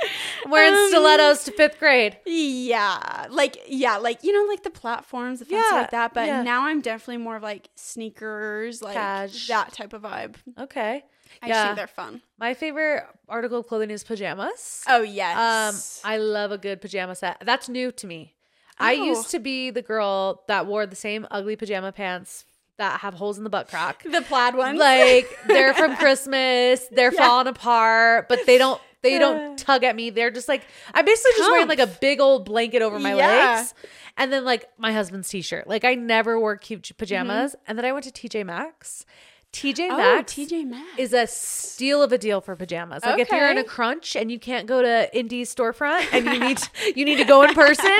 I'm 0.46 0.50
wearing 0.50 0.72
Um, 0.72 0.88
stilettos 0.88 1.44
to 1.44 1.52
fifth 1.52 1.78
grade. 1.78 2.16
Yeah, 2.24 3.26
like 3.28 3.58
yeah, 3.68 3.98
like 3.98 4.24
you 4.24 4.32
know, 4.32 4.48
like 4.50 4.62
the 4.62 4.70
platforms, 4.70 5.40
the 5.40 5.44
fancy 5.44 5.66
Yeah, 5.70 5.80
like 5.82 5.90
that. 5.90 6.14
But 6.14 6.28
yeah. 6.28 6.42
now 6.42 6.62
I'm 6.64 6.80
definitely 6.80 7.18
more 7.18 7.36
of 7.36 7.42
like 7.42 7.68
sneakers, 7.76 8.80
like 8.80 8.94
Cash. 8.94 9.48
that 9.48 9.72
type 9.74 9.92
of 9.92 10.00
vibe. 10.02 10.36
Okay. 10.58 11.04
I 11.42 11.48
Yeah. 11.48 11.64
think 11.64 11.76
they're 11.76 11.86
fun. 11.86 12.22
My 12.38 12.54
favorite 12.54 13.04
article 13.28 13.58
of 13.60 13.66
clothing 13.66 13.90
is 13.90 14.04
pajamas. 14.04 14.84
Oh 14.88 15.00
Um, 15.02 15.06
yes, 15.06 16.00
I 16.04 16.16
love 16.18 16.52
a 16.52 16.58
good 16.58 16.80
pajama 16.80 17.14
set. 17.14 17.38
That's 17.44 17.68
new 17.68 17.92
to 17.92 18.06
me. 18.06 18.34
I 18.78 18.94
Oh. 18.94 19.04
used 19.04 19.30
to 19.30 19.38
be 19.38 19.70
the 19.70 19.82
girl 19.82 20.42
that 20.48 20.66
wore 20.66 20.86
the 20.86 20.96
same 20.96 21.26
ugly 21.30 21.56
pajama 21.56 21.92
pants 21.92 22.44
that 22.78 23.00
have 23.00 23.14
holes 23.14 23.36
in 23.36 23.44
the 23.44 23.50
butt 23.50 23.68
crack. 23.68 24.02
the 24.10 24.22
plaid 24.22 24.54
ones. 24.54 24.78
like 24.78 25.26
they're 25.46 25.74
from 25.74 25.96
Christmas, 26.02 26.86
they're 26.90 27.12
Yeah. 27.12 27.18
falling 27.26 27.46
apart, 27.46 28.28
but 28.28 28.46
they 28.46 28.56
don't 28.58 28.80
they 29.02 29.18
don't 29.18 29.58
tug 29.58 29.82
at 29.82 29.96
me. 29.96 30.10
They're 30.10 30.30
just 30.30 30.46
like 30.48 30.62
I'm 30.92 31.04
basically 31.06 31.32
just 31.38 31.50
wearing 31.50 31.68
like 31.68 31.78
a 31.78 31.86
big 31.86 32.20
old 32.20 32.44
blanket 32.44 32.82
over 32.82 32.98
my 32.98 33.14
Yeah. 33.14 33.26
legs. 33.56 33.74
And 34.18 34.30
then 34.32 34.44
like 34.44 34.66
my 34.76 34.92
husband's 34.92 35.28
t-shirt. 35.30 35.66
Like 35.66 35.84
I 35.86 35.94
never 35.94 36.38
wore 36.38 36.56
cute 36.56 36.90
pajamas. 36.98 37.56
And 37.66 37.78
then 37.78 37.84
I 37.86 37.92
went 37.92 38.04
to 38.04 38.10
TJ 38.12 38.44
Maxx. 38.44 39.06
TJ 39.52 39.88
oh, 39.90 39.96
Maxx 39.96 40.34
TJ 40.34 40.64
Maxx. 40.64 40.86
is 40.96 41.12
a 41.12 41.26
steal 41.26 42.02
of 42.02 42.12
a 42.12 42.18
deal 42.18 42.40
for 42.40 42.54
pajamas. 42.54 43.02
Like 43.04 43.18
if 43.18 43.30
you're 43.32 43.50
in 43.50 43.58
a 43.58 43.64
crunch 43.64 44.14
and 44.14 44.30
you 44.30 44.38
can't 44.38 44.66
go 44.66 44.80
to 44.80 45.16
Indy's 45.16 45.52
storefront 45.52 46.06
and 46.12 46.24
you 46.24 46.38
need 46.38 46.60
you 46.96 47.04
need 47.04 47.16
to 47.16 47.24
go 47.24 47.42
in 47.42 47.52
person, 47.52 47.90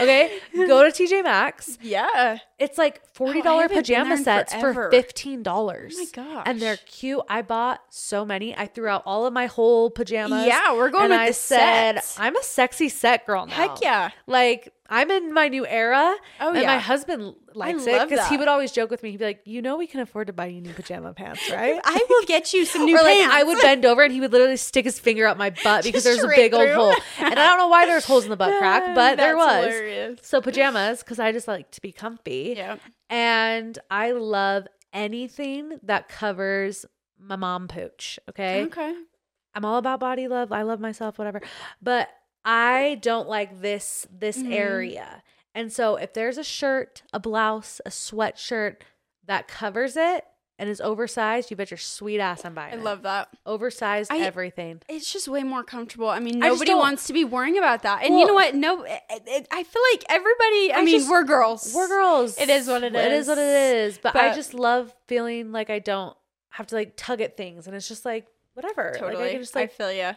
okay? 0.00 0.38
Go 0.54 0.88
to 0.88 0.90
TJ 0.90 1.22
Maxx. 1.22 1.78
yeah. 1.82 2.38
It's 2.58 2.78
like 2.78 3.04
forty 3.12 3.40
oh, 3.40 3.42
dollar 3.42 3.68
dollar 3.68 3.80
pajama 3.80 4.16
sets 4.16 4.54
forever. 4.54 4.84
for 4.84 4.90
fifteen 4.90 5.42
dollars. 5.42 5.96
Oh 6.16 6.24
my 6.24 6.42
And 6.46 6.60
they're 6.60 6.78
cute. 6.78 7.20
I 7.28 7.42
bought 7.42 7.82
so 7.90 8.24
many. 8.24 8.56
I 8.56 8.66
threw 8.66 8.88
out 8.88 9.02
all 9.04 9.26
of 9.26 9.32
my 9.34 9.46
whole 9.46 9.90
pajamas. 9.90 10.46
Yeah, 10.46 10.74
we're 10.74 10.90
going 10.90 11.06
and 11.06 11.14
I 11.14 11.28
the 11.28 11.34
said, 11.34 11.96
sets. 11.96 12.18
I'm 12.18 12.36
a 12.36 12.42
sexy 12.42 12.88
set 12.88 13.26
girl 13.26 13.44
now. 13.46 13.54
Heck 13.54 13.82
yeah. 13.82 14.10
Like 14.26 14.72
I'm 14.88 15.10
in 15.10 15.32
my 15.32 15.48
new 15.48 15.66
era. 15.66 16.14
Oh, 16.40 16.52
and 16.52 16.66
my 16.66 16.78
husband 16.78 17.34
likes 17.54 17.86
it 17.86 18.08
because 18.08 18.28
he 18.28 18.36
would 18.36 18.48
always 18.48 18.70
joke 18.70 18.90
with 18.90 19.02
me. 19.02 19.12
He'd 19.12 19.16
be 19.18 19.24
like, 19.24 19.40
"You 19.46 19.62
know, 19.62 19.76
we 19.78 19.86
can 19.86 20.00
afford 20.00 20.26
to 20.26 20.32
buy 20.34 20.46
you 20.46 20.60
new 20.60 20.74
pajama 20.74 21.14
pants, 21.14 21.50
right?" 21.52 21.80
I 21.82 22.06
will 22.08 22.26
get 22.26 22.52
you 22.52 22.66
some 22.66 22.84
new 22.86 22.98
or 22.98 23.02
like 23.02 23.18
pants. 23.18 23.34
I 23.34 23.42
would 23.44 23.60
bend 23.62 23.86
over 23.86 24.02
and 24.02 24.12
he 24.12 24.20
would 24.20 24.32
literally 24.32 24.58
stick 24.58 24.84
his 24.84 24.98
finger 24.98 25.26
up 25.26 25.38
my 25.38 25.50
butt 25.62 25.84
because 25.84 26.04
there's 26.04 26.22
a 26.22 26.28
big 26.28 26.52
old 26.52 26.68
hole. 26.68 26.94
And 27.18 27.38
I 27.38 27.48
don't 27.48 27.58
know 27.58 27.68
why 27.68 27.86
there's 27.86 28.04
holes 28.04 28.24
in 28.24 28.30
the 28.30 28.36
butt 28.36 28.58
crack, 28.58 28.94
but 28.94 29.16
there 29.16 29.36
was. 29.36 29.64
hilarious. 29.64 30.20
So 30.22 30.40
pajamas 30.42 30.98
because 31.00 31.18
I 31.18 31.32
just 31.32 31.48
like 31.48 31.70
to 31.72 31.80
be 31.80 31.90
comfy. 31.92 32.54
Yeah. 32.56 32.76
And 33.08 33.78
I 33.90 34.12
love 34.12 34.66
anything 34.92 35.78
that 35.84 36.08
covers 36.08 36.84
my 37.18 37.36
mom 37.36 37.68
pooch. 37.68 38.18
Okay. 38.28 38.64
Okay. 38.64 38.94
I'm 39.54 39.64
all 39.64 39.78
about 39.78 40.00
body 40.00 40.28
love. 40.28 40.52
I 40.52 40.62
love 40.62 40.80
myself, 40.80 41.16
whatever. 41.18 41.40
But 41.80 42.08
I 42.44 42.98
don't 43.00 43.28
like 43.28 43.60
this 43.60 44.06
this 44.10 44.38
Mhm. 44.38 44.52
area. 44.52 45.22
And 45.54 45.72
so 45.72 45.96
if 45.96 46.12
there's 46.12 46.36
a 46.38 46.44
shirt, 46.44 47.02
a 47.12 47.20
blouse, 47.20 47.80
a 47.86 47.90
sweatshirt 47.90 48.78
that 49.26 49.46
covers 49.48 49.96
it 49.96 50.24
and 50.58 50.68
is 50.68 50.80
oversized, 50.80 51.50
you 51.50 51.56
bet 51.56 51.70
your 51.70 51.78
sweet 51.78 52.20
ass 52.20 52.44
I'm 52.44 52.54
buying 52.54 52.74
I 52.74 52.76
it. 52.76 52.82
love 52.82 53.02
that. 53.02 53.28
oversized 53.46 54.12
I- 54.12 54.18
everything. 54.18 54.82
It's 54.88 55.12
just 55.12 55.26
way 55.28 55.42
more 55.42 55.62
comfortable. 55.64 56.08
I 56.08 56.18
mean, 56.20 56.38
nobody 56.38 56.72
don't- 56.72 56.78
wants 56.80 57.06
to 57.06 57.12
be 57.12 57.24
worrying 57.24 57.56
about 57.56 57.82
that. 57.82 58.02
And 58.02 58.18
you 58.18 58.26
know 58.26 58.34
what? 58.34 58.54
No, 58.54 58.82
it, 58.82 59.00
it, 59.08 59.48
I 59.50 59.62
feel 59.62 59.82
like 59.92 60.04
everybody. 60.08 60.72
I, 60.72 60.78
I 60.78 60.82
mean, 60.84 60.98
just- 60.98 61.10
we're 61.10 61.24
girls. 61.24 61.72
We're 61.74 61.88
girls. 61.88 62.38
It 62.38 62.48
is 62.50 62.66
what 62.68 62.82
it 62.84 62.94
is. 62.94 63.04
It 63.06 63.12
is 63.12 63.28
what 63.28 63.38
it 63.38 63.76
is. 63.76 63.98
But, 63.98 64.16
I 64.16 64.34
just 64.34 64.54
love 64.54 64.92
feeling 65.06 65.50
like 65.52 65.70
I 65.70 65.78
don't 65.78 66.16
have 66.50 66.66
to 66.68 66.74
like 66.74 66.92
tug 66.96 67.20
at 67.20 67.36
things 67.36 67.66
and 67.66 67.74
it's 67.74 67.88
just 67.88 68.04
like 68.04 68.26
whatever. 68.54 68.92
Totally. 68.96 69.22
Like 69.22 69.28
I 69.30 69.32
can 69.32 69.40
just 69.42 69.56
I 69.56 69.60
like 69.60 69.72
feel 69.72 69.92
you. 69.92 70.12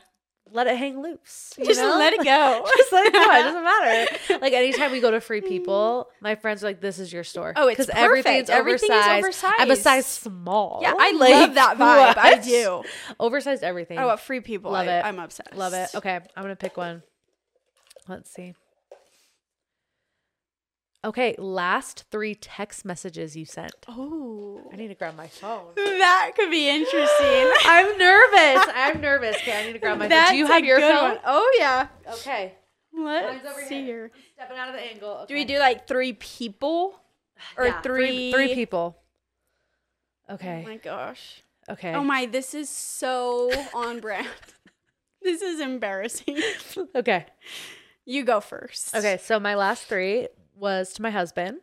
Let 0.52 0.68
it 0.68 0.78
hang 0.78 1.02
loose. 1.02 1.53
you 1.57 1.65
Just 1.65 1.80
know? 1.80 1.98
let 1.98 2.14
it 2.14 2.24
go. 2.24 2.65
just 2.78 2.91
let 2.91 3.06
it 3.07 3.14
go. 3.14 3.22
It 3.22 3.44
doesn't 3.44 3.64
matter. 3.64 4.18
Like 4.41 4.53
anytime 4.53 4.91
we 4.91 4.99
go 4.99 5.10
to 5.11 5.19
free 5.19 5.41
people, 5.41 6.10
my 6.22 6.36
friends 6.36 6.64
are 6.64 6.68
like, 6.68 6.80
"This 6.80 6.99
is 6.99 7.11
your 7.11 7.24
store." 7.24 7.53
Oh, 7.56 7.68
it's 7.68 7.90
everything's 7.91 8.48
perfect. 8.48 8.49
Everything 8.49 8.91
is 8.91 9.06
oversized. 9.07 9.56
I'm 9.60 9.72
a 9.72 9.76
size 9.76 10.06
small. 10.06 10.80
Yeah, 10.82 10.94
I 10.98 11.11
Like, 11.18 11.32
love 11.32 11.53
that 11.56 11.78
vibe. 11.78 12.18
I 12.18 12.36
do. 12.38 12.84
Oversized 13.19 13.64
everything. 13.64 13.98
Oh, 13.98 14.07
what 14.07 14.19
free 14.19 14.41
people. 14.41 14.72
Love 14.72 14.88
I, 14.88 14.99
it. 14.99 15.06
I'm 15.06 15.19
obsessed. 15.19 15.56
Love 15.56 15.74
it. 15.74 15.90
Okay, 15.95 16.15
I'm 16.15 16.44
gonna 16.44 16.56
pick 16.56 16.78
one. 16.78 17.02
Let's 18.07 18.32
see. 18.32 18.53
Okay, 21.07 21.35
last 21.38 22.03
three 22.11 22.35
text 22.35 22.84
messages 22.84 23.34
you 23.38 23.45
sent. 23.45 23.71
Oh, 23.88 24.61
I 24.73 24.75
need 24.75 24.89
to 24.89 24.93
grab 24.93 25.15
my 25.15 25.27
phone. 25.27 25.67
that 25.75 26.34
could 26.35 26.51
be 26.51 26.67
interesting. 26.67 27.49
I'm 27.65 27.97
nervous. 27.97 28.65
I'm 28.75 28.99
nervous. 28.99 29.38
Okay, 29.38 29.57
I 29.57 29.65
need 29.67 29.71
to 29.73 29.79
grab 29.79 29.97
my 29.99 30.09
phone. 30.09 30.27
Do 30.27 30.35
you 30.35 30.47
have 30.47 30.65
your 30.65 30.81
phone? 30.81 31.11
one. 31.11 31.19
Oh 31.25 31.55
yeah. 31.57 31.88
Okay. 32.15 32.55
Let's 32.93 33.45
over 33.45 33.61
see 33.61 33.75
here. 33.75 33.85
here. 33.85 34.11
Stepping 34.35 34.57
out 34.57 34.67
of 34.67 34.75
the 34.75 34.81
angle. 34.81 35.09
Okay. 35.09 35.25
Do 35.27 35.34
we 35.35 35.45
do 35.45 35.59
like 35.59 35.88
three 35.88 36.11
people 36.11 36.99
or 37.57 37.67
Yeah, 37.67 37.81
three? 37.81 38.34
three 38.34 38.53
people. 38.53 38.97
Oh 40.27 40.34
Okay. 40.34 40.61
my 40.65 40.75
gosh. 40.75 41.41
Okay. 41.69 41.93
Oh 41.93 42.03
my, 42.03 42.25
this 42.25 42.53
is 42.53 42.69
so 42.69 43.49
on 43.73 44.01
brand. 44.01 44.27
This 45.21 45.41
is 45.41 45.61
embarrassing. 45.61 46.41
Okay. 46.95 47.25
You 48.05 48.23
go 48.23 48.39
first. 48.41 48.93
Okay. 48.95 49.17
So 49.23 49.39
my 49.39 49.55
last 49.55 49.84
three 49.85 50.27
was 50.59 50.93
to 50.93 51.01
my 51.01 51.11
husband, 51.11 51.59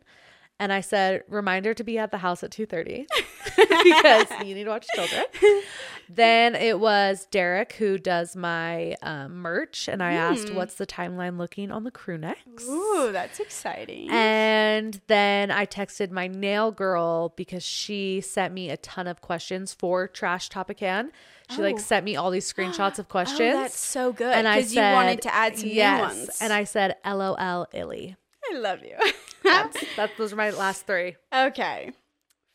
and 0.59 0.71
I 0.73 0.81
said, 0.81 1.23
"Reminder 1.27 1.73
to 1.73 1.83
be 1.83 1.97
at 1.97 2.11
the 2.11 2.19
house 2.19 2.43
at 2.43 2.51
two 2.51 2.65
thirty 2.65 3.05
because 3.83 4.27
you 4.43 4.55
need 4.55 4.63
to 4.65 4.69
watch 4.69 4.87
children." 4.95 5.25
then 6.09 6.55
it 6.55 6.79
was 6.79 7.27
Derek 7.31 7.73
who 7.73 7.97
does 7.97 8.35
my 8.35 8.95
um, 9.01 9.37
merch, 9.37 9.87
and 9.87 10.01
I 10.03 10.13
asked, 10.13 10.49
Hmm. 10.49 10.55
"What's 10.55 10.75
the 10.75 10.85
timeline 10.87 11.37
looking 11.37 11.71
on 11.71 11.83
the 11.83 11.91
crew 11.91 12.17
necks?" 12.17 12.65
Ooh, 12.67 13.09
that's 13.11 13.39
exciting. 13.39 14.09
And 14.11 15.01
then 15.07 15.51
I 15.51 15.65
texted 15.65 16.11
my 16.11 16.27
nail 16.27 16.71
girl 16.71 17.33
because 17.35 17.63
she 17.63 18.21
sent 18.21 18.53
me 18.53 18.69
a 18.69 18.77
ton 18.77 19.07
of 19.07 19.21
questions 19.21 19.73
for 19.73 20.07
Trash 20.07 20.49
Topican. 20.49 21.11
She 21.51 21.61
like 21.61 21.75
Oh. 21.75 21.79
sent 21.79 22.05
me 22.05 22.15
all 22.15 22.31
these 22.31 22.51
screenshots 22.51 22.97
of 22.97 23.05
Oh, 23.09 23.11
questions. 23.11 23.53
that's 23.55 23.77
so 23.79 24.11
good. 24.13 24.33
and 24.33 24.47
I 24.47 24.61
said, 24.63 24.89
you 24.91 24.95
wanted 24.95 25.21
to 25.23 25.33
add 25.35 25.57
some 25.59 25.69
yes. 25.69 25.99
new 25.99 26.19
ones. 26.21 26.37
And 26.41 26.51
I 26.53 26.63
said, 26.63 26.95
LOL, 27.05 27.67
illy. 27.73 28.15
I 28.51 28.57
love 28.57 28.79
you. 28.83 28.95
That's, 29.43 29.83
that, 29.95 30.11
those 30.17 30.33
are 30.33 30.37
my 30.37 30.49
last 30.51 30.85
three. 30.87 31.15
okay. 31.33 31.91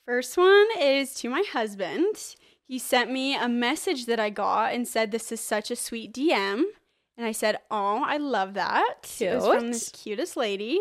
First 0.07 0.37
one 0.37 0.67
is 0.81 1.15
to 1.15 1.29
my 1.29 1.45
husband. 1.53 2.17
He 2.67 2.79
sent 2.79 3.11
me 3.13 3.37
a 3.37 3.49
message 3.49 4.07
that 4.07 4.19
I 4.19 4.31
got 4.31 4.75
and 4.75 4.87
said, 4.89 5.11
This 5.13 5.31
is 5.31 5.41
such 5.41 5.71
a 5.71 5.77
sweet 5.77 6.13
DM. 6.13 6.63
And 7.17 7.27
I 7.27 7.33
said, 7.33 7.59
Oh, 7.71 8.03
I 8.05 8.17
love 8.17 8.55
that. 8.55 9.17
It 9.21 9.35
was 9.35 9.45
from 9.47 9.61
Cute. 9.61 9.73
this 9.73 9.89
cutest 9.91 10.37
lady. 10.37 10.81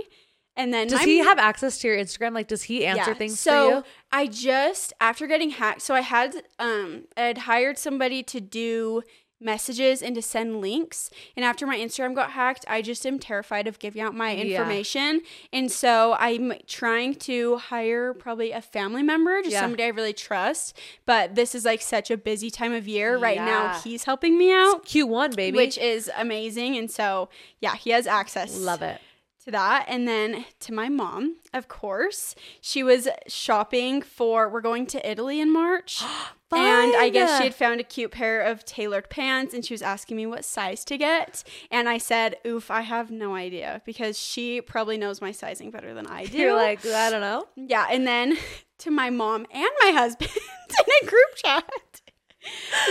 And 0.55 0.73
then 0.73 0.87
Does 0.87 1.01
he 1.01 1.19
have 1.19 1.37
access 1.37 1.77
to 1.79 1.87
your 1.87 1.97
Instagram? 1.97 2.33
Like, 2.33 2.47
does 2.47 2.63
he 2.63 2.85
answer 2.85 3.11
Yeah, 3.11 3.17
things 3.17 3.39
so 3.39 3.69
for 3.69 3.75
you? 3.77 3.83
I 4.11 4.27
just 4.27 4.93
after 4.99 5.27
getting 5.27 5.51
hacked, 5.51 5.81
so 5.81 5.93
I 5.93 6.01
had 6.01 6.35
um 6.57 7.05
I'd 7.15 7.39
hired 7.39 7.77
somebody 7.77 8.23
to 8.23 8.41
do 8.41 9.03
messages 9.39 10.01
and 10.01 10.15
to 10.15 10.21
send 10.21 10.61
links. 10.61 11.09
And 11.35 11.45
after 11.45 11.65
my 11.65 11.77
Instagram 11.77 12.13
got 12.13 12.31
hacked, 12.31 12.65
I 12.67 12.81
just 12.81 13.05
am 13.05 13.19
terrified 13.19 13.67
of 13.67 13.79
giving 13.79 14.01
out 14.01 14.13
my 14.13 14.31
Yeah. 14.33 14.43
information. 14.43 15.21
And 15.53 15.71
so 15.71 16.15
I'm 16.19 16.53
trying 16.67 17.15
to 17.15 17.57
hire 17.57 18.13
probably 18.13 18.51
a 18.51 18.61
family 18.61 19.01
member, 19.03 19.41
just 19.41 19.53
Yeah. 19.53 19.61
somebody 19.61 19.83
I 19.83 19.87
really 19.87 20.13
trust. 20.13 20.77
But 21.05 21.35
this 21.35 21.55
is 21.55 21.63
like 21.65 21.81
such 21.81 22.11
a 22.11 22.17
busy 22.17 22.49
time 22.49 22.73
of 22.73 22.87
year. 22.87 23.17
Right 23.17 23.37
now 23.37 23.79
he's 23.83 24.03
helping 24.03 24.37
me 24.37 24.51
out. 24.51 24.85
Q1, 24.85 25.35
baby. 25.35 25.55
Which 25.55 25.77
is 25.77 26.11
amazing. 26.17 26.77
And 26.77 26.91
so 26.91 27.29
yeah, 27.59 27.75
he 27.75 27.91
has 27.91 28.07
access 28.07 28.57
Love 28.57 28.81
it. 28.81 28.99
to 29.45 29.51
that 29.51 29.85
and 29.87 30.05
then 30.07 30.45
to 30.59 30.73
my 30.73 30.89
mom 30.89 31.37
of 31.53 31.67
course 31.69 32.35
she 32.59 32.83
was 32.83 33.07
shopping 33.27 34.01
for 34.01 34.49
we're 34.49 34.59
going 34.61 34.85
to 34.85 35.09
italy 35.09 35.39
in 35.39 35.51
march 35.51 36.03
and 36.57 36.95
i 36.95 37.09
guess 37.09 37.37
she 37.37 37.43
had 37.43 37.53
found 37.55 37.79
a 37.79 37.83
cute 37.83 38.11
pair 38.11 38.41
of 38.41 38.65
tailored 38.65 39.09
pants 39.09 39.53
and 39.53 39.63
she 39.63 39.73
was 39.73 39.81
asking 39.81 40.17
me 40.17 40.25
what 40.25 40.43
size 40.43 40.83
to 40.85 40.97
get. 40.97 41.43
And 41.71 41.87
i 41.87 41.97
said 41.97 42.35
oof 42.45 42.71
i 42.71 42.81
have 42.81 43.11
no 43.11 43.35
idea 43.35 43.81
because 43.85 44.17
she 44.17 44.61
probably 44.61 44.97
knows 44.97 45.21
my 45.21 45.31
sizing 45.31 45.71
better 45.71 45.93
than 45.93 46.07
i 46.07 46.25
do. 46.25 46.37
You're 46.37 46.55
like, 46.55 46.85
I 46.85 47.09
don't 47.09 47.21
know. 47.21 47.47
yeah 47.55 47.87
and 47.91 48.05
then 48.07 48.37
to 48.79 48.91
my 48.91 49.09
mom 49.09 49.45
and 49.51 49.69
my 49.83 49.91
husband 49.91 50.31
in 50.69 51.07
a 51.07 51.09
group 51.09 51.35
chat. 51.35 52.01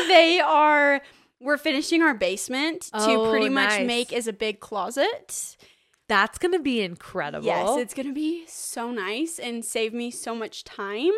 They 0.09 0.41
are 0.41 1.01
we're 1.41 1.57
finishing 1.57 2.03
our 2.03 2.15
basement 2.15 2.83
to 2.83 2.91
Oh, 2.99 3.31
pretty 3.31 3.49
much 3.49 3.71
nice. 3.71 3.87
make 3.87 4.13
as 4.13 4.27
a 4.27 4.33
big 4.33 4.61
closet 4.61 5.57
That's 6.09 6.39
going 6.39 6.53
to 6.53 6.59
be 6.59 6.81
incredible. 6.81 7.47
Yes, 7.47 7.79
it's 7.79 7.93
going 7.93 8.07
to 8.07 8.15
be 8.15 8.45
so 8.47 8.91
nice 8.91 9.39
and 9.39 9.63
save 9.63 9.93
me 9.93 10.11
so 10.11 10.35
much 10.35 10.65
time. 10.65 11.13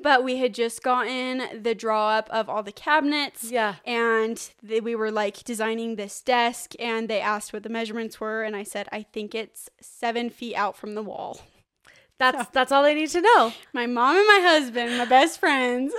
But 0.00 0.22
we 0.22 0.36
had 0.36 0.54
just 0.54 0.84
gotten 0.84 1.62
the 1.62 1.74
draw 1.74 2.10
up 2.10 2.30
of 2.30 2.48
all 2.48 2.62
the 2.62 2.72
cabinets. 2.72 3.50
Yeah. 3.50 3.74
And 3.84 4.40
they, 4.62 4.80
we 4.80 4.94
were 4.94 5.10
like 5.10 5.42
designing 5.42 5.96
this 5.96 6.20
desk, 6.22 6.74
and 6.78 7.08
they 7.08 7.20
asked 7.20 7.52
what 7.52 7.64
the 7.64 7.68
measurements 7.68 8.20
were. 8.20 8.44
And 8.44 8.54
I 8.54 8.62
said, 8.62 8.88
I 8.92 9.02
think 9.02 9.34
it's 9.34 9.68
seven 9.80 10.30
feet 10.30 10.54
out 10.54 10.76
from 10.76 10.94
the 10.94 11.02
wall. 11.02 11.40
That's 12.18 12.48
that's 12.50 12.72
all 12.72 12.84
I 12.84 12.94
need 12.94 13.10
to 13.10 13.20
know. 13.20 13.52
My 13.74 13.86
mom 13.86 14.16
and 14.16 14.26
my 14.26 14.40
husband, 14.42 14.96
my 14.96 15.04
best 15.04 15.38
friends. 15.38 15.92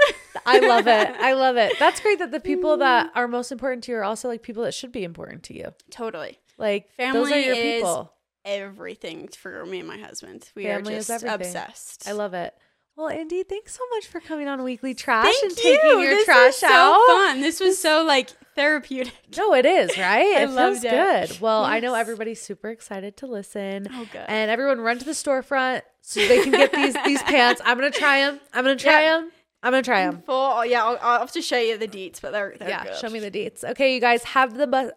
I 0.46 0.60
love 0.60 0.88
it. 0.88 1.16
I 1.20 1.34
love 1.34 1.58
it. 1.58 1.74
That's 1.78 2.00
great 2.00 2.18
that 2.20 2.32
the 2.32 2.40
people 2.40 2.78
that 2.78 3.08
mm-hmm. 3.08 3.20
are 3.20 3.28
most 3.28 3.52
important 3.52 3.84
to 3.84 3.92
you 3.92 4.00
are 4.00 4.04
also 4.04 4.28
like 4.28 4.42
people 4.42 4.64
that 4.64 4.74
should 4.74 4.92
be 4.92 5.04
important 5.04 5.44
to 5.44 5.54
you. 5.54 5.74
totally. 5.92 6.40
Like 6.58 6.90
Family 6.94 7.20
those 7.20 7.32
are 7.32 7.40
your 7.40 7.56
is 7.56 7.82
people. 7.82 8.14
Everything 8.48 9.28
for 9.28 9.66
me 9.66 9.80
and 9.80 9.88
my 9.88 9.98
husband. 9.98 10.50
We 10.56 10.64
Family 10.64 10.94
are 10.96 10.98
just 11.02 11.24
obsessed. 11.24 12.08
I 12.08 12.14
love 12.14 12.34
it. 12.34 12.54
Well, 12.96 13.10
Indy, 13.10 13.44
thanks 13.44 13.76
so 13.76 13.84
much 13.94 14.08
for 14.08 14.20
coming 14.20 14.48
on 14.48 14.64
Weekly 14.64 14.96
Trash 14.96 15.26
Thank 15.26 15.44
and 15.44 15.52
you. 15.52 15.64
taking 15.64 16.00
your 16.00 16.10
this 16.16 16.26
trash 16.26 16.46
was 16.48 16.56
so 16.58 16.68
out. 16.68 17.06
fun. 17.08 17.42
This 17.42 17.60
was 17.60 17.80
so 17.80 18.04
like 18.04 18.32
therapeutic. 18.56 19.14
No, 19.38 19.54
it 19.54 19.66
is, 19.68 19.96
right? 19.98 20.04
I 20.38 20.44
it 20.44 20.48
feels 20.48 20.84
it. 20.84 20.90
good. 20.90 21.40
Well, 21.42 21.64
I 21.64 21.80
know 21.80 21.94
everybody's 21.94 22.42
super 22.42 22.70
excited 22.70 23.18
to 23.18 23.28
listen. 23.28 23.88
Oh, 23.94 24.08
good. 24.12 24.26
And 24.28 24.50
everyone 24.50 24.80
run 24.82 24.98
to 24.98 25.06
the 25.06 25.12
storefront 25.12 25.82
so 26.02 26.22
they 26.22 26.42
can 26.42 26.52
get 26.54 26.72
these 26.74 26.96
these 27.06 27.22
pants. 27.24 27.62
I'm 27.64 27.78
going 27.78 27.92
to 27.92 28.00
try 28.00 28.22
them. 28.22 28.40
I'm 28.54 28.64
going 28.64 28.78
to 28.78 28.84
try 28.84 29.02
them. 29.04 29.30
I'm 29.64 29.74
to 29.74 29.82
try 29.82 30.06
them. 30.06 30.22
Full, 30.26 30.36
oh, 30.36 30.62
yeah, 30.62 30.84
I'll, 30.86 30.98
I'll 31.02 31.20
have 31.20 31.32
to 31.32 31.42
show 31.42 31.58
you 31.58 31.78
the 31.78 31.88
deets, 31.88 32.22
but 32.22 32.32
they're, 32.32 32.56
they're 32.60 32.70
Yeah, 32.70 32.84
good. 32.86 32.96
show 32.98 33.10
me 33.10 33.20
the 33.20 33.32
dates. 33.32 33.64
Okay, 33.64 33.94
you 33.96 34.00
guys 34.00 34.24
have 34.24 34.56
the 34.56 34.68
bu- 34.68 34.92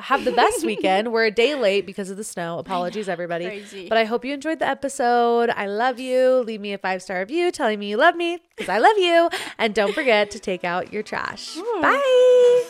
have 0.00 0.24
the 0.24 0.32
best 0.32 0.64
weekend. 0.66 1.12
We're 1.12 1.26
a 1.26 1.30
day 1.30 1.54
late 1.54 1.84
because 1.84 2.08
of 2.10 2.16
the 2.16 2.24
snow. 2.24 2.58
Apologies, 2.58 3.08
everybody. 3.08 3.44
crazy. 3.44 3.88
But 3.88 3.98
I 3.98 4.04
hope 4.04 4.24
you 4.24 4.32
enjoyed 4.32 4.60
the 4.60 4.66
episode. 4.66 5.50
I 5.50 5.66
love 5.66 6.00
you. 6.00 6.38
Leave 6.46 6.60
me 6.60 6.72
a 6.72 6.78
five 6.78 7.02
star 7.02 7.18
review 7.20 7.50
telling 7.52 7.78
me 7.78 7.90
you 7.90 7.96
love 7.98 8.16
me 8.16 8.38
because 8.56 8.70
I 8.70 8.78
love 8.78 8.96
you. 8.96 9.28
And 9.58 9.74
don't 9.74 9.94
forget 9.94 10.30
to 10.32 10.38
take 10.38 10.64
out 10.64 10.92
your 10.92 11.02
trash. 11.02 11.56
Bye. 11.82 12.64